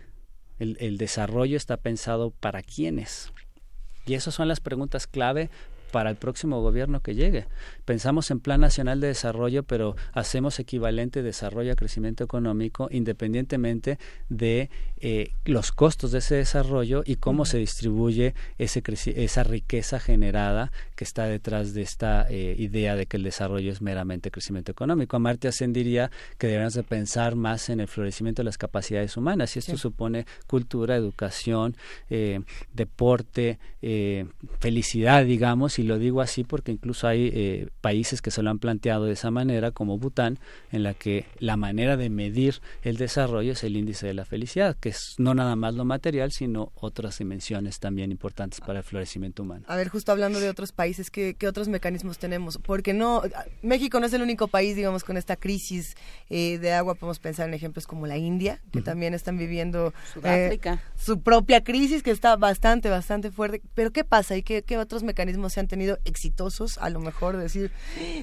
el, 0.59 0.79
el 0.81 0.97
desarrollo 0.97 1.59
está 1.59 1.77
pensado 1.77 2.31
para 2.31 2.63
quiénes. 2.63 3.33
Y 4.07 4.15
esas 4.15 4.35
son 4.35 4.47
las 4.49 4.61
preguntas 4.61 5.07
clave 5.07 5.51
para 5.91 6.11
el 6.11 6.17
próximo 6.17 6.61
gobierno 6.61 7.01
que 7.01 7.15
llegue. 7.15 7.47
Pensamos 7.85 8.31
en 8.31 8.41
Plan 8.41 8.61
Nacional 8.61 9.01
de 9.01 9.09
Desarrollo, 9.09 9.63
pero 9.63 9.97
hacemos 10.13 10.59
equivalente 10.59 11.23
desarrollo 11.23 11.73
a 11.73 11.77
crecimiento 11.77 12.25
económico 12.25 12.89
independientemente 12.91 13.99
de 14.29 14.71
eh, 14.99 15.31
los 15.45 15.73
costos 15.73 16.11
de 16.11 16.19
ese 16.19 16.37
desarrollo 16.37 17.03
y 17.05 17.17
cómo 17.17 17.45
se 17.45 17.59
distribuye 17.59 18.35
ese 18.59 18.83
esa 19.17 19.43
riqueza 19.43 20.01
generada 20.01 20.73
que 20.95 21.05
está 21.05 21.25
detrás 21.27 21.75
de 21.75 21.83
esta 21.83 22.27
eh, 22.31 22.55
idea 22.59 22.97
de 22.97 23.07
que 23.07 23.17
el 23.17 23.23
desarrollo 23.23 23.71
es 23.71 23.83
meramente 23.83 24.31
crecimiento 24.31 24.73
económico. 24.73 25.17
Amartya 25.17 25.53
Sen 25.53 25.73
diría 25.73 26.11
que 26.39 26.47
deberíamos 26.47 26.75
de 26.75 26.83
pensar 26.83 27.37
más 27.37 27.69
en 27.69 27.81
el 27.81 27.89
florecimiento 27.89 28.41
de 28.41 28.45
las 28.45 28.59
capacidades 28.59 29.17
humanas 29.17 29.55
y 29.57 29.59
esto 29.59 29.77
supone 29.77 30.27
cultura, 30.47 30.97
educación, 30.97 31.77
eh, 32.11 32.41
deporte, 32.73 33.59
felicidad, 34.59 35.25
digamos, 35.25 35.76
y 35.79 35.83
lo 35.83 35.99
digo 35.99 36.21
así 36.21 36.45
porque 36.45 36.73
incluso 36.73 37.07
hay 37.09 37.31
eh, 37.33 37.69
países 37.81 38.23
que 38.23 38.31
se 38.31 38.43
lo 38.43 38.51
han 38.51 38.59
planteado 38.59 39.05
de 39.05 39.13
esa 39.13 39.31
manera, 39.31 39.71
como 39.71 39.99
Bután, 39.99 40.39
en 40.73 40.83
la 40.83 40.95
que 40.95 41.27
la 41.39 41.57
manera 41.57 41.97
de 41.97 42.11
medir 42.11 42.61
el 42.83 42.97
desarrollo 42.97 43.53
es 43.53 43.65
el 43.65 43.77
índice 43.77 44.07
de 44.07 44.15
la 44.15 44.25
felicidad, 44.25 44.77
que 44.79 44.91
es 44.91 45.15
no 45.19 45.35
nada 45.35 45.57
más 45.57 45.75
lo 45.75 45.85
material, 45.85 46.33
sino 46.33 46.73
otras 46.75 47.19
dimensiones 47.19 47.79
también 47.81 48.11
importantes 48.11 48.61
para 48.61 48.81
el 48.81 48.85
florecimiento 48.85 49.43
humano. 49.43 49.65
A 49.69 49.77
ver, 49.77 49.89
justo 49.89 50.13
hablando 50.13 50.41
de 50.41 50.49
otros 50.49 50.73
países, 50.73 51.11
¿qué, 51.11 51.35
qué 51.35 51.49
otros 51.49 51.69
mecanismos 51.69 52.19
tenemos? 52.19 52.59
Porque 52.59 52.93
no, 52.93 53.23
México 53.63 54.01
no 54.01 54.07
es 54.07 54.13
el 54.13 54.23
único 54.23 54.49
país, 54.49 54.77
digamos, 54.77 55.05
con 55.05 55.17
esta 55.17 55.37
crisis 55.37 55.97
eh, 56.31 56.59
de 56.59 56.73
agua. 56.73 56.95
Podemos 56.95 57.19
pensar 57.19 57.49
en 57.49 57.55
ejemplos 57.55 57.87
como 57.87 58.07
la 58.07 58.17
India, 58.17 58.61
que 58.73 58.83
también 58.83 59.15
están 59.15 59.39
viviendo 59.39 59.93
eh, 60.25 60.59
su 60.97 61.21
propia 61.21 61.63
crisis, 61.63 62.03
que 62.03 62.11
está 62.11 62.37
bastante, 62.37 62.89
bastante 62.89 63.31
fuerte. 63.31 63.63
Pero 63.75 63.93
¿qué 63.93 64.05
pasa 64.05 64.37
y 64.37 64.43
qué, 64.43 64.63
qué 64.63 64.79
otros 64.79 65.03
mecanismos 65.03 65.53
se 65.53 65.61
han 65.61 65.66
tenido 65.67 65.99
exitosos, 66.05 66.79
a 66.79 66.91
lo 66.91 67.01
mejor 67.01 67.37
decir, 67.37 67.71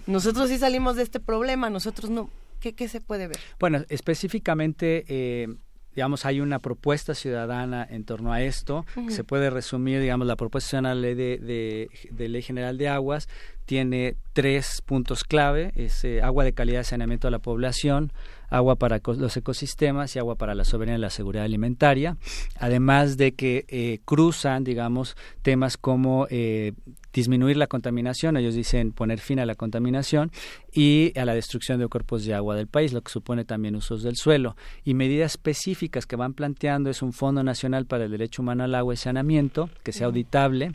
nosotros 0.08 0.50
sí 0.50 0.58
salimos 0.58 0.96
de 0.96 1.04
este 1.04 1.20
problema, 1.20 1.70
nosotros 1.70 2.10
no. 2.10 2.30
¿Qué, 2.60 2.74
qué 2.74 2.88
se 2.88 3.02
puede 3.02 3.28
ver? 3.28 3.40
Bueno, 3.60 3.84
específicamente... 3.90 5.06
Eh, 5.08 5.48
digamos, 5.96 6.26
hay 6.26 6.42
una 6.42 6.60
propuesta 6.60 7.14
ciudadana 7.14 7.86
en 7.88 8.04
torno 8.04 8.34
a 8.34 8.42
esto, 8.42 8.86
se 9.10 9.24
puede 9.24 9.50
resumir, 9.50 10.02
digamos, 10.02 10.28
la 10.28 10.36
propuesta 10.36 10.70
ciudadana 10.72 11.00
de, 11.00 11.16
de, 11.16 11.90
de, 12.10 12.30
Ley 12.30 12.42
General 12.42 12.78
de 12.78 12.88
Aguas 12.88 13.30
tiene 13.66 14.16
tres 14.34 14.82
puntos 14.86 15.24
clave, 15.24 15.72
es 15.76 16.04
eh, 16.04 16.22
agua 16.22 16.44
de 16.44 16.54
calidad 16.54 16.80
de 16.80 16.84
saneamiento 16.86 17.28
a 17.28 17.32
la 17.32 17.40
población, 17.40 18.12
agua 18.50 18.76
para 18.76 19.00
los 19.06 19.38
ecosistemas 19.38 20.16
y 20.16 20.20
agua 20.20 20.36
para 20.36 20.56
la 20.56 20.66
soberanía 20.66 20.98
y 20.98 21.02
la 21.02 21.10
seguridad 21.10 21.46
alimentaria, 21.46 22.18
además 22.58 23.16
de 23.18 23.34
que 23.34 23.66
eh, 23.68 24.00
cruzan, 24.04 24.64
digamos, 24.64 25.16
temas 25.44 25.78
como 25.78 26.28
eh, 26.30 26.74
disminuir 27.14 27.58
la 27.58 27.68
contaminación, 27.68 28.38
ellos 28.38 28.56
dicen 28.56 28.92
poner 28.92 29.20
fin 29.20 29.40
a 29.40 29.46
la 29.46 29.56
contaminación 29.56 30.32
y 30.72 31.18
a 31.18 31.26
la 31.26 31.36
destrucción 31.36 31.80
de 31.80 31.88
cuerpos 31.88 32.26
de 32.26 32.34
agua 32.34 32.56
del 32.56 32.68
país, 32.68 32.92
lo 32.92 33.02
que 33.02 33.12
supone 33.12 33.46
también 33.46 33.76
usos 33.76 34.04
del 34.04 34.16
suelo. 34.16 34.56
Y 34.84 34.96
medidas 34.96 35.34
específicas 35.34 36.06
que 36.06 36.16
van 36.16 36.34
planteando 36.34 36.90
es 36.90 37.02
un 37.02 37.14
Fondo 37.14 37.44
Nacional 37.44 37.86
para 37.86 38.06
el 38.06 38.12
Derecho 38.12 38.42
Humano 38.42 38.64
al 38.64 38.76
Agua 38.76 38.94
y 38.94 38.98
Saneamiento, 38.98 39.70
que 39.84 39.94
sea 39.94 40.08
auditable, 40.08 40.72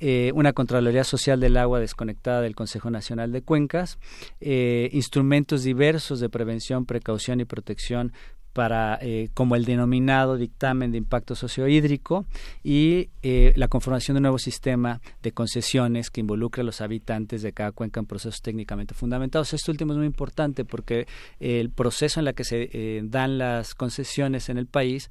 eh, 0.00 0.30
una 0.34 0.52
Contraloría 0.52 1.04
Social 1.04 1.40
del 1.40 1.56
Agua 1.56 1.80
desconectada 1.80 2.40
del 2.42 2.54
Consejo 2.54 2.90
Nacional 2.90 3.32
de 3.32 3.42
Cuencas, 3.42 3.98
eh, 4.40 4.90
instrumentos 4.92 5.62
diversos 5.64 6.20
de 6.20 6.28
prevención, 6.28 6.84
precaución 6.84 7.40
y 7.40 7.44
protección 7.44 8.12
para 8.58 8.98
eh, 9.02 9.28
como 9.34 9.54
el 9.54 9.64
denominado 9.64 10.36
dictamen 10.36 10.90
de 10.90 10.98
impacto 10.98 11.36
sociohídrico 11.36 12.26
y 12.64 13.10
eh, 13.22 13.52
la 13.54 13.68
conformación 13.68 14.16
de 14.16 14.18
un 14.18 14.22
nuevo 14.22 14.40
sistema 14.40 15.00
de 15.22 15.30
concesiones 15.30 16.10
que 16.10 16.22
involucre 16.22 16.62
a 16.62 16.64
los 16.64 16.80
habitantes 16.80 17.42
de 17.42 17.52
cada 17.52 17.70
cuenca 17.70 18.00
en 18.00 18.06
procesos 18.06 18.42
técnicamente 18.42 18.94
fundamentados. 18.94 19.54
Esto 19.54 19.70
último 19.70 19.92
es 19.92 19.98
muy 19.98 20.08
importante 20.08 20.64
porque 20.64 21.06
el 21.38 21.70
proceso 21.70 22.18
en 22.18 22.26
el 22.26 22.34
que 22.34 22.42
se 22.42 22.68
eh, 22.72 23.00
dan 23.04 23.38
las 23.38 23.76
concesiones 23.76 24.48
en 24.48 24.58
el 24.58 24.66
país 24.66 25.08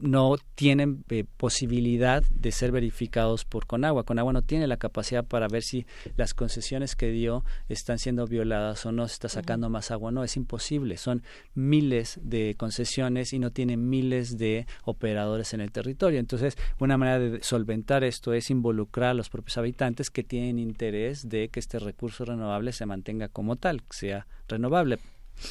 no 0.00 0.36
tienen 0.54 1.04
eh, 1.10 1.24
posibilidad 1.36 2.22
de 2.30 2.52
ser 2.52 2.72
verificados 2.72 3.44
por 3.44 3.66
Conagua. 3.66 4.04
Conagua 4.04 4.32
no 4.32 4.42
tiene 4.42 4.66
la 4.66 4.76
capacidad 4.76 5.24
para 5.24 5.48
ver 5.48 5.62
si 5.62 5.86
las 6.16 6.34
concesiones 6.34 6.96
que 6.96 7.10
dio 7.10 7.44
están 7.68 7.98
siendo 7.98 8.26
violadas 8.26 8.84
o 8.86 8.92
no, 8.92 9.06
se 9.08 9.14
está 9.14 9.28
sacando 9.28 9.70
más 9.70 9.90
agua. 9.90 10.12
No, 10.12 10.24
es 10.24 10.36
imposible. 10.36 10.96
Son 10.96 11.22
miles 11.54 12.18
de 12.22 12.54
concesiones 12.56 13.32
y 13.32 13.38
no 13.38 13.50
tienen 13.50 13.88
miles 13.88 14.38
de 14.38 14.66
operadores 14.84 15.54
en 15.54 15.60
el 15.60 15.72
territorio. 15.72 16.18
Entonces, 16.18 16.56
una 16.78 16.96
manera 16.96 17.18
de 17.18 17.42
solventar 17.42 18.04
esto 18.04 18.32
es 18.32 18.50
involucrar 18.50 19.10
a 19.10 19.14
los 19.14 19.30
propios 19.30 19.58
habitantes 19.58 20.10
que 20.10 20.24
tienen 20.24 20.58
interés 20.58 21.28
de 21.28 21.48
que 21.48 21.60
este 21.60 21.78
recurso 21.78 22.24
renovable 22.24 22.72
se 22.72 22.86
mantenga 22.86 23.28
como 23.28 23.56
tal, 23.56 23.82
sea 23.90 24.26
renovable. 24.48 24.98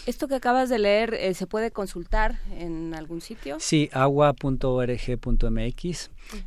¿Esto 0.05 0.27
que 0.27 0.35
acabas 0.35 0.69
de 0.69 0.77
leer 0.79 1.13
eh, 1.13 1.33
se 1.33 1.47
puede 1.47 1.71
consultar 1.71 2.39
en 2.57 2.93
algún 2.93 3.21
sitio? 3.21 3.57
Sí, 3.59 3.89
agua.org.mx 3.91 4.59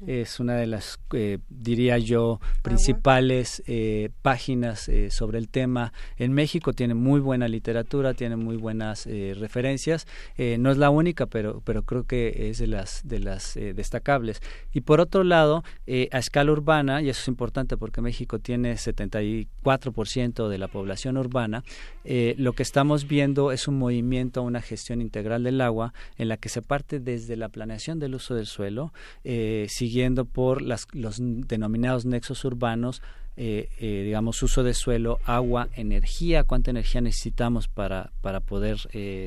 es 0.07 0.39
una 0.39 0.55
de 0.55 0.69
las, 0.69 1.01
eh, 1.12 1.39
diría 1.49 1.99
yo, 1.99 2.41
principales 2.62 3.65
eh, 3.67 4.11
páginas 4.23 4.89
sobre 5.11 5.39
el 5.39 5.49
tema 5.49 5.93
en 6.19 6.33
México. 6.33 6.73
Tiene 6.73 6.95
muy 6.95 7.19
buena 7.21 7.49
literatura, 7.49 8.15
tiene 8.15 8.37
muy 8.37 8.57
buenas 8.57 9.07
referencias. 9.07 10.07
no 10.39 10.71
es 10.71 10.79
la 10.79 10.91
única, 10.91 11.27
pero, 11.27 11.62
pero 11.65 11.83
creo 11.83 12.05
que 12.05 12.51
es 12.51 12.59
de 12.59 12.69
las, 12.69 13.01
de 13.05 13.19
las 13.19 13.55
destacables. 13.55 14.41
Y 14.73 14.83
por 14.83 15.01
otro 15.01 15.25
lado, 15.25 15.65
a 15.89 16.19
escala 16.19 16.53
urbana, 16.53 17.03
y 17.03 17.09
eso 17.09 17.23
es 17.23 17.29
importante 17.29 17.77
porque 17.77 18.01
México 18.01 18.39
tiene 18.39 18.75
74% 18.75 20.49
de 20.49 20.59
la 20.59 20.69
población 20.69 21.17
urbana, 21.17 21.65
lo 22.05 22.53
que 22.53 22.62
estamos 22.62 23.09
viendo 23.09 23.32
es 23.52 23.69
un 23.69 23.78
movimiento 23.78 24.41
a 24.41 24.43
una 24.43 24.61
gestión 24.61 25.01
integral 25.01 25.43
del 25.43 25.61
agua 25.61 25.93
en 26.17 26.28
la 26.28 26.36
que 26.36 26.49
se 26.49 26.62
parte 26.62 27.01
desde 27.01 27.36
la 27.36 27.49
planeación 27.49 27.99
del 27.99 28.15
uso 28.15 28.35
del 28.35 28.47
suelo, 28.47 28.93
eh, 29.25 29.67
siguiendo 29.69 30.25
por 30.25 30.62
las, 30.62 30.86
los 30.93 31.17
denominados 31.19 32.05
nexos 32.05 32.44
urbanos, 32.44 33.02
eh, 33.36 33.69
eh, 33.78 34.02
digamos, 34.05 34.43
uso 34.43 34.62
de 34.62 34.75
suelo, 34.75 35.19
agua, 35.25 35.69
energía, 35.75 36.44
cuánta 36.44 36.70
energía 36.70 37.01
necesitamos 37.01 37.69
para, 37.69 38.12
para 38.20 38.41
poder, 38.41 38.77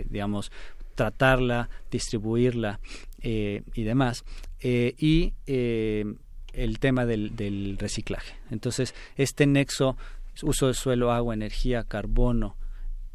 digamos, 0.10 0.52
tratarla, 0.94 1.70
distribuirla 1.92 2.80
y 3.22 3.84
demás. 3.84 4.24
y 4.62 5.34
el 5.46 6.80
tema 6.80 7.06
del, 7.06 7.36
del 7.36 7.78
reciclaje. 7.80 8.36
Entonces, 8.52 8.94
este 9.18 9.46
nexo, 9.48 9.98
uso 10.44 10.68
de 10.68 10.74
suelo, 10.74 11.12
agua, 11.12 11.34
energía, 11.34 11.84
carbono, 11.84 12.56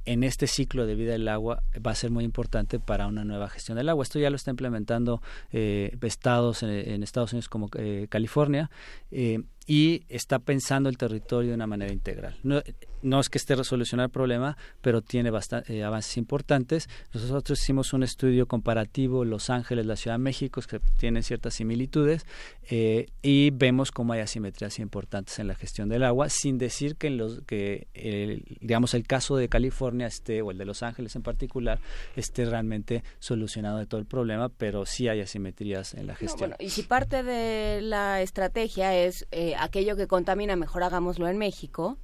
en 0.05 0.25
este 0.25 0.47
ciclo 0.47 0.87
de 0.87 0.95
vida 0.95 1.12
del 1.12 1.29
agua 1.29 1.62
va 1.85 1.91
a 1.91 1.95
ser 1.95 2.11
muy 2.11 2.25
importante 2.25 2.79
para 2.79 3.07
una 3.07 3.25
nueva 3.25 3.49
gestión 3.49 3.77
del 3.77 3.89
agua. 3.89 4.03
Esto 4.03 4.19
ya 4.19 4.31
lo 4.31 4.37
está 4.37 4.51
implementando 4.51 5.23
eh, 5.53 5.97
estados 6.03 6.62
en, 6.62 7.03
Estados 7.03 7.33
Unidos 7.33 7.49
como 7.49 7.69
eh, 7.77 8.07
California 8.09 8.70
eh, 9.11 9.43
y 9.70 10.02
está 10.08 10.40
pensando 10.40 10.89
el 10.89 10.99
territorio 10.99 11.50
de 11.50 11.55
una 11.55 11.68
manera 11.68 11.92
integral. 11.92 12.36
No, 12.42 12.60
no 13.02 13.20
es 13.20 13.28
que 13.28 13.39
esté 13.39 13.55
resolucionando 13.55 14.07
el 14.07 14.12
problema, 14.12 14.57
pero 14.81 15.00
tiene 15.00 15.31
bastante, 15.31 15.76
eh, 15.76 15.84
avances 15.84 16.16
importantes. 16.16 16.89
Nosotros 17.15 17.60
hicimos 17.60 17.92
un 17.92 18.02
estudio 18.02 18.47
comparativo 18.47 19.24
Los 19.24 19.49
Ángeles, 19.49 19.86
la 19.86 19.94
Ciudad 19.94 20.16
de 20.16 20.24
México, 20.24 20.60
que 20.68 20.81
tienen 20.99 21.23
ciertas 21.23 21.55
similitudes, 21.55 22.26
eh, 22.68 23.07
y 23.23 23.50
vemos 23.50 23.92
cómo 23.92 24.12
hay 24.12 24.20
asimetrías 24.20 24.81
importantes 24.81 25.39
en 25.39 25.47
la 25.47 25.55
gestión 25.55 25.89
del 25.89 26.02
agua, 26.02 26.28
sin 26.31 26.58
decir 26.58 26.97
que, 26.97 27.07
en 27.07 27.18
los, 27.18 27.40
que 27.42 27.86
el, 27.94 28.58
digamos, 28.60 28.94
el 28.94 29.07
caso 29.07 29.36
de 29.36 29.49
California 29.49 30.08
esté, 30.08 30.42
o 30.42 30.50
el 30.50 30.58
de 30.58 30.65
Los 30.65 30.82
Ángeles 30.82 31.15
en 31.15 31.23
particular, 31.23 31.78
esté 32.16 32.44
realmente 32.44 33.05
solucionado 33.20 33.78
de 33.78 33.86
todo 33.86 34.00
el 34.00 34.07
problema, 34.07 34.49
pero 34.49 34.84
sí 34.84 35.07
hay 35.07 35.20
asimetrías 35.20 35.94
en 35.94 36.08
la 36.08 36.16
gestión. 36.16 36.55
y 36.58 36.70
si 36.70 36.82
parte 36.82 37.23
de 37.23 37.81
la 37.82 38.20
estrategia 38.20 38.97
es 38.97 39.28
eh, 39.31 39.55
aquello 39.62 39.97
que 39.97 40.06
contamina, 40.06 40.56
mejor 40.56 40.82
hagámoslo 40.82 41.28
en 41.28 41.39
México, 41.39 41.98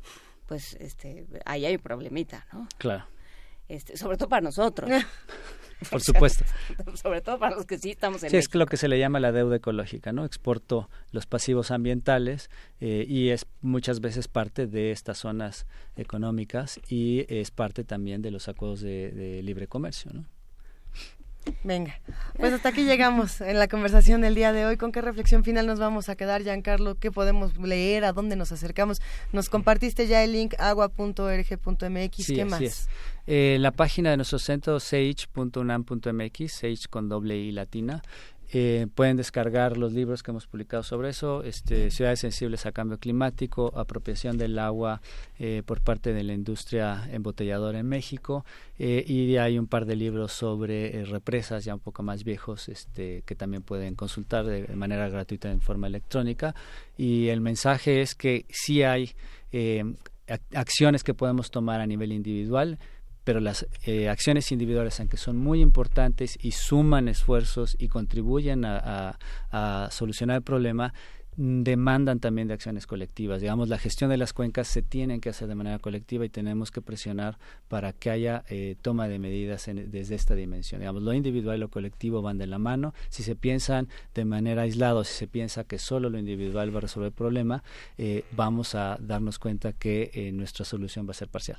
pues 0.47 0.75
este 0.75 1.27
ahí 1.45 1.67
hay 1.67 1.77
un 1.77 1.83
problemita, 1.83 2.47
¿no? 2.53 2.69
Claro. 2.79 3.05
Este, 3.69 3.97
sobre 3.97 4.17
todo 4.17 4.29
para 4.29 4.43
nosotros. 4.43 4.91
Por 5.91 6.01
supuesto. 6.01 6.45
sobre 6.95 7.21
todo 7.21 7.39
para 7.39 7.57
los 7.57 7.67
que 7.67 7.79
sí 7.79 7.91
estamos 7.91 8.23
en 8.23 8.31
Sí, 8.31 8.37
es 8.37 8.55
lo 8.55 8.67
que 8.67 8.77
se 8.77 8.89
le 8.89 8.99
llama 8.99 9.21
la 9.21 9.33
deuda 9.33 9.57
ecológica, 9.57 10.13
¿no? 10.13 10.25
Exporto 10.25 10.89
los 11.11 11.27
pasivos 11.27 11.71
ambientales 11.71 12.51
eh, 12.81 13.05
y 13.09 13.29
es 13.31 13.47
muchas 13.61 14.01
veces 14.01 14.29
parte 14.29 14.67
de 14.67 14.91
estas 14.91 15.19
zonas 15.19 15.67
económicas 15.97 16.81
y 16.89 17.27
es 17.29 17.51
parte 17.51 17.85
también 17.85 18.23
de 18.23 18.31
los 18.31 18.49
acuerdos 18.49 18.81
de, 18.81 19.11
de 19.11 19.43
libre 19.43 19.67
comercio, 19.67 20.13
¿no? 20.13 20.25
Venga, 21.65 22.01
pues 22.39 22.53
hasta 22.53 22.69
aquí 22.69 22.85
llegamos 22.85 23.41
en 23.41 23.59
la 23.59 23.67
conversación 23.67 24.21
del 24.21 24.35
día 24.35 24.53
de 24.53 24.67
hoy. 24.67 24.77
¿Con 24.77 24.93
qué 24.93 25.01
reflexión 25.01 25.43
final 25.43 25.67
nos 25.67 25.81
vamos 25.81 26.09
a 26.09 26.15
quedar, 26.15 26.43
Giancarlo? 26.43 26.95
¿Qué 26.95 27.11
podemos 27.11 27.57
leer? 27.59 28.05
¿A 28.05 28.13
dónde 28.13 28.37
nos 28.37 28.53
acercamos? 28.53 29.01
Nos 29.33 29.49
compartiste 29.49 30.07
ya 30.07 30.23
el 30.23 30.33
link 30.33 30.55
agua.org.mx. 30.59 32.17
Sí, 32.25 32.35
¿Qué 32.35 32.45
más? 32.45 32.61
Es. 32.61 32.89
Eh, 33.27 33.57
la 33.59 33.73
página 33.73 34.11
de 34.11 34.17
nuestro 34.19 34.39
centro, 34.39 34.79
sage.unam.mx, 34.79 36.53
sage 36.53 36.89
con 36.89 37.09
doble 37.09 37.37
i 37.37 37.51
latina, 37.51 38.01
eh, 38.53 38.87
pueden 38.95 39.17
descargar 39.17 39.77
los 39.77 39.93
libros 39.93 40.23
que 40.23 40.31
hemos 40.31 40.47
publicado 40.47 40.83
sobre 40.83 41.09
eso, 41.09 41.43
este, 41.43 41.91
ciudades 41.91 42.21
sensibles 42.21 42.65
a 42.67 42.73
cambio 42.73 42.99
climático, 42.99 43.73
apropiación 43.77 44.39
del 44.39 44.59
agua 44.59 45.01
eh, 45.39 45.63
por 45.67 45.81
parte 45.81 46.13
de 46.13 46.23
la 46.23 46.33
industria 46.33 47.09
embotelladora 47.13 47.81
en 47.81 47.89
México 47.89 48.45
eh, 48.79 49.05
y 49.07 49.37
hay 49.37 49.59
un 49.59 49.67
par 49.67 49.85
de 49.85 49.97
libros 49.97 50.33
sobre 50.33 51.05
represas 51.05 51.65
ya 51.65 51.75
un 51.75 51.81
poco 51.81 52.03
más 52.03 52.23
viejos 52.23 52.69
este, 52.69 53.23
que 53.27 53.35
también 53.35 53.63
pueden 53.63 53.95
consultar 53.95 54.47
de, 54.47 54.67
manera 54.77 55.09
gratuita 55.09 55.51
en 55.51 55.61
forma 55.61 55.87
electrónica. 55.89 56.55
Y 56.97 57.29
el 57.29 57.41
mensaje 57.41 58.01
es 58.01 58.15
que 58.15 58.47
sí 58.49 58.83
hay 58.83 59.15
acciones 60.55 61.03
que 61.03 61.15
podemos 61.15 61.51
tomar 61.51 61.81
a 61.81 61.87
nivel 61.87 62.13
individual 62.13 62.79
pero 63.27 63.41
las 63.41 63.67
eh, 63.83 64.09
acciones 64.09 64.53
individuales, 64.53 65.01
aunque 65.01 65.17
son 65.17 65.37
muy 65.37 65.61
importantes 65.61 66.39
y 66.41 66.53
suman 66.53 67.09
esfuerzos 67.09 67.75
y 67.77 67.89
contribuyen 67.89 68.65
a, 68.65 69.19
solucionar 69.91 70.37
el 70.37 70.43
problema, 70.43 70.95
demandan 71.37 72.21
también 72.21 72.47
de 72.47 72.55
acciones 72.55 72.87
colectivas. 72.87 73.41
Digamos, 73.41 73.69
la 73.69 73.79
gestión 73.79 74.11
de 74.11 74.17
las 74.17 74.33
cuencas 74.33 74.69
se 74.69 74.81
tienen 74.81 75.21
que 75.21 75.31
hacer 75.31 75.49
de 75.49 75.57
manera 75.57 75.81
colectiva 75.81 76.25
y 76.25 76.29
tenemos 76.29 76.71
que 76.71 76.81
presionar 76.81 77.37
para 77.67 77.93
que 77.93 78.11
haya 78.11 78.45
eh, 78.49 78.77
toma 78.81 79.09
de 79.09 79.19
medidas 79.19 79.67
desde 79.67 80.15
esta 80.15 80.37
dimensión. 80.37 80.81
Digamos, 80.81 81.03
lo 81.03 81.13
individual 81.13 81.57
y 81.57 81.61
lo 81.61 81.69
colectivo 81.69 82.23
van 82.23 82.39
de 82.39 82.47
la 82.47 82.59
mano. 82.59 82.95
Si 83.09 83.25
se 83.25 83.35
piensan 83.35 83.89
de 84.15 84.25
manera 84.25 84.63
aislada, 84.63 85.03
si 85.03 85.15
se 85.15 85.27
piensa 85.27 85.65
que 85.65 85.81
solo 85.81 86.11
lo 86.11 86.19
individual 86.21 86.73
va 86.73 86.79
a 86.79 86.83
resolver 86.83 87.09
el 87.09 87.13
problema, 87.13 87.65
eh, 87.99 88.23
vamos 88.37 88.77
a 88.77 88.99
darnos 89.01 89.41
cuenta 89.41 89.73
que 89.73 90.31
nuestra 90.33 90.65
solución 90.65 91.09
va 91.09 91.11
a 91.11 91.15
ser 91.15 91.27
parcial. 91.27 91.59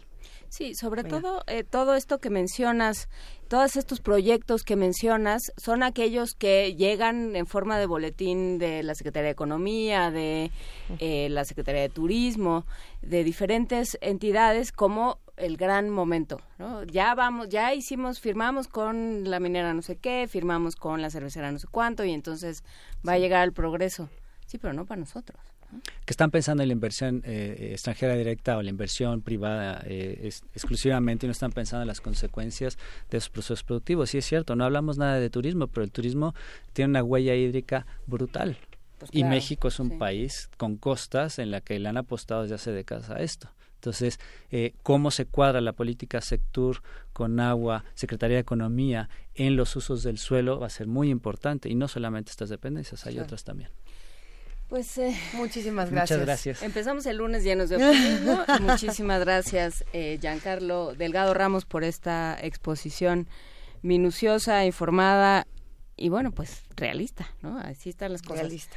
Sí, 0.49 0.73
sobre 0.75 1.03
todo 1.03 1.43
eh, 1.47 1.63
todo 1.63 1.95
esto 1.95 2.19
que 2.19 2.29
mencionas, 2.29 3.09
todos 3.49 3.75
estos 3.75 3.99
proyectos 3.99 4.63
que 4.63 4.75
mencionas 4.75 5.41
son 5.57 5.83
aquellos 5.83 6.33
que 6.33 6.75
llegan 6.75 7.35
en 7.35 7.47
forma 7.47 7.77
de 7.77 7.85
boletín 7.85 8.57
de 8.57 8.81
la 8.81 8.95
Secretaría 8.95 9.27
de 9.27 9.31
Economía, 9.31 10.09
de 10.09 10.51
eh, 10.99 11.27
la 11.29 11.43
Secretaría 11.43 11.81
de 11.81 11.89
Turismo, 11.89 12.65
de 13.01 13.23
diferentes 13.23 13.97
entidades 14.01 14.71
como 14.71 15.19
el 15.35 15.57
gran 15.57 15.89
momento, 15.89 16.39
¿no? 16.57 16.83
Ya 16.83 17.13
vamos, 17.13 17.49
ya 17.49 17.73
hicimos, 17.73 18.19
firmamos 18.19 18.67
con 18.67 19.29
la 19.29 19.39
minera 19.39 19.73
no 19.73 19.81
sé 19.81 19.97
qué, 19.97 20.27
firmamos 20.29 20.75
con 20.75 21.01
la 21.01 21.09
cervecera 21.09 21.51
no 21.51 21.59
sé 21.59 21.67
cuánto 21.69 22.05
y 22.05 22.11
entonces 22.11 22.63
va 23.07 23.13
a 23.13 23.19
llegar 23.19 23.43
el 23.43 23.53
progreso. 23.53 24.09
Sí, 24.45 24.57
pero 24.57 24.73
no 24.73 24.85
para 24.85 25.01
nosotros 25.01 25.37
que 26.05 26.11
están 26.11 26.31
pensando 26.31 26.63
en 26.63 26.69
la 26.69 26.73
inversión 26.73 27.21
eh, 27.25 27.69
extranjera 27.73 28.15
directa 28.15 28.57
o 28.57 28.61
la 28.61 28.69
inversión 28.69 29.21
privada 29.21 29.81
eh, 29.85 30.31
exclusivamente 30.53 31.25
y 31.25 31.27
no 31.27 31.31
están 31.31 31.51
pensando 31.51 31.81
en 31.81 31.87
las 31.87 32.01
consecuencias 32.01 32.77
de 33.09 33.17
esos 33.17 33.29
procesos 33.29 33.63
productivos. 33.63 34.09
Sí 34.09 34.17
es 34.17 34.25
cierto, 34.25 34.55
no 34.55 34.63
hablamos 34.63 34.97
nada 34.97 35.19
de 35.19 35.29
turismo, 35.29 35.67
pero 35.67 35.83
el 35.83 35.91
turismo 35.91 36.33
tiene 36.73 36.91
una 36.91 37.03
huella 37.03 37.35
hídrica 37.35 37.85
brutal. 38.05 38.57
Pues 38.99 39.11
y 39.13 39.23
México 39.23 39.67
es 39.67 39.79
un 39.79 39.91
sí. 39.91 39.97
país 39.97 40.49
con 40.57 40.77
costas 40.77 41.37
en 41.39 41.51
la 41.51 41.61
que 41.61 41.77
le 41.77 41.87
han 41.89 41.97
apostado 41.97 42.43
desde 42.43 42.55
hace 42.55 42.71
décadas 42.71 43.09
a 43.09 43.21
esto. 43.21 43.49
Entonces, 43.75 44.19
eh, 44.49 44.73
cómo 44.81 45.11
se 45.11 45.27
cuadra 45.27 45.61
la 45.61 45.73
política 45.73 46.19
sector 46.21 46.81
con 47.13 47.39
agua, 47.39 47.83
Secretaría 47.93 48.37
de 48.37 48.41
Economía 48.41 49.07
en 49.35 49.55
los 49.55 49.75
usos 49.75 50.01
del 50.01 50.17
suelo 50.17 50.59
va 50.59 50.67
a 50.67 50.71
ser 50.71 50.87
muy 50.87 51.09
importante 51.09 51.69
y 51.69 51.75
no 51.75 51.87
solamente 51.87 52.31
estas 52.31 52.49
dependencias, 52.49 53.05
hay 53.05 53.19
otras 53.19 53.43
también. 53.43 53.69
Pues 54.67 54.97
eh, 54.97 55.15
muchísimas 55.33 55.89
Muchas 55.89 56.09
gracias. 56.09 56.25
gracias. 56.25 56.63
Empezamos 56.63 57.05
el 57.05 57.17
lunes 57.17 57.43
llenos 57.43 57.69
de 57.69 57.77
optimismo. 57.77 58.43
muchísimas 58.61 59.21
gracias, 59.21 59.85
eh, 59.93 60.17
Giancarlo 60.19 60.93
Delgado 60.93 61.33
Ramos, 61.33 61.65
por 61.65 61.85
esta 61.85 62.37
exposición 62.41 63.27
minuciosa, 63.81 64.65
informada 64.65 65.47
y 65.95 66.09
bueno, 66.09 66.31
pues 66.31 66.63
realista, 66.75 67.27
¿no? 67.41 67.57
Así 67.59 67.89
están 67.89 68.11
las 68.11 68.21
cosas. 68.21 68.43
Realista. 68.43 68.75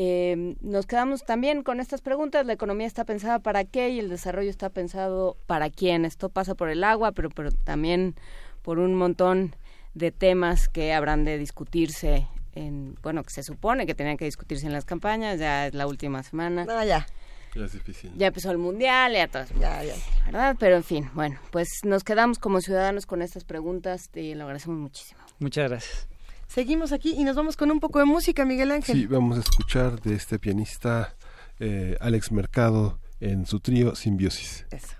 Eh, 0.00 0.54
nos 0.60 0.86
quedamos 0.86 1.24
también 1.24 1.62
con 1.62 1.80
estas 1.80 2.02
preguntas. 2.02 2.46
La 2.46 2.52
economía 2.52 2.86
está 2.86 3.04
pensada 3.04 3.40
para 3.40 3.64
qué 3.64 3.88
y 3.90 3.98
el 3.98 4.08
desarrollo 4.08 4.50
está 4.50 4.70
pensado 4.70 5.36
para 5.46 5.70
quién. 5.70 6.04
Esto 6.04 6.28
pasa 6.28 6.54
por 6.54 6.68
el 6.68 6.84
agua, 6.84 7.12
pero, 7.12 7.30
pero 7.30 7.50
también 7.50 8.14
por 8.62 8.78
un 8.78 8.94
montón 8.94 9.56
de 9.94 10.12
temas 10.12 10.68
que 10.68 10.92
habrán 10.92 11.24
de 11.24 11.38
discutirse 11.38 12.28
en, 12.58 12.96
bueno, 13.02 13.22
que 13.22 13.30
se 13.30 13.42
supone 13.42 13.86
que 13.86 13.94
tenían 13.94 14.16
que 14.16 14.24
discutirse 14.24 14.66
en 14.66 14.72
las 14.72 14.84
campañas, 14.84 15.38
ya 15.38 15.66
es 15.66 15.74
la 15.74 15.86
última 15.86 16.22
semana. 16.22 16.64
No, 16.64 16.84
ya. 16.84 17.06
Ya 17.54 17.64
es 17.64 17.72
difícil. 17.72 18.12
Ya 18.16 18.26
empezó 18.26 18.50
el 18.50 18.58
mundial, 18.58 19.12
ya 19.12 19.28
todo. 19.28 19.44
Ya, 19.60 19.82
ya. 19.82 19.94
¿Verdad? 20.26 20.56
Pero 20.58 20.76
en 20.76 20.84
fin, 20.84 21.10
bueno, 21.14 21.38
pues 21.50 21.68
nos 21.84 22.04
quedamos 22.04 22.38
como 22.38 22.60
ciudadanos 22.60 23.06
con 23.06 23.22
estas 23.22 23.44
preguntas 23.44 24.10
y 24.14 24.34
lo 24.34 24.44
agradecemos 24.44 24.78
muchísimo. 24.78 25.20
Muchas 25.38 25.70
gracias. 25.70 26.08
Seguimos 26.46 26.92
aquí 26.92 27.14
y 27.16 27.24
nos 27.24 27.36
vamos 27.36 27.56
con 27.56 27.70
un 27.70 27.80
poco 27.80 27.98
de 27.98 28.06
música, 28.06 28.44
Miguel 28.44 28.72
Ángel. 28.72 28.96
Sí, 28.96 29.06
vamos 29.06 29.38
a 29.38 29.40
escuchar 29.40 30.00
de 30.00 30.14
este 30.14 30.38
pianista 30.38 31.14
eh, 31.60 31.96
Alex 32.00 32.32
Mercado 32.32 32.98
en 33.20 33.46
su 33.46 33.60
trío 33.60 33.94
Simbiosis. 33.94 34.66
Eso. 34.70 34.96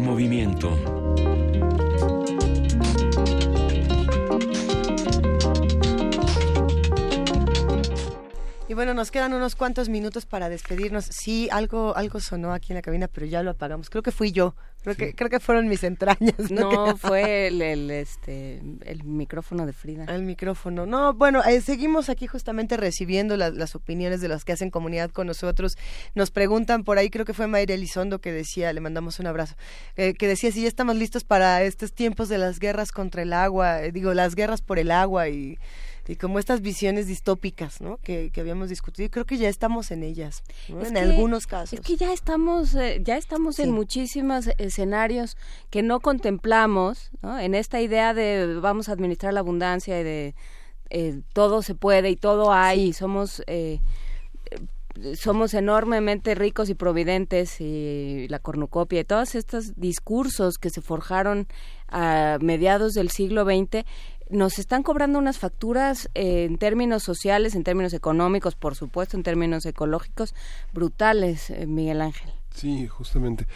Movimiento. 0.00 0.76
Y 8.68 8.74
bueno, 8.74 8.94
nos 8.94 9.10
quedan 9.10 9.32
unos 9.32 9.56
cuantos 9.56 9.88
minutos 9.88 10.26
para 10.26 10.48
despedirnos. 10.48 11.06
Sí, 11.06 11.48
algo, 11.50 11.96
algo 11.96 12.20
sonó 12.20 12.52
aquí 12.52 12.72
en 12.72 12.76
la 12.76 12.82
cabina, 12.82 13.08
pero 13.08 13.26
ya 13.26 13.42
lo 13.42 13.50
apagamos. 13.50 13.90
Creo 13.90 14.02
que 14.02 14.12
fui 14.12 14.30
yo. 14.30 14.54
Creo 14.94 15.08
que, 15.08 15.14
creo 15.14 15.30
que 15.30 15.40
fueron 15.40 15.68
mis 15.68 15.84
entrañas. 15.84 16.50
No, 16.50 16.96
fue 16.98 17.48
el, 17.48 17.62
el, 17.62 17.90
este, 17.90 18.60
el 18.84 19.04
micrófono 19.04 19.66
de 19.66 19.72
Frida. 19.72 20.04
El 20.08 20.22
micrófono. 20.22 20.86
No, 20.86 21.14
bueno, 21.14 21.42
eh, 21.44 21.60
seguimos 21.60 22.08
aquí 22.08 22.26
justamente 22.26 22.76
recibiendo 22.76 23.36
la- 23.36 23.50
las 23.50 23.74
opiniones 23.74 24.20
de 24.20 24.28
los 24.28 24.44
que 24.44 24.52
hacen 24.52 24.70
comunidad 24.70 25.10
con 25.10 25.26
nosotros. 25.26 25.76
Nos 26.14 26.30
preguntan 26.30 26.84
por 26.84 26.98
ahí, 26.98 27.10
creo 27.10 27.24
que 27.24 27.34
fue 27.34 27.46
Mayra 27.46 27.74
Elizondo 27.74 28.20
que 28.20 28.32
decía, 28.32 28.72
le 28.72 28.80
mandamos 28.80 29.18
un 29.20 29.26
abrazo, 29.26 29.54
eh, 29.96 30.14
que 30.14 30.26
decía 30.28 30.50
si 30.52 30.62
ya 30.62 30.68
estamos 30.68 30.96
listos 30.96 31.24
para 31.24 31.62
estos 31.62 31.92
tiempos 31.92 32.28
de 32.28 32.38
las 32.38 32.58
guerras 32.58 32.92
contra 32.92 33.22
el 33.22 33.32
agua, 33.32 33.82
eh, 33.82 33.92
digo, 33.92 34.14
las 34.14 34.34
guerras 34.34 34.62
por 34.62 34.78
el 34.78 34.90
agua 34.90 35.28
y, 35.28 35.58
y 36.08 36.16
como 36.16 36.38
estas 36.38 36.62
visiones 36.62 37.06
distópicas, 37.06 37.80
¿no? 37.80 37.98
Que, 37.98 38.30
que 38.32 38.40
habíamos 38.40 38.68
discutido. 38.70 39.06
Y 39.06 39.10
creo 39.10 39.26
que 39.26 39.36
ya 39.36 39.48
estamos 39.48 39.90
en 39.90 40.02
ellas, 40.02 40.42
¿no? 40.68 40.80
Es 40.80 40.88
en 40.88 40.94
que- 40.94 41.00
algunos 41.00 41.46
casos. 41.46 41.74
Es 41.78 41.80
que 41.84 41.96
ya 41.96 42.12
estamos, 42.12 42.74
eh, 42.74 43.00
ya 43.04 43.16
estamos 43.18 43.56
Sí. 43.56 43.62
en 43.62 43.72
muchísimos 43.72 44.48
escenarios 44.58 45.36
que 45.70 45.82
no 45.82 46.00
contemplamos, 46.00 47.10
¿no? 47.22 47.38
En 47.38 47.54
esta 47.54 47.80
idea 47.80 48.14
de 48.14 48.58
vamos 48.60 48.88
a 48.88 48.92
administrar 48.92 49.34
la 49.34 49.40
abundancia 49.40 50.00
y 50.00 50.04
de 50.04 50.34
eh, 50.90 51.20
todo 51.34 51.60
se 51.60 51.74
puede 51.74 52.08
y 52.08 52.16
todo 52.16 52.50
hay 52.52 52.80
y 52.88 52.92
somos 52.94 53.42
eh, 53.46 53.78
eh, 54.50 55.14
somos 55.16 55.54
enormemente 55.54 56.34
ricos 56.34 56.70
y 56.70 56.74
providentes 56.74 57.60
y 57.60 58.26
la 58.28 58.38
cornucopia 58.40 59.00
y 59.00 59.04
todos 59.04 59.34
estos 59.36 59.74
discursos 59.76 60.58
que 60.58 60.70
se 60.70 60.80
forjaron 60.80 61.46
a 61.88 62.38
mediados 62.40 62.94
del 62.94 63.10
siglo 63.10 63.44
XX 63.44 63.84
nos 64.30 64.58
están 64.58 64.82
cobrando 64.82 65.18
unas 65.18 65.38
facturas 65.38 66.10
eh, 66.14 66.44
en 66.44 66.58
términos 66.58 67.02
sociales, 67.02 67.54
en 67.54 67.64
términos 67.64 67.92
económicos, 67.92 68.54
por 68.54 68.74
supuesto, 68.74 69.16
en 69.16 69.22
términos 69.22 69.66
ecológicos, 69.66 70.34
brutales, 70.72 71.50
eh, 71.50 71.66
Miguel 71.66 72.00
Ángel. 72.00 72.30
Sí, 72.54 72.86
justamente, 72.88 73.46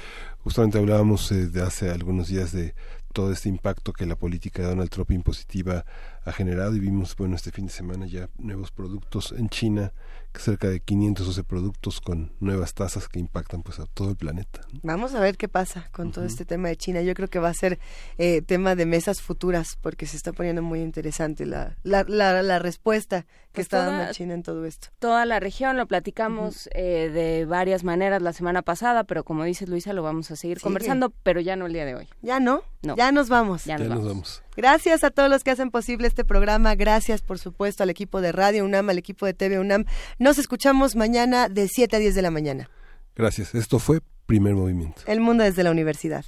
justamente 0.44 0.78
hablábamos 0.78 1.30
eh, 1.32 1.46
de 1.46 1.62
hace 1.62 1.90
algunos 1.90 2.28
días 2.28 2.52
de 2.52 2.74
todo 3.12 3.32
este 3.32 3.48
impacto 3.48 3.92
que 3.92 4.06
la 4.06 4.16
política 4.16 4.62
de 4.62 4.68
Donald 4.68 4.90
Trump 4.90 5.10
impositiva 5.10 5.84
ha 6.24 6.32
generado 6.32 6.74
y 6.76 6.80
vimos, 6.80 7.14
bueno, 7.16 7.36
este 7.36 7.50
fin 7.50 7.66
de 7.66 7.72
semana 7.72 8.06
ya 8.06 8.28
nuevos 8.38 8.70
productos 8.70 9.32
en 9.36 9.48
China, 9.48 9.92
cerca 10.36 10.68
de 10.68 10.80
512 10.80 11.44
productos 11.44 12.00
con 12.00 12.32
nuevas 12.40 12.74
tasas 12.74 13.08
que 13.08 13.18
impactan 13.18 13.62
pues 13.62 13.78
a 13.78 13.86
todo 13.86 14.10
el 14.10 14.16
planeta. 14.16 14.60
Vamos 14.82 15.14
a 15.14 15.20
ver 15.20 15.36
qué 15.36 15.48
pasa 15.48 15.88
con 15.92 16.12
todo 16.12 16.24
este 16.24 16.44
tema 16.44 16.68
de 16.68 16.76
China. 16.76 17.02
Yo 17.02 17.14
creo 17.14 17.28
que 17.28 17.38
va 17.38 17.48
a 17.48 17.54
ser 17.54 17.78
eh, 18.18 18.42
tema 18.42 18.74
de 18.74 18.86
mesas 18.86 19.20
futuras 19.20 19.76
porque 19.80 20.06
se 20.06 20.16
está 20.16 20.32
poniendo 20.32 20.62
muy 20.62 20.80
interesante 20.80 21.46
la, 21.46 21.76
la, 21.82 22.04
la, 22.08 22.42
la 22.42 22.58
respuesta 22.58 23.22
que 23.22 23.56
Pues 23.56 23.66
está 23.66 23.84
toda- 23.86 23.98
dando 23.98 24.12
China 24.14 24.34
en 24.34 24.42
todo 24.42 24.64
esto. 24.64 24.88
Toda 24.98 25.26
la 25.26 25.38
región 25.40 25.76
lo 25.76 25.86
platicamos 25.86 26.68
eh, 26.74 27.10
de 27.12 27.44
varias 27.44 27.84
maneras 27.84 28.22
la 28.22 28.32
semana 28.32 28.62
pasada, 28.62 29.04
pero 29.04 29.24
como 29.24 29.44
dices 29.44 29.68
Luisa, 29.68 29.92
lo 29.92 30.02
vamos 30.02 30.30
a 30.30 30.36
seguir 30.36 30.58
Sigue. 30.58 30.64
conversando, 30.64 31.12
pero 31.22 31.40
ya 31.40 31.56
no 31.56 31.66
el 31.66 31.72
día 31.74 31.84
de 31.84 31.94
hoy. 31.94 32.08
Ya 32.22 32.40
no, 32.40 32.62
No. 32.82 32.96
ya 32.96 33.12
nos 33.12 33.28
vamos. 33.28 33.64
Ya 33.66 33.76
nos 33.78 34.04
vamos. 34.04 34.42
Gracias 34.56 35.02
a 35.04 35.10
todos 35.10 35.30
los 35.30 35.44
que 35.44 35.50
hacen 35.50 35.70
posible 35.70 36.06
este 36.08 36.24
programa. 36.24 36.74
Gracias, 36.74 37.22
por 37.22 37.38
supuesto, 37.38 37.82
al 37.82 37.90
equipo 37.90 38.20
de 38.20 38.32
Radio 38.32 38.64
UNAM, 38.64 38.88
al 38.90 38.98
equipo 38.98 39.24
de 39.26 39.32
TV 39.34 39.58
UNAM. 39.58 39.84
Nos 40.22 40.38
escuchamos 40.38 40.94
mañana 40.94 41.48
de 41.48 41.66
7 41.66 41.96
a 41.96 41.98
10 41.98 42.14
de 42.14 42.22
la 42.22 42.30
mañana. 42.30 42.70
Gracias. 43.16 43.56
Esto 43.56 43.80
fue 43.80 43.98
Primer 44.24 44.54
Movimiento. 44.54 45.02
El 45.06 45.18
mundo 45.18 45.42
desde 45.42 45.64
la 45.64 45.72
universidad. 45.72 46.24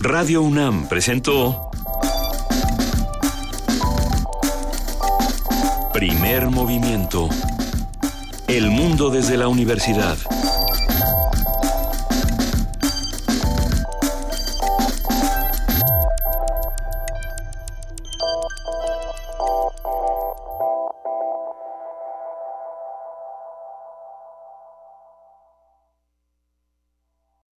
Radio 0.00 0.40
UNAM 0.40 0.88
presentó 0.88 1.70
Primer 5.92 6.48
movimiento. 6.48 7.28
El 8.48 8.70
mundo 8.70 9.10
desde 9.10 9.36
la 9.36 9.48
universidad. 9.48 10.16